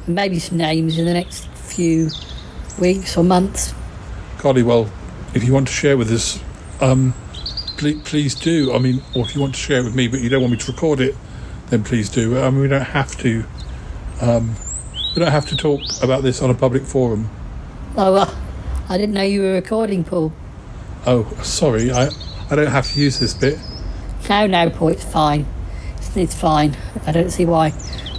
maybe 0.07 0.39
some 0.39 0.57
names 0.57 0.97
in 0.97 1.05
the 1.05 1.13
next 1.13 1.47
few 1.49 2.09
weeks 2.79 3.17
or 3.17 3.23
months. 3.23 3.73
Golly, 4.37 4.63
well, 4.63 4.89
if 5.33 5.43
you 5.43 5.53
want 5.53 5.67
to 5.67 5.73
share 5.73 5.97
with 5.97 6.09
us, 6.11 6.39
um, 6.81 7.13
please, 7.77 8.01
please 8.03 8.35
do. 8.35 8.73
I 8.73 8.79
mean, 8.79 9.01
or 9.15 9.25
if 9.25 9.35
you 9.35 9.41
want 9.41 9.55
to 9.55 9.59
share 9.59 9.79
it 9.79 9.83
with 9.83 9.95
me, 9.95 10.07
but 10.07 10.19
you 10.19 10.29
don't 10.29 10.41
want 10.41 10.51
me 10.51 10.57
to 10.57 10.71
record 10.71 10.99
it, 10.99 11.15
then 11.69 11.83
please 11.83 12.09
do. 12.09 12.37
I 12.37 12.49
mean, 12.49 12.61
we 12.61 12.67
don't 12.67 12.81
have 12.81 13.17
to. 13.19 13.43
Um, 14.21 14.55
we 15.15 15.21
don't 15.21 15.31
have 15.31 15.47
to 15.49 15.57
talk 15.57 15.81
about 16.01 16.23
this 16.23 16.41
on 16.41 16.49
a 16.49 16.53
public 16.53 16.83
forum. 16.83 17.29
Oh, 17.97 18.15
uh, 18.15 18.33
I 18.87 18.97
didn't 18.97 19.13
know 19.13 19.23
you 19.23 19.41
were 19.41 19.53
recording, 19.53 20.03
Paul. 20.03 20.31
Oh, 21.05 21.23
sorry, 21.43 21.91
I, 21.91 22.09
I 22.49 22.55
don't 22.55 22.67
have 22.67 22.91
to 22.91 22.99
use 22.99 23.19
this 23.19 23.33
bit. 23.33 23.57
No, 24.29 24.47
no, 24.47 24.69
Paul. 24.69 24.89
It's 24.89 25.03
fine. 25.03 25.45
It's, 25.97 26.15
it's 26.15 26.35
fine. 26.35 26.77
I 27.05 27.11
don't 27.11 27.31
see 27.31 27.45
why 27.45 27.71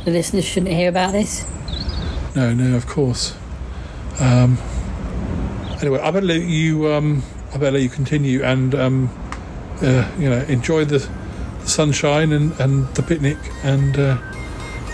the 0.05 0.11
listeners 0.11 0.45
shouldn't 0.45 0.73
hear 0.73 0.89
about 0.89 1.13
this. 1.13 1.47
No, 2.35 2.53
no, 2.53 2.77
of 2.77 2.87
course. 2.87 3.37
Um, 4.19 4.59
anyway, 5.81 6.01
I 6.01 6.11
better 6.11 6.27
let 6.27 6.43
you. 6.43 6.93
Um, 6.93 7.23
I 7.53 7.59
better 7.59 7.73
let 7.73 7.83
you 7.83 7.89
continue 7.89 8.43
and 8.43 8.75
um, 8.75 9.11
uh, 9.83 10.11
you 10.19 10.31
know 10.31 10.39
enjoy 10.49 10.85
the, 10.85 10.99
the 10.99 11.69
sunshine 11.69 12.33
and, 12.33 12.59
and 12.61 12.87
the 12.95 13.03
picnic. 13.03 13.37
And 13.63 13.99
uh, 13.99 14.19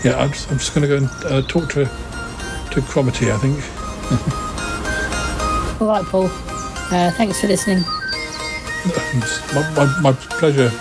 yeah, 0.03 0.17
I'm 0.17 0.31
just, 0.31 0.51
I'm 0.51 0.57
just 0.57 0.75
going 0.75 0.81
to 0.81 0.87
go 0.87 0.97
and 0.97 1.09
uh, 1.25 1.47
talk 1.47 1.69
to 1.71 1.85
to 1.85 2.81
Cromarty. 2.81 3.31
I 3.31 3.37
think. 3.37 3.59
All 5.81 5.87
right, 5.87 6.05
Paul. 6.05 6.25
Uh, 6.91 7.11
thanks 7.11 7.39
for 7.39 7.47
listening. 7.47 7.83
My, 9.53 9.73
my, 9.75 10.01
my 10.01 10.11
pleasure. 10.13 10.71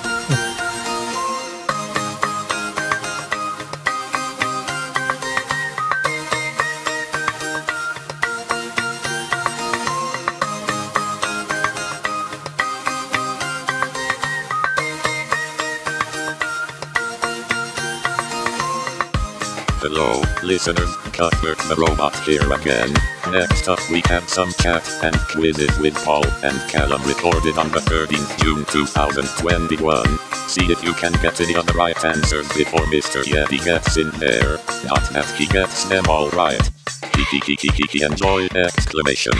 Listeners. 20.59 20.97
Cuthbert 21.13 21.57
the 21.69 21.77
Robot 21.77 22.19
here 22.27 22.53
again. 22.53 22.93
Next 23.31 23.69
up, 23.69 23.79
we 23.91 24.03
have 24.07 24.29
some 24.29 24.51
chat 24.55 24.83
and 25.05 25.15
quizzes 25.31 25.79
with 25.79 25.95
Paul 26.05 26.27
and 26.43 26.59
Calum 26.69 27.01
recorded 27.03 27.57
on 27.57 27.71
the 27.71 27.79
13th 27.79 28.43
June 28.43 28.65
2021. 28.65 30.19
See 30.49 30.65
if 30.65 30.83
you 30.83 30.95
can 30.95 31.13
get 31.23 31.41
any 31.41 31.55
of 31.55 31.65
the 31.65 31.75
right 31.75 32.05
answers 32.05 32.49
before 32.57 32.85
Mr. 32.87 33.23
Yeti 33.23 33.65
gets 33.65 33.99
in 33.99 34.11
there. 34.19 34.59
Not 34.85 35.09
that 35.13 35.33
he 35.39 35.47
gets 35.47 35.85
them 35.85 36.07
all 36.09 36.29
right. 36.31 36.69
Kiki 37.13 37.39
kiki 37.39 37.69
kiki 37.69 38.03
enjoy 38.03 38.49
exclamation. 38.57 39.35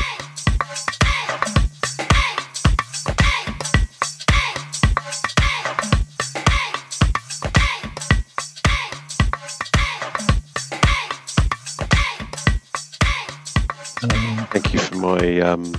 My 15.01 15.41
um, 15.41 15.75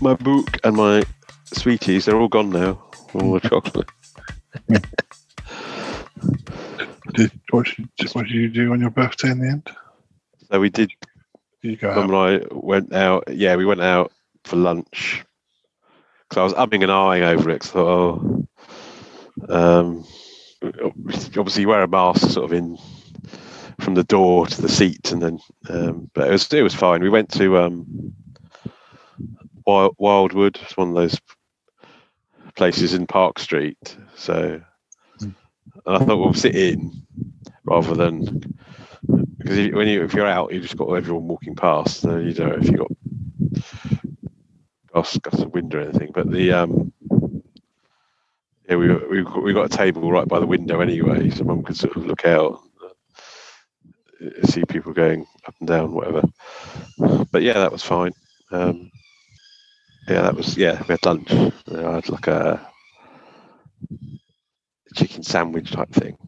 my 0.00 0.14
book 0.14 0.58
and 0.64 0.76
my 0.76 1.04
sweeties. 1.46 2.04
They're 2.04 2.18
all 2.18 2.28
gone 2.28 2.50
now. 2.50 2.82
All 3.14 3.32
the 3.32 3.48
chocolate. 3.48 3.88
Did, 7.14 7.32
what, 7.50 7.68
did, 7.98 8.12
what 8.12 8.26
did 8.26 8.34
you 8.34 8.48
do 8.48 8.72
on 8.72 8.80
your 8.80 8.90
birthday 8.90 9.30
in 9.30 9.40
the 9.40 9.48
end? 9.48 9.70
So 10.50 10.60
we 10.60 10.70
did. 10.70 10.92
Did 11.62 11.70
you 11.70 11.76
go 11.76 12.00
and 12.00 12.14
I 12.14 12.40
went 12.50 12.92
out. 12.92 13.24
Yeah, 13.28 13.56
we 13.56 13.64
went 13.64 13.82
out 13.82 14.12
for 14.44 14.56
lunch. 14.56 15.24
Because 16.28 16.40
I 16.40 16.44
was 16.44 16.68
umming 16.68 16.82
and 16.82 16.90
ahhing 16.90 17.22
over 17.22 17.50
it. 17.50 17.62
thought, 17.62 18.18
oh, 18.18 18.46
um, 19.48 20.04
obviously 20.62 21.62
you 21.62 21.68
wear 21.68 21.82
a 21.82 21.88
mask 21.88 22.30
sort 22.30 22.44
of 22.44 22.52
in 22.52 22.78
from 23.80 23.94
the 23.94 24.04
door 24.04 24.46
to 24.46 24.62
the 24.62 24.68
seat, 24.68 25.10
and 25.12 25.20
then, 25.20 25.38
um, 25.68 26.10
but 26.14 26.28
it 26.28 26.32
was 26.32 26.52
it 26.52 26.62
was 26.62 26.74
fine. 26.74 27.02
We 27.02 27.10
went 27.10 27.30
to 27.32 27.58
um, 27.58 28.14
Wildwood. 29.66 30.58
It's 30.62 30.76
one 30.76 30.88
of 30.90 30.94
those 30.94 31.18
places 32.56 32.94
in 32.94 33.06
Park 33.06 33.38
Street. 33.38 33.96
So, 34.14 34.60
and 35.20 35.34
I 35.86 35.98
thought 35.98 36.18
we'll 36.18 36.34
sit 36.34 36.54
in 36.54 37.02
rather 37.64 37.94
than 37.94 38.40
because 39.38 39.58
if, 39.58 39.74
when 39.74 39.88
you 39.88 40.04
if 40.04 40.14
you're 40.14 40.26
out, 40.26 40.52
you've 40.52 40.62
just 40.62 40.76
got 40.76 40.92
everyone 40.92 41.28
walking 41.28 41.56
past. 41.56 42.00
So 42.00 42.18
you 42.18 42.32
don't 42.32 42.50
know 42.50 42.56
if 42.56 42.68
you 42.68 42.78
got 42.78 42.92
glass, 44.92 45.16
glass 45.18 45.40
of 45.42 45.52
window 45.52 45.78
or 45.78 45.82
anything. 45.82 46.12
But 46.12 46.30
the 46.30 46.52
um, 46.52 46.92
yeah, 48.68 48.76
we 48.76 48.94
we 48.94 49.22
we 49.22 49.52
got 49.52 49.72
a 49.72 49.76
table 49.76 50.10
right 50.10 50.28
by 50.28 50.38
the 50.38 50.46
window 50.46 50.80
anyway, 50.80 51.30
so 51.30 51.44
Mum 51.44 51.62
could 51.62 51.76
sort 51.76 51.96
of 51.96 52.06
look 52.06 52.24
out, 52.24 52.60
see 54.44 54.64
people 54.64 54.92
going 54.92 55.26
up 55.46 55.54
and 55.58 55.68
down, 55.68 55.92
whatever. 55.92 56.22
But 57.30 57.42
yeah, 57.42 57.54
that 57.54 57.72
was 57.72 57.82
fine. 57.82 58.12
Um, 58.50 58.90
yeah, 60.12 60.22
that 60.22 60.36
was 60.36 60.56
yeah. 60.58 60.82
We 60.86 60.92
had 60.92 61.06
lunch. 61.06 61.32
I 61.32 61.94
had 61.94 62.08
like 62.10 62.26
a 62.26 62.70
chicken 64.94 65.22
sandwich 65.22 65.70
type 65.72 65.90
thing. 65.90 66.18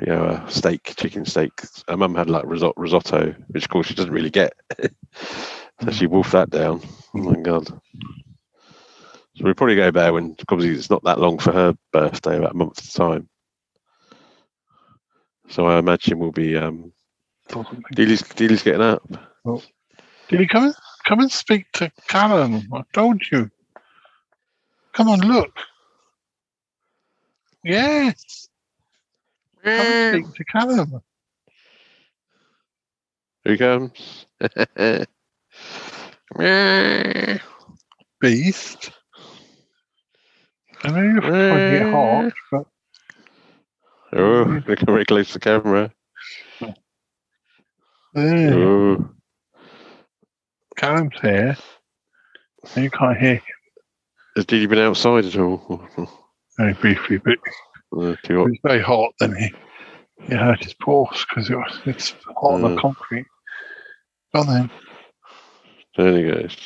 You 0.00 0.06
know, 0.06 0.24
a 0.46 0.50
steak, 0.50 0.94
chicken 0.96 1.24
steak. 1.24 1.52
Her 1.88 1.96
mum 1.96 2.16
had 2.16 2.28
like 2.28 2.44
risotto, 2.44 2.74
risotto, 2.76 3.34
which 3.48 3.64
of 3.64 3.70
course 3.70 3.86
she 3.86 3.94
doesn't 3.94 4.12
really 4.12 4.30
get. 4.30 4.52
so 5.80 5.90
she 5.92 6.06
wolfed 6.06 6.32
that 6.32 6.50
down. 6.50 6.80
Oh 7.14 7.18
my 7.18 7.40
god. 7.40 7.68
So 7.68 9.44
we'll 9.44 9.54
probably 9.54 9.76
go 9.76 9.92
there 9.92 10.12
when 10.12 10.34
obviously 10.48 10.76
it's 10.76 10.90
not 10.90 11.04
that 11.04 11.20
long 11.20 11.38
for 11.38 11.52
her 11.52 11.76
birthday, 11.92 12.36
about 12.36 12.52
a 12.52 12.56
month's 12.56 12.92
time. 12.92 13.28
So 15.48 15.66
I 15.66 15.78
imagine 15.78 16.18
we'll 16.18 16.32
be 16.32 16.56
um 16.56 16.92
Dealey's, 17.94 18.22
Dealey's 18.22 18.62
getting 18.62 18.82
up. 18.82 19.02
Well, 19.44 19.62
did 20.28 20.40
you 20.40 20.48
come 20.48 20.64
and 20.64 20.74
come 21.08 21.20
and 21.20 21.32
speak 21.32 21.72
to 21.72 21.90
Calum? 22.08 22.68
I 22.72 22.82
told 22.92 23.22
you. 23.32 23.50
Come 24.92 25.08
on, 25.08 25.20
look. 25.20 25.56
Yes. 27.64 28.48
Come 29.64 29.86
and 29.86 30.24
speak 30.24 30.34
to 30.34 30.44
Calum. 30.44 31.00
Here 33.44 33.52
he 33.52 33.58
comes. 33.58 34.26
Beast. 38.20 38.90
I 40.84 40.90
know 40.90 41.02
you're 41.02 41.20
trying 41.20 41.58
to 41.58 41.78
get 41.78 41.90
hot, 41.90 42.32
but 42.52 42.66
Oh, 44.12 44.62
look 44.66 44.80
very 44.86 45.04
close 45.04 45.28
to 45.28 45.32
the 45.34 45.40
camera. 45.40 45.92
Oh, 48.16 49.10
Calum's 50.78 51.20
here. 51.20 51.56
You 52.76 52.90
can't 52.90 53.18
hear 53.18 53.34
him 53.34 53.42
has 54.38 54.46
Dee 54.46 54.66
been 54.66 54.78
outside 54.78 55.24
at 55.24 55.36
all? 55.36 55.82
very 56.56 56.72
briefly, 56.74 57.18
but 57.18 57.38
Uh, 57.92 58.14
it 58.22 58.30
was 58.30 58.56
very 58.62 58.80
hot. 58.80 59.12
Then 59.18 59.34
he, 59.34 59.52
he 60.28 60.34
hurt 60.34 60.62
his 60.62 60.74
paws 60.74 61.26
because 61.28 61.50
it 61.50 61.56
was 61.56 61.80
it's 61.86 62.14
hot 62.26 62.54
on 62.54 62.62
the 62.62 62.76
concrete. 62.80 63.26
Go 64.32 64.42
on 64.42 64.46
then. 64.46 64.70
There 65.96 66.16
he 66.16 66.30
goes. 66.30 66.56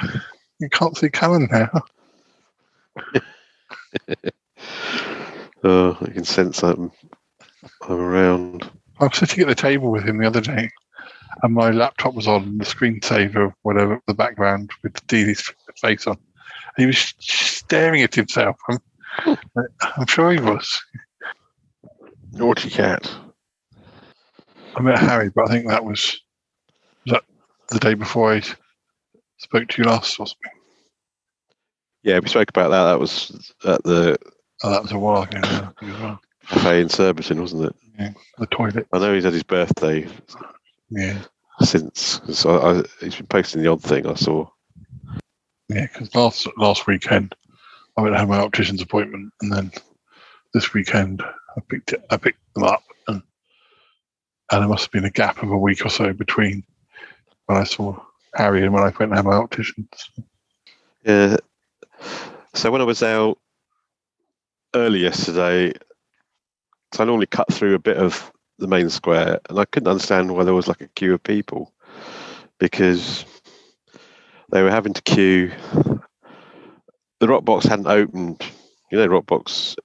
You 0.60 0.68
can't 0.70 0.96
see 0.96 1.10
Calum 1.10 1.48
now. 1.50 1.68
Oh, 5.66 5.96
I 6.00 6.10
can 6.10 6.24
sense 6.24 6.60
that 6.60 6.76
I'm, 6.76 6.92
I'm 7.82 7.98
around. 7.98 8.70
I 9.00 9.04
was 9.04 9.16
sitting 9.16 9.40
at 9.40 9.48
the 9.48 9.54
table 9.54 9.90
with 9.90 10.04
him 10.04 10.18
the 10.18 10.26
other 10.26 10.42
day, 10.42 10.68
and 11.42 11.54
my 11.54 11.70
laptop 11.70 12.14
was 12.14 12.26
on 12.28 12.58
the 12.58 12.64
screensaver, 12.64 13.52
whatever, 13.62 14.00
the 14.06 14.14
background 14.14 14.70
with 14.82 15.04
Dealey's 15.06 15.52
face 15.80 16.06
on. 16.06 16.16
He 16.76 16.86
was 16.86 17.14
staring 17.20 18.02
at 18.02 18.14
himself. 18.14 18.56
I'm, 18.68 19.38
I'm 19.96 20.06
sure 20.06 20.32
he 20.32 20.40
was. 20.40 20.82
Naughty 22.32 22.70
cat. 22.70 23.10
I 24.76 24.82
met 24.82 24.98
Harry, 24.98 25.30
but 25.34 25.48
I 25.48 25.52
think 25.52 25.68
that 25.68 25.84
was 25.84 26.20
was 27.06 27.12
that 27.12 27.24
the 27.68 27.78
day 27.78 27.94
before 27.94 28.34
I 28.34 28.42
spoke 29.36 29.68
to 29.68 29.82
you 29.82 29.88
last 29.88 30.18
or 30.18 30.26
something. 30.26 30.50
Yeah, 32.02 32.18
we 32.18 32.28
spoke 32.28 32.48
about 32.50 32.70
that. 32.70 32.84
That 32.84 33.00
was 33.00 33.52
at 33.64 33.82
the 33.84 34.18
Oh, 34.62 34.70
that 34.70 34.82
was 34.82 34.92
a 34.92 34.98
while 34.98 35.22
ago. 35.22 35.40
yeah, 35.42 35.70
I 35.80 35.84
well. 36.02 36.20
cafe 36.48 36.80
in 36.80 36.88
Surbiton, 36.88 37.40
wasn't 37.40 37.66
it? 37.66 37.76
Yeah, 37.98 38.10
the 38.38 38.46
toilet. 38.46 38.86
I 38.92 38.98
know 38.98 39.14
he's 39.14 39.24
had 39.24 39.32
his 39.32 39.42
birthday 39.42 40.08
Yeah, 40.94 41.18
since. 41.60 42.20
So 42.32 42.60
I, 42.60 42.82
he's 43.04 43.16
been 43.16 43.26
posting 43.26 43.62
the 43.62 43.70
odd 43.70 43.82
thing 43.82 44.06
I 44.06 44.14
saw. 44.14 44.48
yeah. 45.68 45.86
Because 45.92 46.14
last 46.14 46.46
last 46.56 46.86
weekend 46.86 47.34
I 47.96 48.02
went 48.02 48.14
to 48.14 48.18
have 48.18 48.28
my 48.28 48.38
optician's 48.38 48.82
appointment, 48.82 49.32
and 49.42 49.52
then 49.52 49.72
this 50.52 50.72
weekend 50.72 51.22
I 51.22 51.60
picked 51.68 51.92
it, 51.92 52.04
I 52.10 52.16
picked 52.16 52.38
them 52.54 52.64
up, 52.64 52.84
and 53.08 53.22
and 54.52 54.62
there 54.62 54.68
must 54.68 54.84
have 54.84 54.92
been 54.92 55.04
a 55.04 55.10
gap 55.10 55.42
of 55.42 55.50
a 55.50 55.58
week 55.58 55.84
or 55.84 55.90
so 55.90 56.12
between 56.12 56.62
when 57.46 57.58
I 57.58 57.64
saw 57.64 57.98
Harry 58.36 58.62
and 58.62 58.72
when 58.72 58.84
I 58.84 58.92
went 58.96 59.10
to 59.10 59.16
have 59.16 59.24
my 59.24 59.34
opticians. 59.34 59.88
Yeah. 61.04 61.36
So 62.54 62.70
when 62.70 62.80
I 62.80 62.84
was 62.84 63.02
out 63.02 63.38
early 64.76 65.00
yesterday, 65.00 65.72
so 66.92 67.02
I 67.02 67.06
normally 67.06 67.26
cut 67.26 67.52
through 67.52 67.74
a 67.74 67.80
bit 67.80 67.96
of 67.96 68.30
the 68.58 68.68
main 68.68 68.90
square, 68.90 69.40
and 69.48 69.58
I 69.58 69.64
couldn't 69.64 69.88
understand 69.88 70.34
why 70.34 70.44
there 70.44 70.54
was 70.54 70.68
like 70.68 70.80
a 70.80 70.88
queue 70.88 71.14
of 71.14 71.22
people 71.22 71.72
because 72.58 73.24
they 74.50 74.62
were 74.62 74.70
having 74.70 74.94
to 74.94 75.02
queue. 75.02 75.52
The 77.20 77.28
rock 77.28 77.44
box 77.44 77.66
hadn't 77.66 77.86
opened. 77.86 78.42
You 78.90 78.98
know, 78.98 79.06
rock 79.06 79.26
box. 79.26 79.76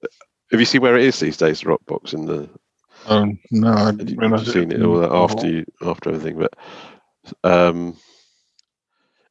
Have 0.52 0.60
you 0.60 0.66
seen 0.66 0.82
where 0.82 0.98
it 0.98 1.06
is 1.06 1.20
these 1.20 1.38
days? 1.38 1.62
The 1.62 1.70
rock 1.70 1.82
box 1.88 2.14
in 2.14 2.26
the. 2.26 2.50
Um, 3.08 3.40
no, 3.52 3.72
I 3.72 3.86
Have 3.86 3.98
didn't 3.98 4.10
you 4.10 4.18
realise 4.20 4.52
seen 4.52 4.72
it 4.72 4.82
all 4.84 5.00
that 5.00 5.12
after 5.12 5.48
you 5.48 5.66
after 5.82 6.10
everything, 6.10 6.38
but 6.38 6.54
um, 7.44 7.96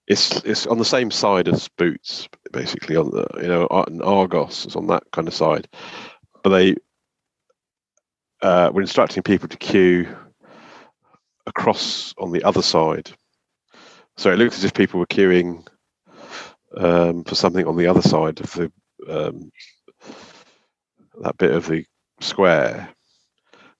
it's 0.07 0.43
it's 0.45 0.67
on 0.67 0.79
the 0.79 0.85
same 0.85 1.11
side 1.11 1.49
as 1.49 1.69
Boots, 1.69 2.29
basically 2.53 2.97
on 2.97 3.11
the 3.11 3.27
you 3.41 3.49
know 3.49 3.67
Ar- 3.71 3.87
Argos 4.03 4.67
is 4.67 4.75
on 4.77 4.87
that 4.89 5.05
kind 5.13 5.29
of 5.29 5.35
side, 5.35 5.69
but 6.43 6.51
they 6.51 6.77
uh, 8.43 8.71
were 8.73 8.81
instructing 8.81 9.23
people 9.23 9.49
to 9.49 9.57
queue 9.57 10.09
across 11.47 12.15
on 12.19 12.33
the 12.33 12.43
other 12.45 12.63
side. 12.63 13.11
So 14.17 14.31
it 14.33 14.39
looks 14.39 14.59
as 14.59 14.65
if 14.65 14.75
people 14.75 15.01
were 15.01 15.07
queuing 15.07 15.67
um, 16.77 17.25
for 17.25 17.35
something 17.35 17.67
on 17.67 17.77
the 17.77 17.87
other 17.87 18.03
side 18.03 18.41
of 18.41 18.53
the 18.53 18.73
um, 19.09 19.51
that 21.23 21.37
bit 21.39 21.53
of 21.53 21.67
the 21.67 21.85
square. 22.21 22.89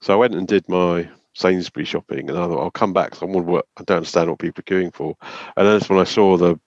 So 0.01 0.13
I 0.13 0.17
went 0.17 0.35
and 0.35 0.47
did 0.47 0.69
my 0.69 1.09
Sainsbury 1.35 1.85
shopping, 1.85 2.29
and 2.31 2.39
I 2.39 2.47
thought 2.47 2.61
I'll 2.63 2.71
come 2.71 2.93
back. 2.93 3.11
'cause 3.13 3.23
I 3.23 3.27
wonder 3.27 3.51
what 3.51 3.67
I 3.77 3.83
don't 3.85 3.99
understand 3.99 4.31
what 4.31 4.39
people 4.39 4.61
are 4.61 4.71
queuing 4.75 4.95
for. 4.95 5.17
And 5.57 5.67
then 5.67 5.79
that's 5.79 5.89
when 5.91 5.99
I 5.99 6.05
saw 6.05 6.37
the 6.37 6.59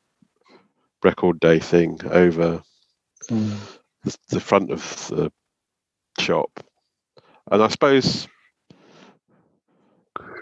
record 1.03 1.39
day 1.39 1.59
thing 1.59 1.99
over 2.05 2.61
the, 4.03 4.17
the 4.29 4.39
front 4.39 4.71
of 4.71 4.81
the 5.07 5.31
shop, 6.19 6.49
and 7.49 7.63
I 7.63 7.67
suppose 7.67 8.27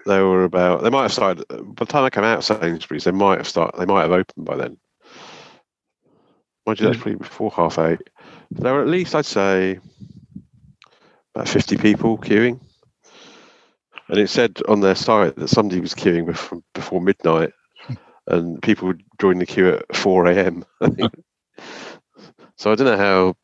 they 0.05 0.21
were 0.21 0.43
about. 0.43 0.83
They 0.83 0.89
might 0.89 1.03
have 1.03 1.13
started 1.13 1.45
by 1.49 1.85
the 1.85 1.91
time 1.91 2.03
I 2.03 2.09
came 2.09 2.23
out 2.23 2.39
of 2.39 2.45
Sainsbury's. 2.45 3.03
They 3.03 3.11
might 3.11 3.37
have 3.37 3.47
started. 3.47 3.79
They 3.79 3.85
might 3.85 4.01
have 4.01 4.11
opened 4.11 4.45
by 4.45 4.55
then. 4.55 4.77
Mind 6.65 6.79
you, 6.79 6.87
that's 6.87 6.97
hmm. 6.97 7.03
probably 7.03 7.17
before 7.17 7.51
half 7.51 7.79
eight. 7.79 8.01
There 8.51 8.73
were 8.73 8.81
at 8.81 8.87
least, 8.87 9.15
I'd 9.15 9.25
say, 9.25 9.79
about 11.35 11.47
fifty 11.47 11.77
people 11.77 12.17
queuing. 12.17 12.59
And 14.07 14.17
it 14.17 14.29
said 14.29 14.59
on 14.67 14.81
their 14.81 14.95
site 14.95 15.35
that 15.35 15.49
somebody 15.49 15.79
was 15.79 15.93
queuing 15.93 16.25
before, 16.25 16.63
before 16.73 16.99
midnight, 16.99 17.51
and 18.27 18.59
people 18.61 18.87
would 18.87 19.03
join 19.21 19.37
the 19.37 19.45
queue 19.45 19.69
at 19.69 19.95
four 19.95 20.25
a.m. 20.25 20.65
So 22.59 22.73
I 22.73 22.75
don't 22.75 22.87
know 22.87 22.97
how 22.97 23.35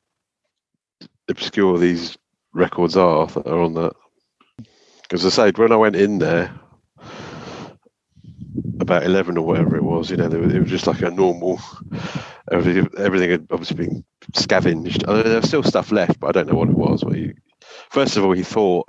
obscure 1.30 1.78
these 1.78 2.18
records 2.56 2.98
are 2.98 3.28
that 3.28 3.46
are 3.46 3.62
on 3.62 3.74
that. 3.76 3.94
Because 5.04 5.26
I 5.26 5.30
said 5.30 5.58
when 5.58 5.72
I 5.72 5.76
went 5.76 5.96
in 5.96 6.18
there 6.18 6.52
about 8.80 9.04
eleven 9.04 9.38
or 9.38 9.46
whatever 9.46 9.76
it 9.76 9.84
was, 9.84 10.10
you 10.10 10.18
know, 10.18 10.28
was, 10.30 10.54
it 10.54 10.62
was 10.62 10.70
just 10.70 10.88
like 10.88 11.02
a 11.02 11.12
normal. 11.12 11.60
Everything, 12.52 12.88
everything 12.98 13.32
had 13.32 13.48
obviously 13.52 13.86
been 13.86 14.06
scavenged. 14.34 15.06
I 15.08 15.14
mean, 15.14 15.24
there 15.24 15.38
was 15.38 15.48
still 15.48 15.64
stuff 15.64 15.92
left, 15.92 16.20
but 16.20 16.28
I 16.28 16.32
don't 16.32 16.48
know 16.48 16.58
what 16.60 16.70
it 16.70 16.78
was. 16.78 17.04
What 17.04 17.16
he, 17.16 17.34
first 17.90 18.18
of 18.18 18.24
all, 18.24 18.34
he 18.34 18.44
thought 18.44 18.88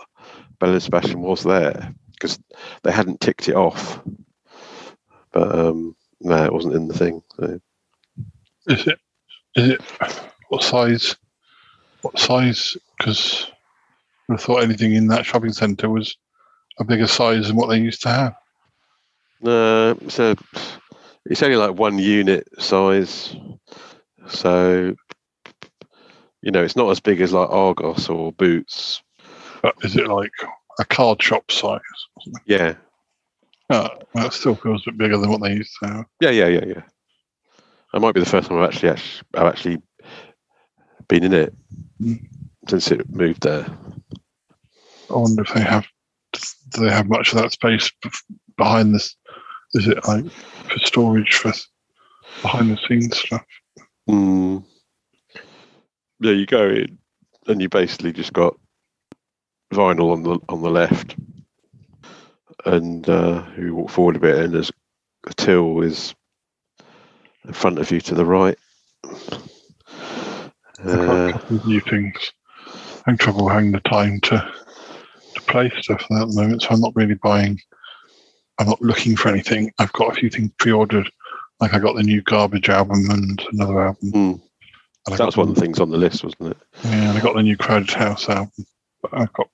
Belle 0.58 0.72
and 0.72 0.82
Sebastian 0.82 1.20
was 1.20 1.42
there 1.42 1.94
because 2.12 2.38
they 2.82 2.92
hadn't 2.92 3.20
ticked 3.20 3.48
it 3.48 3.56
off, 3.56 4.00
but 5.32 5.54
um, 5.54 5.96
no, 6.20 6.44
it 6.44 6.52
wasn't 6.52 6.74
in 6.74 6.88
the 6.88 6.94
thing. 6.94 7.22
So. 7.36 7.60
Is 8.68 8.86
it? 8.86 8.98
Is 9.54 9.68
it? 9.70 9.80
What 10.48 10.62
size? 10.62 11.16
What 12.02 12.18
size? 12.18 12.76
Because 12.98 13.50
I 14.30 14.36
thought 14.36 14.62
anything 14.62 14.94
in 14.94 15.08
that 15.08 15.24
shopping 15.24 15.52
centre 15.52 15.88
was 15.88 16.16
a 16.78 16.84
bigger 16.84 17.06
size 17.06 17.46
than 17.46 17.56
what 17.56 17.68
they 17.68 17.78
used 17.78 18.02
to 18.02 18.08
have. 18.08 18.36
No, 19.40 19.96
so 20.08 20.34
it's 21.26 21.42
only 21.42 21.56
like 21.56 21.78
one 21.78 21.98
unit 21.98 22.48
size. 22.58 23.36
So, 24.28 24.96
you 26.42 26.50
know, 26.50 26.62
it's 26.62 26.76
not 26.76 26.90
as 26.90 27.00
big 27.00 27.20
as 27.20 27.32
like 27.32 27.48
Argos 27.48 28.08
or 28.08 28.32
Boots. 28.32 29.02
But 29.62 29.74
is 29.82 29.96
it 29.96 30.08
like 30.08 30.32
a 30.78 30.84
card 30.84 31.22
shop 31.22 31.50
size? 31.50 31.80
Yeah. 32.46 32.74
Oh, 33.70 33.88
well, 34.14 34.26
it 34.26 34.32
still 34.32 34.54
feels 34.54 34.86
a 34.86 34.90
bit 34.90 34.98
bigger 34.98 35.18
than 35.18 35.30
what 35.30 35.42
they 35.42 35.52
used 35.52 35.72
to 35.82 35.88
have. 35.88 36.04
Yeah, 36.20 36.30
yeah, 36.30 36.46
yeah, 36.46 36.64
yeah. 36.66 36.82
That 37.92 38.00
might 38.00 38.14
be 38.14 38.20
the 38.20 38.26
first 38.26 38.48
time 38.48 38.58
I've 38.58 38.68
actually, 38.68 38.90
actually 38.90 39.26
I've 39.34 39.46
actually 39.46 39.82
been 41.08 41.24
in 41.24 41.32
it 41.32 41.54
hmm. 41.98 42.14
since 42.68 42.90
it 42.90 43.08
moved 43.10 43.42
there. 43.42 43.66
I 45.11 45.14
wonder 45.14 45.42
if 45.42 45.54
they 45.54 45.61
have. 45.61 45.86
Do 46.32 46.84
they 46.84 46.90
have 46.90 47.09
much 47.09 47.32
of 47.32 47.38
that 47.38 47.52
space 47.52 47.90
behind 48.57 48.94
this? 48.94 49.16
Is 49.74 49.86
it 49.86 50.07
like 50.07 50.30
for 50.30 50.78
storage 50.80 51.34
for 51.34 51.52
behind 52.42 52.70
the 52.70 52.78
scenes 52.86 53.18
stuff? 53.18 53.44
Mm. 54.09 54.64
Yeah, 56.20 56.32
you 56.32 56.46
go 56.46 56.68
in 56.68 56.98
and 57.46 57.61
you 57.61 57.68
basically 57.68 58.12
just 58.12 58.32
got 58.32 58.57
vinyl 59.72 60.12
on 60.12 60.22
the 60.22 60.38
on 60.48 60.62
the 60.62 60.70
left, 60.70 61.16
and 62.64 63.09
uh, 63.09 63.44
you 63.59 63.74
walk 63.74 63.90
forward 63.90 64.16
a 64.16 64.20
bit, 64.20 64.38
and 64.38 64.54
there's 64.54 64.72
a 65.26 65.34
till 65.34 65.82
is 65.82 66.14
in 67.46 67.52
front 67.52 67.78
of 67.78 67.90
you 67.90 68.00
to 68.00 68.14
the 68.14 68.24
right. 68.24 68.59
Uh, 70.84 71.32
couple 71.32 71.57
of 71.57 71.66
new 71.66 71.80
things. 71.80 72.32
I'm 73.07 73.16
trouble 73.16 73.48
having 73.48 73.72
the 73.72 73.80
time 73.80 74.20
to 74.22 74.52
play 75.47 75.70
stuff 75.80 76.03
at 76.03 76.09
the 76.09 76.34
moment, 76.34 76.62
so 76.62 76.68
I'm 76.70 76.80
not 76.80 76.94
really 76.94 77.14
buying. 77.14 77.61
I'm 78.59 78.66
not 78.66 78.80
looking 78.80 79.16
for 79.16 79.28
anything. 79.28 79.72
I've 79.78 79.92
got 79.92 80.12
a 80.12 80.14
few 80.14 80.30
things 80.30 80.51
pre-ordered, 80.59 81.11
like 81.61 81.74
I 81.74 81.78
got 81.78 81.97
the 81.97 82.03
new 82.03 82.22
Garbage 82.22 82.68
album 82.68 83.11
and 83.11 83.42
another 83.53 83.86
album. 83.86 84.12
mm. 84.12 84.40
And 85.07 85.14
I 85.14 85.16
That 85.16 85.26
was 85.26 85.36
one 85.36 85.49
of 85.49 85.55
the 85.55 85.61
things 85.61 85.78
on 85.78 85.90
the 85.90 85.97
list, 85.97 86.24
wasn't 86.24 86.51
it? 86.51 86.57
Yeah, 86.84 87.12
I 87.12 87.20
got 87.20 87.34
the 87.34 87.42
new 87.42 87.57
Crowded 87.57 87.90
House 87.90 88.28
album. 88.28 88.53
But 89.03 89.14
I've 89.14 89.32
got 89.34 89.49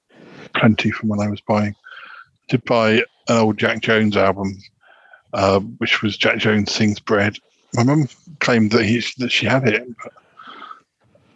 plenty 0.54 0.90
from 0.90 1.08
when 1.08 1.20
I 1.20 1.28
was 1.28 1.40
buying. 1.42 1.74
Did 2.48 2.64
buy 2.64 2.92
an 2.92 3.04
old 3.28 3.58
Jack 3.58 3.82
Jones 3.82 4.16
album, 4.16 4.56
uh, 5.32 5.60
which 5.60 6.02
was 6.02 6.16
Jack 6.16 6.38
Jones 6.38 6.72
sings 6.72 7.00
Bread. 7.00 7.36
My 7.74 7.82
mum 7.82 8.08
claimed 8.40 8.72
that 8.72 8.84
he 8.84 9.02
that 9.18 9.32
she 9.32 9.46
had 9.46 9.68
it, 9.68 9.86
but 10.02 10.12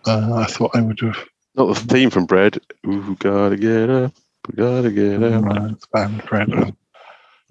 uh, 0.07 0.35
I 0.35 0.45
thought 0.47 0.77
I 0.77 0.83
would 0.83 1.01
have. 1.01 1.19
Not 1.55 1.75
the 1.75 1.81
theme 1.81 2.11
from 2.11 2.27
Bread. 2.27 2.59
Ooh, 2.87 3.17
gotta 3.19 3.57
get 3.57 3.89
up, 3.89 4.13
gotta 4.55 4.91
get 4.91 5.23
up. 5.23 5.45
Uh, 5.45 5.69
it's 5.73 5.87
band 5.87 6.23
and 6.31 6.77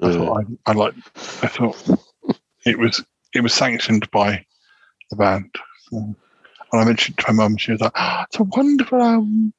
I 0.02 0.12
thought 0.12 0.44
I, 0.66 0.72
I 0.72 0.74
like. 0.74 0.94
I 1.16 1.48
thought 1.48 2.00
it 2.66 2.78
was 2.78 3.04
it 3.34 3.42
was 3.42 3.54
sanctioned 3.54 4.10
by 4.12 4.46
the 5.10 5.16
band. 5.16 5.54
So, 5.90 5.98
and 5.98 6.16
I 6.82 6.84
mentioned 6.86 7.18
to 7.18 7.26
my 7.30 7.44
mum, 7.44 7.58
she 7.58 7.72
was 7.72 7.82
like, 7.82 7.92
oh, 7.96 8.24
"It's 8.28 8.40
a 8.40 8.44
wonderful 8.44 9.02
album." 9.02 9.54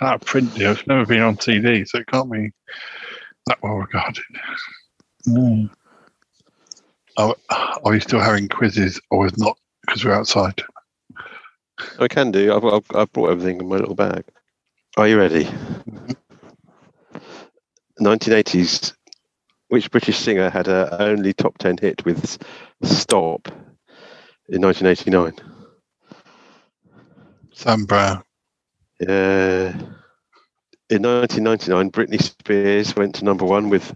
Out 0.00 0.14
of 0.14 0.20
print. 0.22 0.52
It's 0.56 0.86
never 0.86 1.04
been 1.04 1.20
on 1.20 1.38
CD, 1.38 1.84
so 1.84 1.98
it 1.98 2.06
can't 2.06 2.30
be 2.30 2.50
that 3.46 3.62
well 3.62 3.74
regarded. 3.74 4.24
No. 5.26 5.68
Are, 7.16 7.34
are 7.84 7.94
you 7.94 8.00
still 8.00 8.20
having 8.20 8.48
quizzes, 8.48 9.00
or 9.10 9.26
is 9.26 9.36
not 9.36 9.58
because 9.82 10.04
we're 10.04 10.14
outside? 10.14 10.62
I 11.98 12.08
can 12.08 12.30
do. 12.30 12.54
I've, 12.54 12.64
I've, 12.64 12.86
I've 12.94 13.12
brought 13.12 13.30
everything 13.30 13.60
in 13.60 13.68
my 13.68 13.76
little 13.76 13.94
bag. 13.94 14.24
Are 14.96 15.06
you 15.06 15.18
ready? 15.18 15.48
1980s. 18.00 18.94
Which 19.68 19.90
British 19.92 20.18
singer 20.18 20.50
had 20.50 20.66
a 20.66 21.00
only 21.00 21.32
top 21.32 21.56
10 21.58 21.78
hit 21.78 22.04
with 22.04 22.38
Stop 22.82 23.48
in 24.48 24.62
1989? 24.62 25.34
Sam 27.52 27.84
Brown. 27.84 28.24
Uh, 29.00 29.72
in 30.90 31.02
1999, 31.02 31.90
Britney 31.92 32.20
Spears 32.20 32.96
went 32.96 33.14
to 33.14 33.24
number 33.24 33.44
one 33.44 33.70
with 33.70 33.94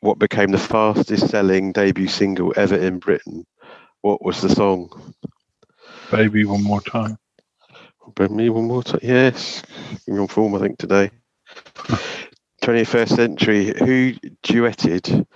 what 0.00 0.18
became 0.18 0.50
the 0.50 0.58
fastest 0.58 1.28
selling 1.28 1.72
debut 1.72 2.06
single 2.06 2.52
ever 2.54 2.76
in 2.76 2.98
Britain. 2.98 3.46
What 4.02 4.22
was 4.22 4.42
the 4.42 4.50
song? 4.50 5.14
Baby, 6.10 6.44
one 6.44 6.62
more 6.62 6.82
time. 6.82 7.16
Bring 8.14 8.36
me 8.36 8.48
one 8.50 8.64
more 8.64 8.82
time. 8.82 9.00
Yes, 9.02 9.62
you're 10.06 10.20
on 10.20 10.28
form, 10.28 10.54
I 10.54 10.58
think, 10.58 10.78
today. 10.78 11.10
21st 12.62 13.16
century. 13.16 13.74
Who 13.78 14.12
duetted 14.42 15.26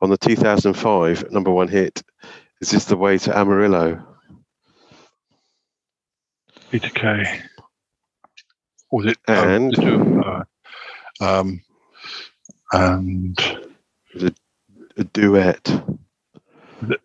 on 0.00 0.10
the 0.10 0.16
2005 0.16 1.30
number 1.30 1.50
one 1.50 1.68
hit? 1.68 2.02
Is 2.60 2.70
this 2.70 2.86
the 2.86 2.96
way 2.96 3.18
to 3.18 3.36
Amarillo? 3.36 4.04
Peter 6.70 6.90
Kay. 6.90 7.40
Was 8.90 9.06
it? 9.06 9.18
And? 9.26 9.78
Um, 9.78 10.22
uh, 10.22 10.44
um, 11.20 11.60
and 12.72 13.38
a, 14.20 14.32
a 14.96 15.04
duet. 15.04 15.82
Was 16.82 16.96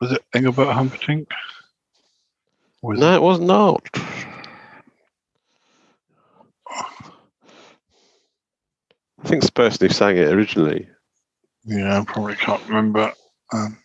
was 0.00 0.12
it 0.12 0.24
Engelbert 0.34 0.72
Humperdinck? 0.72 1.28
Was 2.82 2.98
no, 2.98 3.14
it 3.14 3.22
was 3.22 3.38
not. 3.40 3.88
I 9.24 9.28
think 9.28 9.42
it's 9.42 9.46
the 9.46 9.52
person 9.52 9.86
who 9.86 9.92
sang 9.94 10.16
it 10.16 10.28
originally. 10.32 10.88
Yeah, 11.64 12.00
I 12.00 12.04
probably 12.04 12.34
can't 12.34 12.66
remember. 12.68 13.12
Um, 13.52 13.78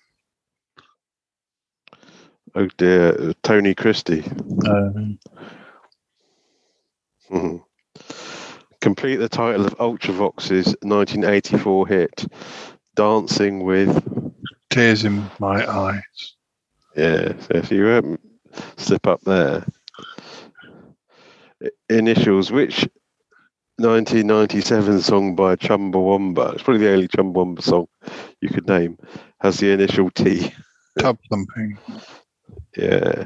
Oh 2.55 2.65
dear, 2.77 3.33
Tony 3.43 3.75
Christie. 3.75 4.23
um, 4.67 5.19
Mhm. 7.29 7.63
Complete 8.81 9.17
the 9.17 9.29
title 9.29 9.65
of 9.65 9.77
Ultravox's 9.77 10.75
1984 10.81 11.87
hit, 11.87 12.25
Dancing 12.95 13.63
with. 13.63 14.01
tears 14.71 15.03
in 15.05 15.29
my 15.39 15.69
eyes. 15.69 16.35
Yeah, 16.95 17.33
so 17.39 17.47
if 17.55 17.69
you 17.71 17.87
um, 17.89 18.17
slip 18.77 19.07
up 19.07 19.21
there. 19.21 19.65
Initials, 21.89 22.51
which 22.51 22.87
1997 23.77 25.01
song 25.01 25.35
by 25.35 25.55
Chumbawamba, 25.55 26.53
it's 26.53 26.63
probably 26.63 26.85
the 26.85 26.93
only 26.93 27.07
Chumbawamba 27.07 27.61
song 27.61 27.87
you 28.41 28.49
could 28.49 28.67
name, 28.67 28.97
has 29.39 29.57
the 29.59 29.71
initial 29.71 30.09
T. 30.11 30.53
Tub 30.99 31.17
thumping. 31.29 31.77
Yeah. 32.75 33.25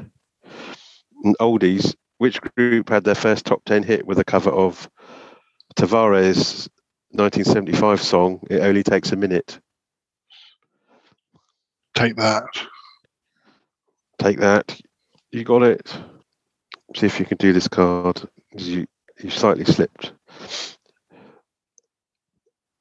And 1.24 1.36
oldies, 1.40 1.94
which 2.18 2.40
group 2.40 2.88
had 2.88 3.04
their 3.04 3.14
first 3.14 3.46
top 3.46 3.64
10 3.64 3.82
hit 3.82 4.06
with 4.06 4.18
a 4.18 4.24
cover 4.24 4.50
of 4.50 4.90
Tavares' 5.76 6.68
1975 7.10 8.02
song, 8.02 8.40
It 8.50 8.60
Only 8.60 8.82
Takes 8.82 9.12
a 9.12 9.16
Minute? 9.16 9.58
Take 11.94 12.16
that. 12.16 12.44
Take 14.18 14.38
that. 14.38 14.80
You 15.32 15.44
got 15.44 15.62
it. 15.62 15.98
See 16.94 17.06
if 17.06 17.18
you 17.18 17.24
can 17.24 17.38
do 17.38 17.54
this 17.54 17.66
card. 17.66 18.22
You, 18.54 18.86
you 19.18 19.30
slightly 19.30 19.64
slipped. 19.64 20.12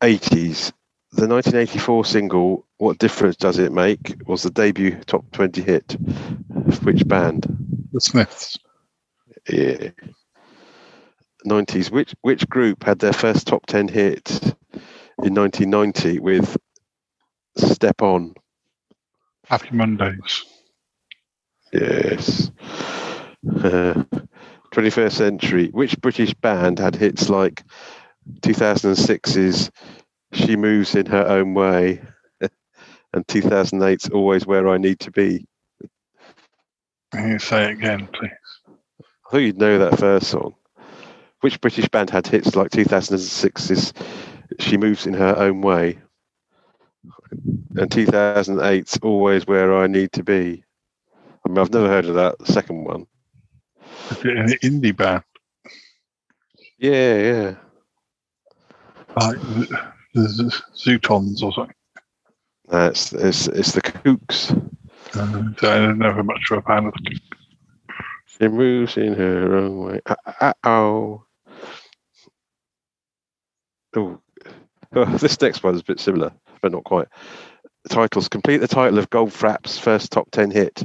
80s. 0.01 0.73
The 1.13 1.27
1984 1.27 2.05
single, 2.05 2.67
What 2.77 2.97
Difference 2.97 3.37
Does 3.37 3.57
It 3.57 3.71
Make, 3.71 4.15
was 4.27 4.43
the 4.43 4.49
debut 4.49 4.99
top 5.05 5.31
20 5.31 5.61
hit 5.61 5.95
of 6.55 6.85
which 6.85 7.07
band? 7.07 7.45
The 7.93 8.01
Smiths. 8.01 8.57
Yeah. 9.49 9.91
90s. 11.45 11.89
Which 11.89 12.13
which 12.21 12.47
group 12.49 12.83
had 12.83 12.99
their 12.99 13.13
first 13.13 13.47
top 13.47 13.65
10 13.65 13.87
hit 13.87 14.29
in 15.23 15.33
1990 15.33 16.19
with 16.19 16.57
Step 17.57 18.01
On? 18.01 18.33
Happy 19.45 19.69
Mondays. 19.71 20.45
Yes. 21.73 22.51
Uh, 23.63 24.03
21st 24.71 25.11
century. 25.11 25.67
Which 25.69 25.99
British 26.01 26.33
band 26.33 26.79
had 26.79 26.95
hits 26.95 27.29
like 27.29 27.63
2006's 28.41 29.71
She 30.33 30.55
Moves 30.55 30.95
in 30.95 31.05
Her 31.05 31.27
Own 31.27 31.53
Way 31.53 32.01
and 33.13 33.25
2008's 33.27 34.09
Always 34.09 34.45
Where 34.45 34.67
I 34.69 34.77
Need 34.77 34.99
to 35.01 35.11
Be? 35.11 35.45
Can 37.11 37.29
you 37.29 37.39
say 37.39 37.65
it 37.65 37.71
again, 37.71 38.07
please? 38.13 38.31
I 38.69 39.31
thought 39.31 39.37
you'd 39.37 39.57
know 39.57 39.77
that 39.79 39.99
first 39.99 40.27
song. 40.27 40.55
Which 41.41 41.59
British 41.59 41.89
band 41.89 42.09
had 42.09 42.27
hits 42.27 42.55
like 42.55 42.71
2006's 42.71 43.93
She 44.59 44.77
Moves 44.77 45.07
in 45.07 45.13
Her 45.13 45.35
Own 45.37 45.61
Way 45.61 45.99
and 47.75 47.89
2008's 47.89 48.99
Always 49.01 49.47
Where 49.47 49.77
I 49.77 49.87
Need 49.87 50.11
to 50.13 50.23
Be? 50.23 50.63
I 51.45 51.49
mean, 51.49 51.57
I've 51.57 51.73
never 51.73 51.87
heard 51.87 52.05
of 52.05 52.15
that 52.15 52.47
second 52.47 52.83
one. 52.83 53.07
Is 54.11 54.25
it 54.25 54.37
an 54.37 54.47
indie 54.63 54.95
band? 54.95 55.23
Yeah, 56.77 57.17
yeah. 57.17 57.55
Like 59.15 59.39
the, 59.41 59.91
the 60.13 60.61
Zutons 60.75 61.43
or 61.43 61.53
something? 61.53 61.75
That's 62.67 63.13
it's, 63.13 63.47
it's 63.47 63.73
the 63.73 63.81
Kooks. 63.81 64.51
Um, 65.17 65.55
I'm 65.61 65.99
never 65.99 66.23
much 66.23 66.49
of 66.51 66.59
a 66.59 66.61
fan 66.61 66.85
of 66.85 66.93
the 66.93 67.11
Kooks. 67.11 67.37
She 68.39 68.47
moves 68.47 68.97
in 68.97 69.13
her 69.13 69.57
own 69.57 69.79
way. 69.79 70.01
Uh, 70.05 70.15
uh, 70.39 70.53
oh. 70.63 71.23
Oh. 73.95 74.19
oh, 74.95 75.05
this 75.17 75.39
next 75.41 75.63
one's 75.63 75.81
a 75.81 75.85
bit 75.85 75.99
similar, 75.99 76.31
but 76.61 76.71
not 76.71 76.85
quite. 76.85 77.07
The 77.83 77.89
titles 77.89 78.29
complete 78.29 78.57
the 78.57 78.67
title 78.67 78.99
of 78.99 79.09
Goldfrapp's 79.09 79.77
first 79.77 80.11
top 80.11 80.31
10 80.31 80.51
hit 80.51 80.83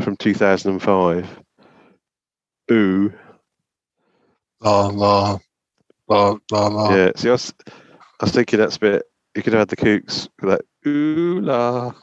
from 0.00 0.16
2005. 0.16 1.38
Ooh. 2.72 3.12
La 4.60 4.86
La 4.86 5.38
La 6.08 6.36
La 6.50 6.66
La. 6.68 6.94
Yeah, 6.94 7.10
see, 7.16 7.28
I 7.28 7.32
was, 7.32 7.52
I 7.68 7.72
was 8.22 8.32
thinking 8.32 8.58
that's 8.58 8.76
a 8.76 8.80
bit, 8.80 9.02
you 9.34 9.42
could 9.42 9.52
have 9.52 9.60
had 9.60 9.68
the 9.68 9.76
Kooks 9.76 10.28
with 10.40 10.50
that 10.50 10.62
ooh 10.86 11.40
la. 11.40 11.92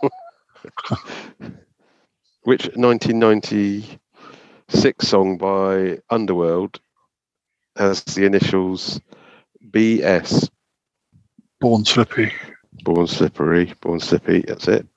Which 2.44 2.66
1996 2.76 5.08
song 5.08 5.38
by 5.38 6.00
Underworld 6.10 6.80
has 7.76 8.04
the 8.04 8.26
initials 8.26 9.00
BS? 9.72 10.50
Born 11.60 11.86
Slippy. 11.86 12.32
Born 12.84 13.06
Slippery, 13.08 13.74
Born 13.82 14.00
Slippy, 14.00 14.42
that's 14.42 14.68
it. 14.68 14.88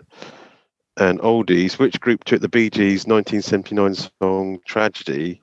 And 0.97 1.19
oldies, 1.21 1.79
which 1.79 2.01
group 2.01 2.23
took 2.25 2.41
the 2.41 2.49
Bee 2.49 2.71
Gees' 2.71 3.07
1979 3.07 4.11
song 4.23 4.61
Tragedy 4.65 5.41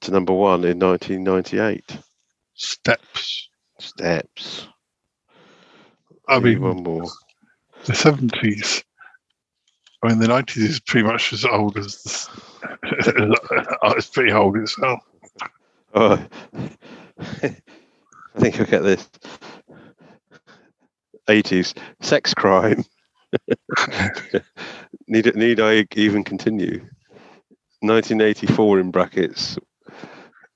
to 0.00 0.10
number 0.10 0.32
one 0.32 0.64
in 0.64 0.78
1998? 0.78 1.98
Steps. 2.54 3.48
Steps. 3.78 4.66
I 6.28 6.40
mean, 6.40 6.60
one 6.60 6.82
more. 6.82 7.04
the 7.84 7.92
70s. 7.92 8.82
I 10.02 10.08
mean, 10.08 10.18
the 10.18 10.26
90s 10.26 10.56
is 10.56 10.80
pretty 10.80 11.06
much 11.06 11.32
as 11.32 11.44
old 11.44 11.78
as 11.78 12.28
it's 12.82 14.08
pretty 14.08 14.32
old 14.32 14.56
itself. 14.56 15.00
Oh, 15.94 16.26
I 17.18 17.56
think 18.38 18.58
you'll 18.58 18.66
get 18.66 18.82
this. 18.82 19.08
80s 21.28 21.74
sex 22.00 22.34
crime. 22.34 22.84
need 25.06 25.34
need 25.34 25.60
I 25.60 25.86
even 25.94 26.24
continue? 26.24 26.80
1984 27.80 28.80
in 28.80 28.90
brackets 28.90 29.58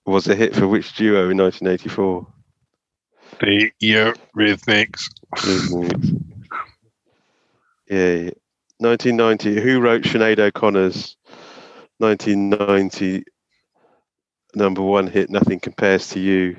was 0.07 0.27
a 0.29 0.35
hit 0.35 0.55
for 0.55 0.67
which 0.67 0.95
duo 0.95 1.29
in 1.31 1.37
1984? 1.37 2.27
The 3.41 3.71
Eurythmics. 3.83 5.03
Eurythmics. 5.37 6.23
Yeah. 7.89 8.31
1990. 8.79 9.61
Who 9.61 9.81
wrote 9.81 10.03
Sinead 10.03 10.39
O'Connor's 10.39 11.17
1990 11.99 13.25
number 14.55 14.83
one 14.83 15.07
hit? 15.07 15.31
Nothing 15.31 15.61
compares 15.61 16.09
to 16.11 16.21
you. 16.21 16.57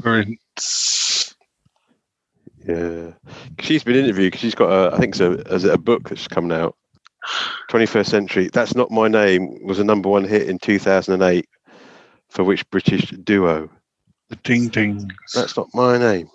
Prince. 0.00 1.27
Yeah, 2.68 3.12
she's 3.60 3.82
been 3.82 3.96
interviewed 3.96 4.32
because 4.32 4.40
she's 4.40 4.54
got 4.54 4.70
a, 4.70 4.94
I 4.94 4.98
think 4.98 5.14
it's 5.14 5.20
a, 5.20 5.32
is 5.54 5.64
it 5.64 5.72
a 5.72 5.78
book 5.78 6.08
that's 6.08 6.28
coming 6.28 6.52
out. 6.52 6.76
21st 7.70 8.06
Century. 8.06 8.50
That's 8.52 8.74
not 8.74 8.90
my 8.90 9.08
name 9.08 9.64
was 9.64 9.78
a 9.78 9.84
number 9.84 10.08
one 10.08 10.24
hit 10.24 10.48
in 10.48 10.58
2008 10.58 11.48
for 12.28 12.44
which 12.44 12.68
British 12.70 13.10
duo? 13.10 13.70
The 14.28 14.36
Ting 14.36 14.70
Tings. 14.70 15.06
That's 15.34 15.56
not 15.56 15.68
my 15.74 15.98
name. 15.98 16.30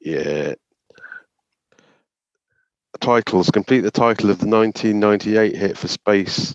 Yeah. 0.00 0.54
titles. 3.00 3.50
Complete 3.50 3.80
the 3.80 3.90
title 3.90 4.30
of 4.30 4.38
the 4.38 4.46
1998 4.46 5.56
hit 5.56 5.78
for 5.78 5.88
Space 5.88 6.54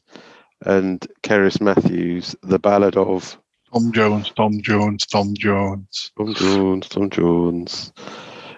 and 0.66 1.06
Cerys 1.24 1.62
Matthews, 1.62 2.36
The 2.44 2.60
Ballad 2.60 2.98
of 2.98 3.40
Tom 3.76 3.92
Jones, 3.92 4.32
Tom 4.32 4.62
Jones, 4.62 5.06
Tom 5.06 5.34
Jones. 5.36 6.12
Tom 6.18 6.34
Jones, 6.34 6.88
Tom 6.88 7.10
Jones. 7.10 7.92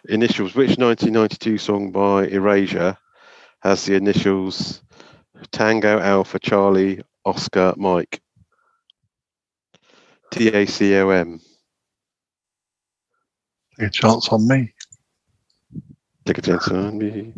Initials. 0.10 0.54
Which 0.54 0.78
1992 0.78 1.58
song 1.58 1.92
by 1.92 2.28
Erasure 2.28 2.96
has 3.62 3.84
the 3.86 3.96
initials 3.96 4.84
Tango, 5.52 6.00
Alpha, 6.00 6.38
Charlie, 6.38 7.02
Oscar, 7.26 7.74
Mike? 7.78 8.22
T 10.30 10.50
A 10.50 10.68
C 10.68 10.96
O 10.98 11.10
M. 11.10 11.40
Take 13.80 13.88
a 13.88 13.92
chance 13.92 14.28
on 14.30 14.48
me. 14.48 14.72
Take 16.26 16.38
a 16.38 16.42
chance 16.44 16.68
on 16.68 16.96
me. 16.96 17.34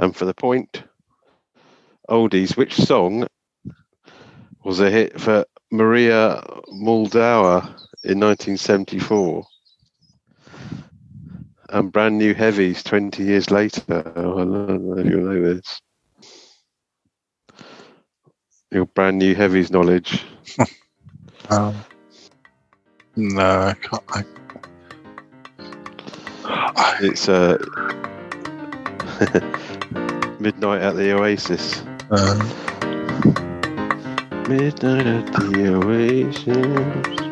And 0.00 0.16
for 0.16 0.24
the 0.24 0.34
point, 0.34 0.82
oldies. 2.10 2.56
Which 2.56 2.74
song 2.74 3.28
was 4.64 4.80
a 4.80 4.90
hit 4.90 5.20
for 5.20 5.44
Maria 5.74 6.40
Muldaur 6.72 7.62
in 8.04 8.20
1974? 8.20 9.44
And 11.70 11.90
brand 11.90 12.16
new 12.18 12.32
heavies 12.32 12.82
20 12.84 13.24
years 13.24 13.50
later. 13.50 13.82
Oh, 14.16 14.34
I 14.34 14.44
don't 14.44 14.84
know 14.84 14.98
if 14.98 15.06
you 15.06 15.20
know 15.20 15.54
this. 15.54 15.80
Your 18.70 18.86
brand 18.86 19.18
new 19.18 19.34
heavies 19.34 19.70
knowledge. 19.70 20.24
Um, 21.50 21.74
no, 23.16 23.42
I 23.44 23.74
can't. 23.74 24.02
I, 24.10 24.24
It's 27.02 27.28
uh, 27.28 27.58
Midnight 30.40 30.80
at 30.80 30.96
the 30.96 31.12
Oasis. 31.14 31.82
um, 32.10 32.40
Midnight 34.48 35.06
at 35.06 35.26
the 35.32 35.74
Oasis. 35.74 37.24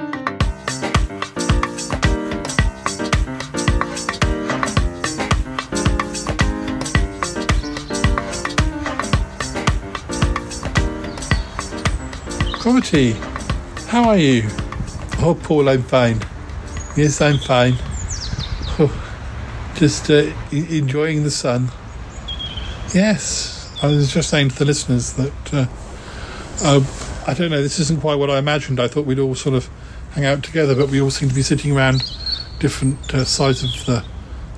Gravity, 12.63 13.13
how 13.89 14.09
are 14.09 14.19
you? 14.19 14.49
Oh, 15.19 15.39
Paul, 15.41 15.69
I'm 15.69 15.83
fine. 15.83 16.21
Yes, 16.97 17.21
I'm 17.21 17.39
fine. 17.39 17.75
Oh, 18.79 18.91
just 19.77 20.11
uh, 20.11 20.33
enjoying 20.51 21.23
the 21.23 21.31
sun. 21.31 21.69
Yes, 22.95 23.79
I 23.83 23.87
was 23.87 24.13
just 24.13 24.31
saying 24.31 24.51
to 24.51 24.59
the 24.59 24.65
listeners 24.65 25.13
that 25.15 25.55
uh, 25.55 25.67
uh, 26.63 26.81
I 27.27 27.35
don't 27.35 27.51
know. 27.51 27.63
This 27.63 27.79
isn't 27.79 28.01
quite 28.01 28.17
what 28.17 28.31
I 28.31 28.39
imagined. 28.39 28.81
I 28.81 28.89
thought 28.89 29.07
we'd 29.07 29.19
all 29.19 29.35
sort 29.35 29.55
of 29.55 29.69
hang 30.13 30.25
out 30.25 30.43
together, 30.43 30.75
but 30.75 30.91
we 30.91 31.01
all 31.01 31.11
seem 31.11 31.29
to 31.29 31.35
be 31.35 31.43
sitting 31.43 31.77
around 31.77 32.03
different 32.59 33.15
uh, 33.15 33.25
sides 33.25 33.63
of 33.63 33.87
the 33.87 34.05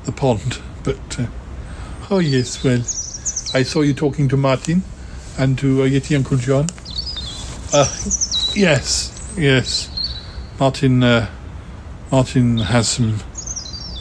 the 0.04 0.12
pond. 0.12 0.60
But 0.82 1.18
uh, 1.18 1.26
oh 2.10 2.18
yes, 2.18 2.62
well, 2.64 2.80
I 3.58 3.62
saw 3.62 3.82
you 3.82 3.94
talking 3.94 4.28
to 4.28 4.36
Martin 4.36 4.82
and 5.38 5.58
to 5.58 5.82
uh, 5.82 5.86
Yeti 5.86 6.16
Uncle 6.16 6.36
John. 6.36 6.66
Uh, 7.72 7.88
yes, 8.54 9.34
yes. 9.36 9.90
Martin, 10.60 11.02
uh, 11.02 11.28
Martin 12.12 12.58
has 12.58 12.88
some 12.88 13.18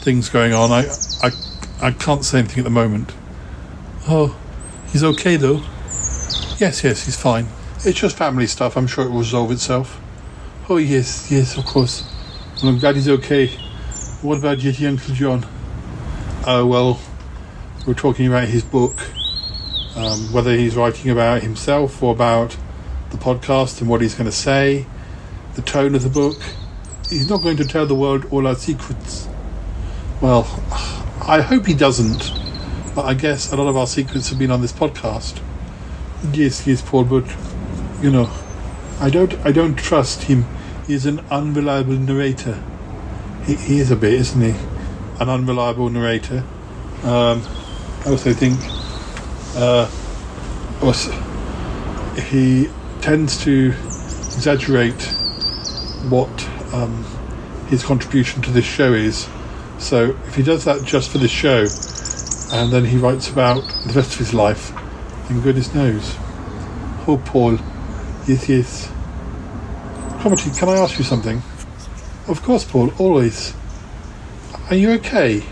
things 0.00 0.28
going 0.28 0.52
on. 0.52 0.70
I, 0.70 0.86
I, 1.22 1.30
I 1.82 1.90
can't 1.90 2.24
say 2.24 2.38
anything 2.38 2.60
at 2.60 2.64
the 2.64 2.70
moment. 2.70 3.12
Oh, 4.08 4.36
he's 4.92 5.02
okay 5.02 5.36
though. 5.36 5.62
Yes, 6.58 6.84
yes, 6.84 7.04
he's 7.04 7.16
fine. 7.16 7.46
It's 7.86 8.00
just 8.00 8.16
family 8.16 8.46
stuff. 8.46 8.78
I'm 8.78 8.86
sure 8.86 9.04
it 9.04 9.10
will 9.10 9.18
resolve 9.18 9.50
itself. 9.50 10.00
Oh 10.70 10.78
yes, 10.78 11.30
yes, 11.30 11.58
of 11.58 11.66
course. 11.66 12.02
Well, 12.62 12.72
I'm 12.72 12.78
glad 12.78 12.94
he's 12.94 13.10
okay. 13.10 13.48
What 14.22 14.38
about 14.38 14.56
Yeti 14.56 14.88
Uncle 14.88 15.14
John? 15.14 15.46
Oh 16.46 16.64
well, 16.64 16.98
we're 17.86 17.92
talking 17.92 18.26
about 18.26 18.48
his 18.48 18.64
book. 18.64 18.98
Um, 19.96 20.32
whether 20.32 20.56
he's 20.56 20.76
writing 20.76 21.10
about 21.10 21.42
himself 21.42 22.02
or 22.02 22.14
about 22.14 22.56
the 23.10 23.18
podcast 23.18 23.82
and 23.82 23.90
what 23.90 24.00
he's 24.00 24.14
going 24.14 24.24
to 24.24 24.32
say, 24.32 24.86
the 25.54 25.62
tone 25.62 25.94
of 25.94 26.02
the 26.02 26.08
book. 26.08 26.40
He's 27.10 27.28
not 27.28 27.42
going 27.42 27.58
to 27.58 27.66
tell 27.66 27.84
the 27.84 27.94
world 27.94 28.24
all 28.30 28.46
our 28.46 28.56
secrets. 28.56 29.28
Well, 30.22 30.44
I 31.28 31.42
hope 31.42 31.66
he 31.66 31.74
doesn't, 31.74 32.32
but 32.94 33.04
I 33.04 33.12
guess 33.12 33.52
a 33.52 33.56
lot 33.56 33.68
of 33.68 33.76
our 33.76 33.86
secrets 33.86 34.30
have 34.30 34.38
been 34.38 34.50
on 34.50 34.62
this 34.62 34.72
podcast. 34.72 35.42
Yes, 36.32 36.66
yes, 36.66 36.80
Paul, 36.80 37.04
but 37.04 37.24
you 38.04 38.10
know, 38.10 38.30
I 39.00 39.08
don't, 39.08 39.34
I 39.46 39.50
don't 39.50 39.76
trust 39.76 40.24
him. 40.24 40.44
He's 40.86 41.06
an 41.06 41.20
unreliable 41.30 41.94
narrator. 41.94 42.62
He, 43.46 43.54
he 43.54 43.78
is 43.78 43.90
a 43.90 43.96
bit, 43.96 44.12
isn't 44.12 44.42
he? 44.42 44.54
An 45.20 45.30
unreliable 45.30 45.88
narrator. 45.88 46.44
Um, 47.02 47.42
I 48.04 48.10
also 48.10 48.34
think, 48.34 48.60
uh, 49.56 49.90
was 50.82 51.10
he 52.28 52.68
tends 53.00 53.42
to 53.44 53.68
exaggerate 53.68 55.02
what 56.10 56.46
um, 56.74 57.06
his 57.68 57.82
contribution 57.82 58.42
to 58.42 58.50
this 58.50 58.66
show 58.66 58.92
is. 58.92 59.30
So 59.78 60.10
if 60.26 60.34
he 60.34 60.42
does 60.42 60.66
that 60.66 60.84
just 60.84 61.10
for 61.10 61.16
this 61.16 61.30
show, 61.30 61.64
and 62.52 62.70
then 62.70 62.84
he 62.84 62.98
writes 62.98 63.30
about 63.30 63.62
the 63.86 63.94
rest 63.94 64.12
of 64.12 64.18
his 64.18 64.34
life, 64.34 64.74
then 65.28 65.40
goodness 65.40 65.74
knows. 65.74 66.16
Oh, 67.08 67.18
Paul. 67.24 67.58
Yes, 68.26 68.48
yes. 68.48 68.92
Cromarty, 70.20 70.50
can 70.58 70.70
I 70.70 70.78
ask 70.78 70.96
you 70.98 71.04
something? 71.04 71.42
Of 72.26 72.42
course, 72.42 72.64
Paul, 72.64 72.90
always. 72.98 73.52
Are 74.70 74.76
you 74.76 74.92
okay? 74.92 75.42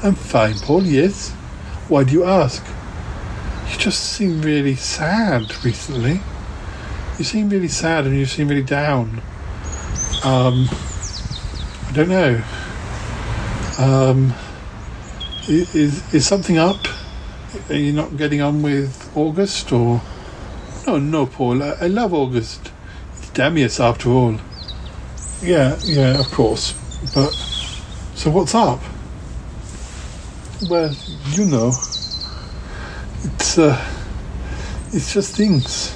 I'm 0.00 0.14
fine, 0.14 0.54
Paul, 0.60 0.84
yes. 0.84 1.30
Why 1.88 2.04
do 2.04 2.12
you 2.12 2.22
ask? 2.22 2.64
You 3.68 3.78
just 3.78 4.12
seem 4.12 4.42
really 4.42 4.76
sad 4.76 5.42
recently. 5.64 6.20
You 7.18 7.24
seem 7.24 7.48
really 7.48 7.66
sad 7.66 8.06
and 8.06 8.16
you 8.16 8.26
seem 8.26 8.46
really 8.46 8.62
down. 8.62 9.20
Um, 10.22 10.68
I 10.70 11.92
don't 11.92 12.08
know. 12.08 12.42
Um, 13.80 14.34
is 15.48 16.14
is 16.14 16.24
something 16.24 16.58
up? 16.58 16.86
Are 17.68 17.74
you 17.74 17.92
not 17.92 18.16
getting 18.16 18.40
on 18.40 18.62
with 18.62 19.10
August 19.16 19.72
or? 19.72 20.00
No, 20.86 20.98
no, 20.98 21.26
Paul. 21.26 21.62
I, 21.62 21.70
I 21.82 21.86
love 21.86 22.12
August. 22.12 22.72
It's 23.16 23.30
Damius 23.30 23.78
after 23.78 24.10
all. 24.10 24.38
Yeah, 25.40 25.78
yeah, 25.84 26.18
of 26.18 26.26
course. 26.30 26.72
But 27.14 27.30
so 28.14 28.30
what's 28.30 28.54
up? 28.54 28.80
Well, 30.68 30.94
you 31.30 31.44
know, 31.44 31.68
it's 33.24 33.58
uh, 33.58 33.80
it's 34.92 35.12
just 35.12 35.36
things, 35.36 35.94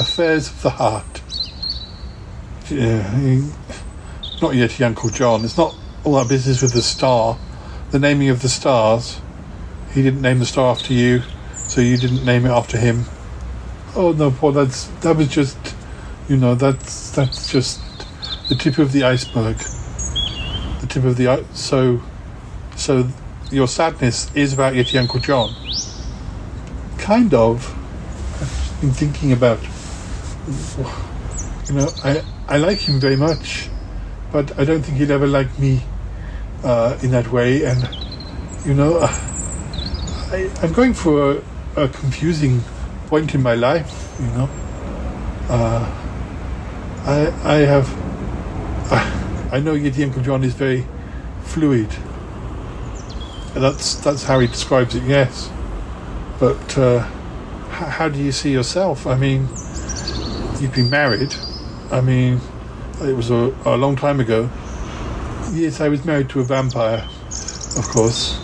affairs 0.00 0.48
of 0.48 0.62
the 0.62 0.70
heart. 0.70 1.22
Yeah, 2.68 3.02
not 4.40 4.52
Yeti 4.52 4.84
Uncle 4.84 5.10
John. 5.10 5.44
It's 5.44 5.56
not 5.56 5.74
all 6.04 6.14
that 6.14 6.28
business 6.28 6.62
with 6.62 6.72
the 6.72 6.82
star, 6.82 7.38
the 7.90 7.98
naming 7.98 8.30
of 8.30 8.42
the 8.42 8.48
stars. 8.48 9.20
He 9.92 10.02
didn't 10.02 10.22
name 10.22 10.38
the 10.38 10.46
star 10.46 10.70
after 10.70 10.92
you, 10.92 11.22
so 11.54 11.80
you 11.80 11.96
didn't 11.96 12.24
name 12.24 12.46
it 12.46 12.50
after 12.50 12.78
him. 12.78 13.04
Oh 13.94 14.12
no, 14.12 14.30
Paul. 14.30 14.52
That's 14.52 14.86
that 15.02 15.16
was 15.16 15.28
just, 15.28 15.58
you 16.26 16.38
know, 16.38 16.54
that's 16.54 17.10
that's 17.10 17.52
just 17.52 17.80
the 18.48 18.54
tip 18.54 18.78
of 18.78 18.92
the 18.92 19.04
iceberg. 19.04 19.58
The 20.80 20.86
tip 20.88 21.04
of 21.04 21.16
the 21.16 21.44
so, 21.52 22.00
so 22.74 23.06
your 23.50 23.68
sadness 23.68 24.34
is 24.34 24.54
about 24.54 24.72
Yeti 24.72 24.98
Uncle 24.98 25.20
John. 25.20 25.54
Kind 26.96 27.34
of. 27.34 27.68
I've 28.40 28.80
been 28.80 28.92
thinking 28.92 29.32
about. 29.32 29.60
You 31.68 31.74
know, 31.74 31.88
I 32.02 32.22
I 32.48 32.56
like 32.56 32.78
him 32.78 32.98
very 32.98 33.16
much, 33.16 33.68
but 34.32 34.58
I 34.58 34.64
don't 34.64 34.82
think 34.82 34.96
he'd 34.96 35.10
ever 35.10 35.26
like 35.26 35.58
me 35.58 35.82
uh, 36.64 36.98
in 37.02 37.10
that 37.10 37.30
way. 37.30 37.64
And 37.64 37.88
you 38.64 38.72
know, 38.72 38.98
I, 39.02 40.50
I'm 40.62 40.72
going 40.72 40.94
for 40.94 41.42
a, 41.76 41.84
a 41.84 41.88
confusing 41.88 42.62
point 43.12 43.34
in 43.34 43.42
my 43.42 43.54
life. 43.54 44.16
You 44.20 44.26
know, 44.28 44.48
uh, 45.50 45.84
I 47.04 47.18
I 47.44 47.56
have. 47.72 47.86
I 49.52 49.60
know 49.60 49.74
Yeti 49.74 50.02
Uncle 50.02 50.22
John 50.22 50.42
is 50.44 50.54
very 50.54 50.86
fluid. 51.42 51.90
That's 53.52 53.96
that's 53.96 54.24
how 54.24 54.40
he 54.40 54.46
describes 54.46 54.94
it. 54.94 55.02
Yes, 55.02 55.50
but 56.40 56.78
uh, 56.78 57.06
h- 57.68 57.92
how 57.98 58.08
do 58.08 58.18
you 58.18 58.32
see 58.32 58.50
yourself? 58.50 59.06
I 59.06 59.14
mean, 59.18 59.40
you've 60.58 60.72
been 60.74 60.88
married. 60.88 61.34
I 61.90 62.00
mean, 62.00 62.40
it 63.02 63.14
was 63.14 63.30
a, 63.30 63.54
a 63.66 63.76
long 63.76 63.94
time 63.94 64.20
ago. 64.20 64.48
Yes, 65.52 65.82
I 65.82 65.88
was 65.90 66.02
married 66.06 66.30
to 66.30 66.40
a 66.40 66.44
vampire, 66.44 67.06
of 67.76 67.86
course. 67.92 68.38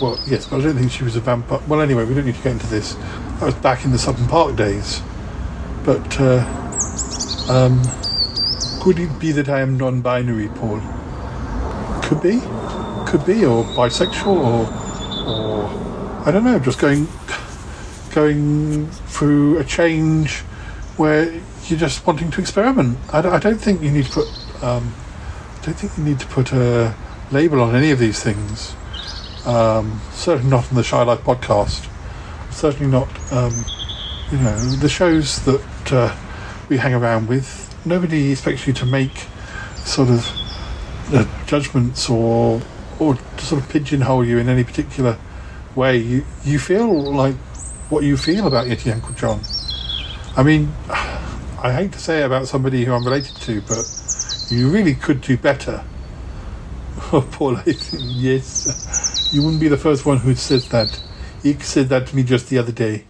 well, 0.00 0.16
yes, 0.28 0.46
but 0.46 0.60
I 0.60 0.62
don't 0.62 0.76
think 0.78 0.92
she 0.92 1.02
was 1.02 1.16
a 1.16 1.20
vampire. 1.20 1.60
Well, 1.66 1.80
anyway, 1.80 2.04
we 2.04 2.14
don't 2.14 2.26
need 2.26 2.36
to 2.36 2.42
get 2.42 2.52
into 2.52 2.68
this. 2.68 2.96
That 3.40 3.46
was 3.46 3.54
back 3.56 3.84
in 3.86 3.90
the 3.90 3.98
Sutton 3.98 4.26
Park 4.26 4.54
days. 4.54 5.00
But 5.84 6.20
uh, 6.20 6.44
um, 7.48 7.80
could 8.82 8.98
it 8.98 9.18
be 9.18 9.32
that 9.32 9.48
I 9.48 9.60
am 9.60 9.78
non-binary, 9.78 10.48
Paul? 10.48 10.80
Could 12.02 12.20
be, 12.22 12.40
could 13.10 13.24
be, 13.24 13.44
or 13.46 13.64
bisexual, 13.64 14.26
or 14.26 14.66
or 15.26 15.64
I 16.26 16.30
don't 16.30 16.44
know, 16.44 16.58
just 16.58 16.78
going 16.78 17.08
going 18.10 18.88
through 19.08 19.58
a 19.58 19.64
change 19.64 20.40
where 20.98 21.32
you're 21.66 21.78
just 21.78 22.06
wanting 22.06 22.30
to 22.32 22.40
experiment. 22.40 22.98
I, 23.12 23.22
don't- 23.22 23.32
I 23.32 23.38
don't 23.38 23.58
think 23.60 23.80
you 23.80 23.90
need 23.90 24.04
to 24.06 24.10
put 24.12 24.62
um, 24.62 24.92
I 25.62 25.66
don't 25.66 25.74
think 25.78 25.96
you 25.96 26.04
need 26.04 26.20
to 26.20 26.26
put 26.26 26.52
a 26.52 26.94
label 27.30 27.60
on 27.62 27.74
any 27.74 27.90
of 27.90 27.98
these 27.98 28.22
things. 28.22 28.74
Um, 29.46 30.00
certainly 30.12 30.50
not 30.50 30.68
on 30.68 30.74
the 30.74 30.82
Shy 30.82 31.02
Life 31.02 31.20
podcast. 31.20 31.86
Certainly 32.60 32.92
not, 32.92 33.08
um, 33.32 33.64
you 34.30 34.36
know, 34.36 34.54
the 34.80 34.88
shows 34.90 35.42
that 35.46 35.92
uh, 35.92 36.14
we 36.68 36.76
hang 36.76 36.92
around 36.92 37.26
with. 37.26 37.74
Nobody 37.86 38.32
expects 38.32 38.66
you 38.66 38.74
to 38.74 38.84
make 38.84 39.16
sort 39.76 40.10
of 40.10 40.30
uh, 41.10 41.24
judgments 41.46 42.10
or 42.10 42.60
or 42.98 43.14
to 43.14 43.44
sort 43.46 43.62
of 43.62 43.70
pigeonhole 43.70 44.26
you 44.26 44.36
in 44.36 44.50
any 44.50 44.62
particular 44.62 45.16
way. 45.74 45.96
You 45.96 46.26
you 46.44 46.58
feel 46.58 46.92
like 47.10 47.34
what 47.88 48.04
you 48.04 48.18
feel 48.18 48.46
about 48.46 48.66
Yeti 48.66 48.92
Uncle 48.92 49.14
John. 49.14 49.40
I 50.36 50.42
mean, 50.42 50.70
I 50.90 51.72
hate 51.72 51.92
to 51.92 51.98
say 51.98 52.20
it 52.20 52.26
about 52.26 52.46
somebody 52.46 52.84
who 52.84 52.92
I'm 52.92 53.06
related 53.06 53.36
to, 53.36 53.62
but 53.62 53.86
you 54.50 54.68
really 54.68 54.94
could 54.94 55.22
do 55.22 55.38
better. 55.38 55.82
Oh, 57.12 57.26
Paul, 57.32 57.58
yes. 57.66 59.30
You 59.32 59.42
wouldn't 59.42 59.60
be 59.62 59.68
the 59.68 59.78
first 59.78 60.04
one 60.04 60.18
who 60.18 60.34
says 60.34 60.68
that. 60.68 61.00
Ike 61.44 61.62
said 61.62 61.88
that 61.88 62.06
to 62.08 62.16
me 62.16 62.22
just 62.22 62.48
the 62.48 62.58
other 62.58 62.72
day. 62.72 63.04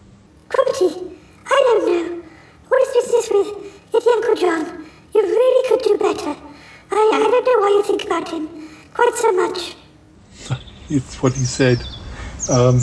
Cromarty, 0.49 1.17
I 1.47 1.63
don't 1.67 1.87
know. 1.87 2.23
What 2.69 2.83
is 2.83 3.05
business 3.05 3.31
with 3.31 3.93
Yeti 3.93 4.13
Uncle 4.13 4.35
John? 4.37 4.87
You 5.15 5.23
really 5.23 5.69
could 5.69 5.83
do 5.83 5.99
better. 5.99 6.37
I, 6.93 7.11
I 7.15 7.29
don't 7.31 7.45
know 7.45 7.59
why 7.61 7.69
you 7.71 7.83
think 7.83 8.05
about 8.05 8.29
him 8.29 8.49
quite 8.95 9.15
so 9.15 9.33
much. 9.33 9.77
It's 10.93 11.23
what 11.23 11.35
he 11.35 11.45
said. 11.45 11.79
Um, 12.49 12.81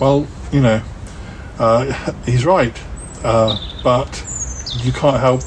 well, 0.00 0.26
you 0.50 0.60
know, 0.60 0.82
uh, 1.60 2.12
he's 2.24 2.44
right. 2.44 2.76
Uh, 3.22 3.56
but 3.84 4.10
you 4.82 4.92
can't 4.92 5.18
help, 5.20 5.42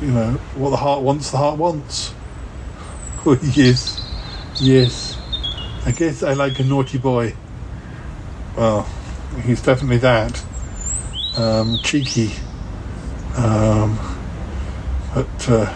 you 0.00 0.08
know, 0.08 0.32
what 0.56 0.70
the 0.70 0.76
heart 0.76 1.02
wants, 1.02 1.30
the 1.30 1.38
heart 1.38 1.58
wants. 1.58 2.12
Oh, 3.24 3.38
yes, 3.54 4.00
yes. 4.60 5.16
I 5.86 5.92
guess 5.92 6.22
I 6.22 6.34
like 6.34 6.58
a 6.58 6.64
naughty 6.64 6.98
boy. 6.98 7.34
Well, 8.56 8.82
he's 9.44 9.62
definitely 9.62 9.98
that. 9.98 10.44
Um, 11.36 11.78
cheeky. 11.82 12.32
Um, 13.36 13.98
but, 15.14 15.48
uh, 15.48 15.74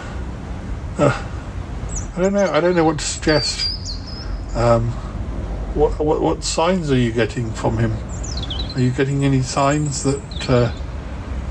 uh, 0.97 1.25
I 2.15 2.21
don't 2.21 2.33
know. 2.33 2.49
I 2.51 2.59
don't 2.61 2.75
know 2.75 2.85
what 2.85 2.99
to 2.99 3.05
suggest. 3.05 3.71
Um, 4.55 4.91
what, 5.75 5.99
what 5.99 6.21
what 6.21 6.43
signs 6.43 6.89
are 6.89 6.97
you 6.97 7.11
getting 7.11 7.51
from 7.51 7.77
him? 7.77 7.93
Are 8.75 8.79
you 8.79 8.91
getting 8.91 9.25
any 9.25 9.41
signs 9.41 10.03
that 10.03 10.49
uh, 10.49 10.71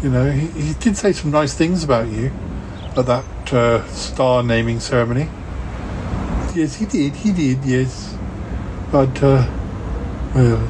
you 0.03 0.09
know? 0.09 0.31
He, 0.31 0.47
he 0.49 0.73
did 0.75 0.97
say 0.97 1.13
some 1.13 1.31
nice 1.31 1.53
things 1.53 1.85
about 1.85 2.09
you 2.09 2.33
at 2.97 3.05
that 3.05 3.53
uh, 3.53 3.87
star 3.89 4.43
naming 4.43 4.81
ceremony. 4.81 5.29
Yes, 6.55 6.77
he 6.77 6.87
did. 6.87 7.15
He 7.15 7.33
did. 7.33 7.63
Yes, 7.65 8.17
but 8.91 9.23
uh, 9.23 9.47
well, 10.35 10.69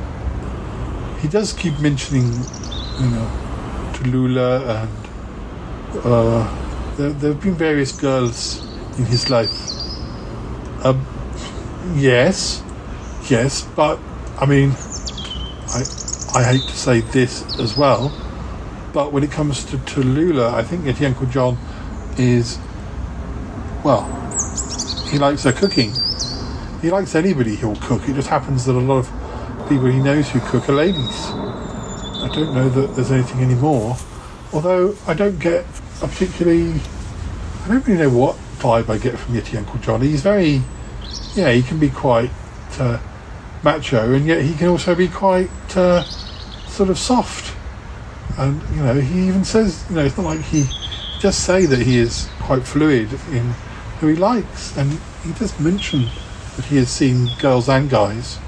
he 1.25 1.31
does 1.31 1.55
keep 1.55 1.81
mentioning, 1.81 2.27
you 3.01 3.09
know, 3.09 3.27
Tallulah 3.95 4.83
and 4.83 6.05
uh, 6.05 6.97
there, 6.99 7.13
there 7.13 7.33
have 7.33 7.41
been 7.41 7.55
various 7.55 7.93
girls 7.93 8.63
in 8.99 9.07
his 9.07 9.31
life. 9.31 9.71
Um, 10.85 11.07
yes, 11.95 12.63
yes, 13.31 13.63
but 13.75 13.99
I 14.39 14.45
mean, 14.45 14.73
I 15.73 15.85
I 16.35 16.45
hate 16.45 16.69
to 16.69 16.77
say 16.77 17.01
this 17.01 17.59
as 17.59 17.75
well, 17.75 18.13
but 18.93 19.11
when 19.11 19.25
it 19.25 19.31
comes 19.31 19.65
to 19.65 19.79
Tallulah, 19.79 20.53
I 20.53 20.63
think 20.63 20.85
that 20.85 21.01
Uncle 21.01 21.27
John 21.29 21.57
is 22.19 22.59
well, 23.83 24.05
he 25.11 25.19
likes 25.19 25.45
her 25.45 25.53
cooking. 25.53 25.91
He 26.83 26.91
likes 26.91 27.15
anybody 27.15 27.57
who'll 27.57 27.77
cook. 27.77 28.07
It 28.11 28.13
just 28.13 28.29
happens 28.29 28.67
that 28.67 28.73
a 28.73 28.79
lot 28.79 28.99
of 28.99 29.14
people 29.69 29.87
he 29.87 29.99
knows 29.99 30.31
who 30.31 30.41
cook 30.41 30.69
are 30.69 30.73
ladies. 30.73 31.27
I 31.31 32.31
don't 32.33 32.55
know 32.55 32.69
that 32.69 32.95
there's 32.95 33.11
anything 33.11 33.41
anymore. 33.41 33.97
Although 34.53 34.97
I 35.07 35.15
don't 35.15 35.39
get 35.39 35.65
a 36.03 36.09
particularly, 36.09 36.81
I 37.65 37.69
don't 37.69 37.87
really 37.87 38.01
know 38.03 38.11
what 38.11 38.37
vibe 38.59 38.89
I 38.89 38.99
get 38.99 39.19
from 39.19 39.35
Yeti 39.35 39.57
Uncle 39.57 39.81
John. 39.81 40.01
He's 40.01 40.23
very, 40.23 40.63
yeah, 41.35 41.51
he 41.53 41.63
can 41.63 41.79
be 41.79 41.91
quite 41.91 42.31
uh, 42.79 42.99
macho, 43.63 44.13
and 44.13 44.27
yet 44.27 44.43
he 44.43 44.55
can 44.55 44.69
also 44.69 44.95
be 44.95 45.09
quite 45.09 45.51
uh, 45.77 46.03
sort 46.03 46.91
of 46.91 46.99
soft. 46.99 47.57
And 48.39 48.61
you 48.77 48.83
know, 48.83 48.95
he 49.01 49.29
even 49.29 49.45
says, 49.45 49.85
you 49.89 49.97
know, 49.97 50.05
it's 50.05 50.17
not 50.17 50.27
like 50.27 50.41
he 50.41 50.65
just 51.21 51.45
say 51.45 51.67
that 51.67 51.81
he 51.81 51.99
is 51.99 52.29
quite 52.41 52.65
fluid 52.65 53.13
in 53.31 53.55
who 54.01 54.09
he 54.09 54.17
likes, 54.17 54.77
and 54.77 54.99
he 55.25 55.33
does 55.33 55.59
mention 55.59 56.07
that 56.57 56.67
he 56.67 56.77
has 56.77 56.91
seen 56.91 57.29
girls 57.41 57.69
and 57.69 57.89
guys. 57.89 58.39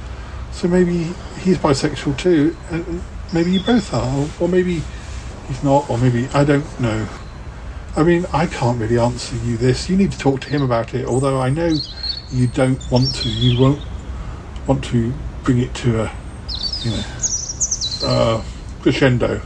So 0.57 0.68
maybe 0.68 1.12
he's 1.42 1.59
bisexual 1.59 2.16
too, 2.16 2.57
and 2.70 3.02
maybe 3.34 3.52
you 3.52 3.61
both 3.61 3.92
are, 3.92 4.26
or, 4.40 4.48
maybe 4.48 4.80
he's 5.48 5.62
not, 5.62 5.90
or 5.90 5.98
maybe 5.98 6.28
I 6.32 6.44
don't 6.44 6.80
know. 6.80 7.07
I 7.94 8.02
mean, 8.02 8.24
I 8.32 8.46
can't 8.46 8.80
really 8.80 8.98
answer 8.98 9.36
you 9.36 9.59
this. 9.59 9.90
You 9.90 9.98
need 9.98 10.12
to 10.12 10.18
talk 10.18 10.40
to 10.40 10.48
him 10.48 10.62
about 10.62 10.94
it. 10.94 11.04
Although 11.04 11.42
I 11.42 11.50
know 11.50 11.76
you 12.32 12.46
don't 12.46 12.80
want 12.90 13.14
to, 13.16 13.28
you 13.28 13.61
won't 13.61 13.82
want 14.66 14.82
to 14.84 15.12
bring 15.44 15.59
it 15.59 15.74
to 15.74 16.04
a, 16.04 16.12
you 16.80 16.90
know, 16.92 17.04
uh, 18.04 18.42
crescendo. 18.80 19.42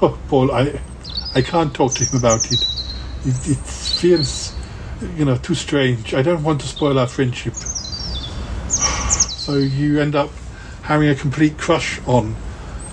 Oh, 0.00 0.18
Paul, 0.28 0.52
I, 0.52 0.80
I 1.34 1.42
can't 1.42 1.74
talk 1.74 1.92
to 1.96 2.04
him 2.06 2.16
about 2.16 2.46
it. 2.50 2.64
It, 3.26 3.46
it 3.46 3.58
feels, 3.58 4.54
you 5.18 5.26
know, 5.26 5.36
too 5.36 5.54
strange. 5.54 6.14
I 6.14 6.22
don't 6.22 6.42
want 6.42 6.62
to 6.62 6.66
spoil 6.66 6.98
our 6.98 7.08
friendship. 7.08 7.52
So 9.50 9.56
you 9.56 9.98
end 9.98 10.14
up 10.14 10.30
having 10.82 11.08
a 11.08 11.14
complete 11.16 11.58
crush 11.58 12.00
on, 12.06 12.36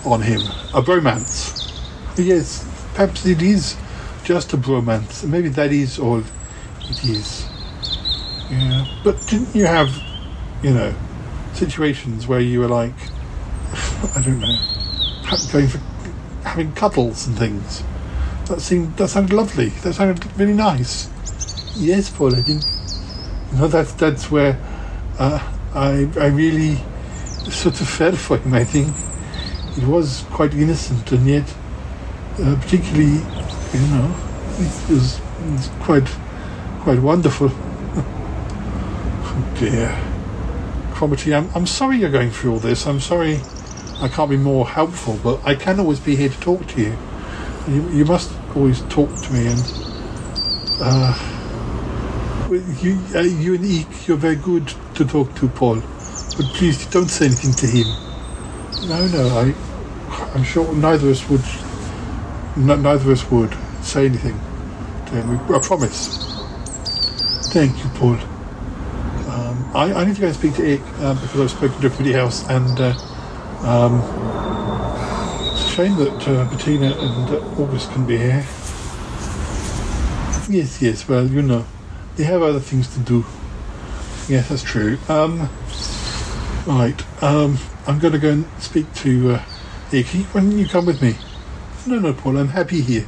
on 0.04 0.24
him, 0.24 0.42
a 0.74 0.82
bromance. 0.82 1.72
Yes, 2.18 2.68
perhaps 2.96 3.28
it 3.28 3.44
is 3.44 3.78
just 4.24 4.54
a 4.54 4.58
bromance. 4.58 5.24
Maybe 5.24 5.50
that 5.50 5.72
is 5.72 6.00
all 6.00 6.18
it 6.18 7.04
is. 7.06 7.46
Yeah, 8.50 8.88
but 9.04 9.22
didn't 9.28 9.54
you 9.54 9.68
have, 9.68 9.96
you 10.64 10.74
know, 10.74 10.96
situations 11.54 12.26
where 12.26 12.40
you 12.40 12.62
were 12.62 12.68
like, 12.68 12.96
I 14.16 14.24
don't 14.26 14.40
know, 14.40 14.58
going 15.52 15.68
for 15.68 15.78
having 16.44 16.74
cuddles 16.74 17.28
and 17.28 17.38
things? 17.38 17.84
That 18.46 18.62
seemed 18.62 18.98
that 18.98 19.10
sounded 19.10 19.32
lovely. 19.36 19.70
That 19.84 19.94
sounded 19.94 20.26
really 20.40 20.56
nice. 20.56 21.08
Yes, 21.76 22.10
Paul. 22.10 22.36
I 22.36 22.42
think 22.42 22.64
you 23.52 23.60
know 23.60 23.68
that's 23.68 23.94
that's 23.94 24.32
where 24.32 24.60
uh, 25.20 25.54
I 25.74 26.10
I 26.20 26.28
really 26.28 26.78
sort 27.52 27.80
of 27.82 27.88
fell 27.88 28.16
for 28.16 28.38
him. 28.38 28.54
I 28.54 28.64
think 28.64 28.94
it 29.78 29.88
was 29.88 30.24
quite 30.32 30.54
innocent 30.54 31.12
and 31.12 31.28
yet 31.28 31.54
uh, 32.40 32.56
particularly, 32.62 33.22
you 33.74 33.88
know, 33.90 34.16
it 34.60 34.90
was, 34.90 35.20
it 35.20 35.52
was 35.52 35.70
quite 35.80 36.08
quite 36.82 37.00
wonderful. 37.00 37.50
oh 37.52 39.54
dear, 39.60 39.90
Cromarty, 40.94 41.36
I'm 41.36 41.50
I'm 41.56 41.68
sorry 41.68 41.98
you're 41.98 42.12
going 42.12 42.32
through 42.32 42.54
all 42.54 42.60
this. 42.60 42.86
I'm 42.86 43.00
sorry 43.00 43.40
I 44.02 44.08
can't 44.08 44.30
be 44.30 44.38
more 44.38 44.68
helpful, 44.68 45.20
but 45.24 45.44
I 45.46 45.56
can 45.56 45.80
always 45.80 46.00
be 46.00 46.16
here 46.16 46.30
to 46.30 46.40
talk 46.40 46.68
to 46.68 46.82
you. 46.82 46.98
You, 47.68 47.90
you 47.90 48.06
must 48.06 48.32
always 48.56 48.82
talk 48.84 49.10
to 49.24 49.34
me 49.34 49.48
and. 49.48 49.62
Uh, 50.80 51.34
you, 52.56 53.00
uh, 53.16 53.20
and 53.20 53.66
Eek, 53.66 54.08
you're 54.08 54.18
very 54.18 54.36
good 54.36 54.74
to 54.96 55.06
talk 55.06 55.34
to, 55.36 55.48
Paul. 55.50 55.76
But 56.38 56.46
please 56.56 56.86
don't 56.88 57.10
say 57.10 57.26
anything 57.28 57.54
to 57.54 57.68
him. 57.68 57.88
No, 58.90 59.08
no, 59.08 59.28
I, 59.40 60.34
I'm 60.36 60.44
sure 60.44 60.74
neither 60.76 61.08
of 61.10 61.14
us 61.14 61.30
would. 61.30 61.44
n- 62.58 62.82
neither 62.84 62.92
of 62.92 63.10
us 63.10 63.32
would 63.32 63.56
say 63.84 64.06
anything 64.06 64.40
to 65.08 65.12
him. 65.22 65.40
I 65.54 65.60
promise. 65.60 66.36
Thank 67.54 67.78
you, 67.84 67.90
Paul. 67.96 68.18
Um, 69.30 69.72
I, 69.76 69.94
I 69.94 70.06
need 70.06 70.16
to 70.16 70.22
go 70.22 70.28
and 70.28 70.36
speak 70.36 70.56
to 70.56 70.64
Ikk 70.64 71.00
um, 71.02 71.18
because 71.22 71.42
I've 71.42 71.52
spoken 71.52 71.80
to 71.82 71.86
everybody 71.88 72.16
else, 72.16 72.48
and 72.50 72.80
uh, 72.80 72.96
um, 73.64 74.26
it's 75.42 75.66
a 75.66 75.70
shame 75.70 75.96
that 75.98 76.28
uh, 76.28 76.46
Bettina 76.50 76.94
and 76.98 77.30
uh, 77.30 77.62
August 77.62 77.92
can 77.92 78.06
be 78.06 78.18
here. 78.18 78.46
Yes, 80.50 80.82
yes. 80.82 81.08
Well, 81.08 81.28
you 81.28 81.42
know, 81.42 81.66
they 82.18 82.24
have 82.24 82.42
other 82.42 82.60
things 82.60 82.92
to 82.96 83.00
do. 83.00 83.24
Yes, 84.28 84.50
that's 84.50 84.64
true. 84.64 84.98
Um, 85.08 85.50
right. 86.66 87.24
Um, 87.24 87.58
I'm 87.86 88.00
going 88.00 88.14
to 88.14 88.20
go 88.20 88.32
and 88.32 88.46
speak 88.60 88.92
to 88.96 89.36
uh, 89.36 89.46
Icky. 89.94 90.24
Why 90.24 90.42
don't 90.42 90.58
you 90.58 90.68
come 90.68 90.86
with 90.86 91.02
me? 91.02 91.16
No, 91.86 92.00
no, 92.00 92.14
Paul. 92.14 92.38
I'm 92.38 92.50
happy 92.50 92.82
here. 92.82 93.08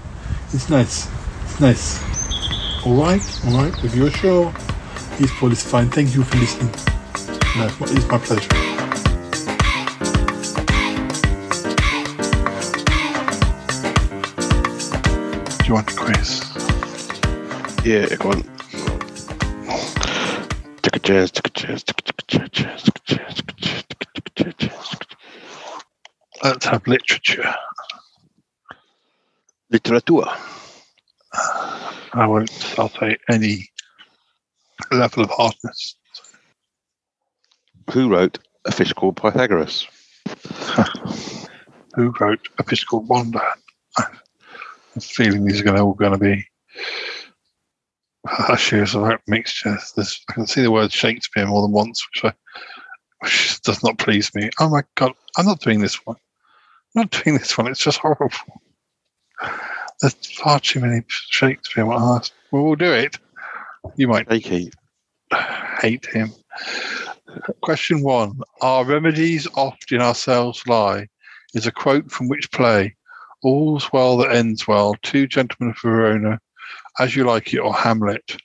It's 0.54 0.70
nice. 0.70 1.10
It's 1.44 1.60
nice. 1.60 2.86
All 2.86 2.96
right, 2.96 3.46
all 3.48 3.64
right. 3.64 3.84
If 3.84 3.96
you're 3.96 4.12
sure. 4.12 4.54
Yes, 5.20 5.32
Paul. 5.38 5.52
It's 5.52 5.64
fine. 5.64 5.90
Thank 5.90 6.16
you 6.16 6.24
for 6.24 6.38
listening. 6.38 6.72
No, 7.58 7.68
it's 7.82 8.08
my 8.08 8.20
pleasure. 8.20 8.48
Do 15.58 15.68
you 15.68 15.74
want 15.74 15.92
a 15.92 15.96
quiz? 15.96 16.46
Yeah, 17.84 18.16
go 18.16 18.32
on. 18.32 18.59
Let's 26.44 26.66
have 26.66 26.86
literature. 26.86 27.52
Literature. 29.72 30.30
I 32.14 32.28
won't. 32.28 32.52
I'll 32.78 32.90
say 32.90 33.18
any 33.28 33.70
level 34.92 35.24
of 35.24 35.32
hardness. 35.32 35.96
Who 37.92 38.10
wrote 38.10 38.38
A 38.66 38.72
Fish 38.72 38.94
Called 38.94 39.18
Pythagoras? 39.18 39.88
Who 41.96 42.14
wrote 42.20 42.50
A 42.60 42.64
Fish 42.64 42.84
Called 42.84 43.10
have 43.10 43.42
a 44.96 45.00
feeling 45.02 45.46
these 45.46 45.62
are 45.64 45.76
all 45.76 45.94
going 45.94 46.12
to 46.12 46.20
be 46.20 46.46
hushers 48.26 48.96
or 48.96 49.20
mixtures. 49.28 49.94
There's, 49.96 50.22
I 50.30 50.34
can 50.34 50.48
see 50.48 50.62
the 50.62 50.72
word 50.72 50.92
Shakespeare 50.92 51.46
more 51.46 51.62
than 51.62 51.72
once, 51.72 52.06
which, 52.10 52.26
I, 52.26 52.34
which 53.20 53.62
does 53.62 53.84
not 53.84 53.98
please 53.98 54.34
me. 54.36 54.50
Oh 54.60 54.70
my 54.70 54.84
god, 54.96 55.14
I'm 55.38 55.46
not 55.46 55.62
doing 55.62 55.80
this 55.82 55.96
one. 56.06 56.18
I'm 56.96 57.04
not 57.04 57.12
doing 57.12 57.38
this 57.38 57.58
one. 57.58 57.68
It's 57.68 57.84
just 57.84 58.00
horrible. 58.00 58.32
There's 60.02 60.14
far 60.38 60.60
too 60.60 60.80
many 60.80 61.04
Shakespeare. 61.08 61.86
Well, 61.86 62.24
we'll 62.52 62.76
do 62.76 62.92
it. 62.92 63.18
You 63.96 64.08
might 64.08 64.32
hate 64.32 64.74
hate 65.82 66.06
him. 66.06 66.32
Question 67.62 68.02
one: 68.02 68.40
Our 68.62 68.86
remedies 68.86 69.48
oft 69.56 69.92
in 69.92 70.02
ourselves 70.02 70.66
lie. 70.68 71.08
Is 71.54 71.68
a 71.68 71.72
quote 71.72 72.12
from 72.12 72.28
which 72.28 72.52
play? 72.52 72.96
All's 73.44 73.92
well 73.92 74.18
that 74.18 74.32
ends 74.32 74.68
well. 74.68 74.96
Two 75.02 75.28
gentlemen 75.28 75.74
of 75.74 75.82
Verona, 75.82 76.40
as 77.00 77.16
you 77.16 77.24
like 77.24 77.54
it, 77.54 77.60
or 77.60 77.74
Hamlet. 77.74 78.38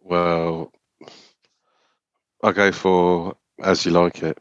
Well, 0.00 0.72
I'll 2.42 2.52
go 2.52 2.72
for 2.72 3.36
As 3.62 3.84
You 3.84 3.92
Like 3.92 4.22
It. 4.22 4.38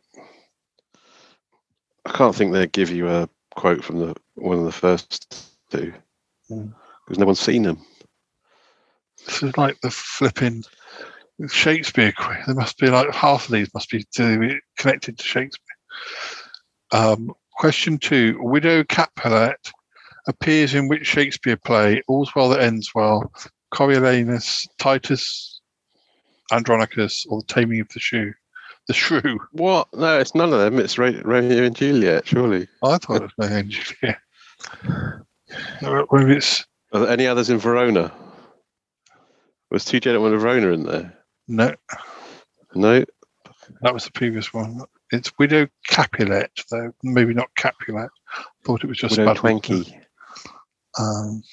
I 2.06 2.12
can't 2.12 2.36
think 2.36 2.52
they'd 2.52 2.72
give 2.72 2.90
you 2.90 3.08
a 3.08 3.30
quote 3.56 3.84
from 3.84 4.00
the 4.00 4.16
one 4.36 4.60
of 4.60 4.66
the 4.66 4.72
first 4.72 5.50
two 5.72 5.94
Mm. 6.52 6.74
because 7.06 7.18
no 7.18 7.26
one's 7.26 7.40
seen 7.40 7.64
them. 7.64 7.80
This 9.26 9.44
is 9.44 9.58
like 9.58 9.80
the 9.80 9.90
flipping 9.90 10.64
Shakespeare 11.48 12.12
quiz. 12.12 12.46
There 12.46 12.56
must 12.56 12.78
be 12.78 12.90
like 12.90 13.14
half 13.14 13.46
of 13.46 13.52
these 13.52 13.74
must 13.74 13.90
be 13.90 14.06
to, 14.16 14.60
connected 14.78 15.18
to 15.18 15.24
Shakespeare. 15.24 15.76
Um, 16.92 17.32
question 17.54 17.98
two: 17.98 18.38
Widow 18.42 18.84
Capulet 18.84 19.72
appears 20.28 20.74
in 20.74 20.88
which 20.88 21.06
Shakespeare 21.06 21.58
play? 21.58 22.02
All's 22.08 22.34
well 22.36 22.50
that 22.50 22.62
ends 22.62 22.92
well. 22.96 23.32
Coriolanus, 23.74 24.68
Titus, 24.78 25.62
Andronicus, 26.52 27.26
or 27.28 27.42
the 27.42 27.48
Taming 27.48 27.80
of 27.82 27.90
the 27.90 28.00
Shrew? 28.00 28.34
The 28.88 28.94
Shrew. 28.94 29.40
What? 29.52 29.88
No, 29.94 30.20
it's 30.20 30.36
none 30.36 30.54
of 30.54 30.60
them. 30.60 30.80
It's 30.80 30.98
Romeo 30.98 31.64
and 31.64 31.76
Juliet, 31.76 32.28
surely. 32.28 32.68
I 32.84 32.98
thought 32.98 33.22
it 33.22 33.24
was 33.24 33.32
Romeo 33.38 33.58
and 33.60 33.70
Juliet. 33.70 34.20
Whether 36.10 36.32
it's 36.32 36.66
Are 36.94 37.00
there 37.02 37.10
any 37.10 37.28
others 37.28 37.50
in 37.50 37.58
Verona? 37.58 38.12
Was 39.72 39.86
two 39.86 40.00
gentlemen 40.00 40.34
of 40.34 40.42
Verona 40.42 40.68
in 40.70 40.84
there? 40.84 41.18
no, 41.48 41.74
No. 42.76 43.04
that 43.82 43.94
was 43.94 44.06
the 44.06 44.12
previous 44.12 44.54
one. 44.54 44.82
It's 45.12 45.32
Widow 45.40 45.68
Capulet, 45.88 46.52
though 46.70 46.92
maybe 47.04 47.34
not 47.34 47.50
Capulet. 47.56 48.10
I 48.38 48.44
thought 48.66 48.84
it 48.84 48.88
was 48.88 48.98
just 48.98 49.18
Widow 49.18 49.34
Twankey. 49.34 50.00
Um, 51.00 51.44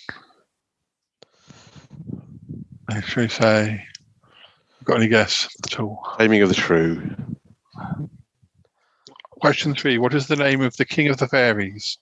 I 2.88 3.00
should 3.00 3.22
we 3.22 3.28
say, 3.28 3.84
I've 4.80 4.84
got 4.84 4.96
any 4.98 5.08
guess 5.08 5.48
at 5.64 5.78
all? 5.80 6.02
Taming 6.18 6.42
of 6.42 6.48
the 6.48 6.54
Shrew. 6.54 7.10
Question 9.30 9.74
three: 9.74 9.96
What 9.96 10.14
is 10.14 10.26
the 10.26 10.36
name 10.36 10.60
of 10.60 10.76
the 10.76 10.84
King 10.84 11.08
of 11.08 11.16
the 11.16 11.26
Fairies 11.28 11.98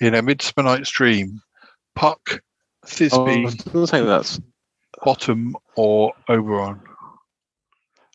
in 0.00 0.14
A 0.14 0.22
Midsummer 0.22 0.64
Night's 0.68 0.90
Dream? 0.90 1.40
Puck, 1.94 2.40
Thisbe, 2.86 3.12
Oh, 3.12 3.26
I 3.26 3.44
was 3.44 3.54
going 3.56 3.84
to 3.84 3.86
say 3.86 4.04
that's. 4.04 4.40
Bottom, 5.04 5.54
or 5.76 6.12
Oberon? 6.28 6.80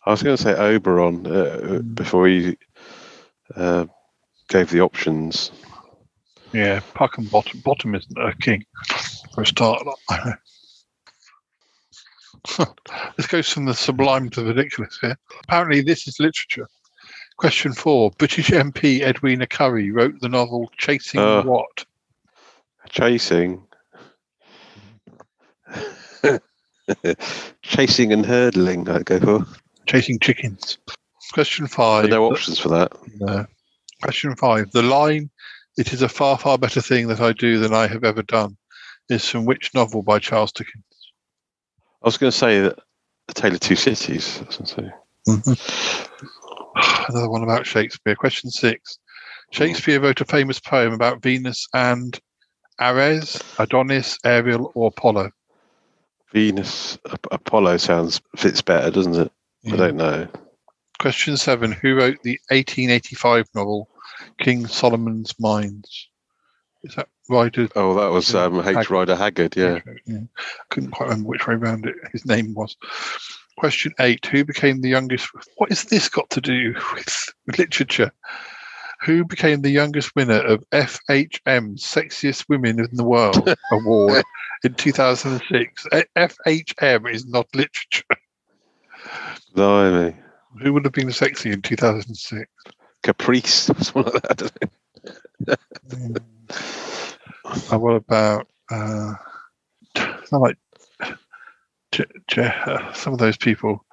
I 0.05 0.11
was 0.11 0.23
going 0.23 0.35
to 0.35 0.41
say 0.41 0.53
Oberon 0.53 1.27
uh, 1.27 1.79
before 1.93 2.27
you 2.27 2.57
uh, 3.55 3.85
gave 4.49 4.69
the 4.69 4.81
options. 4.81 5.51
Yeah, 6.53 6.81
Puck 6.93 7.17
and 7.17 7.29
Bottom. 7.29 7.59
Bottom 7.61 7.95
isn't 7.95 8.17
a 8.17 8.33
king 8.39 8.63
for 9.33 9.41
a 9.41 9.45
start. 9.45 9.81
this 13.17 13.27
goes 13.27 13.49
from 13.49 13.65
the 13.65 13.73
sublime 13.73 14.29
to 14.29 14.41
the 14.41 14.53
ridiculous 14.53 14.97
here. 15.01 15.17
Apparently, 15.43 15.81
this 15.81 16.07
is 16.07 16.19
literature. 16.19 16.67
Question 17.37 17.73
four: 17.73 18.11
British 18.11 18.49
MP 18.49 19.01
Edwina 19.01 19.47
Currie 19.47 19.89
wrote 19.91 20.19
the 20.21 20.29
novel 20.29 20.69
Chasing 20.77 21.19
Uh. 21.19 21.41
What? 21.41 21.85
Chasing. 22.89 23.63
Chasing 27.63 28.13
and 28.13 28.25
hurdling, 28.25 28.87
I'd 28.89 29.05
go 29.05 29.19
for. 29.19 29.45
Chasing 29.87 30.19
chickens. 30.19 30.77
Question 31.33 31.65
five. 31.65 32.03
But 32.03 32.11
no 32.11 32.25
options 32.25 32.59
for 32.59 32.69
that. 32.69 32.91
No. 33.19 33.47
Question 34.03 34.35
five. 34.35 34.69
The 34.71 34.83
line, 34.83 35.29
it 35.77 35.93
is 35.93 36.01
a 36.01 36.09
far, 36.09 36.37
far 36.37 36.57
better 36.57 36.81
thing 36.81 37.07
that 37.07 37.21
I 37.21 37.33
do 37.33 37.59
than 37.59 37.73
I 37.73 37.87
have 37.87 38.03
ever 38.03 38.23
done, 38.23 38.57
is 39.09 39.27
from 39.27 39.45
which 39.45 39.73
novel 39.73 40.03
by 40.03 40.19
Charles 40.19 40.51
Dickens? 40.51 40.83
I 42.01 42.07
was 42.07 42.17
going 42.17 42.31
to 42.31 42.37
say 42.37 42.61
that 42.61 42.79
The 43.27 43.33
Tale 43.33 43.53
of 43.53 43.59
Two 43.59 43.75
Cities. 43.75 44.39
I 44.41 44.45
was 44.45 44.57
going 44.57 44.67
to 44.67 44.73
say. 44.73 44.91
Mm-hmm. 45.27 47.11
Another 47.11 47.29
one 47.29 47.43
about 47.43 47.65
Shakespeare. 47.65 48.15
Question 48.15 48.49
six. 48.49 48.99
Shakespeare 49.51 49.99
wrote 49.99 50.21
a 50.21 50.25
famous 50.25 50.59
poem 50.59 50.93
about 50.93 51.21
Venus 51.21 51.67
and 51.73 52.19
Ares, 52.79 53.41
Adonis, 53.59 54.17
Ariel, 54.25 54.71
or 54.73 54.87
Apollo. 54.87 55.31
Venus, 56.31 56.97
Apollo 57.31 57.77
sounds 57.77 58.19
fits 58.35 58.61
better, 58.61 58.89
doesn't 58.89 59.15
it? 59.15 59.31
I 59.71 59.75
don't 59.75 59.95
know. 59.95 60.27
Question 60.99 61.37
seven. 61.37 61.71
Who 61.71 61.95
wrote 61.95 62.17
the 62.23 62.39
1885 62.49 63.45
novel 63.53 63.87
King 64.37 64.67
Solomon's 64.67 65.33
Mines? 65.39 66.07
Is 66.83 66.95
that 66.95 67.07
Ryder? 67.29 67.69
Oh, 67.75 67.93
that 67.95 68.11
was 68.11 68.33
um, 68.35 68.59
H. 68.59 68.65
Haggard. 68.65 68.91
Rider 68.91 69.15
Haggard, 69.15 69.55
yeah. 69.55 69.79
Yeah. 70.05 70.19
Couldn't 70.69 70.91
quite 70.91 71.09
remember 71.09 71.29
which 71.29 71.47
way 71.47 71.55
round 71.55 71.85
it 71.85 71.95
his 72.11 72.25
name 72.25 72.53
was. 72.53 72.75
Question 73.57 73.93
eight. 73.99 74.25
Who 74.25 74.43
became 74.43 74.81
the 74.81 74.89
youngest? 74.89 75.29
What 75.57 75.69
has 75.69 75.85
this 75.85 76.09
got 76.09 76.29
to 76.31 76.41
do 76.41 76.73
with, 76.93 77.33
with 77.45 77.59
literature? 77.59 78.11
Who 79.05 79.25
became 79.25 79.61
the 79.61 79.69
youngest 79.69 80.15
winner 80.15 80.39
of 80.39 80.63
FHM 80.71 81.77
Sexiest 81.77 82.45
Women 82.49 82.79
in 82.79 82.89
the 82.93 83.03
World 83.03 83.55
Award 83.71 84.23
in 84.63 84.73
2006? 84.73 85.87
FHM 86.15 87.13
is 87.13 87.25
not 87.25 87.47
literature. 87.53 88.03
Blimey. 89.53 90.15
Who 90.61 90.73
would 90.73 90.85
have 90.85 90.93
been 90.93 91.11
sexy 91.11 91.51
in 91.51 91.61
2006? 91.61 92.49
Caprice, 93.03 93.69
or 93.69 93.75
something 93.83 94.13
like 94.13 94.23
that. 94.23 94.37
doesn't 94.37 96.17
it? 96.17 96.23
Uh, 97.71 97.77
what 97.77 97.95
about 97.95 98.47
uh, 98.71 99.13
some 100.25 100.41
like 100.41 100.57
J- 101.91 102.05
J- 102.27 102.53
uh, 102.65 102.91
some 102.93 103.13
of 103.13 103.19
those 103.19 103.37
people 103.37 103.85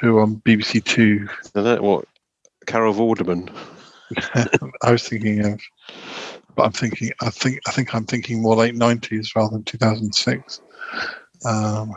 who 0.00 0.18
on 0.20 0.36
BBC 0.36 0.84
Two? 0.84 1.28
I 1.54 1.60
don't 1.60 1.82
know 1.82 1.82
what. 1.82 2.04
Carol 2.66 2.94
Vorderman. 2.94 3.52
I 4.82 4.92
was 4.92 5.06
thinking 5.08 5.44
of, 5.44 5.60
but 6.54 6.64
I'm 6.64 6.72
thinking. 6.72 7.10
I 7.20 7.30
think. 7.30 7.60
I 7.66 7.72
think 7.72 7.94
I'm 7.94 8.06
thinking 8.06 8.40
more 8.40 8.54
late 8.54 8.74
'90s 8.74 9.34
rather 9.34 9.50
than 9.52 9.64
2006. 9.64 10.60
Um, 11.44 11.92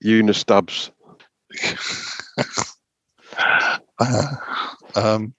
Eunice 0.00 0.38
Stubbs. 0.38 0.92
uh, 3.98 4.36
um, 4.94 5.34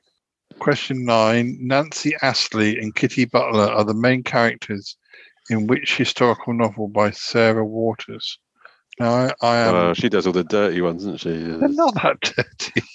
question 0.60 1.06
nine: 1.06 1.57
Nancy 1.60 2.14
Astley 2.22 2.77
and 2.77 2.95
Kitty 2.95 3.26
Butler 3.26 3.68
are 3.68 3.84
the 3.84 3.94
main 3.94 4.23
characters 4.23 4.95
in 5.49 5.68
which 5.68 5.98
historical 5.98 6.53
novel 6.53 6.88
by 6.88 7.11
Sarah 7.11 7.65
Waters? 7.65 8.38
Now, 8.99 9.14
I, 9.14 9.34
I 9.41 9.57
am. 9.57 9.76
Uh, 9.76 9.94
she 9.94 10.10
does 10.10 10.27
all 10.27 10.34
the 10.34 10.44
dirty 10.44 10.81
ones, 10.81 11.03
doesn't 11.06 11.19
she? 11.19 11.31
They're 11.31 11.69
not 11.69 11.95
that 11.95 12.19
dirty. 12.22 12.81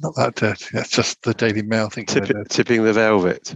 Not 0.00 0.14
that 0.16 0.34
dirty. 0.34 0.66
That's 0.72 0.90
just 0.90 1.22
the 1.22 1.32
Daily 1.32 1.62
Mail 1.62 1.88
thinking 1.88 2.24
they're 2.24 2.42
Tip, 2.44 2.48
tipping 2.48 2.84
the 2.84 2.92
velvet. 2.92 3.54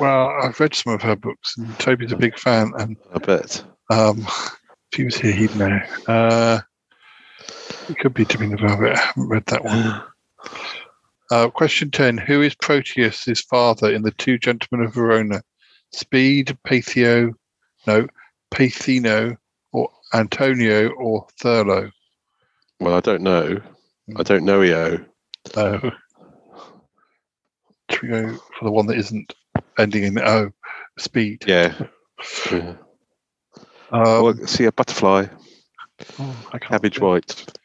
Well, 0.00 0.30
I've 0.42 0.58
read 0.58 0.74
some 0.74 0.94
of 0.94 1.02
her 1.02 1.14
books, 1.14 1.56
and 1.56 1.78
Toby's 1.78 2.10
a 2.10 2.16
big 2.16 2.36
fan, 2.38 2.72
and 2.78 2.96
I 3.14 3.18
bet. 3.18 3.62
um, 3.90 4.20
if 4.90 4.96
he 4.96 5.04
was 5.04 5.16
here, 5.16 5.32
he'd 5.32 5.54
know. 5.54 5.78
Uh, 6.08 6.60
it 7.88 7.98
could 7.98 8.14
be 8.14 8.24
Tipping 8.24 8.50
the 8.50 8.56
Velvet. 8.56 8.96
I 8.96 9.00
haven't 9.00 9.28
read 9.28 9.46
that 9.46 9.64
one. 9.64 10.02
Uh, 11.34 11.50
question 11.50 11.90
10. 11.90 12.16
Who 12.16 12.42
is 12.42 12.54
Proteus' 12.54 13.40
father 13.40 13.92
in 13.92 14.02
The 14.02 14.12
Two 14.12 14.38
Gentlemen 14.38 14.86
of 14.86 14.94
Verona? 14.94 15.42
Speed, 15.90 16.56
Pathio, 16.64 17.32
no, 17.88 18.06
Pathino, 18.52 19.36
or 19.72 19.90
Antonio, 20.12 20.90
or 20.90 21.26
Thurlow? 21.40 21.90
Well, 22.78 22.94
I 22.94 23.00
don't 23.00 23.22
know. 23.22 23.60
I 24.16 24.22
don't 24.22 24.44
know 24.44 24.62
EO. 24.62 25.04
No. 25.56 25.90
Go 27.88 28.38
for 28.56 28.64
the 28.64 28.70
one 28.70 28.86
that 28.86 28.98
isn't 28.98 29.34
ending 29.76 30.04
in 30.04 30.20
O? 30.20 30.52
Speed. 30.98 31.46
Yeah. 31.48 31.74
yeah. 32.52 32.74
Um, 33.90 34.46
see 34.46 34.66
a 34.66 34.72
butterfly. 34.72 35.26
oh, 36.20 36.36
I 36.52 36.58
can't 36.58 36.70
Cabbage 36.70 37.00
white. 37.00 37.58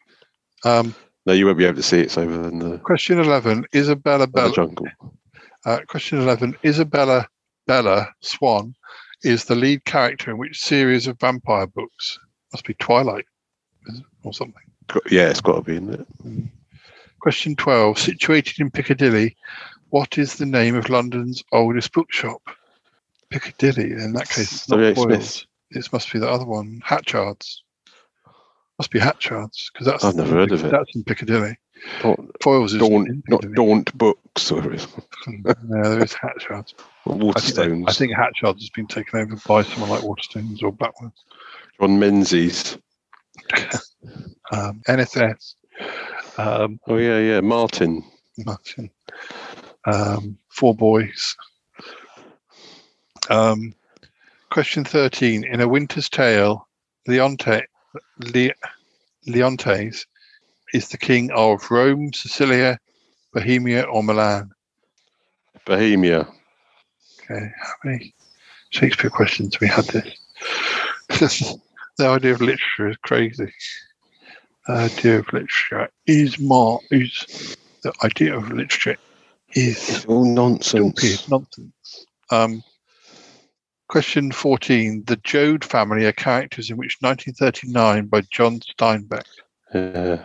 Um, 0.65 0.95
No, 1.25 1.33
you 1.33 1.45
won't 1.45 1.57
be 1.57 1.65
able 1.65 1.75
to 1.75 1.83
see 1.83 1.99
it. 1.99 2.05
It's 2.05 2.17
over 2.17 2.47
in 2.47 2.59
the, 2.59 2.77
question 2.79 3.19
11. 3.19 3.65
Isabella 3.75 4.27
Bella. 4.27 4.53
jungle. 4.53 4.87
Uh, 5.65 5.79
question 5.87 6.19
11. 6.19 6.57
Isabella 6.65 7.27
Bella 7.67 8.07
Swan 8.21 8.73
is 9.23 9.45
the 9.45 9.55
lead 9.55 9.85
character 9.85 10.31
in 10.31 10.37
which 10.37 10.59
series 10.59 11.07
of 11.07 11.19
vampire 11.19 11.67
books? 11.67 12.17
Must 12.53 12.65
be 12.65 12.73
Twilight 12.75 13.25
or 14.23 14.33
something. 14.33 14.63
Yeah, 15.11 15.29
it's 15.29 15.41
got 15.41 15.55
to 15.55 15.61
be 15.61 15.75
in 15.75 15.93
it. 15.93 16.07
Question 17.19 17.55
12. 17.55 17.99
Situated 17.99 18.59
in 18.59 18.71
Piccadilly, 18.71 19.35
what 19.89 20.17
is 20.17 20.35
the 20.35 20.45
name 20.45 20.75
of 20.75 20.89
London's 20.89 21.43
oldest 21.51 21.91
bookshop? 21.93 22.41
Piccadilly. 23.29 23.91
In 23.91 24.13
that 24.13 24.29
case, 24.29 24.51
it's 24.51 24.69
not. 24.69 24.95
Smith. 24.97 25.45
It 25.71 25.87
must 25.93 26.11
be 26.11 26.17
the 26.17 26.29
other 26.29 26.45
one. 26.45 26.81
Hatchards. 26.83 27.63
Must 28.79 28.91
be 28.91 28.99
Hatchards 28.99 29.69
because 29.73 29.85
that's 29.85 30.05
I've 30.05 30.15
never 30.15 30.33
heard 30.33 30.53
of 30.53 30.63
it. 30.63 30.71
That's 30.71 30.95
in 30.95 31.03
Piccadilly. 31.03 31.57
Foyles 32.41 32.67
is 32.67 32.77
Daunt, 32.77 33.09
in 33.09 33.23
not 33.27 33.41
Daunt 33.53 33.97
Books 33.97 34.51
or 34.51 34.61
no, 34.61 35.53
there 35.83 36.03
is 36.03 36.13
Hatchards. 36.13 36.73
I 37.05 37.09
think, 37.11 37.21
Waterstones. 37.21 37.85
I 37.87 37.91
think 37.93 38.13
Hatchards 38.15 38.61
has 38.63 38.69
been 38.69 38.87
taken 38.87 39.19
over 39.19 39.35
by 39.45 39.63
someone 39.63 39.89
like 39.89 40.01
Waterstones 40.01 40.63
or 40.63 40.71
Blackwood. 40.71 41.11
John 41.79 41.99
Menzies. 41.99 42.77
Um, 44.51 44.81
NSS. 44.87 45.53
Um, 46.39 46.79
Oh 46.87 46.97
yeah, 46.97 47.19
yeah. 47.19 47.41
Martin. 47.41 48.03
Martin. 48.39 48.89
Um, 49.85 50.39
four 50.47 50.73
boys. 50.73 51.35
Um, 53.29 53.75
question 54.49 54.85
13. 54.85 55.43
In 55.43 55.61
A 55.61 55.67
Winter's 55.67 56.09
Tale, 56.09 56.67
Leonte, 57.07 57.61
Le, 58.19 58.51
Leontes 59.27 60.05
is 60.73 60.89
the 60.89 60.97
king 60.97 61.31
of 61.31 61.69
Rome, 61.71 62.13
Sicilia, 62.13 62.77
Bohemia, 63.33 63.83
or 63.83 64.03
Milan. 64.03 64.51
Bohemia. 65.65 66.27
Okay, 67.23 67.51
how 67.59 67.73
many 67.83 68.13
Shakespeare 68.71 69.09
questions 69.09 69.59
we 69.59 69.67
had 69.67 69.85
this? 69.85 70.17
the 71.97 72.07
idea 72.07 72.33
of 72.33 72.41
literature 72.41 72.89
is 72.89 72.97
crazy. 72.97 73.51
The 74.67 74.75
idea 74.83 75.19
of 75.19 75.33
literature 75.33 75.89
is 76.05 76.39
more 76.39 76.79
is 76.91 77.55
the 77.83 77.93
idea 78.03 78.35
of 78.37 78.51
literature 78.51 78.97
is 79.53 79.77
It's 79.89 80.05
all 80.05 80.25
nonsense. 80.25 80.99
stupid 81.01 81.29
nonsense. 81.31 82.05
Um, 82.31 82.63
question 83.89 84.31
14. 84.31 85.03
The 85.05 85.17
Joad 85.17 85.65
family 85.65 86.05
are 86.05 86.13
characters 86.13 86.69
in 86.69 86.77
which 86.77 86.97
1939 87.01 88.05
by 88.05 88.21
John 88.31 88.59
Steinbeck. 88.59 89.25
Yeah. 89.73 90.21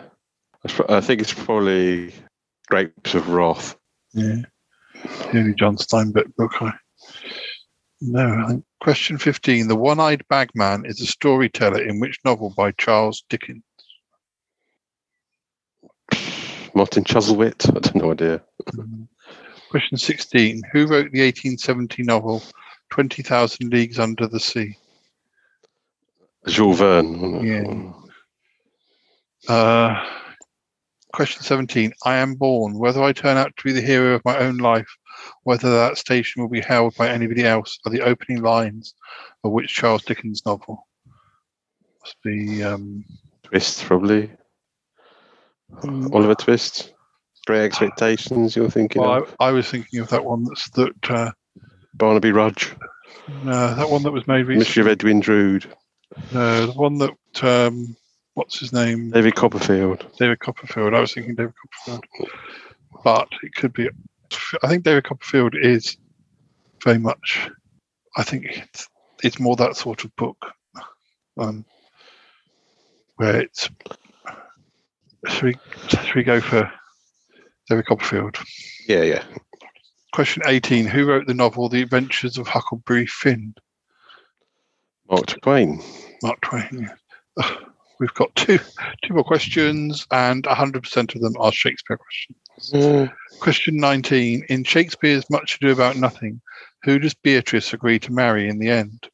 I 0.87 1.01
think 1.01 1.21
it's 1.21 1.33
probably 1.33 2.13
Grapes 2.67 3.13
of 3.13 3.29
Wrath. 3.29 3.75
Yeah. 4.13 4.43
The 5.03 5.39
only 5.39 5.53
John 5.53 5.75
Steinbeck 5.75 6.33
book 6.35 6.61
I 6.61 6.73
no. 8.01 8.61
Question 8.81 9.17
15. 9.17 9.67
The 9.67 9.75
One 9.75 9.99
Eyed 9.99 10.23
Bagman 10.29 10.85
is 10.85 11.01
a 11.01 11.05
storyteller 11.05 11.81
in 11.81 11.99
which 11.99 12.19
novel 12.25 12.53
by 12.55 12.71
Charles 12.71 13.23
Dickens? 13.29 13.63
Martin 16.73 17.03
Chuzzlewit. 17.03 17.67
I 17.69 17.79
don't 17.79 17.95
know 17.95 18.11
idea. 18.11 18.43
Question 19.69 19.97
16. 19.97 20.61
Who 20.71 20.81
wrote 20.81 21.11
the 21.11 21.21
1870 21.21 22.03
novel 22.03 22.43
20,000 22.91 23.71
Leagues 23.71 23.99
Under 23.99 24.27
the 24.27 24.39
Sea? 24.39 24.77
Jules 26.47 26.79
Verne. 26.79 27.93
Yeah. 29.47 29.53
Uh, 29.53 30.05
question 31.13 31.41
17. 31.43 31.93
I 32.03 32.17
am 32.17 32.35
born. 32.35 32.77
Whether 32.77 33.01
I 33.01 33.13
turn 33.13 33.37
out 33.37 33.55
to 33.55 33.63
be 33.63 33.71
the 33.71 33.81
hero 33.81 34.15
of 34.15 34.25
my 34.25 34.37
own 34.37 34.57
life, 34.57 34.87
whether 35.43 35.69
that 35.71 35.97
station 35.97 36.41
will 36.41 36.49
be 36.49 36.61
held 36.61 36.95
by 36.95 37.09
anybody 37.09 37.45
else, 37.45 37.79
are 37.85 37.91
the 37.91 38.01
opening 38.01 38.41
lines 38.41 38.93
of 39.43 39.51
which 39.51 39.73
Charles 39.73 40.03
Dickens 40.03 40.45
novel? 40.45 40.87
Must 42.01 42.21
be. 42.23 42.63
Um, 42.63 43.05
Twist, 43.43 43.83
probably. 43.83 44.31
Oliver 45.83 46.35
Twist. 46.35 46.93
Great 47.45 47.63
Expectations. 47.63 48.55
You're 48.55 48.71
thinking 48.71 49.01
well, 49.03 49.23
of 49.23 49.35
I, 49.39 49.49
I 49.49 49.51
was 49.51 49.69
thinking 49.69 49.99
of 49.99 50.09
that 50.09 50.25
one 50.25 50.43
that's 50.43 50.69
that. 50.71 51.09
Uh, 51.09 51.31
Barnaby 51.97 52.31
Rudge. 52.31 52.73
no, 53.43 53.73
that 53.75 53.89
one 53.89 54.03
that 54.03 54.11
was 54.11 54.27
made 54.27 54.45
recently. 54.45 54.57
Mystery 54.59 54.81
of 54.81 54.87
Edwin 54.87 55.19
Drood. 55.19 55.65
No, 56.33 56.67
the 56.67 56.71
one 56.73 56.97
that. 56.99 57.43
Um, 57.43 57.95
what's 58.33 58.59
his 58.59 58.71
name? 58.73 59.11
David 59.11 59.35
Copperfield. 59.35 60.05
David 60.19 60.39
Copperfield. 60.39 60.93
I 60.93 60.99
was 60.99 61.13
thinking 61.13 61.35
David 61.35 61.53
Copperfield, 61.85 62.05
but 63.03 63.29
it 63.43 63.53
could 63.55 63.73
be. 63.73 63.89
I 64.63 64.67
think 64.67 64.83
David 64.83 65.03
Copperfield 65.05 65.55
is 65.55 65.97
very 66.83 66.97
much. 66.97 67.49
I 68.17 68.23
think 68.23 68.45
it's, 68.45 68.87
it's 69.23 69.39
more 69.39 69.55
that 69.57 69.75
sort 69.75 70.03
of 70.03 70.15
book, 70.15 70.53
um, 71.37 71.65
where 73.15 73.41
it's. 73.41 73.69
Should 75.27 75.43
we 75.43 75.55
should 75.87 76.15
we 76.15 76.23
go 76.23 76.39
for 76.39 76.71
David 77.67 77.87
Copperfield? 77.87 78.37
Yeah, 78.87 79.01
yeah. 79.01 79.23
Question 80.15 80.43
eighteen: 80.45 80.85
Who 80.85 81.05
wrote 81.05 81.27
the 81.27 81.33
novel 81.33 81.67
*The 81.67 81.81
Adventures 81.81 82.37
of 82.37 82.47
Huckleberry 82.47 83.05
Finn*? 83.05 83.53
Mark 85.11 85.25
Twain. 85.41 85.81
Mark 86.23 86.39
Twain. 86.39 86.89
We've 87.99 88.13
got 88.13 88.33
two 88.33 88.57
two 89.03 89.13
more 89.13 89.25
questions, 89.25 90.07
and 90.11 90.45
hundred 90.45 90.83
percent 90.83 91.15
of 91.15 91.21
them 91.21 91.33
are 91.37 91.51
Shakespeare 91.51 91.97
questions. 91.97 92.37
Mm. 92.73 93.13
Question 93.41 93.75
19. 93.75 94.45
In 94.47 94.63
Shakespeare's 94.63 95.29
Much 95.29 95.55
Ado 95.55 95.73
About 95.73 95.97
Nothing, 95.97 96.39
who 96.83 96.97
does 96.97 97.13
Beatrice 97.13 97.73
agree 97.73 97.99
to 97.99 98.13
marry 98.13 98.47
in 98.47 98.57
the 98.57 98.69
end? 98.69 99.09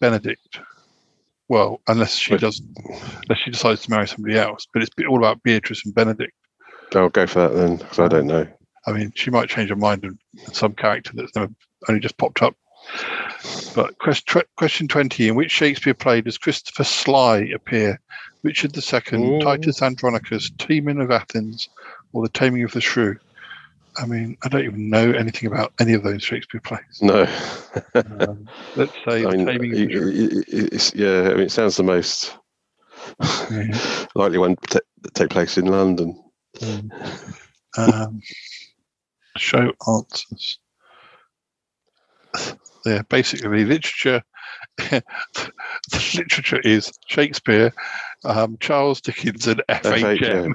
Benedict. 0.00 0.60
Well, 1.50 1.82
unless 1.86 2.14
she 2.14 2.32
Wait. 2.32 2.40
does, 2.40 2.62
unless 2.86 3.40
she 3.44 3.50
decides 3.50 3.82
to 3.82 3.90
marry 3.90 4.08
somebody 4.08 4.38
else. 4.38 4.66
But 4.72 4.80
it's 4.80 4.90
all 5.06 5.18
about 5.18 5.42
Beatrice 5.42 5.84
and 5.84 5.94
Benedict. 5.94 6.32
I'll 6.94 7.10
go 7.10 7.26
for 7.26 7.40
that 7.40 7.54
then, 7.54 7.76
because 7.76 7.98
I 7.98 8.08
don't 8.08 8.26
know. 8.26 8.48
I 8.88 8.92
mean, 8.92 9.12
she 9.14 9.30
might 9.30 9.48
change 9.50 9.68
her 9.70 9.76
mind 9.76 10.04
and 10.04 10.18
and 10.46 10.56
some 10.56 10.72
character 10.72 11.12
that's 11.14 11.34
never 11.36 11.52
only 11.88 12.00
just 12.00 12.16
popped 12.16 12.42
up. 12.42 12.56
But 13.74 13.98
question 13.98 14.88
20. 14.88 15.28
In 15.28 15.34
which 15.34 15.50
Shakespeare 15.50 15.94
play 15.94 16.20
does 16.22 16.38
Christopher 16.38 16.84
Sly 16.84 17.38
appear? 17.54 18.00
Richard 18.42 18.74
II, 18.76 19.18
Ooh. 19.18 19.40
Titus 19.40 19.82
Andronicus, 19.82 20.50
Timon 20.58 21.00
of 21.00 21.10
Athens, 21.10 21.68
or 22.12 22.22
The 22.22 22.28
Taming 22.30 22.62
of 22.64 22.72
the 22.72 22.80
Shrew? 22.80 23.16
I 24.00 24.06
mean, 24.06 24.38
I 24.44 24.48
don't 24.48 24.64
even 24.64 24.88
know 24.90 25.10
anything 25.10 25.48
about 25.48 25.72
any 25.80 25.92
of 25.92 26.04
those 26.04 26.22
Shakespeare 26.22 26.60
plays. 26.60 26.80
No. 27.02 27.26
Um, 27.94 28.48
let's 28.76 28.92
say 29.06 29.24
I 29.26 29.30
The 29.32 29.36
mean, 29.36 29.46
Taming 29.46 29.72
of 29.72 29.76
the 29.76 29.84
it- 29.84 29.90
Shrew. 29.90 30.08
it- 30.08 30.32
it- 30.48 30.72
it's, 30.72 30.94
yeah, 30.94 31.22
I 31.22 31.34
mean, 31.34 31.40
it 31.40 31.52
sounds 31.52 31.76
the 31.76 31.82
most 31.82 32.36
likely 34.14 34.38
one 34.38 34.56
to 34.70 34.82
take 35.14 35.30
place 35.30 35.58
in 35.58 35.66
London. 35.66 36.22
Um, 37.76 38.22
show 39.38 39.72
answers. 39.86 40.58
Yeah, 42.84 43.02
basically 43.08 43.64
literature. 43.64 44.22
the 44.76 45.02
literature 46.14 46.60
is 46.60 46.90
Shakespeare, 47.06 47.72
um, 48.24 48.56
Charles 48.60 49.00
Dickens, 49.00 49.46
and 49.46 49.62
FHM. 49.68 50.52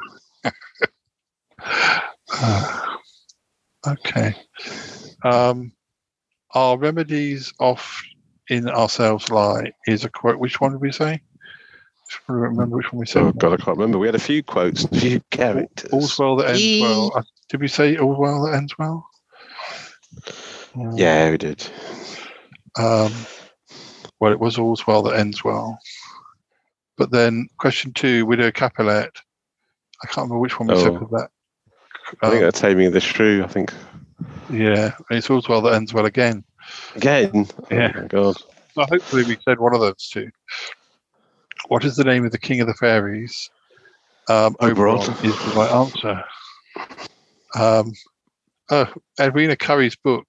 Uh, 2.31 2.95
okay. 3.87 4.35
Um, 5.23 5.73
our 6.53 6.77
remedies 6.77 7.53
off 7.59 8.01
in 8.49 8.69
ourselves 8.69 9.29
lie 9.29 9.71
is 9.87 10.03
a 10.03 10.09
quote. 10.09 10.39
Which 10.39 10.59
one 10.61 10.71
did 10.71 10.81
we 10.81 10.91
say? 10.91 11.21
Trying 12.13 12.37
to 12.37 12.41
remember 12.49 12.77
which 12.77 12.91
one 12.91 12.99
we 12.99 13.05
said. 13.05 13.23
Oh 13.23 13.31
god, 13.31 13.53
I 13.53 13.57
can't 13.63 13.77
remember. 13.77 13.97
We 13.99 14.07
had 14.07 14.15
a 14.15 14.19
few 14.19 14.43
quotes, 14.43 14.83
a 14.85 14.87
few 14.99 15.19
characters. 15.31 15.91
All's 15.91 16.17
well 16.19 16.35
that 16.37 16.49
ends 16.49 16.81
well. 16.81 17.25
Did 17.49 17.61
we 17.61 17.67
say 17.67 17.97
all 17.97 18.15
well 18.15 18.45
that 18.45 18.55
ends 18.55 18.77
well? 18.77 19.05
Yeah, 20.95 21.29
we 21.31 21.37
did. 21.37 21.65
Um, 22.77 23.11
well, 24.19 24.31
it 24.31 24.39
was 24.39 24.57
all's 24.57 24.87
well 24.87 25.03
that 25.03 25.19
ends 25.19 25.43
well. 25.43 25.77
But 26.97 27.11
then 27.11 27.47
question 27.57 27.93
two, 27.93 28.25
Widow 28.25 28.51
Capulet. 28.51 29.11
I 30.03 30.07
can't 30.07 30.25
remember 30.25 30.39
which 30.39 30.59
one 30.59 30.67
we 30.67 30.75
said 30.79 30.93
Oh. 30.93 30.99
with 30.99 31.11
that. 31.11 31.29
I 32.21 32.29
think 32.29 32.39
Um, 32.41 32.43
that's 32.45 32.59
Taming 32.59 32.87
of 32.87 32.93
the 32.93 32.99
Shrew. 32.99 33.43
I 33.43 33.47
think 33.47 33.73
Yeah, 34.49 34.93
it's 35.09 35.29
all's 35.29 35.47
well 35.47 35.61
that 35.61 35.73
ends 35.73 35.93
well 35.93 36.05
again. 36.05 36.43
again. 36.95 37.47
Yeah. 37.71 37.91
Oh 37.95 38.01
my 38.01 38.07
god. 38.07 38.37
So 38.73 38.85
hopefully 38.89 39.23
we 39.23 39.37
said 39.45 39.59
one 39.59 39.73
of 39.75 39.81
those 39.81 40.09
two. 40.09 40.29
What 41.67 41.85
is 41.85 41.95
the 41.95 42.03
name 42.03 42.25
of 42.25 42.31
the 42.31 42.37
King 42.37 42.61
of 42.61 42.67
the 42.67 42.73
Fairies? 42.73 43.49
Um, 44.29 44.55
Oberon. 44.59 44.99
Is 44.99 45.07
the 45.21 45.53
right 45.55 45.71
answer. 45.71 46.23
Um, 47.55 47.93
oh, 48.69 48.93
Edwina 49.19 49.55
Currie's 49.55 49.95
book 49.95 50.25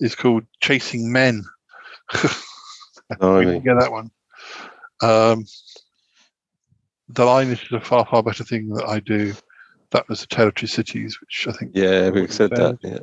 is 0.00 0.14
called 0.14 0.44
Chasing 0.60 1.12
Men. 1.12 1.44
Oh, 3.20 3.38
we 3.38 3.44
didn't 3.44 3.64
get 3.64 3.78
that 3.78 3.92
one. 3.92 4.10
Um, 5.02 5.44
the 7.08 7.24
line 7.24 7.48
is 7.48 7.60
a 7.70 7.80
far, 7.80 8.06
far 8.06 8.22
better 8.22 8.44
thing 8.44 8.70
that 8.70 8.86
I 8.86 9.00
do. 9.00 9.34
That 9.90 10.08
was 10.08 10.22
the 10.22 10.26
Territory 10.26 10.68
Cities, 10.68 11.20
which 11.20 11.46
I 11.46 11.52
think 11.52 11.72
Yeah, 11.74 12.10
we 12.10 12.26
said 12.28 12.50
that. 12.50 12.78
Yeah. 12.82 13.00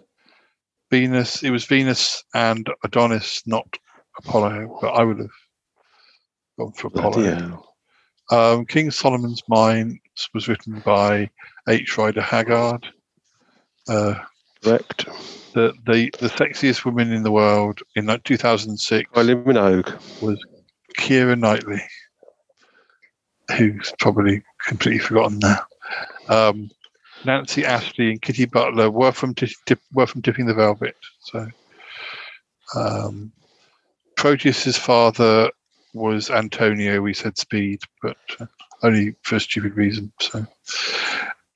Venus. 0.89 1.43
It 1.43 1.51
was 1.51 1.65
Venus 1.65 2.23
and 2.33 2.67
Adonis, 2.83 3.43
not 3.45 3.77
Apollo. 4.17 4.79
But 4.81 4.89
I 4.89 5.03
would 5.03 5.19
have 5.19 5.29
Bloody 6.69 7.27
Apollo. 7.27 7.65
Um, 8.31 8.65
King 8.65 8.91
Solomon's 8.91 9.41
Mine 9.47 9.99
was 10.33 10.47
written 10.47 10.81
by 10.85 11.29
H. 11.67 11.97
Rider 11.97 12.21
Haggard. 12.21 12.87
Uh, 13.87 14.15
Correct. 14.63 15.05
the, 15.53 15.73
the 15.85 16.11
the 16.19 16.29
sexiest 16.29 16.85
woman 16.85 17.11
in 17.11 17.23
the 17.23 17.31
world 17.31 17.79
in 17.95 18.05
like 18.05 18.23
2006 18.23 19.09
Kylie 19.11 19.43
Minogue. 19.43 20.21
was 20.21 20.39
Keira 20.97 21.37
Knightley, 21.37 21.81
who's 23.57 23.91
probably 23.99 24.43
completely 24.65 24.99
forgotten 24.99 25.39
now. 25.39 25.65
Um, 26.29 26.69
Nancy 27.25 27.65
Ashley 27.65 28.11
and 28.11 28.21
Kitty 28.21 28.45
Butler 28.45 28.89
were 28.89 29.11
from 29.11 29.35
Tip, 29.35 29.79
were 29.93 30.07
from 30.07 30.21
Tipping 30.21 30.45
the 30.45 30.53
Velvet. 30.53 30.95
So, 31.19 31.47
um, 32.75 33.31
Proteus's 34.15 34.77
father 34.77 35.49
was 35.93 36.29
Antonio. 36.29 37.01
We 37.01 37.13
said 37.13 37.37
Speed, 37.37 37.81
but 38.01 38.17
uh, 38.39 38.45
only 38.83 39.15
for 39.23 39.35
a 39.35 39.39
stupid 39.39 39.75
reason. 39.75 40.11
So, 40.19 40.45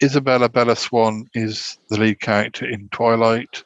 Isabella 0.03 0.49
Bella 0.49 0.75
Swan 0.75 1.25
is 1.33 1.77
the 1.89 1.99
lead 1.99 2.19
character 2.19 2.65
in 2.65 2.89
Twilight. 2.89 3.63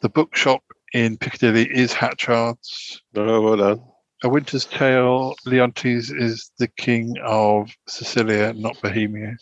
The 0.00 0.08
bookshop 0.08 0.62
in 0.92 1.16
Piccadilly 1.16 1.68
is 1.70 1.92
Hatchard's. 1.92 3.02
Oh, 3.16 3.40
well 3.40 3.56
done. 3.56 3.82
A 4.24 4.28
Winter's 4.28 4.64
Tale, 4.64 5.34
Leontes 5.46 6.10
is 6.10 6.50
the 6.58 6.68
king 6.68 7.14
of 7.24 7.70
Sicilia, 7.86 8.52
not 8.52 8.80
Bohemia. 8.82 9.36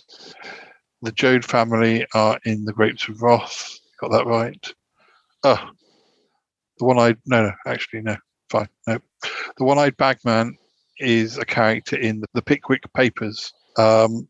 The 1.03 1.13
Joad 1.13 1.45
family 1.45 2.07
are 2.15 2.39
in 2.45 2.65
the 2.65 2.73
Grapes 2.73 3.09
of 3.09 3.23
Wrath. 3.23 3.79
Got 4.01 4.13
that 4.13 4.27
right. 4.27 4.73
Oh, 5.45 5.71
the 6.79 6.85
one 6.85 6.99
I. 6.99 7.17
no, 7.25 7.45
no, 7.45 7.53
actually, 7.67 8.03
no, 8.03 8.17
fine, 8.51 8.69
no. 8.87 8.99
The 9.57 9.65
one 9.65 9.79
eyed 9.79 9.97
bagman 9.97 10.57
is 10.99 11.39
a 11.39 11.45
character 11.45 11.97
in 11.97 12.21
the, 12.21 12.27
the 12.35 12.43
Pickwick 12.43 12.83
Papers. 12.95 13.53
Um, 13.79 14.29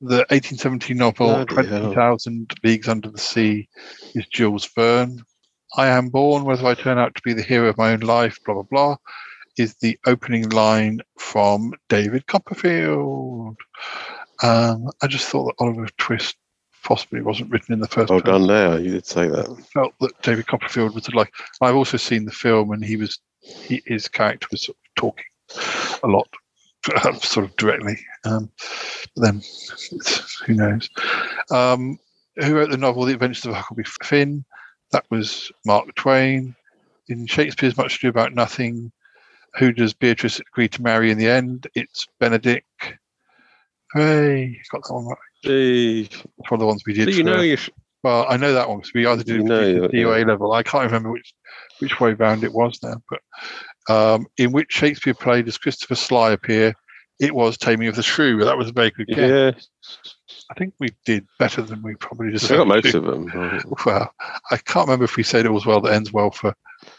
the 0.00 0.26
1870 0.30 0.94
novel 0.94 1.44
Bloody 1.46 1.68
20,000 1.68 2.52
Leagues 2.62 2.88
Under 2.88 3.10
the 3.10 3.18
Sea 3.18 3.68
is 4.14 4.26
Jules 4.26 4.66
Verne. 4.74 5.22
I 5.76 5.88
am 5.88 6.08
born, 6.08 6.44
whether 6.44 6.66
I 6.66 6.74
turn 6.74 6.98
out 6.98 7.14
to 7.14 7.22
be 7.22 7.32
the 7.32 7.42
hero 7.42 7.68
of 7.68 7.78
my 7.78 7.92
own 7.92 8.00
life, 8.00 8.38
blah, 8.44 8.54
blah, 8.54 8.62
blah, 8.62 8.96
is 9.56 9.74
the 9.76 9.98
opening 10.06 10.48
line 10.50 11.00
from 11.18 11.72
David 11.88 12.26
Copperfield. 12.26 13.56
Um, 14.42 14.90
I 15.02 15.06
just 15.06 15.28
thought 15.28 15.46
that 15.46 15.64
Oliver 15.64 15.88
Twist 15.98 16.36
possibly 16.84 17.20
wasn't 17.20 17.50
written 17.50 17.72
in 17.72 17.80
the 17.80 17.88
first 17.88 18.10
Well 18.10 18.20
person. 18.20 18.46
done 18.46 18.46
now. 18.46 18.76
You 18.76 18.92
did 18.92 19.06
say 19.06 19.28
that. 19.28 19.48
I 19.48 19.62
Felt 19.62 19.94
that 20.00 20.22
David 20.22 20.46
Copperfield 20.46 20.94
was 20.94 21.12
like. 21.14 21.32
I've 21.60 21.74
also 21.74 21.96
seen 21.96 22.24
the 22.26 22.32
film, 22.32 22.70
and 22.70 22.84
he 22.84 22.96
was 22.96 23.18
he, 23.46 23.82
his 23.86 24.08
character 24.08 24.48
was 24.50 24.62
sort 24.62 24.76
of 24.76 24.94
talking 24.94 25.24
a 26.02 26.06
lot, 26.06 26.28
sort 27.22 27.46
of 27.46 27.56
directly. 27.56 27.98
Um, 28.24 28.50
but 29.14 29.22
then, 29.22 29.42
who 30.46 30.54
knows? 30.54 30.88
Um, 31.50 31.98
who 32.36 32.54
wrote 32.54 32.70
the 32.70 32.76
novel 32.76 33.04
The 33.04 33.14
Adventures 33.14 33.46
of 33.46 33.54
Huckleberry 33.54 33.86
Finn? 34.02 34.44
That 34.92 35.04
was 35.10 35.50
Mark 35.64 35.94
Twain. 35.94 36.54
In 37.08 37.26
Shakespeare's 37.26 37.76
Much 37.76 37.98
Ado 37.98 38.08
About 38.08 38.34
Nothing, 38.34 38.90
who 39.58 39.72
does 39.72 39.94
Beatrice 39.94 40.40
agree 40.40 40.68
to 40.68 40.82
marry 40.82 41.10
in 41.10 41.18
the 41.18 41.28
end? 41.28 41.66
It's 41.74 42.06
Benedict. 42.18 42.66
Hooray! 43.92 44.60
Got 44.70 44.82
that 44.84 44.94
one 44.94 45.06
right. 45.06 45.18
Gee. 45.44 46.02
It's 46.02 46.16
one 46.16 46.48
of 46.52 46.58
the 46.60 46.66
ones 46.66 46.82
we 46.86 46.92
did. 46.92 47.08
So 47.08 47.16
you 47.16 47.24
know 47.24 47.40
you 47.40 47.56
sh- 47.56 47.70
well, 48.06 48.24
I 48.28 48.36
know 48.36 48.52
that 48.54 48.68
one 48.68 48.78
because 48.78 48.94
we 48.94 49.04
either 49.04 49.24
did 49.24 49.34
You 49.34 49.40
it 49.40 49.44
know 49.46 49.78
for 49.80 49.84
it, 49.86 49.92
GCSE 49.92 50.20
yeah. 50.20 50.24
Level. 50.26 50.52
I 50.52 50.62
can't 50.62 50.84
remember 50.86 51.10
which 51.10 51.34
which 51.80 51.98
way 52.00 52.12
round 52.12 52.44
it 52.44 52.52
was 52.52 52.78
now. 52.82 53.02
But 53.10 53.92
um, 53.92 54.26
in 54.38 54.52
which 54.52 54.70
Shakespeare 54.70 55.12
play 55.14 55.42
does 55.42 55.58
Christopher 55.58 55.96
Sly 55.96 56.30
appear? 56.30 56.72
It 57.18 57.34
was 57.34 57.56
Taming 57.58 57.88
of 57.88 57.96
the 57.96 58.02
Shrew. 58.04 58.44
That 58.44 58.58
was 58.58 58.68
a 58.68 58.72
very 58.72 58.90
good 58.92 59.08
guess. 59.08 59.18
Yeah. 59.18 59.50
I 60.50 60.54
think 60.54 60.74
we 60.78 60.90
did 61.04 61.26
better 61.40 61.62
than 61.62 61.82
we 61.82 61.96
probably 61.96 62.28
I 62.28 62.32
deserved. 62.32 62.58
got 62.58 62.68
most 62.68 62.92
to. 62.92 62.98
of 62.98 63.04
them. 63.06 63.62
Well, 63.86 64.14
I 64.52 64.56
can't 64.58 64.86
remember 64.86 65.06
if 65.06 65.16
we 65.16 65.24
said 65.24 65.44
it 65.46 65.50
was 65.52 65.66
well 65.66 65.80
that 65.80 65.94
ends 65.94 66.12
well 66.12 66.30
for 66.30 66.54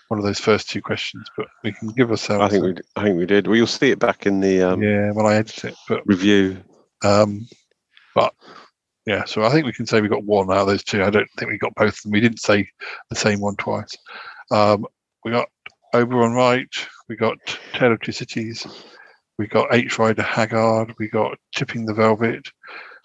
one 0.10 0.20
of 0.20 0.26
those 0.26 0.40
first 0.42 0.70
two 0.70 0.82
questions, 0.82 1.30
but 1.38 1.48
we 1.64 1.72
can 1.72 1.88
give 1.90 2.12
ourselves. 2.12 2.44
I 2.44 2.50
think 2.50 2.64
we, 2.66 2.76
I 2.98 3.04
think 3.04 3.18
we 3.18 3.26
did. 3.26 3.48
Well, 3.48 3.56
you'll 3.56 3.68
see 3.68 3.92
it 3.92 4.00
back 4.00 4.26
in 4.26 4.42
the 4.42 4.62
um, 4.64 4.82
yeah, 4.84 5.12
when 5.12 5.26
I 5.26 5.36
edit 5.36 5.64
it, 5.64 5.76
but 5.88 6.02
review. 6.06 6.58
um, 7.06 7.48
but 8.14 8.34
yeah, 9.08 9.24
so 9.24 9.42
I 9.44 9.50
think 9.50 9.66
we 9.66 9.72
can 9.72 9.86
say 9.86 10.02
we 10.02 10.10
got 10.10 10.26
one 10.26 10.52
out 10.52 10.58
of 10.58 10.68
those 10.68 10.84
two. 10.84 11.02
I 11.02 11.10
don't 11.10 11.30
think 11.38 11.50
we 11.50 11.58
got 11.58 11.74
both 11.76 11.96
of 11.96 12.02
them. 12.04 12.12
We 12.12 12.20
didn't 12.20 12.42
say 12.42 12.70
the 13.10 13.16
same 13.16 13.40
one 13.40 13.56
twice. 13.56 13.96
Um, 14.52 14.86
we 15.24 15.32
got 15.32 15.48
Oberon 15.94 16.34
right. 16.34 16.68
We 17.08 17.16
got 17.16 17.38
Tale 17.72 17.94
of 17.94 18.02
Two 18.02 18.12
Cities. 18.12 18.68
We 19.38 19.48
got 19.48 19.74
H. 19.74 19.98
Rider 19.98 20.24
Haggard. 20.24 20.94
We 21.00 21.08
got 21.08 21.38
Tipping 21.56 21.86
the 21.86 21.94
Velvet. 21.94 22.52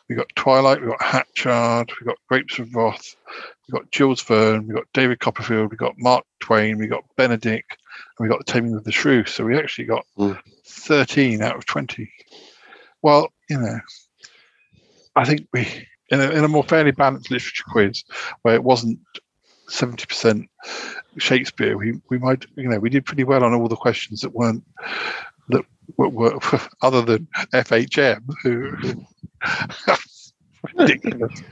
We 0.08 0.16
got 0.16 0.26
Twilight. 0.34 0.80
We 0.80 0.88
got 0.88 1.00
Hatchard. 1.02 1.92
We 2.00 2.06
got 2.06 2.18
Grapes 2.28 2.58
of 2.58 2.74
Wrath. 2.74 3.14
We 3.68 3.78
got 3.78 3.88
Jules 3.92 4.22
Verne. 4.22 4.66
We 4.66 4.74
got 4.74 4.92
David 4.92 5.20
Copperfield. 5.20 5.70
We 5.70 5.76
got 5.76 5.94
Mark 5.98 6.24
Twain. 6.40 6.78
We 6.78 6.88
got 6.88 7.04
Benedict. 7.16 7.78
And 8.18 8.24
we 8.24 8.28
got 8.28 8.44
The 8.44 8.52
Taming 8.52 8.74
of 8.74 8.82
the 8.82 8.90
Shrew. 8.90 9.24
So 9.24 9.44
we 9.44 9.56
actually 9.56 9.84
got 9.84 10.04
13 10.66 11.42
out 11.42 11.54
of 11.54 11.64
20. 11.64 12.10
Well, 13.02 13.28
you 13.48 13.60
know, 13.60 13.78
I 15.14 15.24
think 15.24 15.46
we, 15.52 15.86
in 16.12 16.20
a, 16.20 16.30
in 16.30 16.44
a 16.44 16.48
more 16.48 16.62
fairly 16.62 16.92
balanced 16.92 17.30
literature 17.30 17.64
quiz 17.68 18.04
where 18.42 18.54
it 18.54 18.62
wasn't 18.62 19.00
70% 19.68 20.46
Shakespeare, 21.16 21.76
we, 21.76 22.00
we 22.10 22.18
might, 22.18 22.44
you 22.56 22.68
know, 22.68 22.78
we 22.78 22.90
did 22.90 23.06
pretty 23.06 23.24
well 23.24 23.42
on 23.42 23.54
all 23.54 23.68
the 23.68 23.76
questions 23.76 24.20
that 24.20 24.34
weren't, 24.34 24.62
that 25.48 25.64
were, 25.96 26.10
were 26.10 26.38
other 26.82 27.02
than 27.02 27.26
FHM, 27.52 28.22
who, 28.42 28.76
ridiculous. 30.78 31.42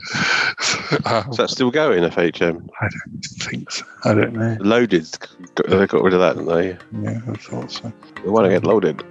Um, 1.05 1.29
Is 1.31 1.37
that 1.37 1.49
still 1.49 1.71
going, 1.71 2.03
FHM? 2.03 2.69
I 2.79 2.87
don't 2.87 3.25
think 3.39 3.71
so. 3.71 3.85
I 4.05 4.13
don't 4.13 4.33
know. 4.33 4.57
Loaded. 4.59 5.07
Got, 5.55 5.67
they 5.67 5.87
got 5.87 6.03
rid 6.03 6.13
of 6.13 6.19
that, 6.19 6.37
didn't 6.37 6.47
they? 6.47 7.11
Yeah, 7.11 7.19
I 7.27 7.33
thought 7.33 7.71
so. 7.71 7.91
They 8.23 8.29
want 8.29 8.45
to 8.45 8.51
get 8.51 8.63
loaded. 8.63 9.03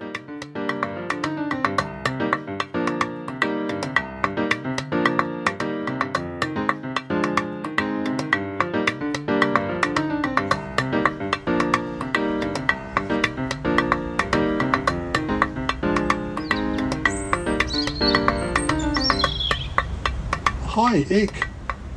Hi, 21.00 21.06
Ikk. 21.14 21.46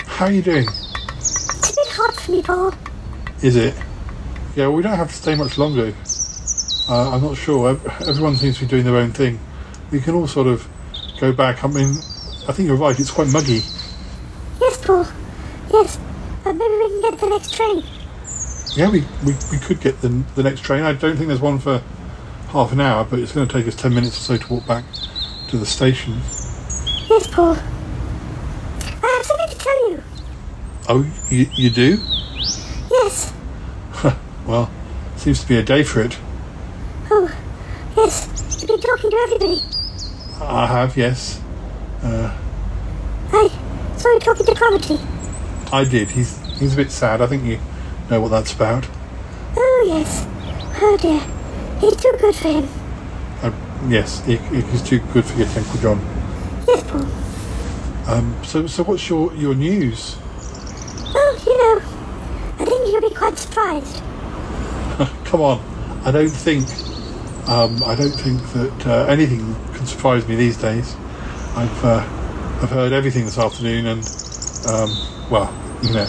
How 0.05 0.25
are 0.27 0.31
you 0.31 0.41
doing? 0.41 0.65
It's 1.17 1.71
a 1.71 1.75
bit 1.75 1.88
hot 1.89 2.15
for 2.15 2.31
me, 2.31 2.41
Paul. 2.41 2.73
Is 3.41 3.57
it? 3.57 3.75
Yeah, 4.55 4.69
we 4.69 4.81
don't 4.81 4.95
have 4.95 5.09
to 5.09 5.13
stay 5.13 5.35
much 5.35 5.57
longer. 5.57 5.93
Uh, 6.88 7.11
I'm 7.11 7.21
not 7.21 7.35
sure. 7.35 7.71
Everyone 8.07 8.38
seems 8.38 8.59
to 8.59 8.61
be 8.63 8.69
doing 8.69 8.85
their 8.85 8.95
own 8.95 9.11
thing. 9.11 9.41
We 9.91 9.99
can 9.99 10.15
all 10.15 10.25
sort 10.25 10.47
of 10.47 10.65
go 11.19 11.34
back. 11.34 11.65
I 11.65 11.67
mean, 11.67 11.97
I 12.47 12.53
think 12.53 12.67
you're 12.67 12.77
right. 12.77 12.97
It's 12.97 13.11
quite 13.11 13.27
muggy. 13.27 13.59
Yes, 14.61 14.77
Paul. 14.85 15.05
Yes. 15.69 15.99
Uh, 16.45 16.53
maybe 16.53 16.73
we 16.73 16.88
can 16.88 17.01
get 17.01 17.19
the 17.19 17.27
next 17.30 17.53
train. 17.55 17.84
Yeah, 18.77 18.89
we, 18.89 19.01
we, 19.25 19.34
we 19.51 19.57
could 19.57 19.81
get 19.81 19.99
the, 19.99 20.07
the 20.35 20.43
next 20.43 20.61
train. 20.61 20.84
I 20.84 20.93
don't 20.93 21.17
think 21.17 21.27
there's 21.27 21.41
one 21.41 21.59
for 21.59 21.84
half 22.51 22.71
an 22.71 22.80
hour, 22.80 23.03
but 23.03 23.19
it's 23.19 23.34
going 23.34 23.49
to 23.49 23.53
take 23.53 23.67
us 23.67 23.75
10 23.75 23.93
minutes 23.93 24.15
or 24.17 24.38
so 24.38 24.38
to 24.38 24.53
walk 24.53 24.65
back. 24.65 24.85
to 25.49 25.57
the 25.57 25.65
station. 25.65 26.13
Yes, 27.09 27.27
Paul. 27.27 27.57
I 29.05 29.07
have 29.17 29.25
something 29.25 29.49
to 29.49 29.57
tell 29.57 29.91
you. 29.91 30.03
Oh, 30.95 31.03
you, 31.28 31.48
you 31.56 31.70
do? 31.72 31.98
Yes. 32.91 33.34
Well, 34.45 34.70
seems 35.15 35.40
to 35.41 35.48
be 35.48 35.56
a 35.56 35.64
day 35.64 35.84
for 35.84 36.02
it. 36.02 36.20
Oh, 37.10 37.34
yes. 37.95 38.28
You've 38.60 38.68
been 38.68 38.82
talking 38.82 39.10
to 39.10 39.15
everybody. 39.15 39.61
I 40.41 40.68
have, 40.68 40.98
yes. 40.98 41.41
Uh, 42.03 42.38
I 43.32 43.48
saw 43.98 44.14
you 44.14 44.20
talking 44.20 44.45
to 44.45 44.53
Cromarty. 44.53 44.99
I 45.72 45.86
did. 45.86 46.11
He's 46.11 46.38
he's 46.60 46.74
a 46.74 46.76
bit 46.76 46.91
sad. 46.91 47.22
I 47.22 47.28
think 47.28 47.45
you 47.45 47.60
know 48.11 48.20
what 48.20 48.32
that's 48.32 48.53
about. 48.53 48.86
Oh, 49.56 49.86
yes. 49.88 50.28
Oh, 50.82 50.98
dear. 51.02 51.22
He's 51.80 51.95
too 51.95 52.15
good 52.20 52.36
for 52.36 52.49
him. 52.49 52.68
Uh, 53.41 53.52
yes, 53.88 54.24
he, 54.26 54.36
he's 54.36 54.84
too 54.84 54.99
good 55.14 55.24
for 55.24 55.38
your 55.40 55.48
Uncle 55.48 55.80
John. 55.80 55.99
Yes, 56.68 56.84
Paul. 56.84 58.14
Um, 58.14 58.44
so, 58.44 58.68
so 58.68 58.84
what's 58.84 59.07
your, 59.10 59.34
your 59.36 59.56
news? 59.56 60.18
Well, 61.14 61.38
you 61.45 61.57
know, 61.57 61.82
I 62.60 62.65
think 62.65 62.91
you'll 62.91 63.02
be 63.02 63.14
quite 63.14 63.38
surprised. 63.53 64.01
Come 65.25 65.41
on, 65.41 65.61
I 66.05 66.11
don't 66.11 66.30
think 66.30 66.67
um, 67.47 67.84
I 67.84 67.95
don't 67.95 68.11
think 68.11 68.41
that 68.53 68.88
uh, 68.88 69.05
anything 69.05 69.55
can 69.73 69.85
surprise 69.85 70.27
me 70.27 70.35
these 70.35 70.57
days. 70.57 70.95
I've 71.55 71.85
uh, 71.85 71.99
I've 72.61 72.71
heard 72.71 72.93
everything 72.93 73.25
this 73.25 73.38
afternoon, 73.38 73.85
and 73.85 73.99
um, 74.67 74.89
well, 75.30 75.53
you 75.84 75.93
know, 75.93 76.07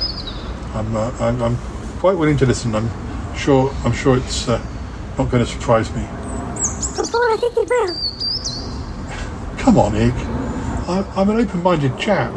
I'm, 0.75 0.97
uh, 0.97 1.11
I'm 1.21 1.43
I'm 1.43 1.57
quite 1.99 2.17
willing 2.17 2.39
to 2.39 2.47
listen. 2.47 2.75
I'm 2.75 2.89
sure 3.37 3.75
I'm 3.85 3.93
sure 3.93 4.17
it's 4.17 4.49
uh, 4.49 4.59
not 5.19 5.31
going 5.31 5.45
to 5.45 5.51
surprise 5.51 5.95
me. 5.95 6.03
But 6.97 7.11
Paul, 7.11 7.33
I 7.33 7.37
think 7.37 7.57
it 7.59 7.69
will. 7.69 9.59
Come 9.59 9.79
on, 9.79 9.95
Ig. 9.97 10.15
I, 10.87 11.05
I'm 11.17 11.29
an 11.29 11.41
open-minded 11.41 11.99
chap. 11.99 12.33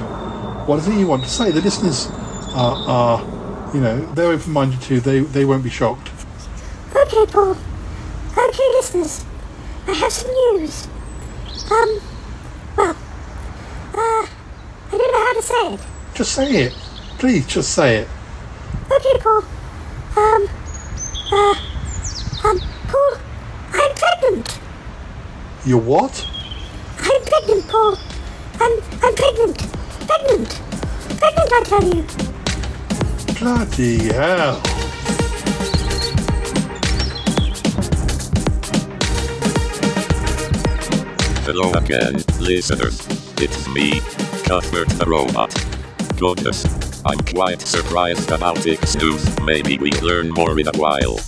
What 0.68 0.80
is 0.80 0.88
it 0.88 0.96
you 0.96 1.08
want 1.08 1.24
to 1.24 1.30
say? 1.30 1.52
The 1.52 1.62
listeners 1.62 2.08
are, 2.56 2.76
are 2.88 3.37
you 3.74 3.82
know, 3.82 4.00
they're 4.14 4.32
open-minded 4.32 4.82
too. 4.82 5.00
They 5.00 5.20
they 5.20 5.46
won't 5.46 5.64
be 5.64 5.70
shocked. 5.70 6.12
Okay, 6.96 7.26
Paul. 7.32 7.58
Okay, 8.38 8.68
listeners. 8.76 9.26
I 9.88 9.94
have 9.94 10.12
some 10.12 10.32
news. 10.32 10.88
Um, 11.72 12.00
well, 12.76 12.96
uh, 13.94 14.28
I 14.28 14.92
don't 14.92 15.12
know 15.12 15.26
how 15.26 15.34
to 15.34 15.42
say 15.42 15.74
it. 15.74 15.80
Just 16.14 16.32
say 16.34 16.52
it, 16.64 16.74
please. 17.20 17.46
Just 17.48 17.74
say 17.74 17.98
it. 17.98 18.08
Okay, 18.92 19.20
Paul. 19.20 19.44
Um, 20.18 20.48
uh, 21.32 21.56
um, 22.46 22.60
Paul, 22.88 23.18
I'm 23.74 23.96
pregnant. 23.96 24.60
You're 25.66 25.80
what? 25.80 26.26
I'm 27.00 27.22
pregnant, 27.24 27.68
Paul. 27.68 27.98
I'm, 28.60 28.82
I'm 29.04 29.16
pregnant. 29.16 29.58
Pregnant. 30.08 30.62
Pregnant, 31.20 31.54
I 31.54 31.64
tell 31.66 31.84
you. 31.84 32.06
Bloody 33.40 34.12
hell! 34.12 34.60
Hello 41.46 41.72
again, 41.74 42.16
listeners. 42.40 43.06
It's 43.38 43.68
me, 43.70 44.00
Cuthbert 44.46 44.90
the 44.90 45.06
Robot. 45.06 45.54
Goodness, 46.18 46.66
I'm 47.06 47.20
quite 47.20 47.62
surprised 47.62 48.32
about 48.32 48.58
Ikk's 48.66 48.96
news. 48.96 49.40
Maybe 49.42 49.78
we 49.78 49.92
learn 50.02 50.32
more 50.32 50.60
in 50.60 50.68
a 50.68 50.78
while. 50.78 51.20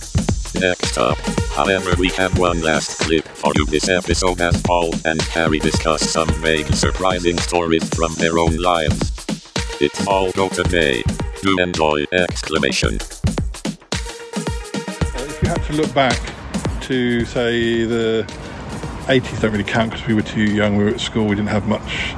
Next 0.58 0.98
up, 0.98 1.16
however, 1.54 1.94
we 1.96 2.08
have 2.16 2.36
one 2.36 2.60
last 2.60 2.98
clip 2.98 3.24
for 3.24 3.52
you 3.54 3.66
this 3.66 3.88
episode 3.88 4.40
as 4.40 4.60
Paul 4.62 4.90
and 5.04 5.22
Harry 5.22 5.60
discuss 5.60 6.02
some 6.10 6.28
vague 6.42 6.74
surprising 6.74 7.38
stories 7.38 7.88
from 7.90 8.12
their 8.14 8.36
own 8.40 8.56
lives. 8.56 9.29
It's 9.82 10.06
all 10.06 10.30
go 10.32 10.50
today. 10.50 11.02
Do 11.40 11.58
enjoy! 11.58 12.04
Exclamation. 12.12 12.96
If 12.96 13.22
you 15.42 15.48
had 15.48 15.62
to 15.68 15.72
look 15.72 15.94
back 15.94 16.20
to 16.82 17.24
say 17.24 17.84
the 17.84 18.24
80s, 19.06 19.40
don't 19.40 19.52
really 19.52 19.64
count 19.64 19.92
because 19.92 20.06
we 20.06 20.12
were 20.12 20.20
too 20.20 20.44
young. 20.44 20.76
We 20.76 20.84
were 20.84 20.90
at 20.90 21.00
school. 21.00 21.24
We 21.24 21.34
didn't 21.34 21.48
have 21.48 21.66
much. 21.66 22.12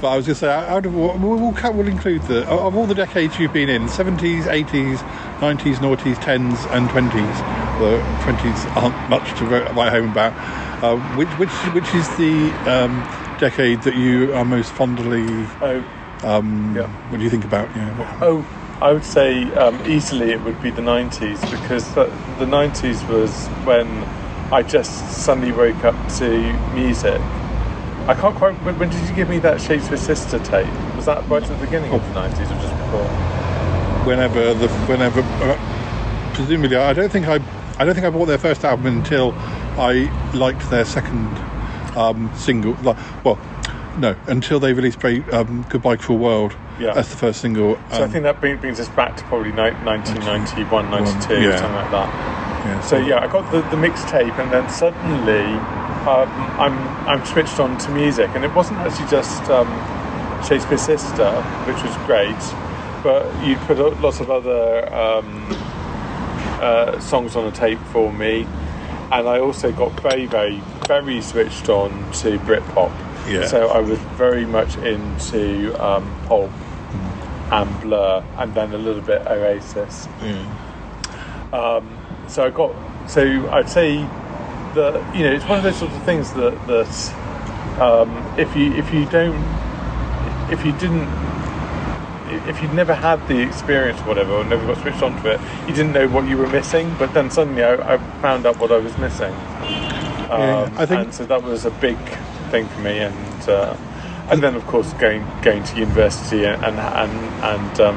But 0.00 0.10
I 0.10 0.16
was 0.16 0.26
going 0.26 0.36
to 0.36 0.36
say, 0.36 0.52
out 0.52 0.86
of 0.86 0.94
we'll, 0.94 1.18
we'll, 1.18 1.52
we'll 1.52 1.88
include 1.88 2.22
the 2.22 2.48
of 2.48 2.76
all 2.76 2.86
the 2.86 2.94
decades 2.94 3.40
you've 3.40 3.52
been 3.52 3.68
in, 3.68 3.86
70s, 3.86 4.44
80s, 4.44 4.98
90s, 5.40 5.78
noughties, 5.78 6.14
10s, 6.14 6.70
and 6.70 6.88
20s. 6.90 7.38
The 7.80 7.98
20s 8.22 8.76
aren't 8.76 9.10
much 9.10 9.36
to 9.40 9.46
write 9.46 9.74
write 9.74 9.90
home 9.90 10.12
about. 10.12 10.32
Uh, 10.80 10.96
which 11.16 11.28
which 11.40 11.50
which 11.74 11.92
is 11.92 12.08
the 12.10 12.52
um, 12.70 13.02
decade 13.40 13.82
that 13.82 13.96
you 13.96 14.32
are 14.32 14.44
most 14.44 14.70
fondly? 14.70 15.26
Oh, 15.60 15.84
um, 16.22 16.74
yeah. 16.76 16.86
What 17.10 17.18
do 17.18 17.24
you 17.24 17.30
think 17.30 17.44
about? 17.44 17.74
You 17.74 17.82
know, 17.82 17.92
what- 17.94 18.22
Oh, 18.22 18.46
I 18.80 18.92
would 18.92 19.04
say 19.04 19.52
um, 19.54 19.80
easily 19.86 20.32
it 20.32 20.40
would 20.42 20.60
be 20.62 20.70
the 20.70 20.82
90s 20.82 21.38
because 21.50 21.94
the, 21.94 22.04
the 22.38 22.46
90s 22.46 23.06
was 23.08 23.46
when 23.66 23.86
I 24.52 24.62
just 24.62 25.10
suddenly 25.24 25.52
woke 25.52 25.84
up 25.84 25.94
to 26.18 26.52
music. 26.74 27.20
I 28.08 28.14
can't 28.18 28.34
quite. 28.34 28.54
When 28.64 28.78
when 28.78 28.88
did 28.90 29.06
you 29.08 29.14
give 29.14 29.28
me 29.28 29.38
that 29.40 29.60
Shakespears 29.60 30.00
Sister 30.00 30.38
tape? 30.40 30.66
Was 30.96 31.04
that 31.06 31.28
right 31.28 31.42
at 31.42 31.48
the 31.48 31.64
beginning 31.64 31.92
of 31.92 32.02
the 32.02 32.14
90s 32.20 32.50
or 32.50 32.60
just 32.60 32.76
before? 32.76 33.08
whenever 34.04 34.54
the 34.54 34.66
whenever 34.88 35.20
uh, 35.20 36.32
presumably 36.34 36.74
I 36.74 36.94
don't 36.94 37.12
think 37.12 37.28
I 37.28 37.34
I 37.78 37.84
don't 37.84 37.94
think 37.94 38.06
I 38.06 38.10
bought 38.10 38.24
their 38.26 38.38
first 38.38 38.64
album 38.64 38.86
until 38.86 39.32
I 39.78 40.10
liked 40.34 40.68
their 40.70 40.86
second 40.86 41.28
um, 41.96 42.30
single. 42.34 42.72
Like, 42.82 42.96
well, 43.24 43.38
no, 43.98 44.16
until 44.26 44.60
they 44.60 44.72
released 44.72 45.04
um, 45.32 45.64
"Goodbye 45.68 45.96
Cruel 45.96 46.18
World." 46.18 46.54
Yeah. 46.78 46.94
that's 46.94 47.10
the 47.10 47.16
first 47.16 47.42
single. 47.42 47.74
So 47.90 47.96
I 47.98 48.02
um, 48.04 48.10
think 48.10 48.22
that 48.22 48.40
bring, 48.40 48.56
brings 48.56 48.80
us 48.80 48.88
back 48.88 49.14
to 49.18 49.24
probably 49.24 49.50
ni- 49.52 49.76
1991, 49.84 50.90
92, 50.90 51.42
Yeah. 51.42 51.56
something 51.58 51.74
like 51.74 51.90
that. 51.90 52.08
Yeah, 52.64 52.80
so 52.80 52.96
yeah, 52.98 53.20
I 53.22 53.26
got 53.26 53.50
the, 53.52 53.60
the 53.62 53.76
mixtape, 53.76 54.38
and 54.38 54.50
then 54.52 54.68
suddenly 54.70 55.44
um, 56.08 56.28
I'm 56.58 56.76
I'm 57.08 57.24
switched 57.26 57.58
on 57.60 57.76
to 57.78 57.90
music, 57.90 58.30
and 58.34 58.44
it 58.44 58.54
wasn't 58.54 58.78
actually 58.78 59.10
just 59.10 59.42
um, 59.50 59.68
Shakespears 60.46 60.82
Sister, 60.82 61.30
which 61.66 61.82
was 61.82 61.94
great, 62.06 62.36
but 63.02 63.24
you 63.44 63.56
put 63.66 63.78
a- 63.78 63.88
lots 64.00 64.20
of 64.20 64.30
other 64.30 64.92
um, 64.94 65.46
uh, 66.60 66.98
songs 67.00 67.36
on 67.36 67.46
a 67.46 67.52
tape 67.52 67.78
for 67.92 68.12
me, 68.12 68.46
and 69.12 69.28
I 69.28 69.38
also 69.40 69.72
got 69.72 69.98
very 70.00 70.26
very 70.26 70.60
very 70.86 71.20
switched 71.20 71.68
on 71.68 71.90
to 72.20 72.38
Britpop. 72.40 72.92
Yeah. 73.30 73.46
So 73.46 73.68
I 73.68 73.78
was 73.80 73.98
very 74.18 74.44
much 74.44 74.76
into 74.78 75.72
um, 75.84 76.04
Pulp 76.26 76.50
and 77.52 77.80
Blur, 77.80 78.22
and 78.38 78.54
then 78.54 78.72
a 78.72 78.78
little 78.78 79.02
bit 79.02 79.22
Oasis. 79.26 80.08
Um, 81.52 81.98
so 82.28 82.44
I 82.44 82.50
got. 82.50 82.74
So 83.10 83.22
I'd 83.50 83.68
say 83.68 83.96
that 84.74 85.16
you 85.16 85.24
know 85.24 85.32
it's 85.32 85.44
one 85.46 85.58
of 85.58 85.64
those 85.64 85.76
sorts 85.76 85.94
of 85.96 86.02
things 86.04 86.32
that 86.34 86.54
that 86.68 87.80
um, 87.80 88.10
if 88.38 88.54
you 88.54 88.72
if 88.74 88.92
you 88.94 89.04
don't 89.06 89.34
if 90.52 90.64
you 90.64 90.72
didn't 90.78 91.08
if 92.48 92.62
you'd 92.62 92.72
never 92.74 92.94
had 92.94 93.26
the 93.26 93.40
experience 93.42 93.98
or 94.02 94.04
whatever 94.04 94.32
or 94.32 94.44
never 94.44 94.64
got 94.64 94.78
switched 94.80 95.02
onto 95.02 95.26
it 95.28 95.40
you 95.66 95.74
didn't 95.74 95.92
know 95.92 96.06
what 96.08 96.24
you 96.28 96.36
were 96.38 96.46
missing 96.46 96.94
but 96.98 97.12
then 97.12 97.28
suddenly 97.28 97.64
I, 97.64 97.94
I 97.94 97.98
found 98.22 98.46
out 98.46 98.56
what 98.58 98.70
I 98.70 98.76
was 98.78 98.96
missing 98.98 99.32
um, 100.30 100.40
Yeah, 100.40 100.70
I 100.76 100.86
think- 100.86 101.00
and 101.06 101.14
so 101.14 101.26
that 101.26 101.42
was 101.42 101.64
a 101.66 101.70
big 101.72 101.96
thing 102.50 102.66
for 102.68 102.80
me 102.80 102.98
and 102.98 103.48
uh, 103.48 103.76
and 104.30 104.42
then 104.42 104.54
of 104.54 104.66
course 104.66 104.92
going 104.94 105.24
going 105.42 105.62
to 105.64 105.76
university 105.76 106.44
and 106.44 106.62
and 106.64 106.78
and, 106.78 107.44
and 107.44 107.80
um, 107.80 107.96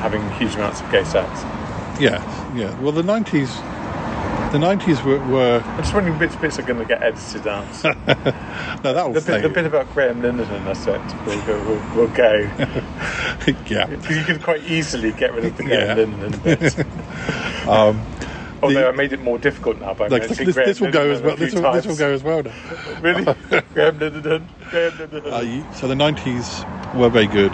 having 0.00 0.28
huge 0.32 0.54
amounts 0.54 0.80
of 0.80 0.90
gay 0.90 1.04
sex 1.04 1.44
yeah, 2.00 2.54
yeah. 2.56 2.78
Well, 2.80 2.92
the 2.92 3.02
nineties, 3.02 3.54
the 4.52 4.58
nineties 4.58 5.02
were, 5.02 5.18
were 5.28 5.62
I'm 5.64 5.82
just 5.82 5.94
wondering 5.94 6.18
which 6.18 6.40
bits 6.40 6.58
are 6.58 6.62
going 6.62 6.78
to 6.78 6.84
get 6.84 7.02
edited 7.02 7.46
out. 7.46 7.84
no, 8.82 8.92
that 8.92 9.06
will 9.06 9.12
the, 9.12 9.20
bit, 9.20 9.42
the 9.42 9.48
bit 9.48 9.66
about 9.66 9.92
Graham 9.92 10.22
Linehan, 10.22 10.66
I 10.66 10.72
said, 10.72 11.00
will 11.26 11.40
go. 11.46 11.62
Will, 11.64 11.96
will 11.96 12.14
go. 12.14 12.32
yeah. 13.68 13.86
Because 13.86 14.16
you 14.16 14.24
could 14.24 14.42
quite 14.42 14.64
easily 14.64 15.12
get 15.12 15.34
rid 15.34 15.44
of 15.44 15.56
the 15.56 15.64
Graham 15.64 15.98
Yeah. 15.98 16.04
Linehan 16.04 16.42
bit. 16.42 16.86
Um, 17.62 18.04
Although 18.62 18.88
I 18.88 18.92
made 18.92 19.12
it 19.12 19.20
more 19.20 19.38
difficult 19.38 19.80
now 19.80 19.94
by 19.94 20.06
like, 20.06 20.22
mentioning 20.22 20.46
this, 20.46 20.54
Graham 20.54 20.68
this 20.68 20.80
will 20.80 20.90
go 20.92 21.10
as 21.10 21.20
well. 21.20 21.36
This 21.36 21.54
will, 21.54 21.72
this 21.72 21.86
will 21.86 21.96
go 21.96 22.12
as 22.12 22.22
well 22.22 22.42
now. 22.42 22.52
Really? 23.00 23.24
Graham 23.74 23.98
Linehan. 23.98 24.48
Graham 24.70 24.92
Linehan. 24.92 25.64
Uh, 25.66 25.72
so 25.74 25.88
the 25.88 25.96
nineties 25.96 26.64
were 26.94 27.08
very 27.08 27.26
good 27.26 27.52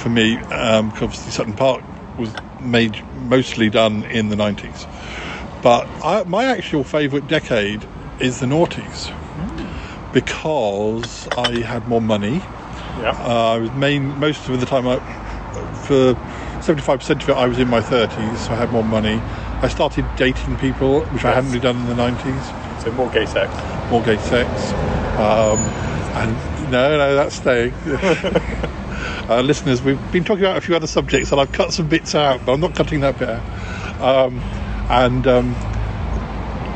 for 0.00 0.08
me. 0.08 0.36
Um, 0.36 0.90
obviously, 0.90 1.32
Sutton 1.32 1.54
Park 1.54 1.82
was 2.18 2.32
made 2.60 3.02
mostly 3.22 3.70
done 3.70 4.04
in 4.04 4.28
the 4.28 4.36
nineties, 4.36 4.86
but 5.62 5.86
I, 6.04 6.22
my 6.24 6.44
actual 6.44 6.84
favourite 6.84 7.26
decade 7.26 7.84
is 8.20 8.40
the 8.40 8.46
noughties 8.46 9.12
because 10.12 11.28
I 11.36 11.60
had 11.60 11.88
more 11.88 12.00
money. 12.00 12.36
Yeah. 13.00 13.10
Uh, 13.18 13.54
I 13.54 13.58
was 13.58 13.70
main 13.72 14.18
most 14.18 14.48
of 14.48 14.60
the 14.60 14.66
time. 14.66 14.86
I, 14.86 14.98
for 15.86 16.14
seventy-five 16.62 17.00
percent 17.00 17.22
of 17.22 17.28
it, 17.30 17.36
I 17.36 17.46
was 17.46 17.58
in 17.58 17.68
my 17.68 17.80
thirties, 17.80 18.46
so 18.46 18.52
I 18.52 18.56
had 18.56 18.70
more 18.70 18.84
money. 18.84 19.20
I 19.62 19.68
started 19.68 20.04
dating 20.16 20.56
people, 20.58 21.00
which 21.06 21.24
I 21.24 21.32
hadn't 21.32 21.50
really 21.50 21.60
done 21.60 21.76
in 21.78 21.86
the 21.86 21.94
nineties. 21.94 22.82
So 22.82 22.92
more 22.92 23.10
gay 23.10 23.26
sex. 23.26 23.52
More 23.90 24.02
gay 24.02 24.18
sex. 24.18 24.72
Um, 25.18 25.58
and 26.16 26.70
no, 26.70 26.98
no, 26.98 27.14
that's 27.14 27.36
staying. 27.36 27.72
uh, 29.28 29.42
listeners, 29.44 29.82
we've 29.82 30.00
been 30.12 30.24
talking 30.24 30.44
about 30.44 30.58
a 30.58 30.60
few 30.60 30.76
other 30.76 30.86
subjects, 30.86 31.32
and 31.32 31.40
I've 31.40 31.52
cut 31.52 31.72
some 31.72 31.88
bits 31.88 32.14
out, 32.14 32.44
but 32.44 32.52
I'm 32.52 32.60
not 32.60 32.74
cutting 32.74 33.00
that 33.00 33.18
bit 33.18 33.28
out. 33.28 34.00
Um, 34.00 34.38
and 34.90 35.26
um, 35.26 35.54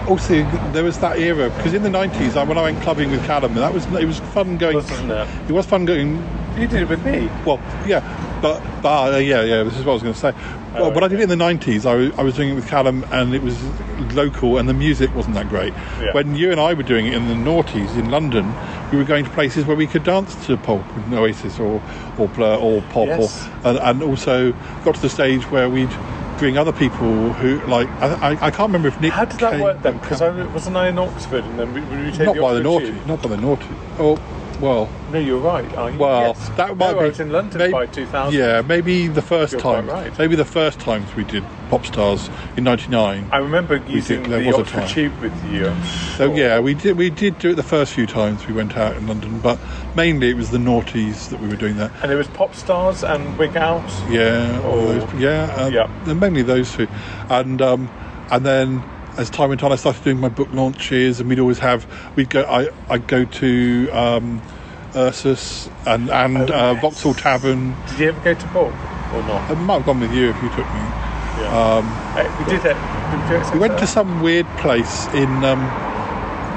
also, 0.09 0.43
there 0.73 0.83
was 0.83 0.99
that 0.99 1.19
era 1.19 1.51
because 1.51 1.75
in 1.75 1.83
the 1.83 1.89
'90s, 1.89 2.37
I, 2.37 2.45
when 2.45 2.59
I 2.59 2.63
went 2.63 2.81
clubbing 2.83 3.11
with 3.11 3.25
Calum, 3.27 3.55
that 3.55 3.73
was 3.73 3.87
it 3.87 4.07
was 4.07 4.21
fun 4.21 4.57
going. 4.57 4.77
Wasn't 4.77 5.11
it? 5.11 5.29
It 5.49 5.53
was 5.53 5.67
fun 5.67 5.85
going. 5.85 6.17
You 6.59 6.67
did 6.67 6.83
it 6.83 6.89
with 6.89 7.05
me. 7.05 7.29
Well, 7.45 7.61
yeah, 7.87 8.01
but 8.43 8.61
but 8.83 9.15
uh, 9.15 9.19
yeah, 9.19 9.43
yeah. 9.43 9.63
This 9.63 9.77
is 9.79 9.85
what 9.85 9.93
I 9.93 9.95
was 9.95 10.03
going 10.03 10.15
to 10.15 10.21
say. 10.21 10.33
Oh, 10.73 10.83
well, 10.83 10.93
when 10.93 11.03
I 11.05 11.09
did 11.09 11.19
it 11.21 11.25
in 11.31 11.39
the 11.39 11.45
'90s, 11.45 11.85
I 11.85 11.95
was, 11.95 12.19
I 12.19 12.23
was 12.23 12.37
doing 12.37 12.51
it 12.51 12.55
with 12.55 12.69
Calum, 12.69 13.05
and 13.11 13.35
it 13.35 13.43
was 13.43 13.61
local, 14.15 14.59
and 14.59 14.69
the 14.69 14.75
music 14.75 15.15
wasn't 15.15 15.35
that 15.35 15.49
great. 15.49 15.73
Yeah. 16.01 16.13
When 16.13 16.35
you 16.37 16.51
and 16.53 16.61
I 16.61 16.75
were 16.75 16.83
doing 16.85 17.07
it 17.07 17.15
in 17.15 17.27
the 17.29 17.35
noughties 17.35 17.97
in 17.97 18.11
London, 18.11 18.53
we 18.93 18.99
were 18.99 19.05
going 19.05 19.25
to 19.25 19.31
places 19.33 19.65
where 19.67 19.77
we 19.77 19.87
could 19.87 20.05
dance 20.05 20.35
to 20.47 20.57
pop, 20.57 20.85
Oasis 21.13 21.59
or 21.59 21.83
or 22.19 22.29
Blur 22.29 22.55
or 22.57 22.83
pop, 22.93 23.07
Yes. 23.09 23.49
or 23.65 23.69
and, 23.69 23.79
and 23.79 24.03
also 24.03 24.53
got 24.85 24.95
to 24.95 25.01
the 25.01 25.11
stage 25.11 25.43
where 25.51 25.69
we'd 25.69 25.91
bring 26.39 26.57
other 26.57 26.73
people 26.73 27.33
who 27.35 27.61
like 27.67 27.89
I, 28.01 28.31
I, 28.31 28.47
I 28.47 28.51
can't 28.51 28.69
remember 28.69 28.89
if 28.89 29.01
Nick. 29.01 29.13
How 29.13 29.25
did 29.25 29.41
that 29.41 29.53
came- 29.53 29.61
work 29.61 29.83
then? 29.83 29.99
Because 29.99 30.23
I 30.23 30.31
wasn't 30.53 30.77
I 30.77 30.89
in 30.89 30.99
Oxford, 30.99 31.45
and 31.45 31.59
then 31.59 31.75
we, 31.75 31.81
we 31.81 32.11
take 32.13 32.27
not 32.27 32.37
the 32.37 32.41
by 32.43 32.55
the 32.55 32.63
naughty, 32.63 32.93
not 33.07 33.21
by 33.23 33.29
the 33.29 33.37
naughty. 33.37 33.67
Oh, 33.99 34.17
well. 34.61 34.89
No, 35.13 35.19
you're 35.19 35.39
right. 35.41 35.65
Are 35.77 35.91
you? 35.91 35.99
Well, 35.99 36.21
yes. 36.37 36.49
that 36.57 36.77
might 36.77 36.93
no, 36.93 36.99
be. 36.99 37.01
I 37.01 37.09
was 37.09 37.21
in 37.21 37.31
London 37.31 37.59
maybe- 37.59 37.73
by 37.73 37.87
2000. 37.87 38.39
Yeah, 38.39 38.63
maybe 38.63 39.09
the 39.09 39.23
1st 39.23 39.53
You're 39.53 39.61
quite 39.61 39.75
time. 39.77 39.87
right. 39.91 40.19
Maybe 40.19 40.37
the 40.37 40.45
first 40.45 40.79
times 40.81 41.15
we 41.17 41.25
did 41.25 41.45
pop 41.71 41.87
stars 41.87 42.29
in 42.57 42.65
'99. 42.65 43.29
I 43.33 43.39
remember 43.39 43.81
We 43.89 43.95
using 43.95 44.23
did- 44.23 44.33
there 44.33 44.41
the 44.41 44.47
was 44.49 44.57
a 44.57 44.61
Oxford 44.61 44.79
time. 44.81 44.89
Tube 44.89 45.13
with 45.21 45.45
you. 45.53 45.73
So 46.17 46.35
yeah, 46.35 46.59
we 46.61 46.75
did 46.75 46.97
we 46.97 47.11
did 47.11 47.39
do 47.39 47.51
it 47.51 47.55
the 47.57 47.63
first 47.63 47.93
few 47.93 48.07
times 48.07 48.47
we 48.47 48.53
went 48.53 48.77
out 48.77 48.97
in 48.97 49.07
London, 49.07 49.39
but 49.41 49.59
mainly 49.97 50.31
it 50.31 50.37
was 50.37 50.51
the 50.51 50.59
noughties 50.59 51.29
that 51.31 51.41
we 51.41 51.49
were 51.49 51.57
doing 51.57 51.77
that. 51.77 51.91
And 52.03 52.11
there 52.11 52.19
was 52.19 52.29
Pop 52.29 52.55
Stars 52.55 53.03
and 53.05 53.39
Wig 53.39 53.57
Out. 53.57 53.83
Yeah, 54.11 54.61
all 54.65 54.79
Oh. 54.81 54.87
those, 54.99 55.21
yeah, 55.21 55.45
um, 55.57 55.73
Yeah. 55.73 55.87
mainly 56.15 56.43
those 56.43 56.73
two, 56.75 56.89
and 57.29 57.61
um, 57.63 57.89
and 58.31 58.45
then 58.45 58.83
as 59.19 59.31
time 59.31 59.49
went 59.51 59.63
on, 59.63 59.73
I 59.73 59.77
started 59.77 60.03
doing 60.05 60.19
my 60.21 60.29
book 60.29 60.49
launches, 60.53 61.21
and 61.21 61.29
we'd 61.29 61.39
always 61.39 61.59
have 61.59 61.87
we'd 62.17 62.31
go 62.31 62.43
I 62.45 62.69
I'd 62.89 63.07
go 63.07 63.25
to 63.25 63.91
um, 63.93 64.43
Ursus 64.95 65.69
and 65.87 66.11
and 66.11 66.51
Oh, 66.51 66.55
uh, 66.55 66.73
yes. 66.73 66.81
Vauxhall 66.83 67.15
Tavern. 67.15 67.75
Did 67.91 67.99
you 67.99 68.09
ever 68.09 68.21
go 68.21 68.35
to 68.35 68.47
Bulk 68.49 68.75
or 69.15 69.23
not? 69.23 69.51
I 69.51 69.55
might 69.55 69.75
have 69.77 69.87
gone 69.87 70.01
with 70.01 70.13
you 70.13 70.31
if 70.31 70.43
you 70.43 70.49
took 70.51 70.67
me. 70.67 70.81
Yeah. 71.41 71.79
Um, 71.79 71.87
Hey, 72.15 72.29
we 72.39 72.45
did 72.51 72.65
it. 72.65 72.77
Did 73.11 73.31
we, 73.31 73.45
do 73.45 73.53
we 73.55 73.59
went 73.59 73.79
to 73.79 73.87
some 73.87 74.21
weird 74.23 74.47
place 74.59 75.07
in. 75.15 75.29
Um, 75.45 75.61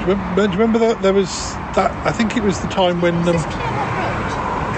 do, 0.04 0.10
you 0.10 0.16
remember, 0.16 0.46
do 0.46 0.52
you 0.52 0.58
remember 0.58 0.78
that 0.80 1.02
there 1.02 1.14
was 1.14 1.52
that? 1.74 1.90
I 2.06 2.12
think 2.12 2.36
it 2.36 2.42
was 2.42 2.60
the 2.60 2.68
time 2.68 3.00
when 3.00 3.14
um, 3.28 3.38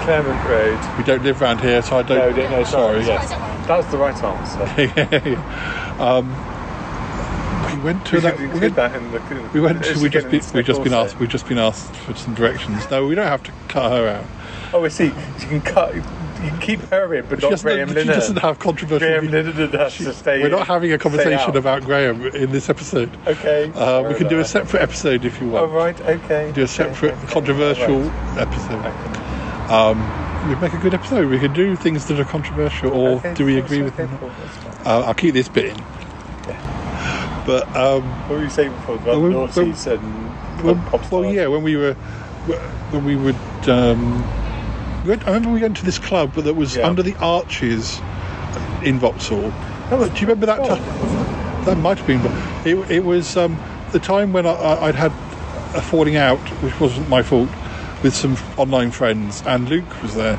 Claremont 0.03 0.47
Road. 0.47 0.97
we 0.97 1.03
don't 1.03 1.23
live 1.23 1.41
around 1.41 1.59
here, 1.59 1.81
so 1.81 1.97
I 1.97 2.03
don't. 2.03 2.35
no, 2.37 2.49
no, 2.49 2.63
sorry. 2.63 3.03
sorry. 3.03 3.05
Yes, 3.05 3.29
that 3.67 3.77
was 3.77 3.87
the 3.87 3.97
right 3.97 4.15
answer. 4.23 6.01
um, 6.01 6.31
we 7.75 7.81
went 7.83 8.05
to 8.07 8.15
We 8.15 8.21
that. 8.21 8.39
We 8.39 8.47
went, 8.47 8.75
that 8.75 8.95
in 8.95 9.11
the. 9.11 9.49
we 9.53 9.59
went 9.59 9.83
to. 9.83 9.99
We 9.99 10.09
just 10.09 10.25
in 10.25 10.31
been, 10.31 10.43
we've 10.53 10.65
just 10.65 10.83
been 10.83 10.93
asked. 10.93 11.19
We've 11.19 11.29
just 11.29 11.47
been 11.47 11.57
asked 11.57 11.95
for 11.95 12.15
some 12.15 12.33
directions. 12.33 12.89
No, 12.89 13.05
we 13.05 13.15
don't 13.15 13.27
have 13.27 13.43
to 13.43 13.51
cut 13.67 13.91
her 13.91 14.07
out. 14.07 14.25
Oh, 14.73 14.83
I 14.83 14.89
see. 14.89 15.05
You 15.05 15.13
can 15.39 15.61
cut. 15.61 15.95
You 15.95 16.01
can 16.49 16.59
keep 16.59 16.79
her 16.81 17.15
in, 17.15 17.25
but 17.27 17.41
She 17.41 17.49
not 17.49 17.61
Graham 17.61 17.89
she 17.89 18.03
doesn't 18.03 18.37
have 18.37 18.59
controversial. 18.59 19.07
Graham. 19.07 19.27
Linehan 19.27 19.73
has 19.73 19.97
to 19.97 20.13
stay. 20.13 20.41
We're 20.41 20.49
not 20.49 20.67
having 20.67 20.91
a 20.93 20.97
conversation 20.97 21.57
about 21.57 21.83
Graham 21.83 22.27
in 22.27 22.51
this 22.51 22.69
episode. 22.69 23.09
Okay. 23.25 23.71
Uh, 23.73 24.07
we 24.07 24.13
can 24.13 24.27
do 24.27 24.39
a 24.39 24.45
separate 24.45 24.81
episode 24.81 25.25
if 25.25 25.41
you 25.41 25.49
want. 25.49 25.65
All 25.65 25.75
right. 25.75 25.99
Okay. 25.99 26.51
do 26.53 26.63
a 26.63 26.67
separate 26.67 27.15
okay, 27.15 27.27
controversial 27.27 28.01
right. 28.01 28.37
episode. 28.37 28.85
Um, 29.71 29.97
we'd 30.47 30.61
make 30.61 30.73
a 30.73 30.77
good 30.77 30.93
episode. 30.93 31.27
We 31.27 31.39
could 31.39 31.53
do 31.53 31.75
things 31.75 32.05
that 32.07 32.19
are 32.19 32.25
controversial, 32.25 32.91
or 32.91 33.09
Okay, 33.17 33.33
do 33.33 33.43
we 33.43 33.57
agree 33.57 33.81
with 33.81 33.99
okay, 33.99 34.05
them? 34.05 34.19
cool. 34.19 34.31
Uh, 34.85 35.03
I'll 35.07 35.13
keep 35.13 35.33
this 35.33 35.49
bit 35.49 35.65
in. 35.77 35.83
But 37.47 37.63
um, 37.77 38.03
What 38.27 38.37
were 38.37 38.43
you 38.43 38.49
saying 38.49 38.71
before 38.73 38.95
about 38.95 39.07
Well, 39.07 39.21
we- 39.21 39.33
noughties 39.33 39.87
and 39.87 40.63
well, 40.63 40.75
pop 40.91 41.05
stars? 41.05 41.11
well, 41.11 41.33
yeah, 41.33 41.47
when 41.47 41.63
we 41.63 41.75
were 41.77 41.93
when 42.91 43.05
we 43.05 43.15
would. 43.15 43.35
Um, 43.67 44.21
we 45.03 45.09
went, 45.11 45.23
I 45.23 45.27
remember 45.27 45.49
we 45.51 45.61
went 45.61 45.77
to 45.77 45.85
this 45.85 45.97
club 45.97 46.33
that 46.33 46.55
was 46.55 46.75
Yeah. 46.75 46.87
under 46.87 47.01
the 47.01 47.15
arches 47.21 47.99
in 48.83 48.99
Vauxhall. 48.99 49.51
Do 49.89 49.95
you 49.97 50.27
remember 50.27 50.45
that 50.45 50.59
oh, 50.59 50.67
time? 50.75 51.65
That 51.65 51.77
might 51.77 51.97
have 51.99 52.07
been. 52.07 52.21
It, 52.65 52.91
it 52.91 53.05
was 53.05 53.37
um, 53.37 53.57
the 53.93 53.99
time 53.99 54.33
when 54.33 54.45
I, 54.45 54.53
I'd 54.81 54.95
had 54.95 55.11
a 55.73 55.81
falling 55.81 56.17
out, 56.17 56.39
which 56.61 56.77
wasn't 56.79 57.07
my 57.07 57.23
fault, 57.23 57.49
with 58.03 58.13
some 58.13 58.35
online 58.57 58.91
friends, 58.91 59.41
and 59.45 59.69
Luke 59.69 60.01
was 60.01 60.15
there, 60.15 60.37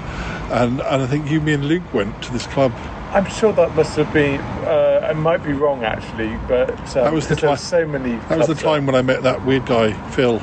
and 0.50 0.80
and 0.80 1.02
I 1.02 1.06
think 1.06 1.30
you, 1.30 1.40
me, 1.40 1.54
and 1.54 1.64
Luke 1.66 1.94
went 1.94 2.22
to 2.24 2.32
this 2.32 2.46
club. 2.46 2.72
I'm 3.12 3.24
sure 3.26 3.52
that 3.54 3.74
must 3.74 3.96
have 3.96 4.12
been. 4.12 4.40
Uh, 4.40 5.06
I 5.08 5.12
might 5.14 5.42
be 5.42 5.52
wrong 5.52 5.82
actually, 5.84 6.36
but 6.46 6.70
um, 6.70 7.04
That 7.04 7.12
was 7.12 7.26
the 7.28 7.36
time- 7.36 7.56
so 7.56 7.86
many. 7.86 8.16
That 8.28 8.38
was 8.38 8.46
the 8.48 8.54
time 8.54 8.84
when 8.86 8.94
I 8.94 9.02
met 9.02 9.22
that 9.22 9.44
weird 9.46 9.64
guy, 9.66 9.92
Phil. 10.10 10.36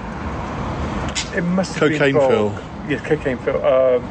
It 1.38 1.42
must 1.44 1.76
have 1.78 1.90
been 1.90 2.00
Cocaine 2.00 2.16
been 2.16 2.30
Phil. 2.30 2.60
Yes, 2.90 3.02
cocaine 3.02 3.38
Phil. 3.38 3.58
Um, 3.66 4.02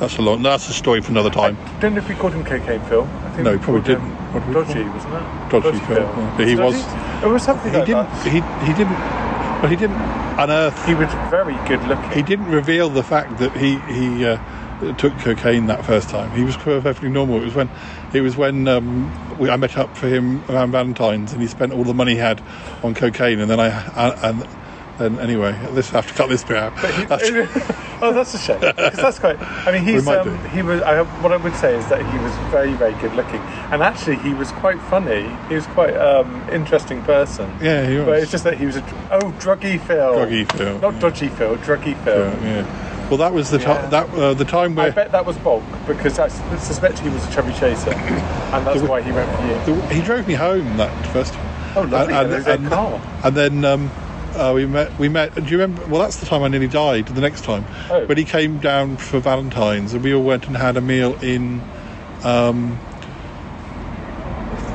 That's 0.00 0.18
a 0.18 0.22
long. 0.22 0.42
That's 0.42 0.68
a 0.68 0.72
story 0.74 1.00
for 1.00 1.10
another 1.12 1.30
time. 1.30 1.56
I 1.64 1.80
don't 1.80 1.94
know 1.94 1.98
if 2.00 2.08
we 2.08 2.14
called 2.16 2.34
him 2.34 2.44
cocaine 2.44 2.80
Phil. 2.82 3.02
I 3.04 3.30
think 3.30 3.44
No, 3.44 3.52
he 3.52 3.58
probably 3.58 3.82
didn't. 3.82 4.10
What 4.32 4.40
did 4.40 4.48
we 4.48 4.54
call 4.54 4.64
Dodgy, 4.64 4.84
wasn't 4.84 5.14
it? 5.14 5.50
Dodgy 5.50 5.78
Phil, 5.86 5.96
yeah. 6.02 6.34
But 6.36 6.46
he 6.48 6.54
Dodgy? 6.54 6.76
was- 6.76 7.22
It 7.24 7.28
was 7.28 7.42
something 7.42 7.70
He 7.72 7.76
like 7.78 7.86
didn't. 7.86 8.08
that. 8.10 8.26
He 8.26 8.66
he 8.66 8.72
didn't. 8.74 8.98
Well, 9.62 9.70
he 9.70 9.76
didn't 9.76 9.96
unearth. 10.38 10.86
He 10.86 10.94
was 10.94 11.08
very 11.30 11.54
good 11.68 11.82
looking. 11.86 12.10
He 12.10 12.22
didn't 12.22 12.50
reveal 12.50 12.88
the 12.90 13.02
fact 13.04 13.38
that 13.38 13.56
he 13.56 13.78
he 13.88 14.26
uh, 14.26 14.38
took 14.98 15.16
cocaine 15.18 15.66
that 15.66 15.84
first 15.84 16.08
time. 16.08 16.30
He 16.36 16.44
was 16.44 16.56
perfectly 16.56 17.08
normal. 17.08 17.40
It 17.40 17.44
was 17.46 17.54
when 17.54 17.70
it 18.12 18.20
was 18.20 18.36
when 18.36 18.66
um, 18.68 19.38
we, 19.38 19.48
I 19.48 19.56
met 19.56 19.76
up 19.78 19.96
for 19.96 20.08
him 20.08 20.42
around 20.50 20.72
Valentine's, 20.72 21.32
and 21.32 21.40
he 21.40 21.48
spent 21.48 21.72
all 21.72 21.84
the 21.84 21.94
money 21.94 22.12
he 22.12 22.18
had 22.18 22.42
on 22.82 22.94
cocaine, 22.94 23.40
and 23.40 23.50
then 23.50 23.60
I 23.60 23.68
and. 24.28 24.46
and 24.98 25.18
anyway, 25.20 25.52
this 25.72 25.88
I 25.92 25.96
have 25.96 26.06
to 26.08 26.14
cut 26.14 26.28
this 26.28 26.44
bit 26.44 26.56
out. 26.58 26.76
That's- 26.76 27.22
oh, 28.02 28.12
that's 28.12 28.34
a 28.34 28.38
shame. 28.38 28.60
Because 28.60 28.96
that's 28.98 29.18
quite. 29.18 29.40
I 29.40 29.72
mean, 29.72 29.82
he's 29.84 30.06
um, 30.06 30.44
he 30.50 30.62
was. 30.62 30.82
I, 30.82 31.02
what 31.22 31.32
I 31.32 31.36
would 31.38 31.54
say 31.56 31.76
is 31.76 31.88
that 31.88 31.98
he 32.12 32.18
was 32.18 32.32
very, 32.52 32.72
very 32.74 32.92
good 33.00 33.14
looking, 33.14 33.40
and 33.72 33.82
actually, 33.82 34.16
he 34.16 34.34
was 34.34 34.52
quite 34.52 34.80
funny. 34.82 35.28
He 35.48 35.54
was 35.54 35.66
quite 35.68 35.96
um, 35.96 36.46
interesting 36.50 37.02
person. 37.02 37.50
Yeah, 37.60 37.86
he 37.88 37.96
was. 37.96 38.06
But 38.06 38.18
it's 38.20 38.30
just 38.30 38.44
that 38.44 38.58
he 38.58 38.66
was 38.66 38.76
a 38.76 38.82
oh 39.10 39.32
druggy 39.40 39.80
Phil, 39.80 40.14
Druggy 40.14 40.52
Phil, 40.52 40.78
not 40.78 41.00
dodgy 41.00 41.28
Phil, 41.30 41.56
druggy 41.56 41.96
Phil. 42.04 42.18
yeah, 42.18 42.44
yeah. 42.44 42.91
Well, 43.12 43.18
that 43.18 43.34
was 43.34 43.50
the 43.50 43.58
Yeah. 43.58 43.74
time. 43.74 43.90
That 43.90 44.08
uh, 44.14 44.32
the 44.32 44.46
time 44.46 44.74
where 44.74 44.86
I 44.86 44.90
bet 44.90 45.12
that 45.12 45.26
was 45.26 45.36
bulk 45.36 45.62
because 45.86 46.18
I 46.18 46.28
suspect 46.56 46.98
he 47.00 47.10
was 47.10 47.28
a 47.28 47.30
chubby 47.30 47.52
chaser, 47.52 47.90
and 48.54 48.66
that's 48.66 48.80
why 48.80 49.02
he 49.02 49.12
went 49.12 49.30
for 49.36 49.46
you. 49.46 49.76
the, 49.76 49.94
he 49.94 50.00
drove 50.00 50.26
me 50.26 50.32
home 50.32 50.78
that 50.78 50.88
first. 51.08 51.34
Oh, 51.76 51.82
lovely! 51.82 52.14
And, 52.14 52.32
and, 52.32 52.46
and, 52.46 52.68
car. 52.68 52.98
and 53.22 53.36
then 53.36 53.64
um, 53.66 53.90
uh, 54.34 54.52
we 54.54 54.64
met. 54.64 54.98
We 54.98 55.10
met. 55.10 55.34
Do 55.34 55.42
you 55.42 55.58
remember? 55.60 55.84
Well, 55.88 56.00
that's 56.00 56.20
the 56.20 56.24
time 56.24 56.42
I 56.42 56.48
nearly 56.48 56.68
died. 56.68 57.04
The 57.08 57.20
next 57.20 57.44
time, 57.44 57.66
Oh. 57.90 58.06
when 58.06 58.16
he 58.16 58.24
came 58.24 58.56
down 58.60 58.96
for 58.96 59.20
Valentine's, 59.20 59.92
and 59.92 60.02
we 60.02 60.14
all 60.14 60.22
went 60.22 60.46
and 60.46 60.56
had 60.56 60.78
a 60.78 60.80
meal 60.80 61.12
in 61.20 61.60
um, 62.24 62.80
in, 62.80 62.91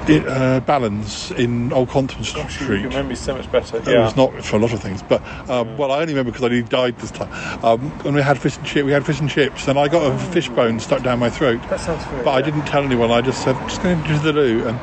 uh, 0.09 0.59
Balans 0.61 1.31
in 1.31 1.71
Old 1.73 1.89
Compton 1.89 2.19
Gosh, 2.21 2.35
you 2.35 2.65
Street. 2.65 2.83
remember 2.83 3.09
me 3.09 3.15
so 3.15 3.35
much 3.35 3.51
better. 3.51 3.77
It 3.77 3.87
was 3.99 4.15
not 4.15 4.43
for 4.43 4.55
a 4.55 4.59
lot 4.59 4.73
of 4.73 4.81
things, 4.81 5.03
but 5.03 5.21
um, 5.49 5.77
well, 5.77 5.91
I 5.91 6.01
only 6.01 6.13
remember 6.13 6.31
because 6.31 6.45
I 6.45 6.49
nearly 6.49 6.67
died 6.67 6.97
this 6.99 7.11
time. 7.11 7.29
Um, 7.63 7.91
and 8.05 8.15
we 8.15 8.21
had 8.21 8.39
fish 8.39 8.57
and 8.57 8.65
chip. 8.65 8.85
We 8.85 8.91
had 8.91 9.05
fish 9.05 9.19
and 9.19 9.29
chips, 9.29 9.67
and 9.67 9.77
I 9.77 9.87
got 9.87 10.11
a 10.11 10.17
fish 10.31 10.49
bone 10.49 10.79
stuck 10.79 11.03
down 11.03 11.19
my 11.19 11.29
throat. 11.29 11.61
That 11.69 11.79
sounds 11.79 12.03
familiar. 12.03 12.23
But 12.23 12.31
I 12.31 12.41
didn't 12.41 12.65
tell 12.65 12.83
anyone. 12.83 13.11
I 13.11 13.21
just 13.21 13.43
said, 13.43 13.55
just 13.67 13.81
going 13.83 14.03
to 14.03 14.19
the 14.19 14.33
loo, 14.33 14.67
and 14.67 14.79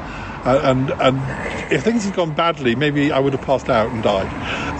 and 0.46 0.90
and 1.00 1.72
if 1.72 1.82
things 1.82 2.04
had 2.04 2.14
gone 2.14 2.34
badly, 2.34 2.74
maybe 2.74 3.10
I 3.10 3.18
would 3.18 3.32
have 3.32 3.42
passed 3.42 3.68
out 3.68 3.90
and 3.90 4.02
died. 4.02 4.28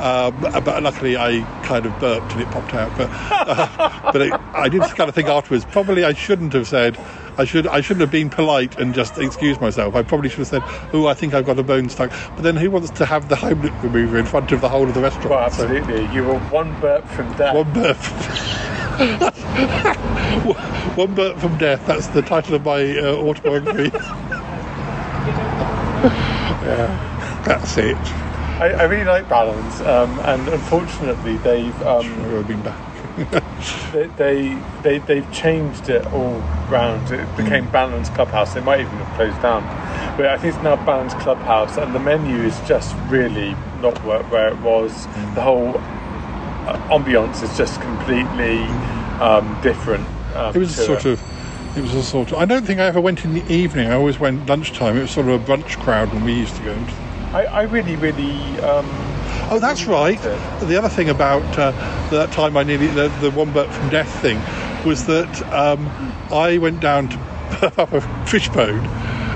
Um, 0.01 0.39
but 0.65 0.83
luckily, 0.83 1.17
I 1.17 1.41
kind 1.65 1.87
of 1.87 1.99
burped 1.99 2.33
and 2.33 2.43
it 2.43 2.49
popped 2.51 2.75
out. 2.75 2.97
But 2.99 3.09
uh, 3.11 4.01
but 4.13 4.23
it, 4.23 4.33
I 4.53 4.69
did 4.69 4.83
kind 4.83 5.09
of 5.09 5.15
think 5.15 5.29
afterwards. 5.29 5.65
Probably 5.67 6.05
I 6.05 6.13
shouldn't 6.13 6.53
have 6.53 6.69
said. 6.69 6.99
I 7.37 7.45
should 7.45 7.67
I 7.67 7.81
shouldn't 7.81 8.03
have 8.03 8.13
been 8.13 8.31
polite 8.31 8.79
and 8.79 8.95
just 8.95 9.19
excused 9.19 9.61
myself. 9.61 9.97
I 9.97 10.03
probably 10.03 10.29
should 10.29 10.39
have 10.41 10.47
said, 10.49 10.63
"Oh, 10.93 11.07
I 11.09 11.15
think 11.15 11.35
I've 11.35 11.47
got 11.47 11.59
a 11.59 11.63
bone 11.65 11.89
stuck." 11.89 12.11
But 12.37 12.43
then, 12.43 12.57
who 12.57 12.71
wants 12.71 12.91
to 12.91 13.05
have 13.07 13.29
the 13.29 13.35
Heimlich 13.35 13.83
remover 13.83 14.19
in 14.19 14.27
front 14.27 14.53
of 14.53 14.61
the 14.61 14.69
whole 14.69 14.87
of 14.87 14.95
the 14.95 15.01
restaurant? 15.01 15.31
Well, 15.31 15.51
So- 15.51 15.65
absolutely. 15.65 16.15
You 16.15 16.25
were 16.25 16.39
one 16.51 16.79
burp 16.81 17.09
from 17.09 17.33
death. 17.37 17.55
one 17.55 17.73
burp. 17.73 17.97
One 20.97 21.15
burp 21.17 21.39
from 21.39 21.59
death. 21.59 21.85
That's 21.87 22.07
the 22.09 22.23
title 22.23 22.55
of 22.55 22.65
my 22.65 22.97
uh, 22.99 23.17
autobiography. 23.17 23.91
yeah, 26.05 27.43
that's 27.45 27.77
it. 27.79 27.97
I, 28.61 28.71
I 28.71 28.83
really 28.85 29.05
like 29.05 29.29
Balans, 29.29 29.81
um, 29.83 30.19
and 30.21 30.49
unfortunately, 30.49 31.37
they've 31.39 31.83
um, 31.83 32.07
I've 32.37 32.47
been 32.49 32.63
back. 32.63 32.81
they, 33.93 34.07
they 34.17 34.59
they 34.83 34.99
they've 34.99 35.33
changed 35.33 35.89
it 35.89 36.07
all 36.13 36.41
round. 36.71 37.11
It 37.11 37.21
Hmm. 37.21 37.45
became 37.45 37.71
Balans 37.71 38.09
Clubhouse. 38.11 38.55
They 38.55 38.61
might 38.61 38.81
even 38.81 38.97
have 38.99 39.17
closed 39.17 39.41
down, 39.43 39.63
but 40.17 40.27
I 40.27 40.37
think 40.39 40.55
it's 40.55 40.63
now 40.63 40.77
Balans 40.77 41.15
Clubhouse, 41.15 41.77
and 41.79 41.95
the 41.95 42.01
menu 42.01 42.37
is 42.43 42.59
just 42.69 42.95
really 43.09 43.57
not 43.81 43.97
where, 44.05 44.23
where 44.25 44.49
it 44.49 44.59
was. 44.61 45.07
Hmm. 45.07 45.35
The 45.35 45.41
whole 45.43 45.77
uh, 46.69 46.79
ambiance 46.91 47.43
is 47.43 47.57
just 47.57 47.81
completely 47.81 48.65
um, 49.21 49.59
different. 49.63 50.07
Um, 50.35 50.55
It 50.55 50.59
was 50.59 50.75
sort 50.77 51.05
of. 51.07 51.21
It 51.77 51.83
was 51.83 51.95
a 51.95 52.03
sort 52.03 52.33
of. 52.33 52.39
I 52.39 52.45
don't 52.45 52.65
think 52.65 52.81
I 52.81 52.85
ever 52.85 53.01
went 53.01 53.25
in 53.25 53.35
the 53.35 53.53
evening. 53.53 53.89
I 53.89 53.95
always 53.95 54.21
went 54.21 54.47
lunchtime. 54.47 54.97
It 54.97 55.03
was 55.03 55.11
sort 55.11 55.29
of 55.29 55.43
a 55.43 55.45
brunch 55.45 55.79
crowd 55.81 56.13
when 56.13 56.25
we 56.25 56.35
used 56.35 56.55
to 56.57 56.63
go. 56.63 56.75
I, 57.33 57.47
I 57.47 57.63
really, 57.63 57.97
really. 57.97 58.61
Um, 58.61 58.87
Oh, 59.51 59.59
that's 59.59 59.85
right. 59.85 60.21
The 60.61 60.77
other 60.79 60.89
thing 60.89 61.11
about 61.11 61.43
uh, 61.59 61.73
that 62.11 62.33
time 62.33 62.57
I 62.57 62.63
nearly 62.63 62.87
the, 62.87 63.09
the 63.21 63.31
Wombat 63.31 63.71
from 63.71 63.91
Death 63.91 64.11
thing 64.23 64.39
was 64.87 65.05
that 65.07 65.53
um, 65.53 65.87
I 66.33 66.57
went 66.59 66.81
down 66.81 67.11
to 67.11 67.19
up 67.77 67.93
a 67.93 68.01
fishbone, 68.27 68.87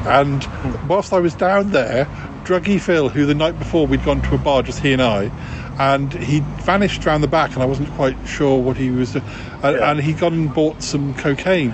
and 0.07 0.47
whilst 0.89 1.13
I 1.13 1.19
was 1.19 1.35
down 1.35 1.73
there, 1.73 2.07
Druggy 2.45 2.81
Phil, 2.81 3.11
who 3.11 3.27
the 3.27 3.35
night 3.35 3.59
before 3.59 3.87
we'd 3.87 4.05
gone 4.05 4.23
to 4.23 4.35
a 4.35 4.39
bar, 4.39 4.63
just 4.63 4.81
he 4.81 4.95
and 4.95 5.03
I, 5.03 5.31
and 5.79 6.13
he 6.13 6.41
vanished 6.41 7.05
round 7.07 7.23
the 7.23 7.29
back, 7.29 7.55
and 7.55 7.63
I 7.63 7.67
wasn't 7.67 7.91
quite 7.93 8.17
sure 8.27 8.61
what 8.61 8.77
he 8.77 8.91
was. 8.91 9.17
Uh, 9.17 9.21
And 9.63 10.01
he'd 10.01 10.19
gone 10.19 10.33
and 10.35 10.55
bought 10.55 10.83
some 10.83 11.15
cocaine, 11.15 11.73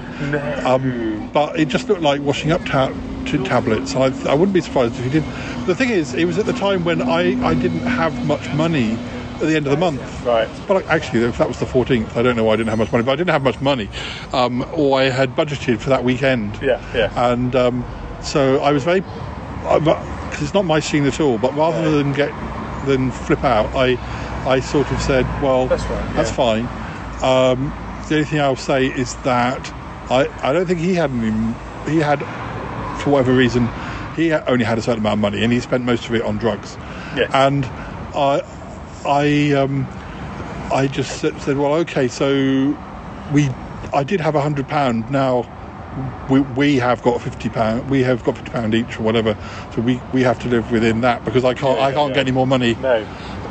um, 0.64 1.31
but 1.32 1.59
it 1.59 1.68
just 1.68 1.89
looked 1.89 2.02
like 2.02 2.20
washing 2.22 2.52
up 2.52 2.64
ta- 2.64 2.93
to 3.26 3.44
tablets. 3.44 3.97
I, 3.97 4.06
I 4.31 4.35
wouldn't 4.35 4.52
be 4.52 4.60
surprised 4.60 4.98
if 4.98 5.05
he 5.05 5.10
did. 5.10 5.24
The 5.66 5.74
thing 5.74 5.89
is, 5.90 6.14
it 6.14 6.26
was 6.26 6.39
at 6.39 6.47
the 6.47 6.52
time 6.52 6.85
when 6.85 7.01
I, 7.02 7.40
I 7.47 7.55
didn't 7.55 7.81
have 7.86 8.26
much 8.26 8.52
money 8.52 8.93
at 9.35 9.40
the 9.40 9.56
end 9.56 9.66
of 9.66 9.70
the 9.72 9.76
month. 9.78 10.01
Right. 10.24 10.48
But 10.68 10.86
actually, 10.86 11.24
if 11.24 11.39
that 11.39 11.48
was 11.48 11.59
the 11.59 11.66
14th, 11.66 12.16
I 12.16 12.22
don't 12.22 12.36
know 12.36 12.44
why 12.44 12.52
I 12.52 12.56
didn't 12.56 12.68
have 12.70 12.78
much 12.78 12.93
money, 12.93 13.02
but 13.05 13.12
I 13.12 13.16
didn't 13.16 13.31
have 13.31 13.43
much 13.43 13.60
money, 13.60 13.89
um, 14.32 14.64
or 14.74 15.01
I 15.01 15.05
had 15.05 15.35
budgeted 15.35 15.78
for 15.81 15.89
that 15.90 16.05
weekend. 16.05 16.59
Yeah, 16.62 16.81
yeah. 16.94 17.32
And 17.32 17.56
um, 17.56 17.85
so 18.22 18.60
I 18.60 18.72
was 18.72 18.85
very, 18.85 19.01
because 19.01 20.43
it's 20.43 20.55
not 20.55 20.64
my 20.64 20.81
scene 20.81 21.05
at 21.06 21.20
all. 21.20 21.39
But 21.39 21.55
rather 21.55 21.90
than 21.97 22.12
get 22.12 22.31
than 22.85 23.11
flip 23.11 23.44
out, 23.44 23.74
I 23.74 23.98
I 24.47 24.61
sort 24.61 24.90
of 24.90 25.01
said, 25.01 25.24
well, 25.43 25.66
That's 25.66 25.85
fine, 25.85 26.15
That's 26.15 26.31
fine. 26.31 26.69
Um, 27.23 27.73
the 28.09 28.16
only 28.16 28.24
thing 28.27 28.40
I'll 28.40 28.56
say 28.56 28.86
is 28.86 29.15
that 29.23 29.73
I 30.11 30.28
I 30.43 30.52
don't 30.52 30.66
think 30.66 30.81
he 30.81 30.94
had 30.94 31.11
any. 31.11 31.55
He 31.90 31.98
had, 31.98 32.20
for 33.01 33.11
whatever 33.11 33.35
reason, 33.35 33.69
he 34.16 34.32
only 34.32 34.65
had 34.65 34.78
a 34.78 34.82
certain 34.82 35.01
amount 35.01 35.15
of 35.15 35.20
money, 35.20 35.43
and 35.43 35.52
he 35.52 35.61
spent 35.61 35.85
most 35.85 36.06
of 36.06 36.15
it 36.15 36.23
on 36.23 36.39
drugs. 36.39 36.77
Yes. 37.16 37.31
And 37.35 37.65
I 38.15 38.43
I 39.06 39.52
um, 39.52 39.86
I 40.73 40.86
just 40.86 41.20
said, 41.20 41.40
said, 41.43 41.56
well, 41.56 41.74
okay, 41.74 42.09
so 42.09 42.77
we, 43.32 43.48
I 43.93 44.02
did 44.05 44.20
have 44.20 44.35
a 44.35 44.40
hundred 44.40 44.69
pound. 44.69 45.11
Now 45.11 45.43
we, 46.28 46.40
we 46.40 46.76
have 46.76 47.02
got 47.02 47.20
fifty 47.22 47.48
pound. 47.48 47.88
We 47.90 48.02
have 48.02 48.22
got 48.24 48.36
fifty 48.36 48.50
pound 48.50 48.74
each 48.74 48.98
or 48.98 49.02
whatever. 49.02 49.36
So 49.74 49.80
we, 49.82 50.00
we 50.12 50.22
have 50.22 50.38
to 50.40 50.48
live 50.48 50.70
within 50.70 51.00
that 51.02 51.24
because 51.24 51.44
I 51.44 51.54
can't 51.54 51.78
Yeah, 51.78 51.86
I 51.86 51.92
can't 51.92 52.08
yeah. 52.10 52.14
get 52.14 52.20
any 52.22 52.32
more 52.32 52.46
money. 52.46 52.74
No. 52.76 53.04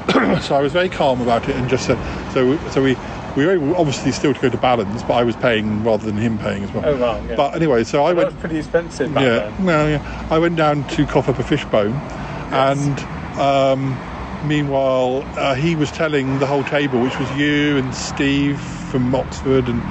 so 0.41 0.55
I 0.55 0.61
was 0.61 0.73
very 0.73 0.89
calm 0.89 1.21
about 1.21 1.47
it 1.47 1.55
and 1.55 1.69
just 1.69 1.85
said 1.85 1.97
so. 2.33 2.57
So 2.69 2.83
we. 2.83 2.97
We 3.35 3.47
were 3.47 3.53
able, 3.53 3.75
obviously 3.77 4.11
still 4.11 4.31
to 4.31 4.39
go 4.39 4.49
to 4.49 4.57
Balans, 4.57 5.01
but 5.01 5.13
I 5.15 5.23
was 5.23 5.35
paying 5.35 5.83
rather 5.83 6.05
than 6.05 6.17
him 6.17 6.37
paying 6.37 6.61
as 6.65 6.71
well. 6.71 6.85
Oh, 6.85 6.95
wow, 6.97 7.19
yeah. 7.27 7.35
But 7.35 7.55
anyway, 7.55 7.83
so 7.83 8.03
I 8.05 8.09
that 8.13 8.15
went. 8.17 8.31
was 8.31 8.39
pretty 8.39 8.59
expensive 8.59 9.11
Yeah, 9.11 9.49
then. 9.49 9.65
no, 9.65 9.87
yeah. 9.87 10.27
I 10.29 10.37
went 10.37 10.55
down 10.55 10.87
to 10.89 11.07
cough 11.07 11.27
up 11.29 11.39
a 11.39 11.43
fishbone, 11.43 11.93
and 12.51 12.99
um, 13.39 13.97
meanwhile 14.47 15.23
uh, 15.35 15.55
he 15.55 15.75
was 15.75 15.91
telling 15.91 16.37
the 16.37 16.45
whole 16.45 16.63
table, 16.63 16.99
which 17.01 17.17
was 17.17 17.31
you 17.35 17.77
and 17.77 17.95
Steve 17.95 18.59
from 18.59 19.15
Oxford 19.15 19.67
and, 19.67 19.81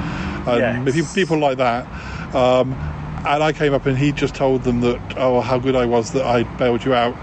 and 0.46 0.86
Yes. 0.86 1.12
pe- 1.12 1.20
people 1.20 1.38
like 1.38 1.58
that. 1.58 1.84
Um, 2.34 2.72
and 3.24 3.42
I 3.42 3.52
came 3.52 3.72
up 3.72 3.86
and 3.86 3.96
he 3.96 4.12
just 4.12 4.34
told 4.34 4.64
them 4.64 4.80
that 4.80 5.00
oh 5.16 5.40
how 5.40 5.58
good 5.58 5.76
I 5.76 5.86
was 5.86 6.12
that 6.12 6.24
I 6.24 6.42
bailed 6.42 6.84
you 6.84 6.92
out 6.94 7.16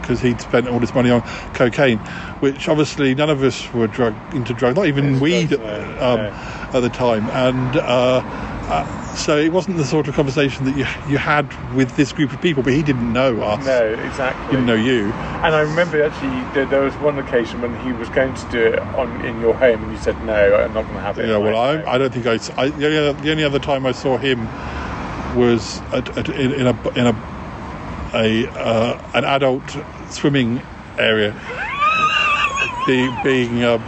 because 0.00 0.20
he'd 0.20 0.40
spent 0.40 0.66
all 0.66 0.80
this 0.80 0.94
money 0.94 1.10
on 1.10 1.22
cocaine, 1.54 1.98
which 2.40 2.68
obviously 2.68 3.14
none 3.14 3.30
of 3.30 3.42
us 3.42 3.72
were 3.72 3.86
drug 3.86 4.14
into 4.34 4.52
drugs, 4.52 4.76
not 4.76 4.86
even 4.86 5.20
weed 5.20 5.52
um, 5.52 6.20
at 6.20 6.80
the 6.80 6.90
time, 6.90 7.28
and. 7.30 7.76
Uh, 7.76 8.22
so 9.14 9.36
it 9.36 9.52
wasn't 9.52 9.76
the 9.76 9.84
sort 9.84 10.08
of 10.08 10.14
conversation 10.14 10.64
that 10.64 10.76
you 10.76 10.84
you 11.10 11.18
had 11.18 11.46
with 11.74 11.96
this 11.96 12.12
group 12.12 12.32
of 12.32 12.40
people, 12.40 12.62
but 12.62 12.72
he 12.72 12.82
didn't 12.82 13.12
know 13.12 13.40
us. 13.40 13.64
No, 13.64 13.92
exactly. 13.92 14.44
He 14.46 14.50
didn't 14.52 14.66
know 14.66 14.74
you. 14.74 15.12
And 15.44 15.54
I 15.54 15.60
remember 15.60 16.02
actually 16.02 16.42
there, 16.54 16.66
there 16.66 16.80
was 16.80 16.94
one 16.94 17.18
occasion 17.18 17.60
when 17.60 17.78
he 17.80 17.92
was 17.92 18.08
going 18.10 18.34
to 18.34 18.50
do 18.50 18.58
it 18.58 18.78
on 18.78 19.24
in 19.24 19.40
your 19.40 19.54
home, 19.54 19.82
and 19.82 19.92
you 19.92 19.98
said 19.98 20.22
no, 20.24 20.56
I'm 20.56 20.72
not 20.72 20.82
going 20.82 20.94
to 20.94 21.00
have 21.00 21.18
it. 21.18 21.28
Yeah, 21.28 21.36
well, 21.38 21.56
I. 21.56 21.82
I 21.82 21.98
don't 21.98 22.12
think 22.12 22.26
I. 22.26 22.36
the, 22.68 22.86
only 22.86 22.98
other, 22.98 23.12
the 23.12 23.30
only 23.30 23.44
other 23.44 23.58
time 23.58 23.86
I 23.86 23.92
saw 23.92 24.16
him 24.16 24.46
was 25.36 25.80
at, 25.92 26.16
at, 26.16 26.28
in, 26.28 26.52
in 26.52 26.66
a 26.66 26.88
in 26.90 27.06
a 27.06 27.32
a 28.14 28.48
uh, 28.48 29.10
an 29.14 29.24
adult 29.24 29.76
swimming 30.10 30.60
area, 30.98 31.32
being 32.86 33.16
being 33.22 33.64
um, 33.64 33.82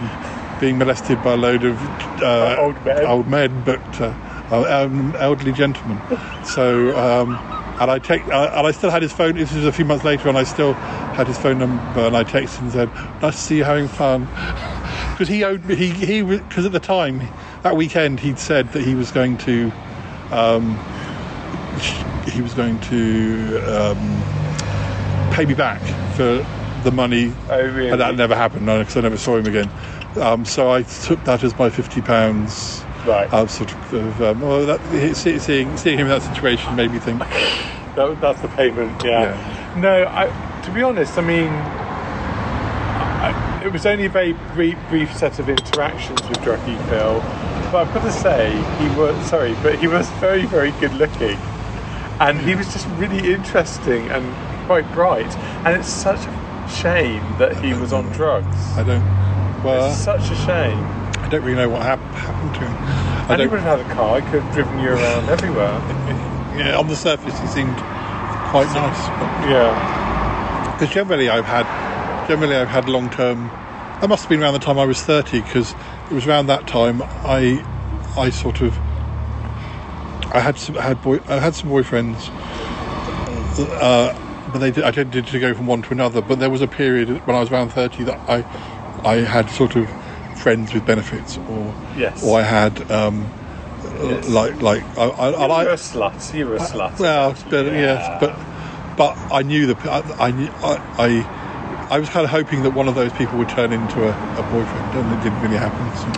being 0.60 0.78
molested 0.78 1.22
by 1.22 1.32
a 1.32 1.36
load 1.36 1.64
of 1.64 1.78
uh, 2.22 2.56
old 2.58 2.84
men. 2.84 3.06
old 3.06 3.28
men, 3.28 3.62
but 3.64 4.00
uh, 4.00 4.14
um, 4.50 5.14
elderly 5.16 5.52
gentleman. 5.52 6.00
So. 6.44 6.96
Um, 6.96 7.38
and 7.80 7.90
I 7.90 7.98
take, 7.98 8.24
uh, 8.28 8.52
and 8.54 8.68
I 8.68 8.70
still 8.70 8.90
had 8.90 9.02
his 9.02 9.12
phone. 9.12 9.34
This 9.34 9.52
was 9.52 9.66
a 9.66 9.72
few 9.72 9.84
months 9.84 10.04
later, 10.04 10.28
and 10.28 10.38
I 10.38 10.44
still 10.44 10.74
had 10.74 11.26
his 11.26 11.36
phone 11.36 11.58
number. 11.58 12.06
And 12.06 12.16
I 12.16 12.22
texted 12.22 12.58
him 12.58 12.64
and 12.66 12.72
said, 12.72 12.94
"Nice 13.20 13.34
to 13.34 13.42
see 13.42 13.56
you 13.56 13.64
having 13.64 13.88
fun." 13.88 14.26
because 15.10 15.26
he 15.26 15.42
owed 15.42 15.64
me. 15.64 15.74
He 15.74 15.90
he 15.90 16.22
because 16.22 16.64
at 16.66 16.70
the 16.70 16.78
time 16.78 17.20
that 17.62 17.74
weekend 17.74 18.20
he'd 18.20 18.38
said 18.38 18.72
that 18.74 18.82
he 18.84 18.94
was 18.94 19.10
going 19.10 19.38
to, 19.38 19.72
um, 20.30 20.78
he 22.30 22.40
was 22.42 22.54
going 22.54 22.78
to 22.82 23.58
um, 23.66 25.32
pay 25.32 25.44
me 25.44 25.54
back 25.54 25.80
for 26.14 26.46
the 26.84 26.92
money, 26.92 27.32
Oh, 27.50 27.60
really? 27.60 27.90
and 27.90 28.00
that 28.00 28.14
never 28.14 28.36
happened 28.36 28.66
because 28.66 28.96
I 28.96 29.00
never 29.00 29.16
saw 29.16 29.36
him 29.36 29.46
again. 29.46 29.68
Um, 30.20 30.44
so 30.44 30.70
I 30.70 30.82
took 30.82 31.24
that 31.24 31.42
as 31.42 31.58
my 31.58 31.70
fifty 31.70 32.00
pounds. 32.00 32.84
Right. 33.06 33.32
Uh, 33.32 33.46
sort 33.46 33.72
of. 33.92 34.22
Um, 34.22 34.40
well, 34.40 34.66
that, 34.66 34.80
seeing 35.14 35.38
seeing 35.76 35.98
him 35.98 36.06
in 36.06 36.08
that 36.08 36.22
situation 36.22 36.74
made 36.76 36.90
me 36.90 36.98
think. 36.98 37.22
That, 37.94 38.20
that's 38.20 38.40
the 38.40 38.48
payment, 38.48 39.04
yeah. 39.04 39.74
No, 39.76 40.04
I, 40.10 40.26
to 40.64 40.70
be 40.72 40.82
honest, 40.82 41.16
I 41.16 41.20
mean, 41.20 41.46
I, 43.22 43.62
it 43.64 43.72
was 43.72 43.86
only 43.86 44.06
a 44.06 44.08
very 44.08 44.32
brief, 44.52 44.76
brief 44.88 45.16
set 45.16 45.38
of 45.38 45.48
interactions 45.48 46.20
with 46.28 46.38
Drucky 46.38 46.76
Phil, 46.88 47.20
but 47.70 47.86
I've 47.86 47.94
got 47.94 48.02
to 48.02 48.10
say, 48.10 48.50
he 48.80 48.88
was 48.98 49.14
sorry, 49.28 49.54
but 49.62 49.78
he 49.78 49.86
was 49.86 50.10
very, 50.18 50.44
very 50.44 50.72
good 50.72 50.92
looking, 50.94 51.38
and 52.18 52.40
he 52.40 52.56
was 52.56 52.72
just 52.72 52.88
really 52.96 53.32
interesting 53.32 54.08
and 54.08 54.34
quite 54.66 54.90
bright. 54.92 55.32
And 55.64 55.78
it's 55.78 55.88
such 55.88 56.26
a 56.26 56.68
shame 56.68 57.22
that 57.38 57.56
he 57.62 57.74
was 57.74 57.92
on 57.92 58.10
drugs. 58.12 58.56
I 58.76 58.82
don't. 58.82 59.04
Well, 59.62 59.90
it's 59.90 60.00
such 60.00 60.30
a 60.30 60.34
shame. 60.34 61.03
I 61.24 61.28
don't 61.28 61.42
really 61.42 61.56
know 61.56 61.68
what 61.70 61.82
hap- 61.82 61.98
happened 62.12 62.54
to 62.54 62.60
him. 62.60 62.74
I 62.76 63.26
And 63.30 63.30
he 63.30 63.36
don't- 63.36 63.50
would 63.52 63.60
have 63.60 63.78
had 63.80 63.90
a 63.90 63.94
car. 63.94 64.20
He 64.20 64.30
could 64.30 64.42
have 64.42 64.52
driven 64.54 64.78
you 64.78 64.90
around 64.90 65.28
everywhere. 65.30 65.72
yeah, 66.56 66.76
on 66.76 66.86
the 66.88 66.96
surface 66.96 67.38
he 67.40 67.46
seemed 67.46 67.76
quite 68.50 68.68
nice. 68.74 69.08
But 69.18 69.48
yeah. 69.48 70.72
Because 70.78 70.92
generally 70.94 71.30
I've 71.30 71.46
had, 71.46 71.66
generally 72.28 72.56
I've 72.56 72.68
had 72.68 72.88
long 72.88 73.08
term. 73.10 73.48
That 74.00 74.08
must 74.08 74.24
have 74.24 74.28
been 74.28 74.42
around 74.42 74.52
the 74.52 74.58
time 74.58 74.78
I 74.78 74.84
was 74.84 75.02
thirty, 75.02 75.40
because 75.40 75.74
it 76.10 76.14
was 76.14 76.26
around 76.26 76.46
that 76.48 76.66
time 76.66 77.00
I, 77.24 77.64
I 78.18 78.28
sort 78.28 78.60
of, 78.60 78.76
I 80.34 80.40
had 80.40 80.58
some, 80.58 80.74
had 80.74 81.00
boy, 81.02 81.20
I 81.28 81.38
had 81.38 81.54
some 81.54 81.70
boyfriends, 81.70 82.28
uh, 83.80 84.12
but 84.52 84.58
they 84.58 84.70
did, 84.72 84.84
I 84.84 84.90
tended 84.90 85.26
to 85.28 85.40
go 85.40 85.54
from 85.54 85.66
one 85.66 85.80
to 85.82 85.92
another. 85.92 86.20
But 86.20 86.38
there 86.38 86.50
was 86.50 86.60
a 86.60 86.66
period 86.66 87.08
when 87.26 87.34
I 87.34 87.40
was 87.40 87.50
around 87.50 87.70
thirty 87.70 88.04
that 88.04 88.18
I, 88.28 88.44
I 89.08 89.16
had 89.20 89.48
sort 89.48 89.76
of 89.76 89.88
friends 90.44 90.74
with 90.74 90.84
benefits, 90.84 91.38
or 91.48 91.74
Yes. 91.96 92.22
or 92.22 92.38
I 92.38 92.42
had. 92.42 92.90
Um, 92.90 93.16
Yes. 94.02 94.28
Like, 94.28 94.60
like 94.60 94.82
I, 94.98 95.04
I, 95.04 95.26
I 95.30 95.42
You 95.42 95.48
like 95.48 95.66
were 95.66 95.72
a 95.72 95.76
slut. 95.76 96.34
You 96.34 96.46
were 96.48 96.56
a 96.56 96.58
slut. 96.58 96.98
well, 96.98 97.34
but 97.50 97.64
yes, 97.66 98.02
but 98.20 98.32
but 98.96 99.12
I 99.32 99.42
knew 99.42 99.66
the 99.72 99.76
I 99.90 100.00
I, 100.28 100.30
knew, 100.32 100.50
I 100.62 100.72
I 101.06 101.08
I 101.94 101.98
was 102.00 102.08
kind 102.08 102.24
of 102.24 102.30
hoping 102.30 102.62
that 102.64 102.70
one 102.80 102.88
of 102.88 102.94
those 102.96 103.12
people 103.12 103.38
would 103.38 103.48
turn 103.48 103.72
into 103.72 103.98
a, 104.08 104.12
a 104.40 104.42
boyfriend, 104.54 104.88
and 104.98 105.06
it 105.12 105.20
didn't 105.22 105.40
really 105.42 105.60
happen. 105.66 105.84
So. 106.02 106.08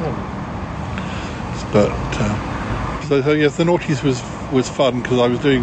But 1.72 1.90
uh, 2.20 3.02
so, 3.08 3.20
so 3.22 3.32
yes, 3.32 3.56
the 3.56 3.64
noughties 3.64 4.02
was 4.02 4.22
was 4.52 4.68
fun 4.70 5.02
because 5.02 5.18
I 5.18 5.28
was 5.28 5.40
doing 5.40 5.62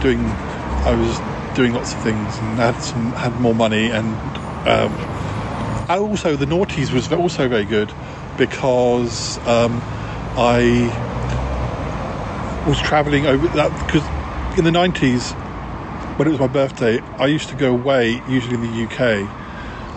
doing 0.00 0.20
I 0.90 0.94
was 0.94 1.12
doing 1.56 1.72
lots 1.72 1.92
of 1.94 1.98
things 2.00 2.38
and 2.38 2.58
had 2.58 2.76
some 2.82 3.12
had 3.12 3.34
more 3.40 3.54
money 3.54 3.90
and 3.90 4.14
um, 4.68 4.92
and 5.88 6.00
also 6.00 6.36
the 6.36 6.46
noughties 6.46 6.92
was 6.92 7.10
also 7.12 7.48
very 7.48 7.64
good 7.64 7.92
because 8.36 9.38
um, 9.46 9.80
I 10.36 10.88
was 12.68 12.80
travelling 12.80 13.26
over 13.26 13.48
that 13.48 13.70
because 13.86 14.06
in 14.58 14.64
the 14.64 14.70
90s 14.70 15.32
when 16.18 16.28
it 16.28 16.30
was 16.30 16.40
my 16.40 16.46
birthday 16.46 17.00
I 17.16 17.26
used 17.26 17.48
to 17.48 17.56
go 17.56 17.72
away 17.72 18.22
usually 18.28 18.54
in 18.54 18.62
the 18.62 18.84
UK 18.84 19.28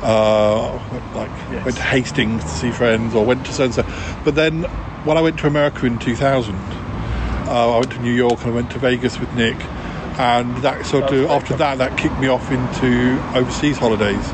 uh, 0.03 0.73
like 1.13 1.65
went 1.65 1.76
to 1.76 1.84
Hastings 1.84 2.43
to 2.43 2.49
see 2.49 2.72
friends 2.72 3.13
or 3.13 3.26
went 3.26 3.45
to 3.45 3.53
so 3.53 3.65
and 3.65 3.73
so 3.73 3.84
but 4.23 4.35
then 4.35 4.63
when 5.03 5.18
I 5.18 5.22
went 5.22 5.38
to 5.39 5.47
America 5.47 5.85
in 5.85 5.99
2000 5.99 6.55
uh, 7.51 7.76
I 7.76 7.80
went 7.80 7.91
to 7.91 7.99
New 7.99 8.13
York 8.13 8.39
and 8.41 8.51
I 8.51 8.55
went 8.55 8.72
to 8.72 8.80
Vegas 8.80 9.19
with 9.19 9.34
Nick. 9.34 9.57
And 10.18 10.55
that 10.57 10.85
sort 10.85 11.11
of 11.11 11.30
after 11.30 11.55
that 11.57 11.80
that 11.80 11.97
kicked 11.97 12.18
me 12.19 12.27
off 12.27 12.49
into 12.51 13.19
overseas 13.35 13.77
holidays 13.77 14.31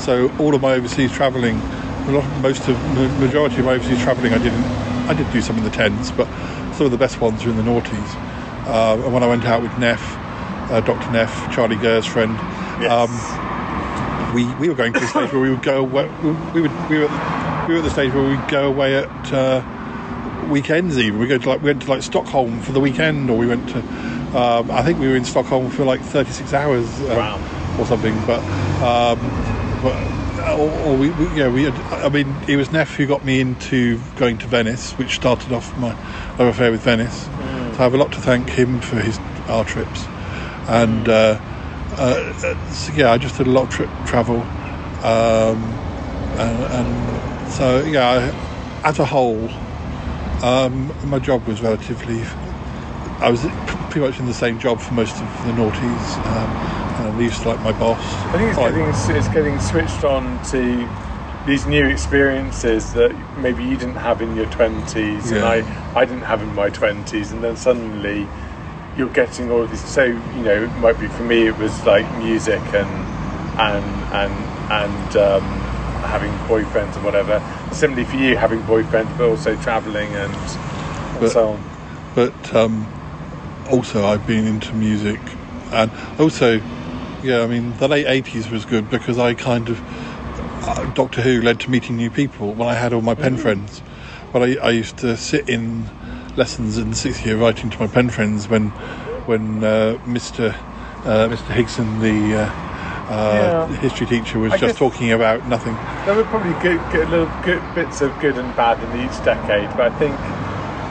so 0.00 0.30
all 0.38 0.54
of 0.54 0.62
my 0.62 0.72
overseas 0.74 1.12
travelling 1.12 1.56
a 1.58 2.10
lot, 2.12 2.40
most 2.40 2.66
of 2.68 2.76
the 2.96 3.08
majority 3.24 3.58
of 3.58 3.64
my 3.66 3.74
overseas 3.74 4.00
travelling, 4.02 4.32
I 4.32 4.38
didn't. 4.38 4.64
I 5.08 5.14
did 5.14 5.30
do 5.32 5.40
some 5.40 5.58
in 5.58 5.64
the 5.64 5.70
tens, 5.70 6.12
but 6.12 6.26
some 6.74 6.86
of 6.86 6.92
the 6.92 6.98
best 6.98 7.20
ones 7.20 7.44
are 7.44 7.50
in 7.50 7.56
the 7.56 7.62
noughties. 7.62 8.14
Uh, 8.66 9.00
and 9.04 9.12
when 9.12 9.22
I 9.22 9.26
went 9.26 9.44
out 9.44 9.60
with 9.62 9.76
Neff, 9.78 10.00
uh, 10.70 10.80
Dr. 10.80 11.10
Neff, 11.10 11.32
Charlie 11.52 11.76
Gurr's 11.76 12.06
friend, 12.06 12.36
um, 12.88 13.10
we 14.34 14.46
we 14.54 14.68
were 14.68 14.74
going 14.76 14.92
to 14.92 15.00
the 15.00 15.06
stage 15.14 15.32
where 15.32 15.42
we 15.42 15.50
would 15.50 15.62
go. 15.62 15.80
away- 15.80 16.08
We 16.54 16.60
would 16.62 16.88
we 16.90 16.98
were 17.00 17.08
we 17.68 17.74
were 17.74 17.78
at 17.78 17.84
the 17.84 17.90
stage 17.90 18.12
where 18.14 18.28
we'd 18.28 18.48
go 18.48 18.68
away 18.68 18.96
at 18.96 19.32
uh, 19.32 20.46
weekends. 20.48 20.96
Even 20.98 21.18
we 21.18 21.26
go 21.26 21.38
to 21.38 21.48
like 21.48 21.60
we 21.60 21.66
went 21.70 21.82
to 21.82 21.90
like 21.90 22.02
Stockholm 22.02 22.60
for 22.60 22.72
the 22.72 22.80
weekend, 22.80 23.28
or 23.30 23.36
we 23.36 23.46
went 23.46 23.68
to. 23.70 23.78
Um, 24.38 24.70
I 24.70 24.82
think 24.84 25.00
we 25.00 25.08
were 25.08 25.16
in 25.16 25.24
Stockholm 25.24 25.70
for 25.70 25.84
like 25.84 26.00
36 26.00 26.52
hours 26.54 26.86
um, 27.10 27.42
or 27.80 27.84
something. 27.86 28.14
But 28.26 28.38
um, 28.80 29.18
but 29.82 29.96
or, 30.58 30.70
or 30.82 30.96
we, 30.96 31.10
we 31.10 31.26
yeah 31.38 31.48
we 31.48 31.64
had, 31.64 31.74
I 31.92 32.08
mean 32.08 32.34
it 32.48 32.56
was 32.56 32.70
Neff 32.72 32.94
who 32.94 33.06
got 33.06 33.24
me 33.24 33.40
into 33.40 34.00
going 34.16 34.38
to 34.38 34.46
Venice, 34.46 34.92
which 34.92 35.16
started 35.16 35.52
off 35.52 35.76
my 35.78 35.90
love 36.38 36.48
affair 36.48 36.70
with 36.70 36.82
Venice. 36.82 37.24
So 37.24 37.76
I 37.78 37.82
have 37.82 37.94
a 37.94 37.96
lot 37.96 38.12
to 38.12 38.20
thank 38.20 38.50
him 38.50 38.80
for 38.80 38.96
his 38.96 39.18
our 39.48 39.64
trips, 39.64 40.06
and 40.68 41.08
uh, 41.08 41.40
uh, 41.96 42.70
so 42.70 42.92
yeah, 42.92 43.10
I 43.10 43.18
just 43.18 43.36
did 43.36 43.46
a 43.46 43.50
lot 43.50 43.64
of 43.64 43.70
trip 43.70 43.90
travel, 44.06 44.40
um, 45.02 45.62
and, 46.38 46.64
and 46.72 47.52
so 47.52 47.82
yeah, 47.82 48.32
I, 48.84 48.88
as 48.88 48.98
a 48.98 49.04
whole, 49.04 49.48
um, 50.42 50.92
my 51.08 51.18
job 51.18 51.46
was 51.46 51.60
relatively. 51.60 52.22
I 53.20 53.30
was 53.30 53.42
pretty 53.90 54.00
much 54.00 54.18
in 54.18 54.24
the 54.24 54.32
same 54.32 54.58
job 54.58 54.80
for 54.80 54.94
most 54.94 55.20
of 55.20 55.28
the 55.44 55.52
noughties, 55.52 56.26
um, 56.26 56.50
and 57.06 57.18
least 57.18 57.46
like 57.46 57.60
my 57.62 57.72
boss. 57.72 57.98
I 58.26 58.38
think 58.38 58.50
it's 58.50 58.58
Like- 58.58 58.74
getting 58.74 59.16
it's 59.16 59.28
getting 59.28 59.58
switched 59.60 60.04
on 60.04 60.38
to 60.50 60.88
these 61.46 61.66
new 61.66 61.86
experiences 61.86 62.92
that 62.92 63.12
maybe 63.38 63.64
you 63.64 63.76
didn't 63.76 63.96
have 63.96 64.20
in 64.20 64.36
your 64.36 64.46
twenties, 64.46 65.30
and 65.32 65.44
I 65.44 65.64
I 65.96 66.04
didn't 66.04 66.24
have 66.24 66.42
in 66.42 66.54
my 66.54 66.68
twenties, 66.70 67.32
and 67.32 67.42
then 67.42 67.56
suddenly 67.56 68.26
you're 68.96 69.08
getting 69.08 69.50
all 69.50 69.62
of 69.62 69.70
these. 69.70 69.80
So 69.84 70.04
you 70.04 70.42
know, 70.44 70.64
it 70.64 70.76
might 70.78 70.98
be 71.00 71.06
for 71.08 71.22
me, 71.22 71.46
it 71.46 71.56
was 71.58 71.84
like 71.86 72.06
music 72.18 72.60
and 72.74 72.90
and 73.58 73.84
and 74.12 74.34
and 74.70 75.16
um, 75.16 75.42
having 76.04 76.30
boyfriends 76.48 76.94
and 76.96 77.04
whatever. 77.04 77.42
Similarly 77.72 78.04
for 78.04 78.16
you, 78.16 78.36
having 78.36 78.62
boyfriends, 78.64 79.16
but 79.16 79.28
also 79.28 79.56
travelling 79.56 80.08
and, 80.14 80.34
and 80.34 81.20
But- 81.20 81.30
so 81.32 81.48
on. 81.52 81.60
but 82.14 82.54
um, 82.54 82.86
also 83.70 84.06
I've 84.06 84.26
been 84.26 84.46
into 84.46 84.74
music, 84.74 85.20
and 85.72 85.90
also, 86.18 86.60
yeah, 87.22 87.42
I 87.42 87.46
mean 87.46 87.76
the 87.78 87.88
late 87.88 88.06
eighties 88.06 88.50
was 88.50 88.64
good 88.64 88.88
because 88.90 89.18
I 89.18 89.34
kind 89.34 89.68
of 89.68 89.80
uh, 90.68 90.84
Doctor 90.92 91.22
Who 91.22 91.40
led 91.40 91.60
to 91.60 91.70
meeting 91.70 91.96
new 91.96 92.10
people 92.10 92.54
when 92.54 92.68
I 92.68 92.74
had 92.74 92.92
all 92.92 93.02
my 93.02 93.14
pen 93.14 93.36
friends. 93.36 93.82
But 94.32 94.42
I, 94.42 94.54
I 94.62 94.70
used 94.70 94.96
to 94.98 95.16
sit 95.16 95.48
in 95.48 95.86
lessons 96.36 96.78
in 96.78 96.90
the 96.90 96.96
sixth 96.96 97.24
year 97.26 97.36
writing 97.36 97.70
to 97.70 97.78
my 97.78 97.86
pen 97.86 98.10
friends 98.10 98.48
when 98.48 98.70
when 99.26 99.62
uh, 99.64 99.98
Mr. 100.06 100.54
Uh, 101.04 101.28
Mr. 101.28 101.54
Higson, 101.54 102.00
the 102.00 102.36
uh, 102.42 103.12
uh, 103.12 103.66
Yeah. 103.70 103.76
history 103.78 104.06
teacher, 104.06 104.38
was 104.38 104.52
I 104.52 104.58
just 104.58 104.76
talking 104.76 105.12
about 105.12 105.46
nothing. 105.46 105.74
There 106.04 106.14
were 106.14 106.24
probably 106.24 106.52
good, 106.60 106.80
good 106.92 107.08
little 107.08 107.30
good 107.42 107.62
bits 107.74 108.02
of 108.02 108.18
good 108.20 108.36
and 108.36 108.54
bad 108.54 108.82
in 108.82 109.00
each 109.00 109.24
decade, 109.24 109.70
but 109.70 109.92
I 109.92 109.98
think 109.98 110.14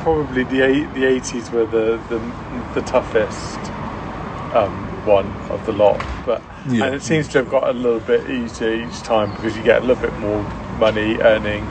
probably 0.03 0.43
the 0.43 0.61
eight, 0.61 0.93
the 0.95 1.05
eighties 1.05 1.51
were 1.51 1.65
the, 1.65 1.99
the 2.09 2.19
the 2.73 2.81
toughest 2.81 3.59
um, 4.55 4.88
one 5.05 5.27
of 5.49 5.65
the 5.65 5.71
lot. 5.73 5.99
But 6.25 6.41
Yeah. 6.67 6.85
and 6.85 6.95
it 6.95 7.01
seems 7.01 7.27
to 7.29 7.39
have 7.39 7.49
got 7.49 7.67
a 7.67 7.73
little 7.73 7.99
bit 7.99 8.29
easier 8.29 8.73
each 8.73 9.01
time 9.03 9.31
because 9.31 9.55
you 9.55 9.63
get 9.63 9.81
a 9.81 9.85
little 9.85 10.01
bit 10.01 10.17
more 10.19 10.43
money 10.79 11.17
earning, 11.21 11.65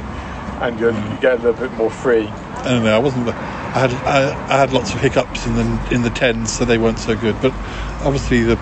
and 0.60 0.78
you're, 0.80 0.92
you 0.92 1.16
get 1.20 1.32
a 1.34 1.42
little 1.42 1.52
bit 1.68 1.72
more 1.76 1.90
free. 1.90 2.26
I 2.26 2.70
don't 2.70 2.84
know. 2.84 2.94
I 2.94 2.98
wasn't. 2.98 3.28
I 3.28 3.86
had 3.86 3.92
I, 4.06 4.55
I 4.55 4.59
had 4.59 4.72
lots 4.72 4.92
of 4.94 5.00
hiccups 5.00 5.46
in 5.46 5.55
the 5.55 5.88
in 5.94 6.02
the 6.02 6.10
tens, 6.10 6.50
so 6.52 6.64
they 6.64 6.78
weren't 6.78 6.98
so 6.98 7.14
good. 7.16 7.36
But 7.40 7.52
obviously, 8.02 8.42
the 8.42 8.56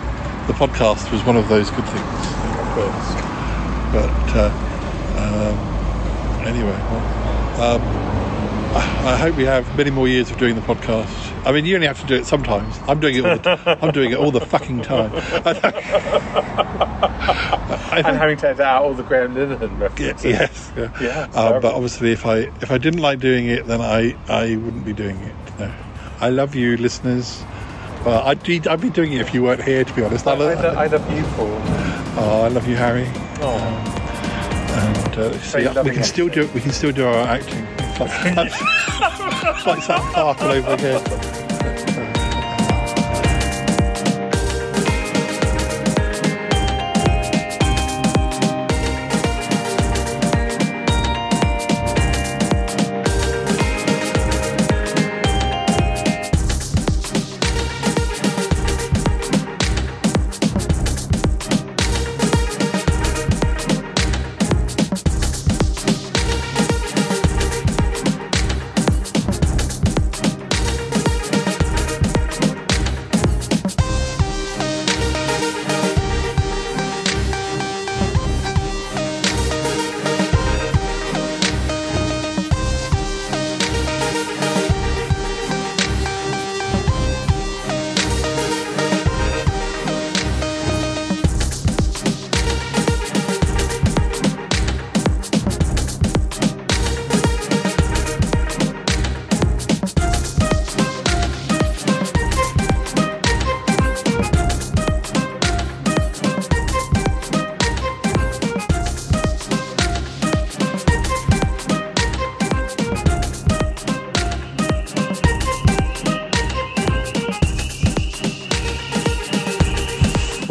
the 0.46 0.52
podcast 0.52 1.10
was 1.10 1.24
one 1.24 1.36
of 1.36 1.48
those 1.48 1.70
good 1.70 1.86
things. 1.86 2.04
Of 2.60 2.68
course. 2.74 3.14
But 3.92 4.36
uh, 4.36 4.50
um, 5.16 6.46
anyway, 6.46 6.76
well, 6.90 7.76
um, 7.76 8.15
I, 8.76 9.12
I 9.12 9.16
hope 9.16 9.36
we 9.36 9.44
have 9.44 9.76
many 9.76 9.90
more 9.90 10.06
years 10.08 10.30
of 10.30 10.38
doing 10.38 10.54
the 10.54 10.60
podcast. 10.60 11.06
I 11.46 11.52
mean, 11.52 11.64
you 11.64 11.74
only 11.76 11.86
have 11.86 12.00
to 12.00 12.06
do 12.06 12.14
it 12.14 12.26
sometimes. 12.26 12.78
I'm 12.88 13.00
doing 13.00 13.16
it 13.16 13.24
all 13.24 13.36
the 13.36 13.56
t- 13.56 13.62
I'm 13.86 13.92
doing 13.92 14.12
it 14.12 14.18
all 14.18 14.30
the 14.30 14.40
fucking 14.40 14.82
time. 14.82 15.12
and 17.96 18.06
having 18.16 18.36
to 18.38 18.48
edit 18.48 18.60
out 18.60 18.82
all 18.82 18.94
the 18.94 19.02
Graham 19.02 19.34
Linehan 19.34 19.78
references. 19.80 20.24
yes. 20.24 20.72
Yeah. 20.76 20.90
Yeah, 21.00 21.22
Um, 21.34 21.60
but 21.62 21.74
obviously, 21.74 22.12
if 22.12 22.26
I 22.26 22.38
if 22.60 22.70
I 22.70 22.78
didn't 22.78 23.00
like 23.00 23.18
doing 23.20 23.46
it, 23.46 23.66
then 23.66 23.80
I 23.80 24.16
I 24.28 24.56
wouldn't 24.56 24.84
be 24.84 24.92
doing 24.92 25.16
it. 25.20 25.34
No. 25.58 25.72
I 26.20 26.28
love 26.30 26.54
you, 26.54 26.76
listeners. 26.76 27.42
I'd 28.06 28.40
be, 28.44 28.60
I'd 28.68 28.80
be 28.80 28.88
doing 28.90 29.12
it 29.14 29.20
if 29.20 29.34
you 29.34 29.42
weren't 29.42 29.64
here. 29.64 29.82
To 29.82 29.92
be 29.94 30.04
honest, 30.04 30.28
I, 30.28 30.32
I, 30.32 30.34
love, 30.36 30.62
lo- 30.62 30.74
I 30.80 30.86
love 30.86 31.12
you, 31.16 31.24
Paul. 31.34 31.48
oh, 32.22 32.42
I 32.44 32.48
love 32.48 32.68
you, 32.68 32.76
Harry. 32.76 33.06
Oh. 33.40 33.58
And 34.78 35.18
uh, 35.18 35.82
we 35.82 35.90
can 35.90 36.04
still 36.04 36.28
do 36.28 36.46
we 36.54 36.60
can 36.60 36.70
still 36.72 36.92
do 36.92 37.04
our 37.06 37.26
acting. 37.26 37.66
It's 37.98 38.36
like, 38.36 39.56
it's 39.56 39.66
like 39.66 39.82
South 39.82 40.12
Park 40.12 40.42
all 40.42 40.50
over 40.50 40.74
again. 40.74 41.45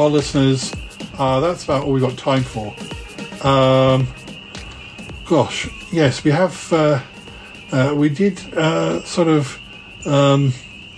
Well, 0.06 0.14
listeners, 0.14 0.72
uh, 1.18 1.40
that's 1.40 1.64
about 1.64 1.84
all 1.84 1.92
we've 1.92 2.04
got 2.04 2.16
time 2.16 2.44
for. 2.44 2.76
Um, 3.44 4.08
gosh, 5.26 5.68
yes, 5.92 6.24
we 6.24 6.30
have. 6.30 6.72
Uh, 6.72 7.02
uh, 7.72 7.92
we 7.98 8.10
did 8.10 8.40
uh, 8.54 9.02
sort 9.02 9.28
of. 9.30 9.60
Um, 10.06 10.54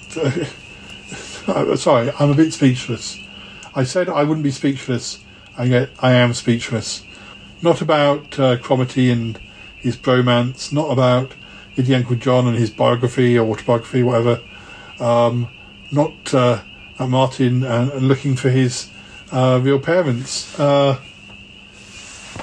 sorry, 1.77 2.11
I'm 2.19 2.31
a 2.31 2.33
bit 2.33 2.51
speechless. 2.51 3.17
I 3.73 3.85
said 3.85 4.09
I 4.09 4.23
wouldn't 4.25 4.43
be 4.43 4.51
speechless, 4.51 5.23
and 5.57 5.69
yet 5.69 5.89
I 5.99 6.11
am 6.11 6.33
speechless. 6.33 7.05
Not 7.61 7.79
about 7.79 8.37
uh, 8.37 8.57
Cromarty 8.57 9.09
and 9.09 9.39
his 9.77 9.95
bromance, 9.95 10.73
not 10.73 10.91
about 10.91 11.31
Did 11.77 11.89
Uncle 11.93 12.17
John 12.17 12.45
and 12.45 12.57
his 12.57 12.71
biography 12.71 13.39
or 13.39 13.49
autobiography, 13.49 14.03
whatever. 14.03 14.41
Um, 14.99 15.47
not 15.93 16.33
uh, 16.33 16.61
Martin 16.99 17.63
and, 17.63 17.89
and 17.91 18.09
looking 18.09 18.35
for 18.35 18.49
his 18.49 18.89
uh, 19.31 19.59
real 19.61 19.79
parents. 19.79 20.57
Uh, 20.59 20.99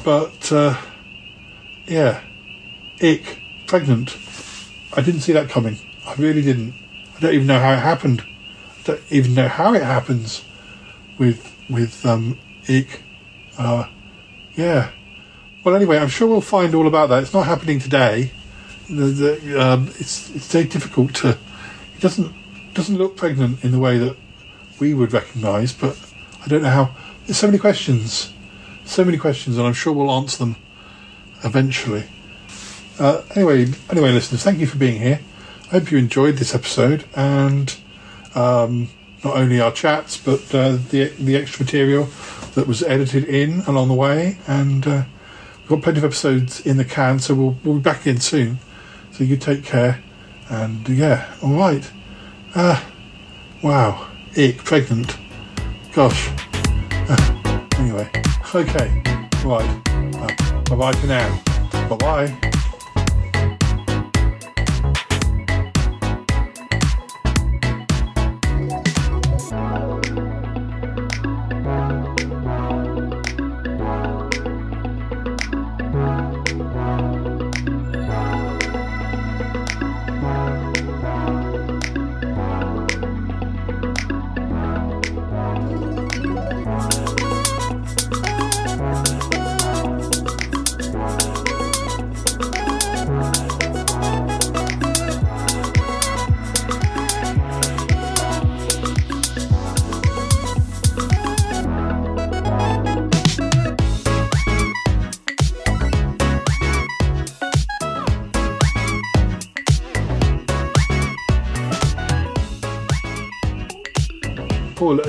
but 0.04 0.52
uh, 0.52 0.76
yeah, 1.86 2.20
Ikk 2.98 3.38
pregnant. 3.66 4.16
I 4.96 5.00
didn't 5.00 5.20
see 5.20 5.32
that 5.32 5.48
coming. 5.48 5.78
I 6.06 6.14
really 6.14 6.42
didn't. 6.42 6.74
I 7.16 7.20
don't 7.20 7.34
even 7.34 7.46
know 7.46 7.58
how 7.58 7.72
it 7.72 7.78
happened. 7.78 8.22
I 8.22 8.82
don't 8.84 9.02
even 9.10 9.34
know 9.34 9.48
how 9.48 9.74
it 9.74 9.82
happens 9.82 10.44
with 11.18 11.54
with 11.68 12.04
um, 12.04 12.38
Ikk. 12.66 13.00
Uh, 13.56 13.88
yeah, 14.56 14.90
Well, 15.64 15.74
anyway, 15.74 15.96
I'm 15.98 16.08
sure 16.08 16.28
we'll 16.28 16.42
find 16.42 16.74
all 16.74 16.86
about 16.86 17.08
that. 17.08 17.22
It's 17.22 17.32
not 17.32 17.46
happening 17.46 17.78
today. 17.78 18.32
The, 18.88 19.06
the, 19.06 19.60
um, 19.60 19.88
it's 19.98 20.34
it's 20.34 20.52
very 20.52 20.66
difficult 20.66 21.14
to. 21.16 21.30
It 21.30 22.00
doesn't 22.00 22.34
doesn't 22.74 22.98
look 22.98 23.16
pregnant 23.16 23.64
in 23.64 23.72
the 23.72 23.78
way 23.78 23.96
that 23.96 24.16
we 24.78 24.92
would 24.92 25.12
recognise, 25.14 25.72
but 25.72 25.96
I 26.44 26.48
don't 26.48 26.62
know 26.62 26.70
how. 26.70 26.94
There's 27.26 27.38
so 27.38 27.46
many 27.46 27.58
questions, 27.58 28.32
so 28.84 29.04
many 29.04 29.16
questions, 29.16 29.56
and 29.56 29.66
I'm 29.66 29.72
sure 29.72 29.94
we'll 29.94 30.10
answer 30.10 30.38
them 30.38 30.56
eventually. 31.42 32.04
Uh, 32.98 33.22
anyway, 33.34 33.66
anyway, 33.90 34.12
listeners, 34.12 34.42
thank 34.42 34.60
you 34.60 34.66
for 34.66 34.76
being 34.76 35.00
here. 35.00 35.20
I 35.66 35.78
hope 35.78 35.90
you 35.90 35.98
enjoyed 35.98 36.36
this 36.36 36.54
episode 36.54 37.04
and 37.16 37.74
um, 38.34 38.88
not 39.24 39.36
only 39.36 39.60
our 39.60 39.72
chats, 39.72 40.18
but 40.18 40.54
uh, 40.54 40.76
the 40.90 41.12
the 41.18 41.36
extra 41.36 41.64
material 41.64 42.08
that 42.54 42.66
was 42.66 42.82
edited 42.82 43.24
in 43.24 43.60
along 43.60 43.88
the 43.88 43.94
way. 43.94 44.38
And 44.46 44.86
uh, 44.86 45.04
we've 45.60 45.68
got 45.68 45.82
plenty 45.82 45.98
of 45.98 46.04
episodes 46.04 46.60
in 46.60 46.76
the 46.76 46.84
can, 46.84 47.18
so 47.20 47.34
we'll 47.34 47.56
we'll 47.64 47.76
be 47.76 47.80
back 47.80 48.06
in 48.06 48.20
soon. 48.20 48.58
So 49.12 49.24
you 49.24 49.36
take 49.38 49.64
care, 49.64 50.02
and 50.50 50.86
yeah, 50.88 51.34
all 51.42 51.54
right. 51.54 51.90
Uh, 52.54 52.84
wow, 53.62 54.08
Ikk, 54.34 54.58
pregnant. 54.58 55.23
Gosh. 55.94 56.30
Anyway, 57.78 58.08
okay, 58.54 59.02
right. 59.44 59.80
Uh, 60.14 60.62
bye 60.70 60.76
bye 60.76 60.92
for 60.92 61.06
now. 61.06 61.40
Bye 61.88 61.96
bye. 61.96 62.50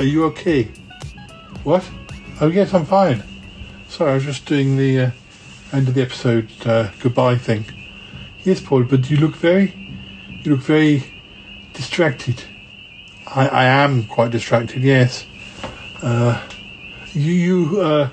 You 0.05 0.25
okay? 0.25 0.65
What? 1.63 1.89
Oh, 2.41 2.47
yes, 2.47 2.73
I'm 2.73 2.85
fine. 2.85 3.23
Sorry, 3.87 4.11
I 4.11 4.15
was 4.15 4.25
just 4.25 4.45
doing 4.45 4.77
the 4.77 4.99
uh, 4.99 5.11
end 5.71 5.87
of 5.87 5.93
the 5.93 6.01
episode 6.01 6.49
uh, 6.65 6.91
goodbye 6.99 7.37
thing. 7.37 7.65
Yes, 8.43 8.61
Paul, 8.61 8.83
but 8.83 9.09
you 9.09 9.17
look 9.17 9.35
very, 9.35 9.73
you 10.43 10.51
look 10.51 10.61
very 10.61 11.03
distracted. 11.73 12.43
I, 13.27 13.47
I 13.47 13.63
am 13.65 14.05
quite 14.05 14.31
distracted. 14.31 14.83
Yes. 14.83 15.25
Uh, 16.01 16.41
you 17.13 17.33
you 17.33 17.81
uh, 17.81 18.09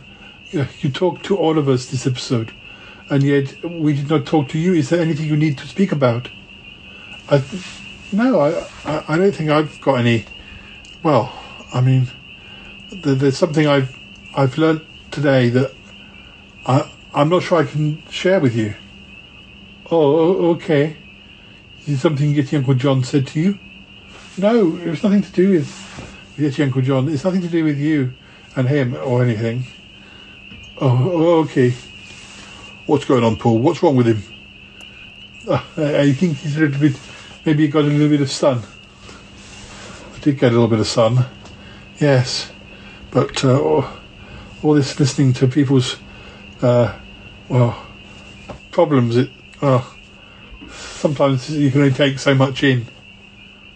you 0.50 0.66
you 0.80 0.90
talked 0.90 1.24
to 1.26 1.36
all 1.36 1.58
of 1.58 1.68
us 1.68 1.86
this 1.86 2.06
episode, 2.06 2.52
and 3.10 3.22
yet 3.22 3.62
we 3.64 3.94
did 3.94 4.08
not 4.08 4.24
talk 4.24 4.48
to 4.50 4.58
you. 4.58 4.72
Is 4.72 4.88
there 4.88 5.00
anything 5.00 5.26
you 5.26 5.36
need 5.36 5.58
to 5.58 5.66
speak 5.66 5.92
about? 5.92 6.28
I, 7.28 7.42
no, 8.12 8.40
I, 8.40 8.66
I 8.84 9.04
I 9.08 9.16
don't 9.18 9.34
think 9.34 9.50
I've 9.50 9.80
got 9.80 9.96
any. 9.96 10.24
Well, 11.02 11.32
I 11.72 11.80
mean, 11.80 12.08
there's 12.90 13.36
something 13.36 13.66
I've 13.66 13.96
I've 14.36 14.58
learnt 14.58 14.82
today 15.10 15.48
that 15.50 15.72
I 16.66 16.90
I'm 17.14 17.28
not 17.28 17.42
sure 17.42 17.58
I 17.58 17.64
can 17.64 18.02
share 18.10 18.40
with 18.40 18.54
you. 18.54 18.74
Oh, 19.90 20.50
okay. 20.52 20.96
Is 21.82 21.88
it 21.94 21.98
something 21.98 22.32
Yeti 22.34 22.56
Uncle 22.56 22.74
John 22.74 23.04
said 23.04 23.26
to 23.28 23.40
you? 23.40 23.58
No, 24.38 24.76
it 24.76 24.86
was 24.86 25.02
nothing 25.02 25.22
to 25.22 25.32
do 25.32 25.50
with 25.50 25.68
Yeti 26.36 26.64
Uncle 26.64 26.82
John. 26.82 27.08
It's 27.08 27.24
nothing 27.24 27.42
to 27.42 27.48
do 27.48 27.64
with 27.64 27.78
you 27.78 28.12
and 28.56 28.68
him 28.68 28.94
or 28.94 29.22
anything. 29.22 29.64
Oh, 30.80 31.40
okay. 31.40 31.74
What's 32.86 33.04
going 33.04 33.24
on, 33.24 33.36
Paul? 33.36 33.58
What's 33.58 33.82
wrong 33.82 33.96
with 33.96 34.06
him? 34.06 34.22
Uh, 35.48 35.62
I 35.76 36.00
I 36.00 36.12
think 36.12 36.38
he's 36.38 36.56
a 36.56 36.60
little 36.60 36.80
bit. 36.80 36.98
Maybe 37.44 37.64
he 37.64 37.68
got 37.68 37.84
a 37.84 37.88
little 37.88 38.08
bit 38.08 38.20
of 38.20 38.30
sun. 38.30 38.62
I 40.14 40.18
did 40.20 40.38
get 40.38 40.52
a 40.52 40.54
little 40.54 40.68
bit 40.68 40.80
of 40.80 40.86
sun. 40.86 41.24
Yes, 41.98 42.50
but 43.10 43.44
uh, 43.44 43.60
all, 43.60 44.74
this 44.74 44.98
listening 44.98 45.32
to 45.34 45.46
people's 45.46 45.96
uh, 46.62 46.98
well 47.48 47.86
problems. 48.70 49.16
It 49.16 49.30
oh, 49.60 49.94
sometimes 50.70 51.50
you 51.50 51.70
can 51.70 51.82
only 51.82 51.94
take 51.94 52.18
so 52.18 52.34
much 52.34 52.62
in. 52.62 52.86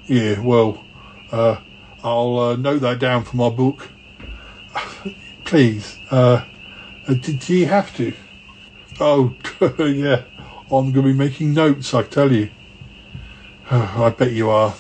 Yeah, 0.07 0.41
well, 0.41 0.85
uh, 1.31 1.57
I'll 2.03 2.39
uh, 2.39 2.57
note 2.57 2.81
that 2.81 2.99
down 2.99 3.25
for 3.25 3.37
my 3.37 3.49
book. 3.49 3.89
Please, 5.45 5.99
uh, 6.11 6.45
uh, 7.09 7.15
do 7.15 7.55
you 7.55 7.67
have 7.67 7.95
to? 7.97 8.13
Oh, 8.99 9.35
yeah, 9.79 10.23
I'm 10.71 10.93
going 10.93 10.95
to 10.95 11.03
be 11.03 11.13
making 11.13 11.55
notes. 11.55 11.93
I 11.95 12.03
tell 12.03 12.33
you. 12.33 12.51
I 13.71 14.11
bet 14.11 14.33
you 14.33 14.51
are. 14.51 14.75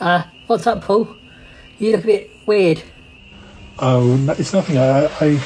Uh, 0.00 0.24
what's 0.46 0.66
up, 0.66 0.82
Paul? 0.82 1.16
You 1.82 1.90
look 1.90 2.04
a 2.04 2.06
bit 2.06 2.30
weird. 2.46 2.80
Oh, 3.80 4.14
no, 4.14 4.34
it's 4.34 4.52
nothing. 4.52 4.78
I, 4.78 5.06
I, 5.20 5.42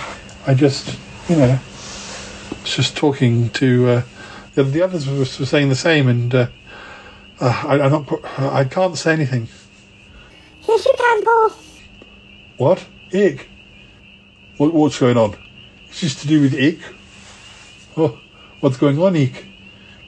I 0.47 0.53
just, 0.53 0.99
you 1.31 1.37
know, 1.37 1.59
was 2.61 2.77
just 2.77 2.95
talking 2.95 3.49
to 3.51 3.89
uh, 3.89 4.03
the, 4.55 4.65
the 4.65 4.83
others 4.83 5.09
were, 5.09 5.21
were 5.21 5.25
saying 5.25 5.71
the 5.71 5.75
same, 5.75 6.09
and 6.09 6.35
uh, 6.35 6.49
uh, 7.41 7.65
I, 7.67 7.81
I'm 7.81 7.91
not. 7.91 8.25
I 8.39 8.65
can't 8.65 8.99
say 8.99 9.15
anything. 9.15 9.49
Yes, 10.69 10.85
you 10.85 10.93
can, 10.99 11.25
Paul. 11.25 11.53
What? 12.59 12.85
Ikk? 13.13 13.47
What, 14.59 14.75
what's 14.75 14.99
going 14.99 15.17
on? 15.17 15.39
It's 15.89 16.01
just 16.01 16.19
to 16.19 16.29
do 16.29 16.43
with 16.43 16.53
Ikk? 16.53 16.81
Oh, 17.97 18.21
what's 18.61 18.77
going 18.77 18.99
on, 19.01 19.15
Ikk? 19.15 19.43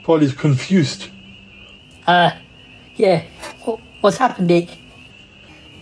Paul 0.03 0.23
is 0.23 0.35
confused. 0.35 1.09
Uh, 2.07 2.33
yeah. 2.97 3.23
What, 3.65 3.81
what's 4.03 4.19
happened, 4.19 4.49
Dick? 4.49 4.69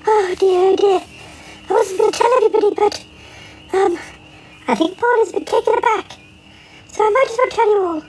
Oh 0.06 0.34
dear, 0.38 0.60
oh 0.72 0.76
dear. 0.76 1.02
I 1.68 1.72
wasn't 1.72 1.98
going 1.98 2.12
to 2.12 2.18
tell 2.18 2.32
everybody, 2.36 2.74
but 2.74 3.04
um, 3.72 3.98
I 4.68 4.74
think 4.74 4.96
Paul 4.98 5.18
has 5.18 5.32
been 5.32 5.44
taken 5.44 5.74
aback. 5.78 6.12
So 6.88 7.04
I 7.04 7.10
might 7.10 7.26
as 7.30 7.36
well 7.38 7.48
tell 7.48 7.70
you 7.70 7.84
all. 7.86 8.04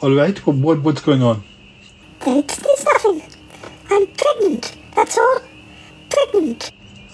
All 0.00 0.16
right. 0.16 0.46
What, 0.46 0.56
what 0.56 0.82
what's 0.82 1.02
going 1.02 1.22
on? 1.22 1.42
It's, 2.26 2.58
it's 2.58 2.84
nothing. 2.84 3.22
I'm 3.90 4.06
pregnant. 4.06 4.76
That's 4.94 5.18
all. 5.18 5.40
Pregnant. 6.10 6.70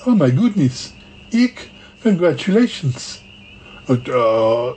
Oh 0.07 0.15
my 0.15 0.31
goodness, 0.31 0.93
Ikk! 1.33 1.69
Congratulations. 2.03 3.20
Uh, 3.89 3.95
uh, 4.11 4.77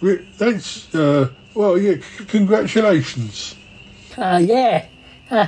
re- 0.00 0.26
that's 0.38 0.94
uh, 0.94 1.28
well, 1.54 1.76
yeah. 1.76 1.96
c- 1.96 2.24
congratulations. 2.26 3.56
Uh, 4.16 4.40
yeah. 4.42 4.86
Uh, 5.30 5.46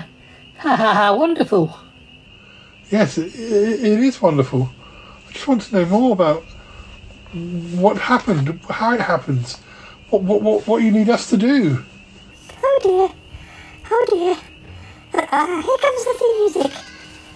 ha 0.58 0.76
ha 0.76 0.94
ha, 0.94 1.14
wonderful. 1.16 1.76
Yes, 2.92 3.16
it, 3.16 3.34
it 3.34 3.80
it 3.84 4.00
is 4.00 4.20
wonderful. 4.20 4.68
I 5.26 5.32
just 5.32 5.48
want 5.48 5.62
to 5.62 5.74
know 5.74 5.86
more 5.86 6.12
about 6.12 6.42
what 7.72 7.96
happened, 7.96 8.60
how 8.68 8.92
it 8.92 9.00
happens, 9.00 9.56
what 10.10 10.20
what 10.22 10.42
what, 10.42 10.66
what 10.66 10.82
you 10.82 10.90
need 10.92 11.08
us 11.08 11.30
to 11.30 11.38
do. 11.38 11.82
Oh 12.62 12.78
dear. 12.82 13.08
Oh 13.90 14.06
dear. 14.10 14.36
Uh, 15.14 15.26
uh, 15.32 15.46
here 15.46 15.78
comes 15.78 16.04
the 16.04 16.14
theme 16.18 16.36
music. 16.40 16.72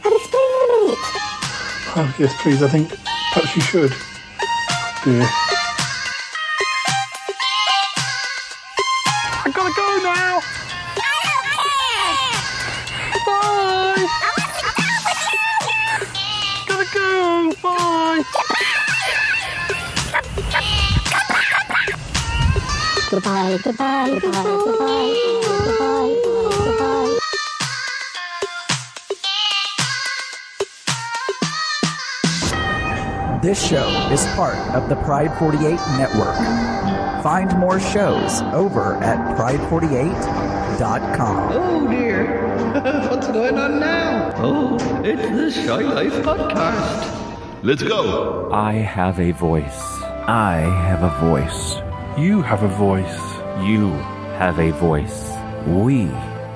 I'll 0.05 0.15
explain 0.15 0.45
in 0.45 0.61
a 0.61 0.85
minute. 0.85 0.99
Oh 1.97 2.15
yes, 2.19 2.35
please. 2.43 2.63
I 2.63 2.69
think 2.69 2.91
perhaps 3.33 3.57
you 3.57 3.63
should. 3.63 3.95
Dear. 5.05 5.27
I've 9.43 9.55
gotta 9.55 9.73
go 9.75 10.01
now. 10.05 10.41
Bye. 13.25 14.26
Go. 16.93 17.53
Bye. 17.63 18.23
Goodbye, 23.11 23.59
goodbye, 23.63 24.19
goodbye, 24.21 24.43
goodbye, 24.43 25.15
goodbye, 25.45 26.15
goodbye. 26.65 27.19
This 33.43 33.65
show 33.65 33.89
is 34.11 34.27
part 34.35 34.57
of 34.75 34.89
the 34.89 34.97
Pride 34.97 35.33
48 35.39 35.79
network. 35.99 36.37
find 37.23 37.57
more 37.59 37.81
shows 37.81 38.43
over 38.53 38.95
at 39.03 39.37
pride48.com. 40.77 41.53
Oh 41.53 41.89
dear. 41.89 42.47
What's 43.11 43.29
going 43.29 43.57
on 43.59 43.81
now? 43.81 44.33
Oh, 44.37 44.77
it's 45.05 45.23
the 45.23 45.51
Shy 45.51 45.81
Life 45.83 46.13
podcast. 46.25 47.63
Let's 47.63 47.83
go. 47.83 48.51
I 48.53 48.73
have 48.75 49.19
a 49.21 49.33
voice. 49.33 49.81
I 50.29 50.59
have 50.87 51.03
a 51.03 51.11
voice. 51.21 51.77
You 52.19 52.43
have 52.43 52.63
a 52.63 52.69
voice. 52.69 53.19
You 53.65 53.91
have 54.39 54.59
a 54.59 54.73
voice. 54.73 55.31
We 55.67 56.07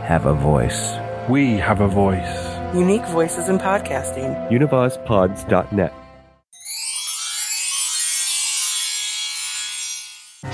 have 0.06 0.26
a 0.26 0.34
voice. 0.34 0.94
We 1.28 1.54
have 1.54 1.80
a 1.80 1.88
voice. 1.88 2.46
Unique 2.74 3.06
voices 3.06 3.48
in 3.48 3.58
podcasting. 3.58 4.50
UnivazPods.net. 4.50 5.92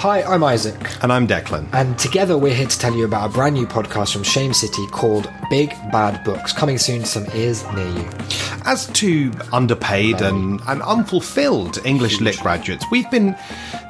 Hi, 0.07 0.23
I'm 0.23 0.45
Isaac. 0.45 1.03
And 1.03 1.13
I'm 1.13 1.27
Declan. 1.27 1.67
And 1.73 1.99
together 1.99 2.39
we're 2.39 2.55
here 2.55 2.69
to 2.69 2.79
tell 2.79 2.95
you 2.95 3.05
about 3.05 3.29
a 3.29 3.33
brand 3.33 3.57
new 3.57 3.67
podcast 3.67 4.13
from 4.13 4.23
Shame 4.23 4.55
City 4.55 4.87
called 4.93 5.29
Big 5.51 5.71
Bad 5.91 6.23
Books, 6.23 6.53
coming 6.53 6.79
soon 6.79 7.01
to 7.01 7.07
some 7.07 7.27
ears 7.35 7.65
near 7.73 7.89
you. 7.89 8.09
As 8.67 8.87
two 8.93 9.33
underpaid 9.53 10.21
and, 10.21 10.61
and 10.69 10.81
unfulfilled 10.83 11.85
English 11.85 12.21
lit 12.21 12.39
graduates, 12.39 12.85
we've 12.93 13.11
been 13.11 13.37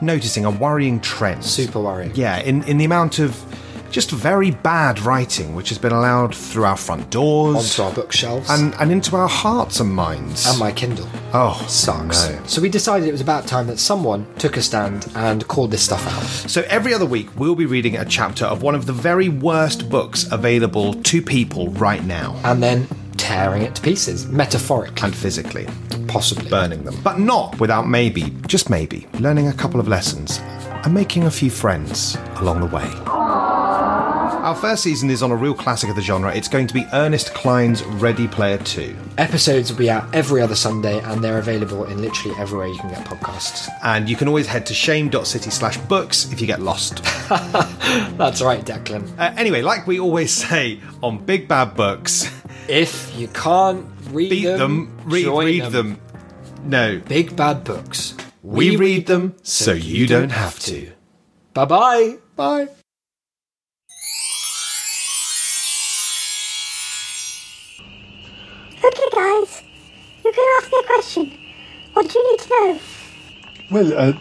noticing 0.01 0.47
a 0.47 0.51
worrying 0.51 1.01
trend. 1.01 1.44
Super 1.44 1.80
worrying. 1.80 2.12
Yeah, 2.14 2.38
in, 2.38 2.64
in 2.64 2.78
the 2.78 2.86
amount 2.86 3.18
of 3.18 3.38
just 3.90 4.10
very 4.10 4.50
bad 4.50 5.00
writing 5.00 5.54
which 5.54 5.68
has 5.70 5.78
been 5.78 5.92
allowed 5.92 6.34
through 6.34 6.64
our 6.64 6.76
front 6.76 7.10
doors, 7.10 7.78
Onto 7.78 7.82
our 7.82 7.92
bookshelves. 7.94 8.48
and, 8.50 8.74
and 8.80 8.90
into 8.92 9.16
our 9.16 9.28
hearts 9.28 9.80
and 9.80 9.90
minds. 9.90 10.46
And 10.46 10.58
my 10.58 10.72
Kindle. 10.72 11.08
Oh, 11.32 11.64
Sucks. 11.68 12.28
no. 12.28 12.42
So 12.46 12.60
we 12.60 12.68
decided 12.68 13.08
it 13.08 13.12
was 13.12 13.20
about 13.20 13.46
time 13.46 13.66
that 13.68 13.78
someone 13.78 14.26
took 14.38 14.56
a 14.56 14.62
stand 14.62 15.06
and 15.14 15.46
called 15.48 15.70
this 15.70 15.82
stuff 15.82 16.06
out. 16.06 16.22
So 16.50 16.62
every 16.68 16.92
other 16.94 17.06
week, 17.06 17.28
we'll 17.38 17.54
be 17.54 17.66
reading 17.66 17.96
a 17.96 18.04
chapter 18.04 18.44
of 18.44 18.62
one 18.62 18.74
of 18.74 18.86
the 18.86 18.92
very 18.92 19.28
worst 19.28 19.88
books 19.88 20.30
available 20.30 20.94
to 20.94 21.22
people 21.22 21.68
right 21.72 22.04
now. 22.04 22.40
And 22.44 22.62
then 22.62 22.86
tearing 23.16 23.62
it 23.62 23.74
to 23.74 23.82
pieces, 23.82 24.26
metaphorically. 24.26 25.02
And 25.02 25.14
physically. 25.16 25.66
Possibly. 26.06 26.48
Burning 26.50 26.84
them. 26.84 26.96
But 27.02 27.18
not 27.18 27.58
without 27.58 27.88
maybe, 27.88 28.32
just 28.46 28.70
maybe, 28.70 29.06
learning 29.18 29.48
a 29.48 29.52
couple 29.52 29.80
of 29.80 29.88
lessons 29.88 30.38
and 30.84 30.94
making 30.94 31.24
a 31.24 31.30
few 31.30 31.50
friends 31.50 32.16
along 32.36 32.60
the 32.60 32.66
way. 32.66 33.55
Our 34.47 34.55
first 34.55 34.85
season 34.85 35.10
is 35.10 35.24
on 35.24 35.32
a 35.32 35.35
real 35.35 35.55
classic 35.55 35.90
of 35.90 35.97
the 35.97 36.02
genre. 36.02 36.32
It's 36.32 36.47
going 36.47 36.68
to 36.68 36.73
be 36.73 36.86
Ernest 36.93 37.35
Cline's 37.35 37.82
Ready 37.82 38.28
Player 38.28 38.59
2. 38.59 38.97
Episodes 39.18 39.73
will 39.73 39.78
be 39.78 39.90
out 39.90 40.14
every 40.14 40.40
other 40.40 40.55
Sunday 40.55 41.01
and 41.01 41.23
they're 41.23 41.40
available 41.40 41.85
in 41.86 42.01
literally 42.01 42.39
everywhere 42.39 42.68
you 42.68 42.78
can 42.78 42.90
get 42.90 43.05
podcasts. 43.05 43.68
And 43.82 44.09
you 44.09 44.14
can 44.14 44.28
always 44.28 44.47
head 44.47 44.64
to 44.66 44.73
shame.city 44.73 45.51
slash 45.51 45.78
books 45.78 46.31
if 46.31 46.40
you 46.40 46.47
get 46.47 46.62
lost. 46.62 47.02
That's 47.28 48.40
right, 48.40 48.64
Declan. 48.64 49.18
Uh, 49.18 49.35
anyway, 49.36 49.62
like 49.62 49.89
we 49.89 49.98
always 49.98 50.32
say 50.32 50.81
on 51.02 51.24
Big 51.24 51.48
Bad 51.48 51.74
Books, 51.74 52.31
if 52.68 53.12
you 53.16 53.27
can't 53.27 53.85
read 54.12 54.31
beat 54.31 54.44
them, 54.44 54.59
them, 54.60 55.01
read, 55.06 55.24
join 55.24 55.47
read 55.47 55.62
them. 55.64 55.73
them. 55.73 56.01
No. 56.62 57.01
Big 57.01 57.35
Bad 57.35 57.64
Books. 57.64 58.14
We, 58.44 58.77
read 58.77 59.06
them 59.06 59.35
so 59.43 59.73
you 59.73 60.06
don't 60.06 60.31
have 60.31 60.60
to. 60.60 60.93
Bye 61.52 61.64
bye 61.64 62.18
bye. 62.36 62.68
Okay, 68.86 69.08
guys, 69.12 69.62
you 70.24 70.30
can 70.32 70.46
ask 70.58 70.70
me 70.70 70.78
a 70.78 70.86
question. 70.86 71.32
What 71.92 72.08
do 72.08 72.18
you 72.18 72.30
need 72.30 72.40
to 72.40 72.48
know? 72.50 72.80
Well, 73.68 73.98
uh, 73.98 74.12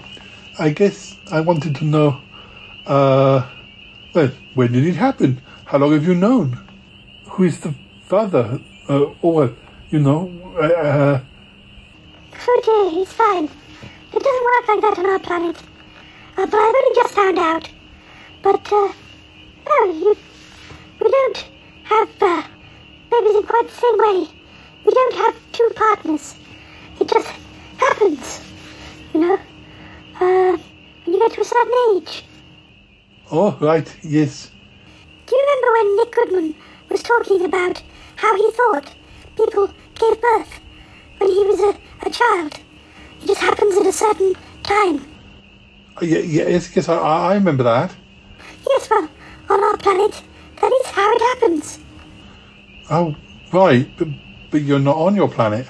I 0.57 0.69
guess 0.69 1.15
I 1.31 1.39
wanted 1.41 1.75
to 1.75 1.85
know, 1.85 2.19
uh, 2.87 3.47
well, 4.15 4.31
when 4.55 4.71
did 4.71 4.85
it 4.87 4.95
happen? 4.95 5.39
How 5.65 5.77
long 5.77 5.91
have 5.93 6.07
you 6.07 6.15
known? 6.15 6.57
Who 7.25 7.43
is 7.43 7.59
the 7.59 7.75
father? 8.05 8.59
Uh, 8.89 9.11
or, 9.21 9.53
you 9.91 9.99
know, 9.99 10.31
uh, 10.59 11.19
Oh 12.47 12.61
dear, 12.65 13.01
it's 13.01 13.13
fine. 13.13 13.45
It 14.13 14.23
doesn't 14.23 14.45
work 14.45 14.67
like 14.67 14.81
that 14.81 14.97
on 14.97 15.05
our 15.05 15.19
planet. 15.19 15.57
Uh, 16.37 16.45
but 16.47 16.55
I've 16.55 16.75
only 16.75 16.95
just 16.95 17.13
found 17.13 17.37
out. 17.37 17.69
But, 18.41 18.73
uh, 18.73 18.93
no, 19.67 19.93
you, 19.93 20.17
we 21.01 21.11
don't 21.11 21.45
have, 21.83 22.09
uh, 22.21 22.43
babies 23.11 23.35
in 23.35 23.43
quite 23.43 23.67
the 23.67 23.73
same 23.73 23.97
way. 23.99 24.34
We 24.85 24.93
don't 24.93 25.15
have 25.15 25.35
two 25.51 25.69
partners. 25.75 26.35
It 26.99 27.07
just 27.09 27.27
happens, 27.77 28.41
you 29.13 29.19
know, 29.21 29.39
uh, 30.21 30.57
when 31.03 31.13
you 31.13 31.19
get 31.19 31.33
to 31.33 31.41
a 31.41 31.45
certain 31.45 31.73
age. 31.95 32.23
oh, 33.31 33.57
right, 33.59 33.87
yes. 34.03 34.51
Do 35.25 35.35
you 35.35 35.41
remember 35.41 35.71
when 35.73 35.95
Nick 35.97 36.11
Goodman 36.13 36.55
was 36.89 37.03
talking 37.03 37.43
about 37.45 37.81
how 38.15 38.35
he 38.35 38.51
thought 38.51 38.93
people 39.35 39.67
gave 39.95 40.21
birth 40.21 40.59
when 41.17 41.29
he 41.31 41.43
was 41.43 41.59
a, 41.59 42.07
a 42.07 42.09
child? 42.11 42.59
It 43.21 43.27
just 43.27 43.41
happens 43.41 43.75
at 43.77 43.85
a 43.87 43.91
certain 43.91 44.35
time. 44.63 44.97
Uh, 45.99 46.05
yeah, 46.05 46.19
yeah, 46.19 46.47
yes, 46.47 46.75
yes, 46.75 46.87
I, 46.89 46.97
I 46.97 47.33
remember 47.33 47.63
that. 47.63 47.95
Yes, 48.67 48.89
well, 48.89 49.09
on 49.49 49.63
our 49.63 49.77
planet, 49.77 50.21
that 50.61 50.71
is 50.71 50.87
how 50.91 51.11
it 51.15 51.21
happens. 51.21 51.79
Oh, 52.89 53.15
right, 53.51 53.89
but, 53.97 54.07
but 54.51 54.61
you're 54.61 54.79
not 54.79 54.95
on 54.97 55.15
your 55.15 55.29
planet. 55.29 55.67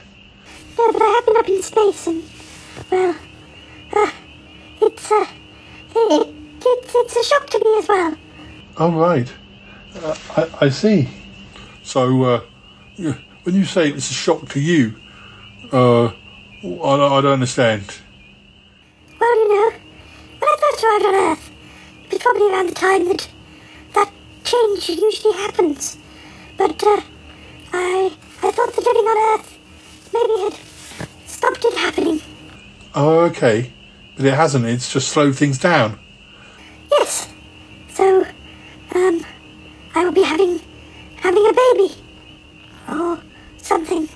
No, 0.77 0.91
but 0.91 1.01
I 1.01 1.05
have 1.05 1.25
been 1.25 1.37
up 1.37 1.47
in 1.47 1.61
space 1.61 2.07
and, 2.07 2.23
well, 2.91 3.15
uh, 3.93 4.11
it's, 4.81 5.11
uh, 5.11 5.25
it, 5.95 6.27
it, 6.27 6.33
it's, 6.65 6.95
it's 6.95 7.15
a 7.15 7.23
shock 7.23 7.47
to 7.51 7.59
me 7.59 7.77
as 7.79 7.87
well. 7.87 8.17
Oh, 8.77 8.91
right. 8.91 9.31
Uh, 9.95 10.15
I, 10.37 10.65
I 10.65 10.69
see. 10.69 11.07
So, 11.83 12.23
uh, 12.23 12.41
when 12.97 13.55
you 13.55 13.63
say 13.65 13.89
it's 13.89 14.09
a 14.09 14.13
shock 14.13 14.49
to 14.49 14.59
you, 14.59 14.95
uh, 15.71 16.05
I, 16.07 16.11
don't- 16.61 17.11
I 17.11 17.21
don't 17.21 17.25
understand. 17.33 17.83
Well, 19.19 19.35
you 19.35 19.49
know, 19.49 19.71
when 20.39 20.49
I 20.49 20.55
first 20.59 20.83
arrived 20.83 21.05
on 21.05 21.15
Earth, 21.15 21.51
it 22.05 22.11
was 22.11 22.21
probably 22.21 22.49
around 22.51 22.69
the 22.69 22.75
time 22.75 23.07
that 23.07 23.27
that 23.93 24.11
change 24.43 24.89
usually 24.89 25.33
happens. 25.35 25.97
But 26.57 26.83
uh, 26.83 27.01
I 27.73 28.11
I 28.43 28.51
thought 28.51 28.73
the 28.73 28.81
on 28.81 29.39
Earth 29.39 29.57
maybe 30.13 30.41
had 30.43 30.59
stopped 31.27 31.65
it 31.65 31.73
happening. 31.77 32.21
Oh, 32.93 33.19
okay. 33.25 33.71
But 34.15 34.25
it 34.25 34.33
hasn't, 34.33 34.65
it's 34.65 34.91
just 34.91 35.09
slowed 35.09 35.35
things 35.35 35.57
down. 35.57 35.99
Yes. 36.91 37.29
So, 37.89 38.25
um, 38.93 39.25
I 39.93 40.03
will 40.03 40.11
be 40.11 40.23
having 40.23 40.61
having 41.17 41.45
a 41.47 41.53
baby 41.53 41.95
or 42.89 43.19
something. 43.57 44.07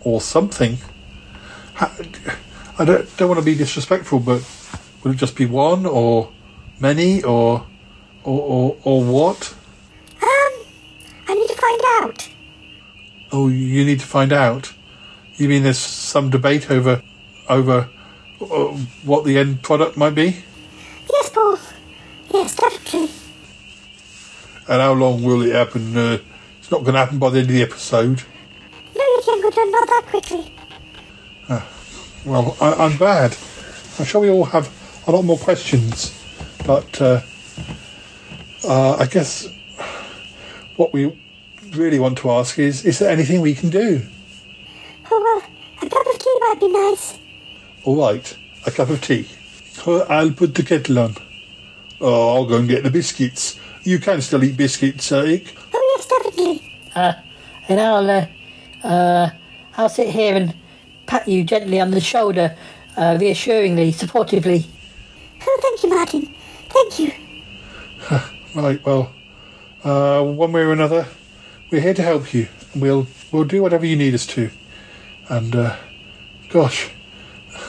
Or 0.00 0.20
something. 0.20 0.78
I 1.80 2.84
don't, 2.84 3.16
don't 3.16 3.28
want 3.28 3.38
to 3.38 3.44
be 3.44 3.54
disrespectful, 3.54 4.20
but 4.20 4.44
would 5.02 5.14
it 5.14 5.18
just 5.18 5.34
be 5.34 5.46
one, 5.46 5.86
or 5.86 6.30
many, 6.78 7.22
or, 7.22 7.66
or, 8.22 8.40
or, 8.40 8.76
or 8.84 9.04
what? 9.04 9.54
Um, 10.22 10.52
I 11.28 11.34
need 11.34 11.48
to 11.48 11.56
find 11.56 11.80
out. 12.00 12.28
Oh, 13.32 13.48
you 13.48 13.84
need 13.84 14.00
to 14.00 14.06
find 14.06 14.32
out. 14.32 14.72
You 15.36 15.48
mean 15.48 15.62
there's 15.62 15.78
some 15.78 16.30
debate 16.30 16.70
over, 16.70 17.02
over 17.48 17.88
uh, 18.40 18.76
what 19.04 19.24
the 19.24 19.38
end 19.38 19.62
product 19.62 19.96
might 19.96 20.14
be? 20.14 20.36
Yes, 21.10 21.30
Paul. 21.30 21.58
Yes, 22.32 22.56
definitely. 22.56 23.10
And 24.68 24.80
how 24.80 24.92
long 24.92 25.22
will 25.22 25.42
it 25.42 25.54
happen? 25.54 25.96
Uh, 25.96 26.18
it's 26.58 26.70
not 26.70 26.82
going 26.82 26.94
to 26.94 27.00
happen 27.00 27.18
by 27.18 27.30
the 27.30 27.38
end 27.38 27.48
of 27.48 27.54
the 27.54 27.62
episode. 27.62 28.22
No, 28.96 29.02
you 29.02 29.22
can 29.24 29.42
go 29.42 29.50
done 29.50 29.70
not 29.70 29.86
that 29.88 30.04
quickly. 30.06 30.52
Well, 32.24 32.54
I, 32.60 32.74
I'm 32.74 32.98
bad. 32.98 33.36
I'm 33.98 34.04
sure 34.04 34.20
we 34.20 34.28
all 34.28 34.44
have 34.44 34.68
a 35.06 35.10
lot 35.10 35.22
more 35.22 35.38
questions, 35.38 36.14
but 36.66 37.00
uh, 37.00 37.22
uh, 38.62 38.96
I 38.96 39.06
guess 39.06 39.48
what 40.76 40.92
we 40.92 41.18
really 41.76 41.98
want 41.98 42.18
to 42.18 42.30
ask 42.30 42.58
is: 42.58 42.84
Is 42.84 42.98
there 42.98 43.10
anything 43.10 43.40
we 43.40 43.54
can 43.54 43.70
do? 43.70 44.02
Oh 45.10 45.20
well, 45.22 45.50
a 45.82 45.90
cup 45.90 46.06
of 46.06 46.18
tea 46.18 46.36
might 46.40 46.60
be 46.60 46.68
nice. 46.68 47.18
All 47.84 47.96
right, 47.96 48.36
a 48.66 48.70
cup 48.70 48.90
of 48.90 49.00
tea. 49.00 49.26
I'll 49.86 50.32
put 50.32 50.54
the 50.54 50.62
kettle 50.62 50.98
on. 50.98 51.16
Oh, 52.00 52.34
I'll 52.34 52.46
go 52.46 52.56
and 52.56 52.68
get 52.68 52.82
the 52.82 52.90
biscuits. 52.90 53.58
You 53.82 53.98
can 53.98 54.20
still 54.20 54.44
eat 54.44 54.56
biscuits, 54.56 55.10
uh, 55.12 55.22
Ikk. 55.22 55.54
Oh 55.72 55.96
yes, 55.96 56.06
definitely. 56.06 56.80
Uh, 56.94 57.12
and 57.68 57.80
I'll, 57.80 58.10
uh, 58.10 58.26
uh, 58.84 59.30
I'll 59.76 59.88
sit 59.88 60.08
here 60.08 60.34
and 60.34 60.54
pat 61.06 61.26
you 61.26 61.44
gently 61.44 61.80
on 61.80 61.90
the 61.90 62.00
shoulder, 62.00 62.56
uh, 62.96 63.16
reassuringly, 63.20 63.92
supportively. 63.92 64.66
Oh, 65.46 65.58
thank 65.62 65.82
you, 65.82 65.88
Martin. 65.88 66.34
Thank 66.68 66.98
you. 66.98 67.12
Right, 68.52 68.84
well, 68.84 69.12
uh, 69.84 70.24
one 70.24 70.50
way 70.50 70.62
or 70.62 70.72
another, 70.72 71.06
we're 71.70 71.80
here 71.80 71.94
to 71.94 72.02
help 72.02 72.34
you. 72.34 72.48
We'll 72.74 73.06
we'll 73.32 73.44
do 73.44 73.62
whatever 73.62 73.86
you 73.86 73.96
need 73.96 74.14
us 74.14 74.26
to. 74.28 74.50
And 75.28 75.54
uh, 75.54 75.76
gosh, 76.48 76.90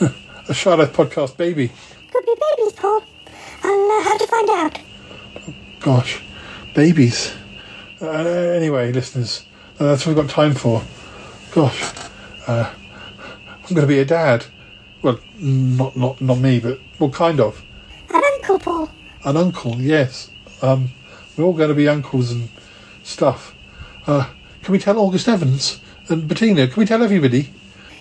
a 0.48 0.54
Shy 0.54 0.74
Life 0.74 0.92
podcast 0.92 1.36
baby. 1.36 1.70
Could 2.10 2.26
be 2.26 2.34
babies, 2.34 2.72
Paul. 2.72 3.02
I'll 3.62 4.02
have 4.02 4.18
to 4.18 4.26
find 4.26 4.50
out. 4.50 4.78
Gosh, 5.80 6.22
babies. 6.74 7.34
Uh, 8.00 8.06
anyway, 8.06 8.92
listeners, 8.92 9.46
uh, 9.78 9.86
that's 9.86 10.04
what 10.04 10.16
we've 10.16 10.26
got 10.26 10.32
time 10.32 10.54
for. 10.54 10.82
Gosh, 11.52 11.92
uh, 12.46 12.72
I'm 13.46 13.74
going 13.74 13.82
to 13.82 13.86
be 13.86 14.00
a 14.00 14.04
dad. 14.04 14.44
Well, 15.02 15.20
not 15.38 15.96
not 15.96 16.20
not 16.20 16.38
me, 16.38 16.60
but 16.60 16.80
well, 16.98 17.10
kind 17.10 17.40
of. 17.40 17.62
An 18.12 18.22
uncle, 18.34 18.58
Paul. 18.58 18.90
An 19.24 19.36
uncle, 19.36 19.76
yes. 19.80 20.30
Um, 20.60 20.90
we're 21.36 21.44
all 21.44 21.52
going 21.52 21.68
to 21.68 21.74
be 21.74 21.88
uncles 21.88 22.30
and 22.30 22.48
stuff. 23.02 23.54
Uh, 24.06 24.28
can 24.62 24.72
we 24.72 24.78
tell 24.78 24.98
August 24.98 25.28
Evans 25.28 25.80
and 26.08 26.26
Bettina? 26.26 26.66
Can 26.66 26.80
we 26.80 26.86
tell 26.86 27.02
everybody? 27.02 27.52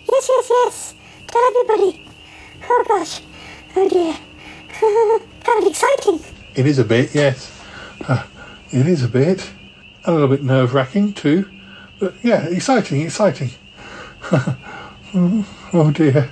Yes, 0.10 0.30
yes, 0.30 0.50
yes. 0.50 0.96
Tell 1.28 1.42
everybody. 1.48 2.08
Oh 2.68 2.84
gosh. 2.88 3.22
Oh 3.76 3.88
dear. 3.90 4.16
kind 5.44 5.64
of 5.64 5.68
exciting. 5.70 6.20
It 6.56 6.66
is 6.66 6.80
a 6.80 6.84
bit, 6.84 7.14
yes. 7.14 7.62
Uh, 8.08 8.26
it 8.72 8.88
is 8.88 9.04
a 9.04 9.08
bit. 9.08 9.52
A 10.06 10.12
little 10.12 10.28
bit 10.28 10.44
nerve 10.44 10.74
wracking 10.74 11.14
too. 11.14 11.50
But 12.00 12.16
yeah, 12.24 12.48
exciting, 12.48 13.02
exciting. 13.02 13.52
oh 15.14 15.92
dear. 15.94 16.30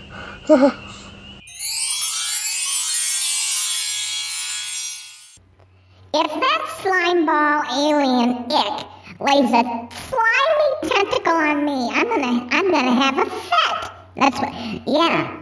If 6.12 6.32
that 6.42 6.80
slime 6.82 7.26
ball 7.28 7.64
alien 7.72 8.50
Ikk 8.50 8.99
lays 9.20 9.52
a 9.52 9.88
slimy 9.92 10.94
tentacle 10.94 11.34
on 11.34 11.66
me, 11.66 11.90
I'm 11.92 12.08
gonna 12.08 12.48
I'm 12.52 12.72
gonna 12.72 12.96
have 12.96 13.18
a 13.18 13.30
fit. 13.30 13.92
That's 14.16 14.40
what 14.40 14.88
yeah. 14.88 15.42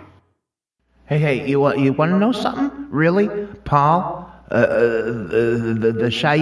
Hey, 1.06 1.20
hey, 1.20 1.48
you 1.48 1.60
want 1.60 1.80
you 1.80 1.94
want 1.94 2.12
to 2.12 2.18
know 2.18 2.32
something? 2.32 2.88
Really, 2.90 3.30
Paul? 3.64 4.32
Uh, 4.52 4.56
uh, 4.56 5.02
the 5.80 5.96
the, 5.98 6.12
Shy 6.12 6.38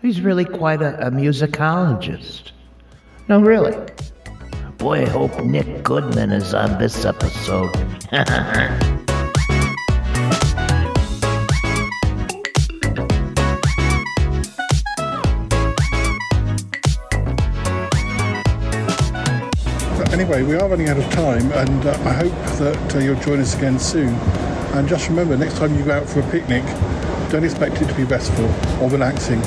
He's 0.00 0.20
really 0.20 0.44
quite 0.44 0.80
a, 0.80 1.08
a 1.08 1.10
musicologist. 1.10 2.52
No, 3.28 3.40
really. 3.40 3.76
Boy, 4.78 5.02
I 5.02 5.08
hope 5.08 5.44
Nick 5.44 5.82
Goodman 5.82 6.32
is 6.32 6.54
on 6.54 6.78
this 6.78 7.04
episode. 7.04 7.70
anyway, 20.20 20.42
we 20.42 20.54
are 20.54 20.68
running 20.68 20.86
out 20.90 20.98
of 20.98 21.10
time, 21.12 21.50
and 21.52 21.86
uh, 21.86 21.92
I 22.04 22.12
hope 22.12 22.32
that 22.58 22.94
uh, 22.94 22.98
you'll 22.98 23.18
join 23.20 23.40
us 23.40 23.56
again 23.56 23.78
soon. 23.78 24.14
And 24.74 24.86
just 24.86 25.08
remember, 25.08 25.34
next 25.34 25.56
time 25.56 25.74
you 25.74 25.82
go 25.82 25.92
out 25.92 26.06
for 26.06 26.20
a 26.20 26.30
picnic, 26.30 26.62
don't 27.30 27.42
expect 27.42 27.80
it 27.80 27.88
to 27.88 27.94
be 27.94 28.04
restful 28.04 28.44
or 28.82 28.90
relaxing. 28.90 29.40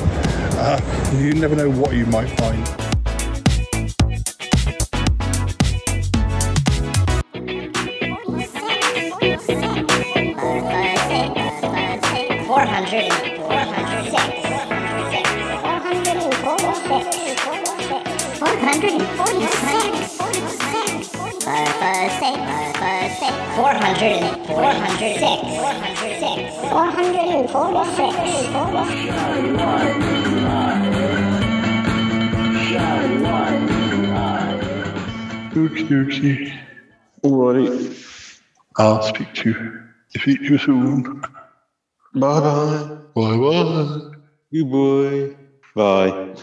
Uh, 0.56 1.12
you 1.16 1.32
never 1.34 1.54
know 1.54 1.70
what 1.70 1.94
you 1.94 2.06
might 2.06 2.28
find. 2.40 2.83
446. 23.56 24.46
446. 24.46 25.40
446. 26.70 27.52
446. 27.52 28.14
Okay, 35.56 35.94
okay. 35.94 36.52
All 37.22 37.52
right. 37.54 37.96
I'll 38.78 39.02
speak 39.02 39.32
to 39.34 39.50
you. 39.50 39.82
Speak 40.16 40.38
to 40.40 40.44
you 40.46 40.58
soon. 40.58 41.20
Bye 42.14 42.40
bye. 42.40 42.98
Bye 43.14 43.38
bye. 43.38 44.00
Good 44.52 44.70
boy. 44.70 45.36
Bye. 45.76 46.24